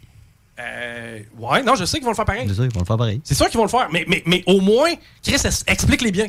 Euh, 0.60 1.20
ouais, 1.38 1.64
non, 1.64 1.76
je 1.76 1.86
sais 1.86 1.98
qu'ils 1.98 2.06
vont 2.06 2.12
le 2.12 2.16
faire 2.16 2.26
pareil. 2.26 2.46
C'est 2.48 2.56
ça, 2.56 2.64
ils 2.64 2.74
vont 2.74 2.80
le 2.82 2.86
faire 2.86 2.98
pareil. 2.98 3.22
C'est 3.24 3.36
sûr 3.36 3.48
qu'ils 3.50 3.58
vont 3.58 3.64
le 3.66 3.70
faire, 3.70 3.88
mais, 3.92 4.06
mais, 4.08 4.24
mais 4.26 4.44
au 4.46 4.60
moins, 4.62 4.90
Chris, 5.24 5.36
es- 5.44 5.72
explique-les 5.72 6.12
bien. 6.12 6.28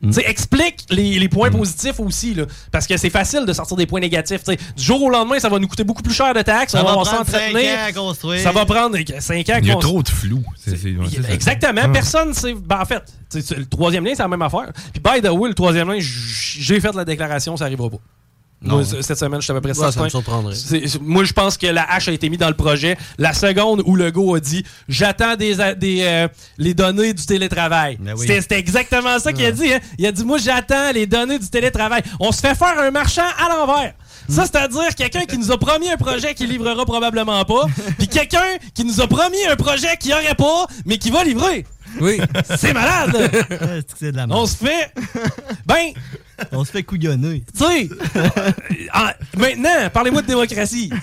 Mm. 0.00 0.12
Explique 0.26 0.84
les, 0.90 1.18
les 1.18 1.28
points 1.28 1.50
positifs 1.50 1.98
aussi, 1.98 2.34
là, 2.34 2.44
parce 2.70 2.86
que 2.86 2.96
c'est 2.96 3.10
facile 3.10 3.44
de 3.44 3.52
sortir 3.52 3.76
des 3.76 3.86
points 3.86 4.00
négatifs. 4.00 4.44
Du 4.44 4.56
jour 4.82 5.02
au 5.02 5.10
lendemain, 5.10 5.40
ça 5.40 5.48
va 5.48 5.58
nous 5.58 5.66
coûter 5.66 5.82
beaucoup 5.84 6.02
plus 6.02 6.14
cher 6.14 6.32
de 6.34 6.42
taxes. 6.42 6.72
Ça 6.72 6.80
on 6.80 6.84
va 6.84 6.90
va 6.90 7.02
prendre 7.02 7.08
cinq 7.26 7.26
s'entretenir. 7.26 7.78
ans 7.78 7.84
à 7.88 7.92
construire. 7.92 8.40
Ça 8.40 8.52
va 8.52 8.64
prendre 8.64 8.96
5 8.96 9.48
ans 9.48 9.52
à 9.54 9.58
Il 9.58 9.66
y 9.66 9.70
a 9.70 9.76
trop 9.76 10.02
de 10.02 10.08
flou. 10.08 10.44
C'est- 10.56 10.76
c'est- 10.76 10.94
ouais, 10.94 11.06
c'est 11.10 11.22
ça. 11.22 11.32
Exactement. 11.32 11.80
Ah. 11.84 11.88
Personne 11.88 12.32
sait. 12.32 12.54
Ben, 12.54 12.80
en 12.80 12.84
fait, 12.84 13.02
le 13.34 13.64
troisième 13.66 14.04
lien, 14.04 14.12
c'est 14.14 14.22
la 14.22 14.28
même 14.28 14.42
affaire. 14.42 14.72
Puis, 14.92 15.02
by 15.02 15.20
the 15.20 15.30
way, 15.32 15.48
le 15.48 15.54
troisième 15.54 15.90
lien, 15.90 15.98
j'ai 16.00 16.80
fait 16.80 16.94
la 16.94 17.04
déclaration, 17.04 17.56
ça 17.56 17.64
arrivera 17.64 17.90
pas. 17.90 17.98
Non. 18.60 18.76
Moi, 18.76 18.84
c- 18.84 18.96
cette 19.02 19.18
semaine, 19.18 19.40
je 19.40 19.44
suis 19.44 19.52
à 19.52 19.54
peu 19.54 19.60
près 19.60 19.70
Ouais, 19.70 19.84
ça 19.86 19.92
certain. 19.92 20.04
me 20.04 20.08
surprendrait. 20.08 20.54
Moi, 21.00 21.22
je 21.24 21.32
pense 21.32 21.56
que 21.56 21.68
la 21.68 21.84
hache 21.92 22.08
a 22.08 22.12
été 22.12 22.28
mise 22.28 22.40
dans 22.40 22.48
le 22.48 22.54
projet. 22.56 22.96
La 23.16 23.32
seconde 23.32 23.82
où 23.86 23.94
le 23.94 24.06
a 24.08 24.40
dit 24.40 24.64
J'attends 24.88 25.36
des, 25.36 25.60
a- 25.60 25.74
des, 25.74 26.00
euh, 26.02 26.28
les 26.58 26.74
données 26.74 27.14
du 27.14 27.24
télétravail. 27.24 27.98
oui. 28.00 28.12
C'était 28.18 28.40
c'était 28.40 28.58
exactement 28.58 29.18
ça 29.20 29.32
qu'il 29.32 29.44
a 29.46 29.52
dit. 29.52 29.72
hein. 29.72 29.78
Il 29.98 30.06
a 30.06 30.12
dit 30.12 30.24
Moi, 30.24 30.38
j'attends 30.38 30.90
les 30.92 31.06
données 31.06 31.38
du 31.38 31.48
télétravail. 31.48 32.02
On 32.18 32.32
se 32.32 32.40
fait 32.40 32.54
faire 32.56 32.78
un 32.78 32.90
marchand 32.90 33.22
à 33.38 33.48
l'envers. 33.48 33.94
Ça, 34.28 34.42
c'est-à-dire 34.44 34.94
quelqu'un 34.94 35.24
qui 35.24 35.38
nous 35.38 35.50
a 35.52 35.58
promis 35.58 35.88
un 35.90 35.96
projet 35.96 36.34
qu'il 36.34 36.50
livrera 36.50 36.84
probablement 36.84 37.42
pas, 37.46 37.64
puis 37.98 38.08
quelqu'un 38.08 38.44
qui 38.74 38.84
nous 38.84 39.00
a 39.00 39.06
promis 39.06 39.42
un 39.50 39.56
projet 39.56 39.96
qu'il 39.98 40.10
n'y 40.10 40.14
aurait 40.16 40.34
pas, 40.34 40.66
mais 40.84 40.98
qui 40.98 41.10
va 41.10 41.24
livrer. 41.24 41.64
Oui. 42.00 42.20
C'est 42.56 42.72
malade! 42.72 43.14
Est-ce 43.16 43.82
que 43.92 43.98
c'est 43.98 44.12
de 44.12 44.16
la 44.16 44.26
merde? 44.26 44.38
On 44.40 44.46
se 44.46 44.56
fait. 44.56 44.92
Ben, 45.66 45.92
On 46.52 46.64
se 46.64 46.70
fait 46.70 46.82
couillonner. 46.82 47.42
tu 47.56 47.64
sais, 47.64 47.88
en- 48.94 49.38
maintenant, 49.38 49.90
parlez-moi 49.92 50.22
de 50.22 50.26
démocratie. 50.28 50.90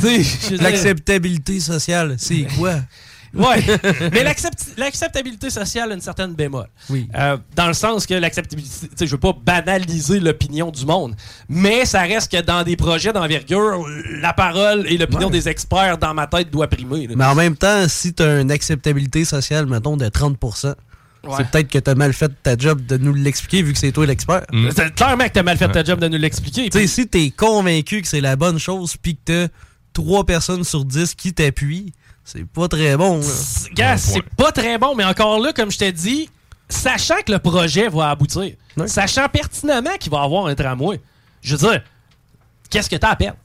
Tu 0.00 0.24
sais, 0.24 0.56
L'acceptabilité 0.56 1.58
sociale, 1.60 2.16
c'est 2.18 2.46
quoi? 2.58 2.80
Ouais. 3.36 3.62
Mais 4.12 4.22
l'accept- 4.24 4.74
l'acceptabilité 4.76 5.50
sociale 5.50 5.92
a 5.92 5.94
une 5.94 6.00
certaine 6.00 6.34
bémol. 6.34 6.66
Oui. 6.90 7.08
Euh, 7.14 7.36
dans 7.54 7.66
le 7.68 7.74
sens 7.74 8.06
que 8.06 8.14
l'acceptabilité, 8.14 8.88
tu 8.88 8.96
sais, 8.96 9.06
je 9.06 9.12
veux 9.12 9.18
pas 9.20 9.34
banaliser 9.44 10.20
l'opinion 10.20 10.70
du 10.70 10.86
monde, 10.86 11.14
mais 11.48 11.84
ça 11.84 12.02
reste 12.02 12.30
que 12.32 12.40
dans 12.40 12.62
des 12.62 12.76
projets 12.76 13.12
d'envergure, 13.12 13.84
la 14.20 14.32
parole 14.32 14.86
et 14.88 14.96
l'opinion 14.98 15.26
Ouais. 15.26 15.32
des 15.32 15.48
experts 15.48 15.98
dans 15.98 16.14
ma 16.14 16.26
tête 16.26 16.50
doit 16.50 16.68
primer. 16.68 17.06
là. 17.06 17.14
Mais 17.16 17.24
en 17.24 17.34
même 17.34 17.56
temps, 17.56 17.88
si 17.88 18.14
tu 18.14 18.22
as 18.22 18.40
une 18.40 18.50
acceptabilité 18.50 19.24
sociale, 19.24 19.66
mettons, 19.66 19.96
de 19.96 20.08
30 20.08 20.36
Ouais. 21.24 21.34
c'est 21.38 21.48
peut-être 21.50 21.68
que 21.68 21.78
tu 21.78 21.90
as 21.90 21.94
mal 21.96 22.12
fait 22.12 22.30
ta 22.42 22.56
job 22.56 22.86
de 22.86 22.96
nous 22.98 23.12
l'expliquer 23.12 23.60
vu 23.62 23.72
que 23.72 23.78
c'est 23.80 23.90
toi 23.90 24.06
l'expert. 24.06 24.42
C'est 24.74 24.94
clairement 24.94 25.24
que 25.24 25.30
t'as 25.32 25.42
mal 25.42 25.56
fait 25.56 25.68
ta 25.68 25.82
job 25.82 25.98
de 25.98 26.06
nous 26.06 26.18
l'expliquer. 26.18 26.70
Tu 26.70 26.78
sais, 26.78 26.86
si 26.86 27.08
t'es 27.08 27.30
convaincu 27.30 28.00
que 28.00 28.06
c'est 28.06 28.20
la 28.20 28.36
bonne 28.36 28.58
chose 28.60 28.96
puis 28.96 29.16
que 29.16 29.46
t'as 29.46 29.52
3 29.92 30.24
personnes 30.24 30.62
sur 30.62 30.84
10 30.84 31.14
qui 31.16 31.32
t'appuient, 31.34 31.92
c'est 32.26 32.44
pas 32.44 32.66
très 32.66 32.96
bon. 32.96 33.20
Gars, 33.72 33.96
c'est 33.96 34.20
pas 34.36 34.50
très 34.50 34.78
bon, 34.78 34.96
mais 34.96 35.04
encore 35.04 35.38
là, 35.38 35.52
comme 35.52 35.70
je 35.70 35.78
t'ai 35.78 35.92
dit, 35.92 36.28
sachant 36.68 37.22
que 37.24 37.30
le 37.30 37.38
projet 37.38 37.88
va 37.88 38.10
aboutir, 38.10 38.54
sachant 38.86 39.28
pertinemment 39.28 39.96
qu'il 39.98 40.10
va 40.10 40.22
avoir 40.22 40.46
un 40.46 40.54
tramway, 40.56 41.00
je 41.40 41.54
veux 41.54 41.68
dire, 41.70 41.82
qu'est-ce 42.68 42.90
que 42.90 42.96
t'as 42.96 43.10
à 43.10 43.16
perdre? 43.16 43.38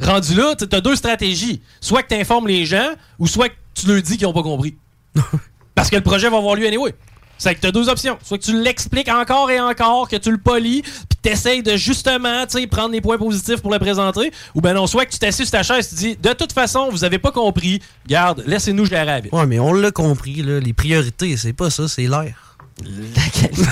Rendu 0.00 0.34
là, 0.34 0.56
tu 0.56 0.66
as 0.74 0.80
deux 0.80 0.96
stratégies. 0.96 1.62
Soit 1.80 2.02
que 2.02 2.08
tu 2.08 2.20
informes 2.20 2.48
les 2.48 2.66
gens, 2.66 2.88
ou 3.20 3.28
soit 3.28 3.48
que 3.48 3.54
tu 3.74 3.86
leur 3.86 4.02
dis 4.02 4.16
qu'ils 4.16 4.26
n'ont 4.26 4.32
pas 4.32 4.42
compris. 4.42 4.76
Parce 5.76 5.88
que 5.88 5.94
le 5.96 6.02
projet 6.02 6.28
va 6.28 6.38
avoir 6.38 6.56
lieu 6.56 6.66
anyway. 6.66 6.92
C'est 7.38 7.54
que 7.54 7.60
tu 7.60 7.66
as 7.66 7.72
deux 7.72 7.88
options. 7.88 8.16
Soit 8.24 8.38
que 8.38 8.44
tu 8.44 8.62
l'expliques 8.62 9.08
encore 9.08 9.50
et 9.50 9.60
encore, 9.60 10.08
que 10.08 10.16
tu 10.16 10.30
le 10.30 10.38
polis, 10.38 10.82
puis 10.82 11.18
tu 11.22 11.28
essayes 11.30 11.62
de 11.62 11.76
justement 11.76 12.46
tu 12.46 12.60
sais, 12.60 12.66
prendre 12.66 12.92
les 12.92 13.00
points 13.00 13.18
positifs 13.18 13.60
pour 13.60 13.72
le 13.72 13.78
présenter, 13.78 14.30
ou 14.54 14.60
ben 14.60 14.72
non, 14.74 14.86
soit 14.86 15.04
que 15.06 15.12
tu 15.12 15.18
t'assises 15.18 15.48
sur 15.48 15.58
ta 15.58 15.62
chaise 15.62 15.86
et 15.86 15.88
tu 15.90 15.94
dis 15.94 16.16
de 16.16 16.32
toute 16.32 16.52
façon, 16.52 16.88
vous 16.90 17.04
avez 17.04 17.18
pas 17.18 17.32
compris, 17.32 17.80
garde, 18.06 18.42
laissez-nous 18.46 18.86
gérer 18.86 19.04
la 19.04 19.20
vie. 19.20 19.28
Ouais, 19.32 19.46
mais 19.46 19.58
on 19.58 19.72
l'a 19.72 19.90
compris, 19.90 20.36
là, 20.42 20.60
les 20.60 20.72
priorités, 20.72 21.36
c'est 21.36 21.52
pas 21.52 21.70
ça, 21.70 21.88
c'est 21.88 22.06
l'air. 22.06 22.34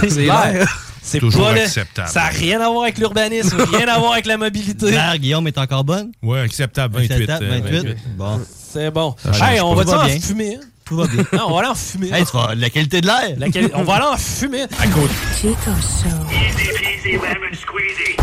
C'est 0.08 0.16
l'air. 0.26 0.78
C'est 1.02 1.18
Toujours 1.18 1.46
pas 1.46 1.52
le- 1.54 1.62
acceptable. 1.62 2.08
Ça 2.08 2.20
n'a 2.20 2.28
rien 2.28 2.60
à 2.60 2.68
voir 2.68 2.84
avec 2.84 2.98
l'urbanisme, 2.98 3.56
rien 3.72 3.88
à 3.88 3.98
voir 3.98 4.12
avec 4.12 4.26
la 4.26 4.36
mobilité. 4.36 4.92
Mère 4.92 5.18
Guillaume 5.18 5.46
est 5.48 5.58
encore 5.58 5.82
bonne? 5.82 6.12
Ouais, 6.22 6.38
acceptable, 6.40 6.94
28. 7.00 7.12
Acceptable, 7.12 7.44
euh, 7.46 7.60
28. 7.82 7.96
Bon. 8.16 8.40
C'est 8.72 8.90
bon. 8.92 9.14
Hey, 9.42 9.60
on 9.60 9.74
va 9.74 9.82
va 9.82 10.04
en 10.04 10.08
fumer? 10.08 10.56
hein? 10.56 10.66
Tout 10.84 10.96
va 10.96 11.06
bien. 11.06 11.24
Non, 11.32 11.46
on 11.48 11.52
va 11.52 11.58
aller 11.60 11.68
en 11.68 11.74
fumer. 11.74 12.10
Hey, 12.12 12.24
tu 12.24 12.36
vas- 12.36 12.54
la 12.54 12.70
qualité 12.70 13.00
de 13.00 13.06
l'air. 13.06 13.34
La 13.38 13.48
quali- 13.48 13.70
On 13.74 13.82
va 13.84 13.94
aller 13.94 14.04
en 14.06 14.16
fumer. 14.16 14.62
À 14.62 14.86
côté. 14.88 15.14
Chico 15.40 15.56
Show. 15.64 16.08
Easy 16.30 16.68
peasy 16.78 17.12
lemon 17.12 17.54
squeezy. 17.54 18.16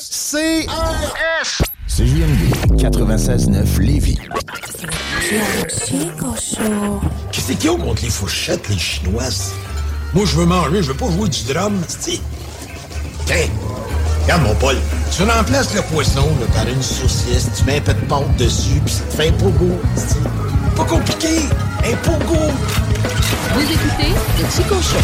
C 0.00 0.66
CJMD 1.86 2.76
96.9 2.78 3.78
Lévis. 3.80 4.18
Chico 5.86 6.34
Show. 6.36 7.00
Qu'est-ce 7.32 7.68
ont 7.68 7.78
contre 7.78 8.02
les 8.02 8.10
fourchettes, 8.10 8.68
les 8.68 8.78
chinoises? 8.78 9.52
Moi, 10.14 10.24
je 10.26 10.36
veux 10.36 10.44
manger, 10.46 10.82
je 10.82 10.88
veux 10.92 10.96
pas 10.96 11.10
jouer 11.10 11.28
du 11.28 11.44
drum, 11.52 11.80
c'ti. 11.88 12.20
Tiens, 13.24 13.36
regarde 14.26 14.42
mon 14.42 14.54
Paul. 14.56 14.76
Tu 15.10 15.22
remplaces 15.22 15.72
le 15.74 15.82
poisson 15.82 16.28
par 16.52 16.66
une 16.66 16.82
saucisse, 16.82 17.48
tu 17.56 17.64
mets 17.64 17.78
un 17.78 17.80
peu 17.80 17.94
de 17.94 18.00
pâte 18.00 18.36
dessus, 18.36 18.80
puis 18.84 18.94
ça 18.94 19.04
te 19.04 19.14
fait 19.14 19.28
un 19.28 19.32
pogo. 19.32 19.80
Pas 20.76 20.84
compliqué, 20.84 21.42
un 21.84 21.96
pogo. 21.96 22.40
Vous 23.54 23.62
écoutez 23.62 24.12
le 24.38 24.50
Chico 24.50 24.74
Show. 24.74 24.98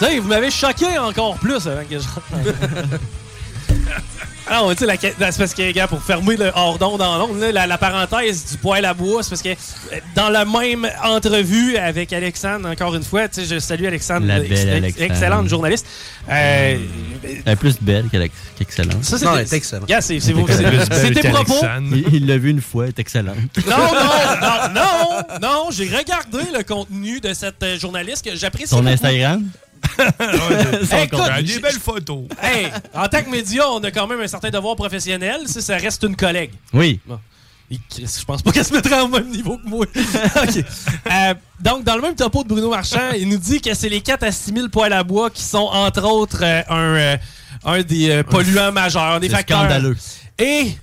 Vous 0.00 0.28
m'avez 0.28 0.50
choqué 0.50 0.98
encore 0.98 1.36
plus 1.36 1.66
avant 1.66 1.84
que 1.88 1.98
je 1.98 2.04
rentre. 2.08 2.58
Ah, 4.48 4.62
tu 4.70 4.76
sais, 4.76 4.86
la- 4.86 4.94
la- 5.18 5.32
c'est 5.32 5.38
parce 5.40 5.54
que, 5.54 5.72
gars, 5.72 5.88
pour 5.88 6.00
fermer 6.00 6.36
le 6.36 6.52
hors-don 6.54 6.96
dans 6.98 7.18
l'onde, 7.18 7.40
là, 7.40 7.50
la, 7.50 7.66
la 7.66 7.78
parenthèse 7.78 8.52
du 8.52 8.58
poêle 8.58 8.84
à 8.84 8.94
bois, 8.94 9.24
c'est 9.24 9.30
parce 9.30 9.42
que 9.42 9.48
euh, 9.48 9.98
dans 10.14 10.28
la 10.28 10.44
même 10.44 10.88
entrevue 11.02 11.76
avec 11.76 12.12
Alexandre, 12.12 12.68
encore 12.70 12.94
une 12.94 13.02
fois, 13.02 13.26
tu 13.28 13.40
sais, 13.40 13.46
je 13.52 13.58
salue 13.58 13.86
Alexandre, 13.86 14.24
La 14.24 14.38
belle 14.38 14.52
ex- 14.52 14.60
Alexandre. 14.70 15.04
excellente 15.12 15.48
journaliste. 15.48 15.86
Euh, 16.30 16.78
Elle 17.44 17.52
est 17.52 17.56
plus 17.56 17.74
belle 17.80 18.04
qu'excellente. 18.56 19.02
ça, 19.02 19.18
c'était- 19.18 19.28
Non, 19.28 19.36
elle 19.36 19.46
est 19.46 19.52
excellente. 19.52 19.88
Gars, 19.88 20.00
c'est 20.00 20.20
c'est 20.20 20.32
c'est- 20.32 20.94
c'est 20.94 21.10
tes 21.10 21.28
propos. 21.28 21.54
Il 21.90 22.04
il 22.14 22.26
l'a 22.28 22.38
vu 22.38 22.50
une 22.50 22.60
fois, 22.62 22.84
elle 22.84 22.90
est 22.90 22.98
excellente. 23.00 23.36
Non, 23.66 23.76
non, 23.76 24.40
non, 24.40 24.80
non, 24.80 25.38
non, 25.42 25.70
j'ai 25.72 25.88
regardé 25.88 26.38
le 26.56 26.62
contenu 26.62 27.18
de 27.18 27.34
cette 27.34 27.64
journaliste 27.80 28.24
que 28.24 28.36
j'apprécie. 28.36 28.68
Son 28.68 28.76
beaucoup. 28.76 28.90
Instagram? 28.90 29.42
Écoute, 31.02 31.44
des 31.44 31.58
belles 31.60 31.72
photos. 31.80 32.24
Hey, 32.42 32.68
en 32.94 33.08
tant 33.08 33.22
que 33.22 33.30
média, 33.30 33.68
on 33.70 33.78
a 33.80 33.90
quand 33.90 34.06
même 34.06 34.20
un 34.20 34.26
certain 34.28 34.50
devoir 34.50 34.76
professionnel. 34.76 35.42
Si 35.46 35.62
ça 35.62 35.76
reste 35.76 36.02
une 36.02 36.16
collègue. 36.16 36.50
Oui. 36.72 37.00
Bon. 37.06 37.18
Je 37.68 38.24
pense 38.24 38.42
pas 38.42 38.52
qu'elle 38.52 38.64
se 38.64 38.72
mettrait 38.72 39.00
au 39.00 39.08
même 39.08 39.28
niveau 39.28 39.58
que 39.58 39.68
moi. 39.68 39.86
OK. 40.36 40.64
Euh, 41.10 41.34
donc, 41.60 41.82
dans 41.82 41.96
le 41.96 42.02
même 42.02 42.14
topo 42.14 42.44
de 42.44 42.48
Bruno 42.48 42.70
Marchand, 42.70 43.10
il 43.18 43.28
nous 43.28 43.38
dit 43.38 43.60
que 43.60 43.74
c'est 43.74 43.88
les 43.88 44.00
4 44.00 44.22
à 44.22 44.30
6 44.30 44.52
000 44.54 44.68
poêles 44.68 44.92
à 44.92 45.02
bois 45.02 45.30
qui 45.30 45.42
sont, 45.42 45.58
entre 45.72 46.04
autres, 46.04 46.42
euh, 46.42 46.62
un, 46.68 46.94
euh, 46.94 47.16
un 47.64 47.82
des 47.82 48.10
euh, 48.10 48.22
polluants 48.22 48.70
majeurs, 48.70 49.02
un 49.14 49.18
des 49.20 49.28
C'est 49.28 49.34
facteurs. 49.36 49.58
scandaleux. 49.60 49.96
Et 50.38 50.76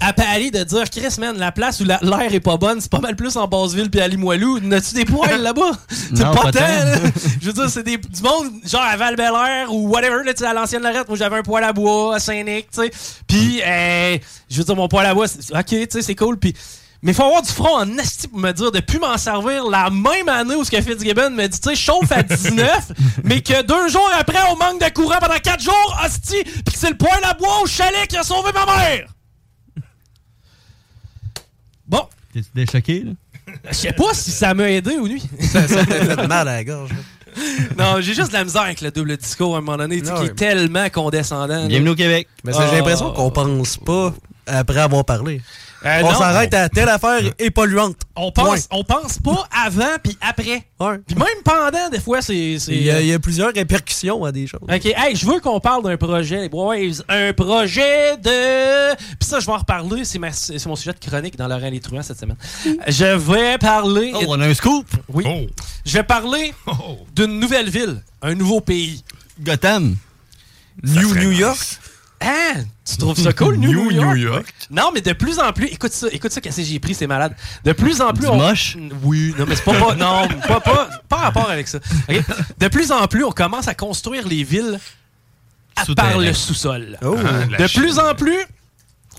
à 0.00 0.12
Paris, 0.12 0.50
de 0.50 0.62
dire, 0.64 0.88
Chris, 0.90 1.14
man, 1.18 1.36
la 1.38 1.52
place 1.52 1.80
où 1.80 1.84
la- 1.84 1.98
l'air 2.02 2.32
est 2.34 2.40
pas 2.40 2.56
bonne, 2.56 2.80
c'est 2.80 2.90
pas 2.90 3.00
mal 3.00 3.16
plus 3.16 3.36
en 3.36 3.46
Basse-Ville 3.46 3.90
puis 3.90 4.00
à 4.00 4.08
Limoilou. 4.08 4.58
N'as-tu 4.60 4.94
des 4.94 5.04
poêles 5.04 5.42
là-bas? 5.42 5.72
C'est 5.88 6.22
pas 6.24 6.50
tant. 6.52 6.60
Je 7.40 7.46
veux 7.46 7.52
dire, 7.52 7.70
c'est 7.70 7.82
des, 7.82 7.98
du 7.98 8.22
monde, 8.22 8.50
genre 8.66 8.82
à 8.82 8.96
val 8.96 9.16
ou 9.70 9.88
whatever, 9.88 10.24
là, 10.24 10.32
à 10.48 10.54
l'ancienne 10.54 10.82
Lorette. 10.82 11.08
Moi, 11.08 11.16
j'avais 11.18 11.36
un 11.38 11.42
poêle 11.42 11.64
à 11.64 11.72
bois 11.72 12.16
à 12.16 12.18
Saint-Nic, 12.18 12.70
tu 12.70 12.80
sais. 12.82 12.90
Puis, 13.26 13.60
euh, 13.64 14.16
je 14.50 14.56
veux 14.58 14.64
dire, 14.64 14.76
mon 14.76 14.88
poêle 14.88 15.06
à 15.06 15.14
bois, 15.14 15.28
c'est- 15.28 15.54
ok, 15.54 15.66
tu 15.66 15.86
sais, 15.90 16.02
c'est 16.02 16.14
cool. 16.14 16.38
Puis, 16.38 16.54
mais 17.02 17.14
faut 17.14 17.24
avoir 17.24 17.40
du 17.42 17.50
front 17.50 17.76
en 17.78 17.98
asti 17.98 18.28
pour 18.28 18.38
me 18.40 18.52
dire 18.52 18.70
de 18.72 18.80
plus 18.80 18.98
m'en 18.98 19.16
servir 19.16 19.64
la 19.68 19.88
même 19.88 20.28
année 20.28 20.54
où 20.54 20.64
ce 20.64 20.70
que 20.70 20.80
Fitzgibbon 20.82 21.30
me 21.30 21.46
dit, 21.46 21.58
tu 21.60 21.70
sais, 21.70 21.74
chauffe 21.74 22.12
à 22.12 22.22
19, 22.22 22.92
mais 23.24 23.40
que 23.40 23.62
deux 23.62 23.88
jours 23.88 24.10
après, 24.18 24.38
on 24.50 24.56
manque 24.56 24.80
de 24.82 24.88
courant 24.92 25.18
pendant 25.18 25.38
quatre 25.38 25.62
jours, 25.62 25.98
hostie, 26.04 26.42
puis 26.44 26.62
que 26.74 26.78
c'est 26.78 26.90
le 26.90 26.96
poêle 26.98 27.24
à 27.24 27.32
bois 27.34 27.60
au 27.62 27.66
chalet 27.66 28.06
qui 28.08 28.16
a 28.18 28.22
sauvé 28.22 28.50
ma 28.52 28.66
mère! 28.66 29.06
Bon. 31.86 32.06
T'es-tu 32.32 32.48
déchoqué, 32.54 33.02
là? 33.04 33.12
Je 33.70 33.74
sais 33.76 33.92
pas 33.92 34.12
si 34.14 34.30
ça 34.30 34.54
m'a 34.54 34.70
aidé 34.70 34.96
ou 34.96 35.06
lui. 35.06 35.22
Ça, 35.40 35.66
ça 35.66 35.84
t'a 35.84 36.04
fait 36.16 36.26
mal 36.28 36.46
à 36.48 36.56
la 36.56 36.64
gorge. 36.64 36.90
là. 36.90 36.96
non, 37.78 38.00
j'ai 38.00 38.14
juste 38.14 38.28
de 38.28 38.34
la 38.34 38.44
misère 38.44 38.62
avec 38.62 38.80
le 38.80 38.90
double 38.90 39.16
discours 39.16 39.54
à 39.54 39.58
un 39.58 39.62
moment 39.62 39.76
donné, 39.78 40.00
tu 40.00 40.06
sais, 40.06 40.12
Ah 40.14 40.20
qui 40.20 40.26
est 40.26 40.34
tellement 40.34 40.88
condescendant. 40.90 41.62
là. 41.62 41.66
Bienvenue 41.66 41.90
au 41.90 41.94
Québec. 41.96 42.28
Mais 42.44 42.52
ça, 42.52 42.66
j'ai 42.68 42.74
Ah. 42.74 42.78
l'impression 42.78 43.12
qu'on 43.12 43.30
pense 43.30 43.76
pas 43.78 44.14
après 44.46 44.78
avoir 44.80 45.04
parlé. 45.04 45.40
Euh, 45.84 46.00
on 46.04 46.14
s'arrête 46.14 46.52
à 46.52 46.68
telle 46.68 46.88
affaire 46.90 47.20
est 47.38 47.50
polluante. 47.50 47.96
On 48.14 48.30
pense, 48.32 48.68
on 48.70 48.84
pense 48.84 49.18
pas 49.18 49.48
avant 49.64 49.96
puis 50.02 50.16
après. 50.20 50.64
Puis 51.06 51.16
même 51.16 51.42
pendant, 51.42 51.88
des 51.90 52.00
fois, 52.00 52.20
c'est. 52.20 52.58
c'est- 52.58 52.72
Il 52.72 52.82
y, 52.82 52.90
a, 52.90 53.00
il 53.00 53.06
y 53.06 53.14
a 53.14 53.18
plusieurs 53.18 53.52
répercussions 53.54 54.22
à 54.24 54.30
des 54.32 54.46
choses. 54.46 54.60
OK, 54.62 54.84
hey, 54.84 55.16
je 55.16 55.24
veux 55.26 55.40
qu'on 55.40 55.58
parle 55.58 55.82
d'un 55.84 55.96
projet, 55.96 56.42
les 56.42 56.48
Boys. 56.50 56.76
Un 57.08 57.32
projet 57.32 58.16
de. 58.18 58.94
Puis 58.94 59.28
ça, 59.28 59.40
je 59.40 59.46
vais 59.46 59.52
en 59.52 59.58
reparler. 59.58 60.04
C'est, 60.04 60.18
mon 60.66 60.76
sujet 60.76 60.92
de 60.92 60.98
chronique 60.98 61.36
dans 61.36 61.48
Laurent 61.48 61.70
Les 61.70 61.80
Truands 61.80 62.02
cette 62.02 62.20
semaine. 62.20 62.36
Je 62.86 63.16
vais 63.16 63.56
parler. 63.56 64.12
Oh, 64.14 64.24
on 64.28 64.40
a 64.40 64.46
un 64.48 64.54
scoop. 64.54 64.86
Oui. 65.08 65.48
Je 65.86 65.92
vais 65.94 66.02
parler 66.04 66.52
d'une 67.16 67.40
nouvelle 67.40 67.70
ville, 67.70 68.02
un 68.20 68.34
nouveau 68.34 68.60
pays. 68.60 69.02
Gotham. 69.40 69.96
New, 70.82 71.14
New 71.14 71.32
York. 71.32 71.58
Hein? 72.22 72.64
Tu 72.84 72.98
trouves 72.98 73.18
ça 73.18 73.32
cool, 73.32 73.56
New, 73.56 73.90
York? 73.90 74.08
New 74.08 74.16
York. 74.16 74.54
Non, 74.70 74.90
mais 74.92 75.00
de 75.00 75.12
plus 75.14 75.38
en 75.38 75.52
plus, 75.52 75.66
écoute 75.68 75.92
ça, 75.92 76.06
écoute 76.12 76.30
ça, 76.32 76.40
qu'est-ce 76.42 76.58
que 76.58 76.62
j'ai 76.62 76.78
pris, 76.78 76.94
c'est 76.94 77.06
malade. 77.06 77.34
De 77.64 77.72
plus 77.72 78.00
en 78.02 78.12
plus. 78.12 78.26
On- 78.28 78.36
moche? 78.36 78.76
Oui, 79.02 79.34
non, 79.38 79.46
mais 79.48 79.56
c'est 79.56 79.64
pas, 79.64 79.72
pas- 79.80 79.94
non, 79.94 80.28
pas, 80.46 80.60
pas, 80.60 80.90
pas 81.08 81.16
rapport 81.16 81.50
avec 81.50 81.66
ça. 81.66 81.78
De 82.58 82.68
plus 82.68 82.92
en 82.92 83.06
plus, 83.06 83.24
on 83.24 83.32
commence 83.32 83.68
à 83.68 83.74
construire 83.74 84.28
les 84.28 84.44
villes 84.44 84.78
à 85.76 85.86
par 85.94 86.18
le 86.18 86.32
sous-sol. 86.34 86.98
Oh. 87.02 87.16
Ah, 87.24 87.46
de 87.58 87.66
Chine. 87.66 87.80
plus 87.82 87.98
en 87.98 88.14
plus, 88.14 88.44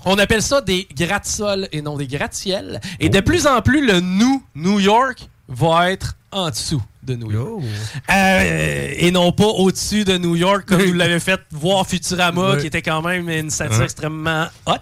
on 0.04 0.16
appelle 0.18 0.42
ça 0.42 0.60
des 0.60 0.86
gratte-sols 0.96 1.68
et 1.72 1.82
non 1.82 1.96
des 1.96 2.06
gratte-ciel. 2.06 2.80
Et 3.00 3.08
de 3.08 3.18
plus 3.20 3.48
en 3.48 3.62
plus, 3.62 3.84
le 3.84 3.98
New 4.00 4.42
New 4.54 4.78
York 4.78 5.28
va 5.48 5.90
être 5.92 6.14
en 6.30 6.50
dessous 6.50 6.82
de 7.02 7.14
New 7.14 7.30
York. 7.30 7.62
Euh, 8.10 8.94
et 8.96 9.10
non 9.10 9.32
pas 9.32 9.46
au-dessus 9.46 10.04
de 10.04 10.16
New 10.18 10.36
York, 10.36 10.64
comme 10.66 10.80
vous 10.82 10.92
l'avez 10.92 11.20
fait 11.20 11.40
voir 11.50 11.86
Futurama, 11.86 12.56
qui 12.56 12.66
était 12.66 12.82
quand 12.82 13.02
même 13.02 13.28
une 13.28 13.50
satire 13.50 13.82
extrêmement 13.82 14.46
hot. 14.66 14.76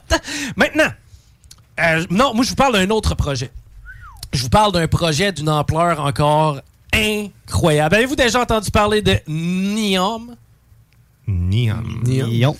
Maintenant, 0.57 0.91
euh, 1.81 2.05
non, 2.11 2.35
moi 2.35 2.45
je 2.45 2.51
vous 2.51 2.57
parle 2.57 2.75
d'un 2.75 2.91
autre 2.91 3.15
projet. 3.15 3.51
Je 4.33 4.43
vous 4.43 4.49
parle 4.51 4.73
d'un 4.73 4.87
projet 4.87 5.33
d'une 5.33 5.49
ampleur 5.49 6.01
encore 6.01 6.61
incroyable. 6.93 7.95
Avez-vous 7.97 8.17
déjà 8.17 8.41
entendu 8.41 8.71
parler 8.71 9.03
de 9.03 9.17
NEOM? 9.27 10.37
Niam. 11.27 12.01
Niam. 12.05 12.55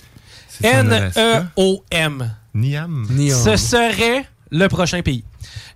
C'est 0.49 0.75
en 0.75 0.91
Alaska? 0.91 1.21
N-E-O-M. 1.21 2.35
Niam. 2.53 3.07
Ce 3.43 3.55
serait 3.57 4.25
le 4.49 4.67
prochain 4.67 5.01
pays. 5.01 5.23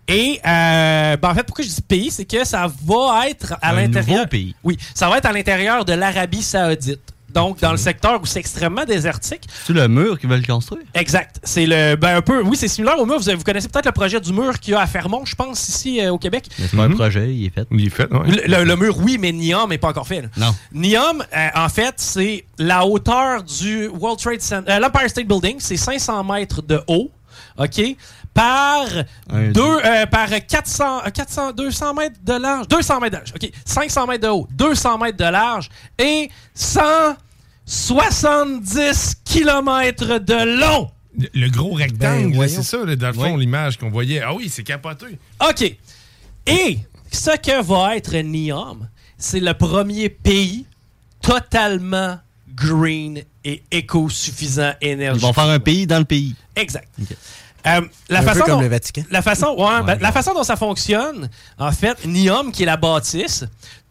Et 0.08 0.39
euh, 0.45 1.18
ben, 1.18 1.30
en 1.30 1.34
fait, 1.34 1.43
pourquoi 1.43 1.64
je 1.66 1.70
dis 1.70 1.82
pays, 1.82 2.12
c'est 2.12 2.26
que 2.26 2.43
ça 2.45 2.68
va 2.86 3.30
être 3.30 3.53
à 3.62 3.72
Un 3.72 3.76
l'intérieur. 3.82 4.18
nouveau 4.18 4.28
pays. 4.28 4.56
Oui, 4.64 4.78
ça 4.93 5.10
va 5.10 5.18
être 5.18 5.26
à 5.26 5.32
l'intérieur 5.34 5.84
de 5.86 5.93
l'Arabie 5.93 6.43
Saoudite. 6.43 7.01
Donc, 7.30 7.60
dans 7.60 7.72
le 7.72 7.78
secteur 7.78 8.22
où 8.22 8.26
c'est 8.26 8.39
extrêmement 8.39 8.86
désertique. 8.86 9.41
C'est 9.66 9.74
le 9.74 9.89
mur 9.89 10.18
qu'ils 10.18 10.30
veulent 10.30 10.45
construire? 10.47 10.84
Exact. 10.93 11.36
C'est 11.43 11.66
le. 11.66 11.95
Ben, 11.97 12.16
un 12.16 12.22
peu. 12.22 12.41
Oui, 12.41 12.56
c'est 12.56 12.70
similaire 12.70 12.97
au 12.97 13.06
mur. 13.06 13.20
Vous, 13.20 13.43
connaissez 13.43 13.68
peut-être 13.68 13.88
le 13.88 13.91
projet 13.91 14.22
du 14.22 14.32
mur 14.32 14.58
qu'il 14.58 14.72
y 14.72 14.76
a 14.76 14.80
à 14.80 14.88
Fermont, 14.88 15.26
je 15.26 15.36
pense, 15.36 15.68
ici 15.68 15.99
euh, 15.99 16.12
au 16.14 16.18
Québec. 16.18 16.45
Mais 16.58 16.68
c'est 16.72 16.78
pas 16.78 16.84
un 16.84 16.91
projet, 16.91 17.34
il 17.36 17.47
est 17.47 17.49
fait. 17.49 17.68
Il 17.72 17.86
est 17.86 17.89
fait, 17.89 18.10
ouais. 18.14 18.30
Le, 18.47 18.58
le- 18.60 18.64
le 18.64 18.76
mur, 18.78 18.97
oui, 18.99 19.18
mais 19.20 19.34
Niam 19.34 19.68
n'est 19.68 19.78
pas 19.78 19.89
encore 19.89 20.08
fait. 20.08 20.22
là. 20.22 20.28
Non. 20.38 20.56
Niam, 20.72 21.26
euh, 21.36 21.47
en 21.56 21.68
fait, 21.68 21.95
c'est 21.97 22.45
la 22.58 22.86
hauteur 22.86 23.43
du 23.43 23.88
World 23.88 24.18
Trade 24.20 24.39
Center. 24.41 24.72
euh, 24.72 24.80
L'Empire 24.80 25.10
State 25.10 25.28
Building, 25.28 25.56
c'est 25.60 25.76
500 25.78 26.24
mètres 26.24 26.62
de 26.62 26.80
haut, 26.88 27.12
OK? 27.58 27.82
Par, 28.36 28.86
Un- 29.32 29.52
deux, 29.52 29.80
euh, 29.86 30.06
par 30.08 30.28
400, 30.46 31.04
euh, 31.08 31.10
400, 31.10 31.54
200 31.54 31.94
mètres 31.96 32.18
de 32.22 32.34
large. 32.34 32.68
200 32.68 33.00
mètres 33.00 33.14
de 33.14 33.18
large, 33.18 33.34
OK? 33.34 33.50
500 33.66 34.06
mètres 34.08 34.24
de 34.24 34.28
haut, 34.30 34.48
200 34.52 34.98
mètres 35.00 35.18
de 35.18 35.24
large 35.24 35.70
et 35.98 36.30
170 37.66 39.16
kilomètres 39.24 40.20
de 40.20 40.60
long. 40.62 40.92
Le, 41.18 41.28
le 41.34 41.50
gros 41.50 41.74
rectangle, 41.74 42.38
Ben, 42.38 42.48
c'est 42.50 42.64
ça, 42.64 42.84
là, 42.86 42.96
dans 42.98 43.08
le 43.08 43.14
fond, 43.14 43.38
l'image 43.38 43.78
qu'on 43.78 43.90
voyait. 43.90 44.22
Ah 44.22 44.34
oui, 44.34 44.50
c'est 44.50 44.64
capoté. 44.64 45.18
OK. 45.50 45.62
Et 46.48 46.80
ce 47.12 47.38
que 47.38 47.64
va 47.64 47.96
être 47.96 48.16
Niam, 48.18 48.90
c'est 49.18 49.40
le 49.40 49.54
premier 49.54 50.10
pays 50.10 50.66
totalement 51.22 52.20
green 52.54 53.22
et 53.46 53.64
éco-suffisant 53.72 54.74
Ils 54.82 54.90
énergie. 54.90 55.22
vont 55.22 55.32
faire 55.34 55.46
un 55.50 55.60
pays 55.60 55.88
dans 55.88 56.00
le 56.00 56.06
pays. 56.06 56.36
Exact. 56.56 56.88
Euh, 57.68 57.82
la 58.09 58.20
Un 58.20 58.22
peu 58.22 58.28
façon 58.28 58.39
comme 58.41 58.53
dont, 58.55 58.61
le 58.61 58.68
Vatican. 58.68 59.01
La 59.09 59.22
façon, 59.22 59.55
ouais, 59.57 59.84
ben, 59.84 59.97
la 59.99 60.11
façon 60.11 60.34
dont 60.34 60.43
ça 60.43 60.55
fonctionne, 60.55 61.30
en 61.57 61.72
fait, 61.72 62.05
Niom, 62.05 62.51
qui 62.51 62.63
est 62.63 62.68
la 62.68 62.78
bâtisse, 62.78 63.45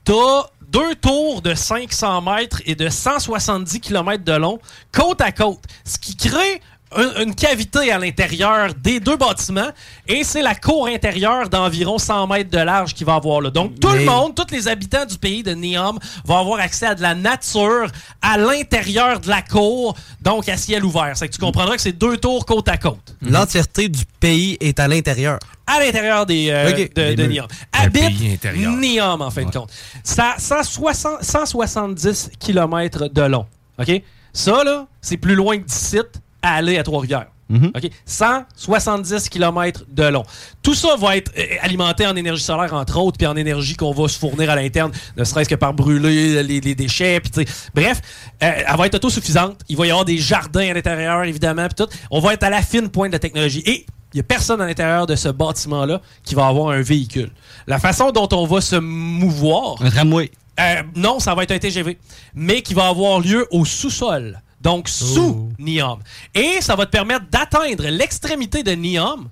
t'as 0.04 0.42
deux 0.68 0.94
tours 0.96 1.42
de 1.42 1.54
500 1.54 2.22
mètres 2.22 2.60
et 2.66 2.74
de 2.74 2.88
170 2.88 3.80
km 3.80 4.24
de 4.24 4.32
long, 4.32 4.58
côte 4.92 5.20
à 5.20 5.32
côte, 5.32 5.62
ce 5.84 5.98
qui 5.98 6.16
crée 6.16 6.60
un- 6.96 7.22
une 7.22 7.34
cavité 7.34 7.90
à 7.92 7.98
l'intérieur 7.98 8.72
des 8.74 9.00
deux 9.00 9.16
bâtiments 9.16 9.68
et 10.06 10.24
c'est 10.24 10.42
la 10.42 10.54
cour 10.54 10.86
intérieure 10.86 11.48
d'environ 11.48 11.98
100 11.98 12.26
mètres 12.26 12.50
de 12.50 12.58
large 12.58 12.94
qui 12.94 13.04
va 13.04 13.14
avoir 13.14 13.40
là. 13.40 13.50
Donc 13.50 13.78
tout 13.80 13.88
le 13.90 14.04
monde, 14.04 14.34
tous 14.34 14.52
les 14.54 14.68
habitants 14.68 15.04
du 15.06 15.18
pays 15.18 15.42
de 15.42 15.54
Neom 15.54 15.98
vont 16.24 16.38
avoir 16.38 16.60
accès 16.60 16.86
à 16.86 16.94
de 16.94 17.02
la 17.02 17.14
nature 17.14 17.86
à 18.22 18.38
l'intérieur 18.38 19.20
de 19.20 19.28
la 19.28 19.42
cour, 19.42 19.96
donc 20.20 20.48
à 20.48 20.56
ciel 20.56 20.84
ouvert. 20.84 21.12
C'est 21.16 21.28
que 21.28 21.34
tu 21.34 21.40
comprendras 21.40 21.76
que 21.76 21.82
c'est 21.82 21.92
deux 21.92 22.16
tours 22.16 22.44
côte 22.46 22.68
à 22.68 22.76
côte 22.76 23.14
L'entièreté 23.22 23.88
du 23.88 24.04
pays 24.20 24.56
est 24.60 24.78
à 24.80 24.88
l'intérieur. 24.88 25.38
à 25.66 25.80
l'intérieur 25.80 26.26
des, 26.26 26.50
euh, 26.50 26.70
Ok. 26.70 26.92
de, 26.94 27.14
de. 27.14 27.26
Niom. 27.26 27.46
Habite. 27.72 28.44
Niom, 28.54 29.22
en 29.22 29.30
fin 29.30 29.44
de 29.44 29.50
compte. 29.50 29.70
Ça 30.02 30.34
a 30.36 30.38
160 30.38 31.22
170 31.22 32.30
km 32.38 33.08
de 33.08 33.22
long. 33.22 33.46
OK? 33.78 34.02
Ça, 34.32 34.62
là, 34.64 34.86
c'est 35.00 35.16
plus 35.16 35.34
loin 35.34 35.56
que 35.58 35.64
d'ici 35.64 35.96
à 36.44 36.54
aller 36.54 36.78
à 36.78 36.82
Trois-Rivières. 36.82 37.26
OK? 37.50 37.90
170 38.06 39.28
km 39.28 39.84
de 39.88 40.04
long. 40.04 40.24
Tout 40.62 40.74
ça 40.74 40.96
va 40.96 41.16
être 41.16 41.30
euh, 41.38 41.42
alimenté 41.60 42.06
en 42.06 42.16
énergie 42.16 42.42
solaire, 42.42 42.72
entre 42.74 42.98
autres, 42.98 43.18
puis 43.18 43.26
en 43.26 43.36
énergie 43.36 43.76
qu'on 43.76 43.92
va 43.92 44.08
se 44.08 44.18
fournir 44.18 44.50
à 44.50 44.56
l'interne, 44.56 44.90
ne 45.16 45.24
serait-ce 45.24 45.48
que 45.48 45.54
par 45.54 45.72
brûler 45.74 46.42
les, 46.42 46.60
les 46.60 46.74
déchets. 46.74 47.20
puis 47.20 47.30
tu 47.30 47.44
sais. 47.44 47.70
Bref, 47.74 48.00
euh, 48.42 48.50
elle 48.66 48.76
va 48.76 48.86
être 48.86 48.94
autosuffisante. 48.94 49.60
Il 49.68 49.76
va 49.76 49.86
y 49.86 49.90
avoir 49.90 50.04
des 50.04 50.18
jardins 50.18 50.68
à 50.70 50.74
l'intérieur, 50.74 51.22
évidemment, 51.24 51.66
puis 51.66 51.84
tout. 51.84 51.90
On 52.10 52.20
va 52.20 52.34
être 52.34 52.42
à 52.42 52.50
la 52.50 52.62
fine 52.62 52.88
pointe 52.88 53.10
de 53.10 53.16
la 53.16 53.20
technologie. 53.20 53.62
Et 53.66 53.86
il 54.14 54.18
n'y 54.18 54.20
a 54.20 54.24
personne 54.24 54.60
à 54.60 54.66
l'intérieur 54.66 55.06
de 55.06 55.14
ce 55.14 55.28
bâtiment-là 55.28 56.00
qui 56.24 56.34
va 56.34 56.46
avoir 56.46 56.70
un 56.70 56.82
véhicule. 56.82 57.30
La 57.66 57.78
façon 57.78 58.10
dont 58.10 58.28
on 58.32 58.46
va 58.46 58.60
se 58.60 58.76
mouvoir. 58.76 59.76
Un 59.80 59.90
tramway. 59.90 60.30
Euh, 60.60 60.82
non, 60.94 61.18
ça 61.18 61.34
va 61.34 61.42
être 61.42 61.50
un 61.50 61.58
TGV, 61.58 61.98
mais 62.34 62.62
qui 62.62 62.74
va 62.74 62.86
avoir 62.86 63.18
lieu 63.20 63.46
au 63.50 63.64
sous-sol, 63.64 64.40
donc 64.64 64.88
sous 64.88 65.50
Niom. 65.58 66.00
Et 66.34 66.60
ça 66.60 66.74
va 66.74 66.86
te 66.86 66.90
permettre 66.90 67.26
d'atteindre 67.30 67.86
l'extrémité 67.86 68.62
de 68.62 68.72
Niom 68.72 69.28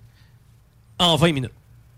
en 0.99 1.17
20 1.17 1.33
minutes. 1.33 1.53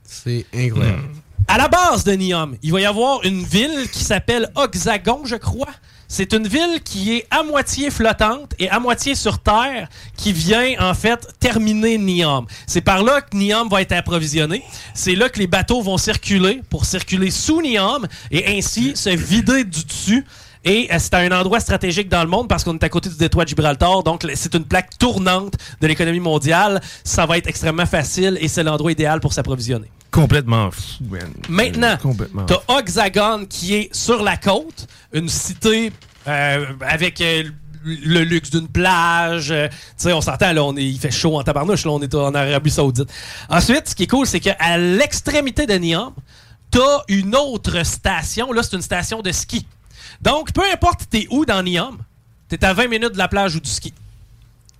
C'est 0.05 0.47
incroyable. 0.55 1.09
À 1.47 1.59
la 1.59 1.69
base 1.69 2.05
de 2.05 2.12
Niom, 2.12 2.56
il 2.62 2.73
va 2.73 2.81
y 2.81 2.86
avoir 2.86 3.23
une 3.24 3.43
ville 3.43 3.90
qui 3.93 4.02
s'appelle 4.02 4.51
Oxagon, 4.55 5.23
je 5.27 5.36
crois. 5.36 5.69
C'est 6.06 6.32
une 6.32 6.47
ville 6.47 6.81
qui 6.85 7.15
est 7.15 7.27
à 7.31 7.43
moitié 7.43 7.90
flottante 7.90 8.52
et 8.59 8.69
à 8.70 8.78
moitié 8.78 9.15
sur 9.15 9.40
terre 9.40 9.89
qui 10.16 10.32
vient 10.32 10.74
en 10.78 10.94
fait 10.94 11.27
terminer 11.40 11.98
Niom. 11.98 12.47
C'est 12.66 12.82
par 12.82 13.02
là 13.02 13.20
que 13.20 13.36
Niom 13.36 13.69
va 13.69 13.82
être 13.82 13.93
approvisionné. 13.93 14.62
C'est 14.94 15.16
là 15.16 15.28
que 15.28 15.40
les 15.40 15.47
bateaux 15.47 15.82
vont 15.82 15.98
circuler 15.98 16.62
pour 16.70 16.85
circuler 16.85 17.31
sous 17.31 17.61
Niom 17.61 18.06
et 18.31 18.56
ainsi 18.56 18.93
se 18.94 19.11
vider 19.11 19.65
du 19.65 19.85
dessus. 19.85 20.24
Et 20.64 20.88
euh, 20.92 20.96
c'est 20.98 21.14
un 21.14 21.30
endroit 21.32 21.60
stratégique 21.60 22.08
dans 22.08 22.22
le 22.22 22.28
monde 22.28 22.48
parce 22.48 22.64
qu'on 22.64 22.74
est 22.74 22.84
à 22.84 22.88
côté 22.88 23.08
du 23.08 23.16
détroit 23.16 23.44
de 23.44 23.50
Gibraltar. 23.50 24.02
Donc, 24.02 24.26
c'est 24.34 24.54
une 24.54 24.64
plaque 24.64 24.96
tournante 24.98 25.54
de 25.80 25.86
l'économie 25.86 26.20
mondiale. 26.20 26.80
Ça 27.04 27.26
va 27.26 27.38
être 27.38 27.46
extrêmement 27.46 27.86
facile 27.86 28.38
et 28.40 28.48
c'est 28.48 28.62
l'endroit 28.62 28.92
idéal 28.92 29.20
pour 29.20 29.32
s'approvisionner. 29.32 29.90
Complètement 30.10 30.70
fou, 30.70 31.04
man. 31.10 31.32
Maintenant, 31.48 31.96
t'as 32.46 32.60
Oxagon 32.68 33.46
qui 33.48 33.74
est 33.74 33.94
sur 33.94 34.22
la 34.22 34.36
côte, 34.36 34.86
une 35.12 35.28
cité 35.28 35.92
euh, 36.28 36.66
avec 36.80 37.20
euh, 37.20 37.42
le 37.84 38.22
luxe 38.22 38.50
d'une 38.50 38.68
plage. 38.68 39.50
euh, 39.50 39.68
tu 39.68 39.76
sais, 39.96 40.12
on 40.12 40.20
s'entend, 40.20 40.52
là, 40.52 40.64
on 40.64 40.76
est, 40.76 40.84
il 40.84 40.98
fait 40.98 41.10
chaud 41.10 41.36
en 41.36 41.42
tabarnouche, 41.42 41.84
là, 41.84 41.90
on 41.90 42.00
est 42.00 42.14
en 42.14 42.32
Arabie 42.34 42.70
Saoudite. 42.70 43.12
Ensuite, 43.50 43.88
ce 43.88 43.94
qui 43.94 44.04
est 44.04 44.06
cool, 44.06 44.26
c'est 44.26 44.40
qu'à 44.40 44.78
l'extrémité 44.78 45.66
de 45.66 45.74
Niam, 45.74 46.12
t'as 46.70 47.02
une 47.08 47.34
autre 47.34 47.84
station. 47.84 48.52
Là, 48.52 48.62
c'est 48.62 48.76
une 48.76 48.82
station 48.82 49.20
de 49.20 49.32
ski. 49.32 49.66
Donc, 50.24 50.52
peu 50.52 50.62
importe 50.72 51.02
t'es 51.10 51.26
où 51.30 51.44
dans 51.44 51.62
Niam, 51.62 51.98
t'es 52.48 52.64
à 52.64 52.72
20 52.72 52.88
minutes 52.88 53.12
de 53.12 53.18
la 53.18 53.28
plage 53.28 53.55
ou 53.56 53.60
du 53.60 53.68
ski. 53.70 53.92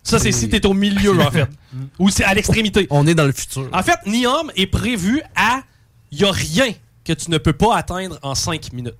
Ça, 0.03 0.19
c'est 0.19 0.33
si 0.33 0.49
t'es 0.49 0.65
au 0.67 0.75
milieu, 0.75 1.19
en 1.19 1.31
fait. 1.31 1.49
Ou 1.99 2.11
c'est 2.11 2.25
à 2.25 2.35
l'extrémité. 2.35 2.87
On 2.91 3.07
est 3.07 3.15
dans 3.15 3.25
le 3.25 3.33
futur. 3.33 3.69
En 3.73 3.83
fait, 3.83 3.99
Niom 4.07 4.53
est 4.55 4.67
prévu 4.67 5.23
à. 5.35 5.63
Il 6.13 6.19
n'y 6.19 6.25
a 6.25 6.31
rien 6.31 6.73
que 7.05 7.15
tu 7.15 7.31
ne 7.31 7.39
peux 7.39 7.55
pas 7.55 7.75
atteindre 7.75 8.19
en 8.23 8.35
5 8.35 8.73
minutes. 8.75 8.95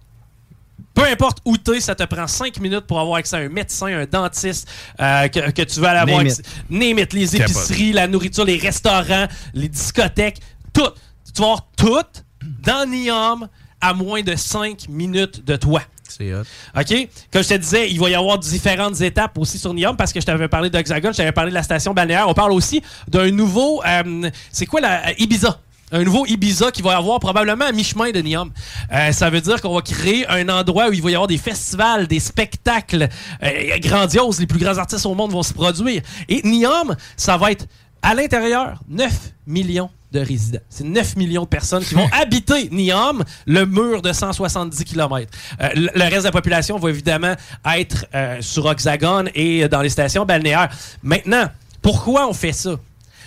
Peu 0.95 1.05
importe 1.05 1.39
où 1.45 1.59
tu 1.59 1.73
es, 1.73 1.81
ça 1.81 1.95
te 1.95 2.05
prend 2.05 2.27
5 2.27 2.59
minutes 2.59 2.87
pour 2.87 2.99
avoir 3.01 3.17
accès 3.17 3.37
à 3.37 3.41
un 3.41 3.49
médecin, 3.49 3.87
un 3.87 4.07
dentiste, 4.07 4.67
euh, 4.99 5.29
que, 5.29 5.51
que 5.51 5.63
tu 5.63 5.79
vas 5.81 5.91
aller 5.91 6.01
avoir 6.01 6.21
accès. 6.21 6.43
It, 6.71 7.13
les 7.13 7.37
épiceries, 7.37 7.93
la 7.93 8.09
nourriture, 8.09 8.45
les 8.45 8.57
restaurants, 8.57 9.29
les 9.53 9.69
discothèques, 9.69 10.41
tout. 10.73 10.91
Tu 11.35 11.43
vas 11.43 11.49
avoir 11.49 11.67
tout 11.77 12.23
dans 12.63 12.89
Niom 12.89 13.47
à 13.81 13.93
moins 13.93 14.23
de 14.23 14.35
5 14.35 14.89
minutes 14.89 15.45
de 15.45 15.57
toi. 15.57 15.83
C'est 16.09 16.33
hot. 16.35 16.43
OK? 16.79 17.09
Comme 17.33 17.43
je 17.43 17.49
te 17.49 17.55
disais, 17.55 17.91
il 17.91 17.99
va 17.99 18.11
y 18.11 18.15
avoir 18.15 18.39
différentes 18.39 19.01
étapes 19.01 19.37
aussi 19.39 19.59
sur 19.59 19.73
Niom 19.75 19.97
parce 19.97 20.13
que 20.13 20.21
je 20.21 20.27
t'avais 20.27 20.49
parlé 20.49 20.71
d'Hexagone, 20.71 21.13
je 21.13 21.17
t'avais 21.19 21.33
parlé 21.33 21.51
de 21.51 21.55
la 21.55 21.63
station 21.63 21.93
balnéaire. 21.95 22.29
On 22.29 22.35
parle 22.35 22.53
aussi 22.53 22.83
d'un 23.09 23.31
nouveau. 23.31 23.83
euh, 23.85 24.31
c'est 24.53 24.67
quoi 24.67 24.81
la. 24.81 25.09
euh, 25.09 25.13
Ibiza? 25.19 25.59
Un 25.93 26.03
nouveau 26.03 26.27
Ibiza 26.27 26.71
qui 26.73 26.83
va 26.83 26.93
y 26.93 26.95
avoir 26.95 27.21
probablement 27.21 27.67
à 27.67 27.73
mi-chemin 27.73 28.11
de 28.11 28.21
Niom. 28.21 28.51
Euh, 28.93 29.13
ça 29.13 29.31
veut 29.31 29.41
dire 29.41 29.61
qu'on 29.61 29.75
va 29.75 29.83
créer 29.83 30.27
un 30.29 30.49
endroit 30.49 30.89
où 30.89 30.93
il 30.93 31.03
va 31.03 31.11
y 31.11 31.15
avoir 31.15 31.29
des 31.29 31.39
festivals, 31.39 32.07
des 32.07 32.21
spectacles 32.21 33.09
euh, 33.43 33.79
grandioses. 33.79 34.41
Les 34.41 34.47
plus 34.47 34.59
grands 34.59 34.79
artistes 34.79 35.07
au 35.07 35.15
monde 35.15 35.31
vont 35.33 35.43
se 35.43 35.53
produire. 35.53 36.03
Et 36.29 36.41
Niom, 36.43 36.97
ça 37.17 37.37
va 37.37 37.53
être 37.53 37.67
à 38.03 38.15
l'intérieur 38.15 38.81
9 38.89 39.13
millions 39.47 39.91
de 40.15 40.21
résidents. 40.21 40.61
C'est 40.71 40.85
9 40.85 41.17
millions 41.17 41.43
de 41.43 41.49
personnes 41.49 41.85
qui 41.85 41.95
vont 41.95 42.09
habiter 42.13 42.69
Niom, 42.71 43.23
le 43.47 43.67
mur 43.67 44.01
de 44.01 44.13
170 44.13 44.85
km. 44.85 45.31
le 45.75 45.91
le 45.95 46.03
reste 46.11 46.19
de 46.21 46.25
la 46.25 46.33
population 46.33 46.79
va 46.79 46.91
évidemment 46.91 47.35
être 47.77 48.07
euh, 48.15 48.41
sur 48.41 48.67
Oxagon 48.67 49.25
et 49.35 49.69
dans 49.69 49.81
les 49.81 49.89
stations 49.89 50.25
balnéaires. 50.25 50.69
Maintenant, 51.03 51.49
pourquoi 51.83 52.29
on 52.29 52.33
fait 52.33 52.53
ça? 52.53 52.77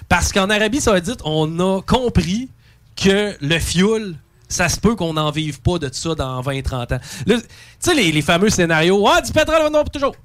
Parce 0.09 0.31
qu'en 0.31 0.49
Arabie 0.49 0.79
Saoudite, 0.79 1.19
on 1.25 1.59
a 1.59 1.81
compris 1.81 2.49
que 2.95 3.35
le 3.41 3.59
fuel, 3.59 4.15
ça 4.47 4.69
se 4.69 4.79
peut 4.79 4.95
qu'on 4.95 5.13
n'en 5.13 5.31
vive 5.31 5.61
pas 5.61 5.79
de 5.79 5.89
ça 5.91 6.15
dans 6.15 6.41
20-30 6.41 6.95
ans. 6.95 6.99
Tu 7.27 7.35
sais, 7.79 7.93
les, 7.93 8.11
les 8.11 8.21
fameux 8.21 8.49
scénarios, 8.49 9.07
ah, 9.07 9.21
du 9.21 9.31
pétrole 9.31 9.63
maintenant 9.63 9.83
pour 9.83 9.91
toujours. 9.91 10.15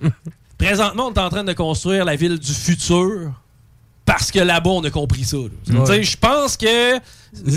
Présentement, 0.58 1.08
on 1.08 1.12
est 1.12 1.18
en 1.18 1.30
train 1.30 1.44
de 1.44 1.52
construire 1.52 2.04
la 2.04 2.16
ville 2.16 2.38
du 2.38 2.52
futur 2.52 3.32
parce 4.04 4.30
que 4.30 4.38
là-bas, 4.38 4.70
on 4.70 4.84
a 4.84 4.90
compris 4.90 5.24
ça. 5.24 5.36
sais, 5.86 6.02
Je 6.02 6.16
pense 6.16 6.56
que 6.56 6.96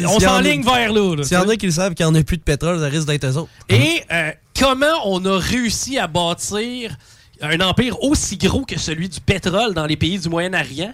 on 0.06 0.19
s'enligne 0.19 0.64
vers 0.64 0.91
là. 0.94 1.15
là, 1.15 1.24
S'il 1.24 1.38
y 1.38 1.40
en 1.40 1.49
a 1.49 1.56
qui 1.56 1.65
le 1.65 1.72
savent 1.72 1.94
qu'il 1.94 2.06
n'y 2.06 2.11
en 2.11 2.15
a 2.15 2.24
plus 2.24 2.38
de 2.38 2.44
pétrole, 2.44 2.80
ça 2.80 2.88
risque 2.88 3.07
d'être 3.07 3.26
eux 3.26 3.38
autres. 3.38 3.49
Et 3.69 4.03
euh, 4.11 4.32
comment 4.57 4.86
on 5.06 5.24
a 5.26 5.38
réussi 5.38 5.98
à 5.99 6.07
bâtir 6.07 6.98
un 7.41 7.60
empire 7.60 8.02
aussi 8.02 8.38
gros 8.38 8.65
que 8.65 8.80
celui 8.80 9.10
du 9.10 9.19
pétrole 9.19 9.74
dans 9.74 9.86
les 9.86 9.98
pays 9.98 10.18
du 10.19 10.30
Moyen-Orient? 10.30 10.94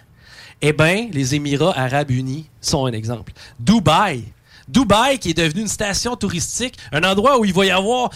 Eh 0.62 0.74
bien, 0.74 1.08
les 1.12 1.36
Émirats 1.36 1.78
arabes 1.78 2.12
unis 2.12 2.50
sont 2.62 2.86
un 2.86 2.92
exemple. 2.94 3.34
Dubaï. 3.60 4.24
Dubaï, 4.68 5.20
qui 5.20 5.32
est 5.32 5.34
devenu 5.38 5.62
une 5.62 5.68
station 5.68 6.16
touristique, 6.16 6.76
un 6.92 7.04
endroit 7.04 7.38
où 7.38 7.46
il 7.46 7.54
va 7.54 7.66
y 7.66 7.70
avoir 7.72 8.10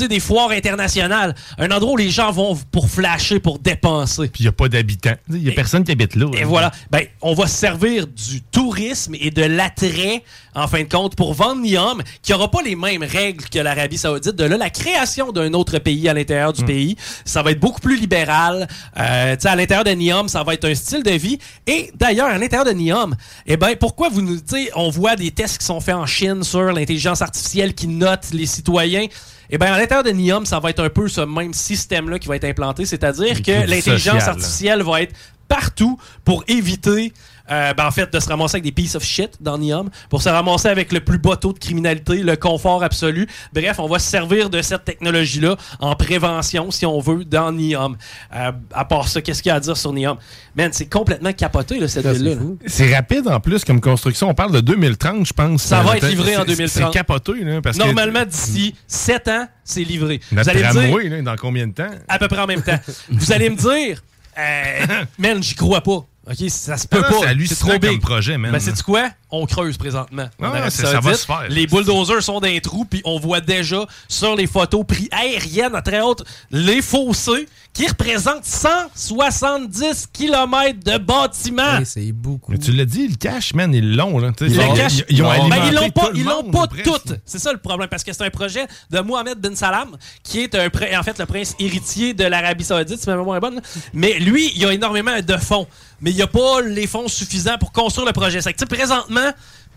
tu 0.00 0.04
sais, 0.04 0.08
des 0.08 0.20
foires 0.20 0.50
internationales, 0.50 1.34
un 1.58 1.70
endroit 1.70 1.92
où 1.92 1.96
les 1.96 2.10
gens 2.10 2.32
vont 2.32 2.56
pour 2.70 2.88
flasher, 2.88 3.38
pour 3.38 3.58
dépenser. 3.58 4.28
Puis 4.28 4.40
il 4.40 4.42
n'y 4.44 4.48
a 4.48 4.52
pas 4.52 4.68
d'habitants. 4.68 5.14
Il 5.28 5.42
n'y 5.42 5.50
a 5.50 5.52
personne 5.52 5.84
qui 5.84 5.92
habite 5.92 6.14
là. 6.14 6.26
Et 6.38 6.44
voilà. 6.44 6.70
Ben, 6.90 7.04
on 7.20 7.34
va 7.34 7.46
se 7.46 7.56
servir 7.56 8.06
du 8.06 8.40
tourisme 8.40 9.14
et 9.20 9.30
de 9.30 9.42
l'attrait, 9.42 10.22
en 10.54 10.66
fin 10.68 10.82
de 10.82 10.88
compte, 10.88 11.16
pour 11.16 11.34
vendre 11.34 11.60
Niom, 11.60 12.02
qui 12.22 12.32
n'aura 12.32 12.50
pas 12.50 12.62
les 12.62 12.76
mêmes 12.76 13.02
règles 13.02 13.44
que 13.44 13.58
l'Arabie 13.58 13.98
Saoudite. 13.98 14.34
De 14.34 14.44
là, 14.44 14.56
la 14.56 14.70
création 14.70 15.32
d'un 15.32 15.52
autre 15.52 15.78
pays 15.78 16.08
à 16.08 16.14
l'intérieur 16.14 16.52
du 16.54 16.64
pays, 16.64 16.96
ça 17.24 17.42
va 17.42 17.50
être 17.50 17.60
beaucoup 17.60 17.80
plus 17.80 17.98
libéral. 17.98 18.66
Euh, 18.98 19.36
tu 19.36 19.42
sais, 19.42 19.48
à 19.48 19.56
l'intérieur 19.56 19.84
de 19.84 19.90
Niom, 19.90 20.28
ça 20.28 20.42
va 20.42 20.54
être 20.54 20.66
un 20.66 20.74
style 20.74 21.02
de 21.02 21.12
vie. 21.12 21.38
Et 21.66 21.90
d'ailleurs, 21.94 22.28
à 22.28 22.38
l'intérieur 22.38 22.64
de 22.64 22.72
Niom, 22.72 23.14
eh 23.46 23.58
ben, 23.58 23.76
pourquoi 23.78 24.08
vous 24.08 24.22
nous, 24.22 24.36
tu 24.36 24.64
sais, 24.64 24.70
on 24.74 24.88
voit 24.88 25.16
des 25.16 25.30
tests 25.30 25.58
qui 25.58 25.66
sont 25.66 25.80
faits 25.80 25.94
en 25.94 26.06
Chine 26.06 26.42
sur 26.42 26.72
l'intelligence 26.72 27.20
artificielle 27.20 27.74
qui 27.74 27.86
note 27.86 28.28
les 28.32 28.46
citoyens? 28.46 29.06
Eh 29.50 29.58
bien, 29.58 29.72
à 29.72 29.78
l'intérieur 29.78 30.04
de 30.04 30.10
Niom, 30.10 30.46
ça 30.46 30.60
va 30.60 30.70
être 30.70 30.82
un 30.82 30.88
peu 30.88 31.08
ce 31.08 31.20
même 31.20 31.52
système-là 31.52 32.18
qui 32.18 32.28
va 32.28 32.36
être 32.36 32.44
implanté, 32.44 32.86
c'est-à-dire 32.86 33.42
que 33.42 33.66
l'intelligence 33.68 34.28
artificielle 34.28 34.82
va 34.82 35.02
être 35.02 35.14
partout 35.48 35.98
pour 36.24 36.44
éviter, 36.46 37.12
euh, 37.50 37.74
ben, 37.74 37.86
en 37.86 37.90
fait, 37.90 38.12
de 38.12 38.20
se 38.20 38.28
ramasser 38.28 38.56
avec 38.56 38.64
des 38.64 38.72
pieces 38.72 38.94
of 38.94 39.02
shit 39.04 39.32
dans 39.40 39.58
Niom, 39.58 39.90
pour 40.08 40.22
se 40.22 40.28
ramasser 40.28 40.68
avec 40.68 40.92
le 40.92 41.00
plus 41.00 41.18
bas 41.18 41.36
taux 41.36 41.52
de 41.52 41.58
criminalité, 41.58 42.22
le 42.22 42.36
confort 42.36 42.82
absolu. 42.82 43.26
Bref, 43.52 43.78
on 43.78 43.88
va 43.88 43.98
se 43.98 44.08
servir 44.08 44.50
de 44.50 44.62
cette 44.62 44.84
technologie-là 44.84 45.56
en 45.80 45.94
prévention, 45.96 46.70
si 46.70 46.86
on 46.86 47.00
veut, 47.00 47.24
dans 47.24 47.52
Niom. 47.52 47.96
Euh, 48.34 48.52
à 48.72 48.84
part 48.84 49.08
ça, 49.08 49.20
qu'est-ce 49.22 49.42
qu'il 49.42 49.50
y 49.50 49.52
a 49.52 49.56
à 49.56 49.60
dire 49.60 49.76
sur 49.76 49.92
Niom? 49.92 50.16
Man, 50.56 50.70
c'est 50.72 50.86
complètement 50.86 51.32
capoté, 51.32 51.78
là, 51.78 51.88
cette 51.88 52.06
ville-là. 52.06 52.34
là. 52.34 52.40
C'est 52.66 52.94
rapide 52.94 53.28
en 53.28 53.40
plus 53.40 53.64
comme 53.64 53.80
construction. 53.80 54.28
On 54.28 54.34
parle 54.34 54.52
de 54.52 54.60
2030, 54.60 55.26
je 55.26 55.32
pense. 55.32 55.62
Ça 55.62 55.82
va 55.82 55.92
Euh, 55.92 55.94
être 55.94 56.08
livré 56.08 56.36
en 56.36 56.40
c'est- 56.40 56.46
2030. 56.56 56.92
C'est 56.92 56.98
capoté, 56.98 57.32
là, 57.44 57.60
parce 57.62 57.76
que 57.78 57.82
Normalement, 57.84 58.24
d'ici 58.24 58.74
7 58.86 59.28
ans, 59.28 59.46
c'est 59.64 59.84
livré. 59.84 60.20
notre 60.32 60.44
Vous 60.44 60.48
allez 60.58 60.62
me 60.66 61.00
dire, 61.02 61.10
là, 61.16 61.22
dans 61.22 61.36
combien 61.36 61.66
de 61.66 61.72
temps? 61.72 61.90
à 62.08 62.18
peu 62.18 62.28
près 62.28 62.40
en 62.40 62.46
même 62.46 62.62
temps. 62.62 62.78
Vous 63.10 63.32
allez 63.32 63.50
me 63.50 63.56
dire, 63.56 64.02
euh, 64.38 64.86
man, 65.18 65.42
j'y 65.42 65.54
crois 65.54 65.80
pas. 65.80 66.04
OK, 66.28 66.36
ça 66.48 66.76
se 66.76 66.86
peut 66.86 67.02
Ah 67.04 67.10
non, 67.10 67.20
pas. 67.20 67.26
c'est 67.48 67.54
trop 67.56 67.72
big. 67.78 67.90
comme 67.90 68.00
projet, 68.00 68.36
man. 68.38 68.52
Ben, 68.52 68.60
c'est 68.60 68.80
quoi? 68.82 69.10
On 69.32 69.46
creuse 69.46 69.76
présentement. 69.76 70.28
en 70.40 70.44
Ah, 70.44 70.56
Arabie 70.56 70.70
ça- 70.70 70.86
ça 70.86 70.92
va 70.94 71.02
Saoudite. 71.02 71.16
se 71.20 71.26
faire. 71.26 71.46
Les 71.48 71.66
bulldozers 71.66 72.22
sont 72.22 72.40
dans 72.40 72.48
les 72.48 72.60
trous, 72.60 72.84
puis 72.84 73.00
on 73.04 73.18
voit 73.18 73.40
déjà 73.40 73.86
sur 74.08 74.34
les 74.36 74.46
photos 74.46 74.84
prises 74.86 75.08
aériennes 75.12 75.74
à 75.74 75.82
très 75.82 76.00
haute 76.00 76.24
les 76.50 76.82
fossés 76.82 77.48
qui 77.72 77.86
représentent 77.86 78.44
170 78.44 80.08
km 80.12 80.78
de 80.84 80.98
bâtiments. 80.98 81.84
c'est 81.84 82.12
beaucoup. 82.12 82.50
Mais 82.52 82.58
tu 82.58 82.72
l'as 82.72 82.84
dit, 82.84 83.06
le 83.08 83.14
cash, 83.14 83.54
man, 83.54 83.72
il 83.72 83.78
est 83.92 83.96
long. 83.96 84.18
Là. 84.18 84.32
Ils 84.40 84.46
ils, 84.48 85.04
ils 85.10 85.22
Ben, 85.22 85.36
ils 85.68 85.74
l'ont 85.74 85.90
pas, 85.90 86.10
ils 86.14 86.24
l'ont 86.24 86.50
pas 86.50 86.66
presque. 86.66 86.84
toutes. 86.84 87.14
C'est 87.24 87.38
ça 87.38 87.52
le 87.52 87.58
problème, 87.58 87.88
parce 87.88 88.02
que 88.02 88.12
c'est 88.12 88.24
un 88.24 88.30
projet 88.30 88.66
de 88.90 89.00
Mohamed 89.00 89.38
Ben 89.38 89.54
Salam, 89.54 89.90
qui 90.22 90.40
est 90.40 90.54
un, 90.56 90.66
en 90.66 91.02
fait 91.02 91.18
le 91.18 91.26
prince 91.26 91.54
héritier 91.58 92.14
de 92.14 92.24
l'Arabie 92.24 92.64
Saoudite, 92.64 93.00
si 93.00 93.08
ma 93.08 93.16
mémoire 93.16 93.36
est 93.36 93.40
bonne. 93.40 93.60
Mais 93.92 94.18
lui, 94.18 94.50
il 94.56 94.64
a 94.66 94.72
énormément 94.72 95.18
de 95.20 95.36
fonds, 95.36 95.66
mais 96.00 96.10
il 96.10 96.16
n'y 96.16 96.22
a 96.22 96.26
pas 96.26 96.60
les 96.62 96.86
fonds 96.86 97.06
suffisants 97.08 97.58
pour 97.58 97.72
construire 97.72 98.06
le 98.06 98.12
projet. 98.12 98.40
C'est 98.40 98.52
que, 98.52 98.58
tu 98.58 98.66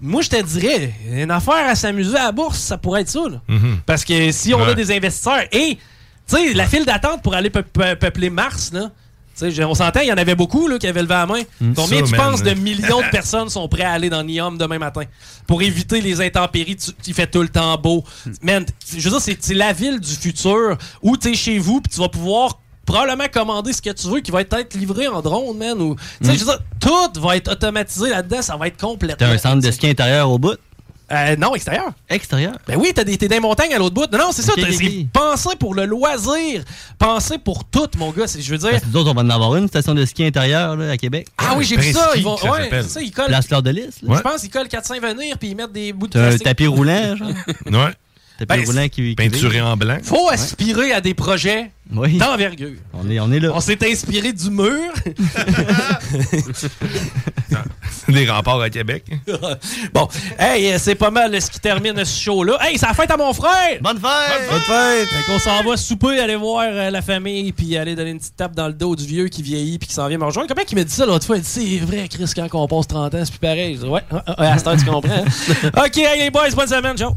moi, 0.02 0.22
je 0.22 0.30
te 0.30 0.42
dirais, 0.42 0.94
une 1.12 1.32
affaire 1.32 1.68
à 1.68 1.76
s'amuser 1.76 2.18
à 2.18 2.24
la 2.26 2.32
bourse, 2.32 2.60
ça 2.60 2.78
pourrait 2.78 3.02
être 3.02 3.10
ça. 3.10 3.22
là. 3.30 3.42
Mhm. 3.48 3.78
Parce 3.86 4.04
que 4.04 4.32
si 4.32 4.54
on 4.54 4.64
a 4.64 4.74
des 4.74 4.92
investisseurs 4.92 5.44
et, 5.52 5.78
tu 6.28 6.36
sais, 6.36 6.54
la 6.54 6.68
file 6.68 6.86
d'attente 6.86 7.22
pour 7.24 7.34
aller 7.36 7.50
peu- 7.50 7.64
peu- 7.64 7.96
peupler 7.96 8.30
Mars, 8.30 8.72
là. 8.74 8.92
tu 9.40 9.50
sais, 9.52 9.64
on 9.64 9.74
s'entend, 9.74 10.02
il 10.02 10.08
y 10.08 10.12
en 10.14 10.18
avait 10.18 10.36
beaucoup 10.36 10.68
là, 10.68 10.78
qui 10.78 10.88
avaient 10.88 11.02
levé 11.02 11.14
la 11.14 11.26
main. 11.26 11.42
Mm. 11.62 11.74
Combien 11.74 12.00
Ça, 12.00 12.06
tu 12.06 12.12
man, 12.18 12.32
penses 12.32 12.44
de 12.44 12.54
millions 12.56 13.02
de 13.02 13.10
personnes 13.12 13.50
sont 13.50 13.68
prêts 13.70 13.84
à 13.84 13.94
aller 13.94 14.10
dans 14.10 14.24
Niom 14.24 14.58
demain 14.58 14.78
matin 14.80 15.04
pour 15.48 15.62
éviter 15.62 16.02
les 16.02 16.20
intempéries? 16.22 16.76
Tu, 16.76 16.92
il 17.08 17.14
fait 17.14 17.28
tout 17.28 17.42
le 17.42 17.48
temps 17.50 17.78
beau. 17.78 18.04
Man, 18.42 18.66
je 18.92 19.02
veux 19.02 19.10
dire, 19.10 19.22
c'est 19.22 19.38
c'est 19.42 19.54
la 19.54 19.72
ville 19.74 20.00
du 20.00 20.14
futur 20.16 20.78
où 21.02 21.16
tu 21.18 21.30
es 21.30 21.34
chez 21.34 21.60
vous 21.60 21.80
puis 21.82 21.92
tu 21.94 22.00
vas 22.02 22.10
pouvoir 22.10 22.60
probablement 22.86 23.28
commander 23.32 23.74
ce 23.74 23.82
que 23.82 23.90
tu 23.92 24.08
veux 24.08 24.20
qui 24.20 24.32
va 24.32 24.42
être 24.42 24.76
livré 24.76 25.08
en 25.08 25.22
drone, 25.22 25.58
man. 25.58 25.80
Ou, 25.82 25.96
tu 25.96 26.28
sais, 26.28 26.34
Mm. 26.34 26.36
je 26.36 26.40
veux 26.40 26.46
dire, 26.46 26.60
tout 26.80 27.22
va 27.22 27.38
être 27.38 27.52
automatisé 27.52 28.10
là-dedans. 28.10 28.42
Ça 28.42 28.56
va 28.58 28.68
être 28.68 28.80
complètement... 28.80 29.18
T'as 29.18 29.34
un 29.34 29.38
centre 29.38 29.62
de 29.66 29.72
ski 29.72 29.88
intérieur 29.90 30.30
au 30.30 30.38
bout? 30.40 30.56
Euh, 31.12 31.36
non, 31.36 31.54
extérieur. 31.54 31.92
Extérieur? 32.10 32.54
Ben 32.66 32.76
oui, 32.80 32.92
t'as 32.96 33.04
des, 33.04 33.18
t'es 33.18 33.28
dans 33.28 33.36
les 33.36 33.40
montagnes 33.42 33.74
à 33.74 33.78
l'autre 33.78 33.94
bout. 33.94 34.08
Non, 34.12 34.18
non, 34.18 34.30
c'est 34.32 34.42
ça. 34.42 34.54
Ok, 34.54 34.62
t'as- 34.62 34.68
ok, 34.70 34.76
c'est 34.80 34.88
ok. 35.02 35.08
penser 35.14 35.50
pour 35.60 35.76
le 35.76 35.86
loisir. 35.86 36.64
Penser 36.98 37.38
pour 37.38 37.66
tout, 37.66 37.88
mon 37.98 38.10
gars. 38.12 38.26
C'est- 38.26 38.42
Je 38.42 38.50
veux 38.52 38.58
dire... 38.58 38.72
Parce 38.72 38.84
que 38.84 38.88
nous 38.90 38.96
autres, 38.98 39.12
on 39.12 39.14
va 39.14 39.22
en 39.22 39.30
avoir 39.30 39.56
une 39.58 39.68
station 39.68 39.94
de 39.94 40.06
ski 40.06 40.26
intérieur 40.26 40.76
là, 40.76 40.92
à 40.92 40.98
Québec. 40.98 41.28
Ah 41.38 41.54
oui, 41.58 41.66
j'ai 41.66 41.78
vu 41.78 41.92
ça. 41.94 42.12
Ils 42.16 42.24
vont, 42.24 42.36
ouais, 42.36 42.70
c'est 42.72 42.84
ça, 42.90 43.02
ils 43.02 43.12
collent. 43.12 43.28
Place 43.28 43.46
Fleur 43.46 43.62
de 43.62 43.70
Lys. 43.70 44.02
là. 44.02 44.16
Je 44.16 44.22
pense 44.22 44.42
qu'ils 44.42 44.50
collent 44.50 44.68
4-5 44.68 45.38
puis 45.38 45.50
ils 45.50 45.56
mettent 45.56 45.74
des 45.74 45.94
bouts 45.94 46.08
de 46.08 46.14
T'as 46.14 46.34
un 46.34 46.38
tapis 46.38 46.68
roulant, 46.68 47.16
genre. 47.16 47.28
Ouais. 47.68 47.94
Tapis 48.46 48.62
Ben, 48.62 48.68
roulant 48.68 48.84
qui, 48.90 48.90
qui 49.10 49.16
Peinturé 49.16 49.62
en 49.62 49.76
blanc. 49.78 49.98
Faut 50.04 50.30
aspirer 50.30 50.92
à 50.94 51.02
des 51.02 51.14
projets 51.14 51.72
Oui. 51.94 52.18
d'envergure. 52.18 52.78
On 52.94 53.10
est, 53.10 53.20
on 53.20 53.32
est 53.32 53.40
là. 53.40 53.52
On 53.54 53.60
s'est 53.60 53.78
inspiré 53.90 54.34
du 54.34 54.50
mur. 54.50 54.92
Des 58.08 58.30
remparts 58.30 58.60
à 58.62 58.70
Québec. 58.70 59.06
bon, 59.94 60.08
hey, 60.38 60.78
c'est 60.78 60.96
pas 60.96 61.10
mal 61.12 61.40
ce 61.42 61.50
qui 61.50 61.60
termine 61.60 62.04
ce 62.04 62.22
show-là. 62.22 62.58
Hey, 62.62 62.78
c'est 62.78 62.86
la 62.88 62.94
fête 62.94 63.10
à 63.12 63.18
mon 63.18 63.32
frère! 63.34 63.78
Bonne 63.82 63.98
fête! 63.98 64.50
Bonne 64.50 64.60
fête! 64.62 65.08
Fait 65.08 65.32
qu'on 65.32 65.40
s'en 65.40 65.64
va 65.64 65.78
souper, 65.78 66.20
aller 66.20 66.36
voir 66.36 66.66
euh, 66.68 66.90
la 66.90 67.02
famille, 67.02 67.52
puis 67.54 67.78
aller 67.78 67.96
donner 67.96 68.12
une 68.12 68.20
petite 68.20 68.36
tape 68.36 68.56
dans 68.56 68.68
le 68.68 68.74
dos 68.74 68.96
du 68.96 69.06
vieux 69.06 69.28
qui 69.30 69.42
vieillit, 69.42 69.80
puis 69.80 69.88
qui 69.88 69.94
s'en 69.94 70.08
vient 70.08 70.18
me 70.18 70.26
rejoindre. 70.26 70.50
Combien 70.50 70.66
qui 70.66 70.76
m'a 70.76 70.84
dit 70.84 70.94
ça 70.94 71.06
l'autre 71.06 71.26
fois? 71.26 71.38
Il 71.38 71.44
dit, 71.44 71.50
c'est 71.50 71.78
vrai, 71.86 72.08
Chris, 72.10 72.30
quand 72.36 72.48
on 72.54 72.68
passe 72.68 72.88
30 72.88 73.16
ans, 73.16 73.22
c'est 73.24 73.32
plus 73.32 73.40
pareil. 73.40 73.76
Je 73.76 73.82
dis, 73.82 73.88
ouais, 73.88 74.02
à 74.38 74.58
cette 74.58 74.68
heure, 74.68 74.78
tu 74.78 74.86
comprends. 74.86 75.10
hein? 75.14 75.70
OK, 75.86 75.98
hey, 75.98 76.20
les 76.20 76.30
boys, 76.30 76.50
bonne 76.56 76.68
semaine, 76.68 76.98
ciao! 76.98 77.12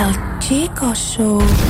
El 0.00 0.38
Chico 0.38 0.94
Show. 0.94 1.69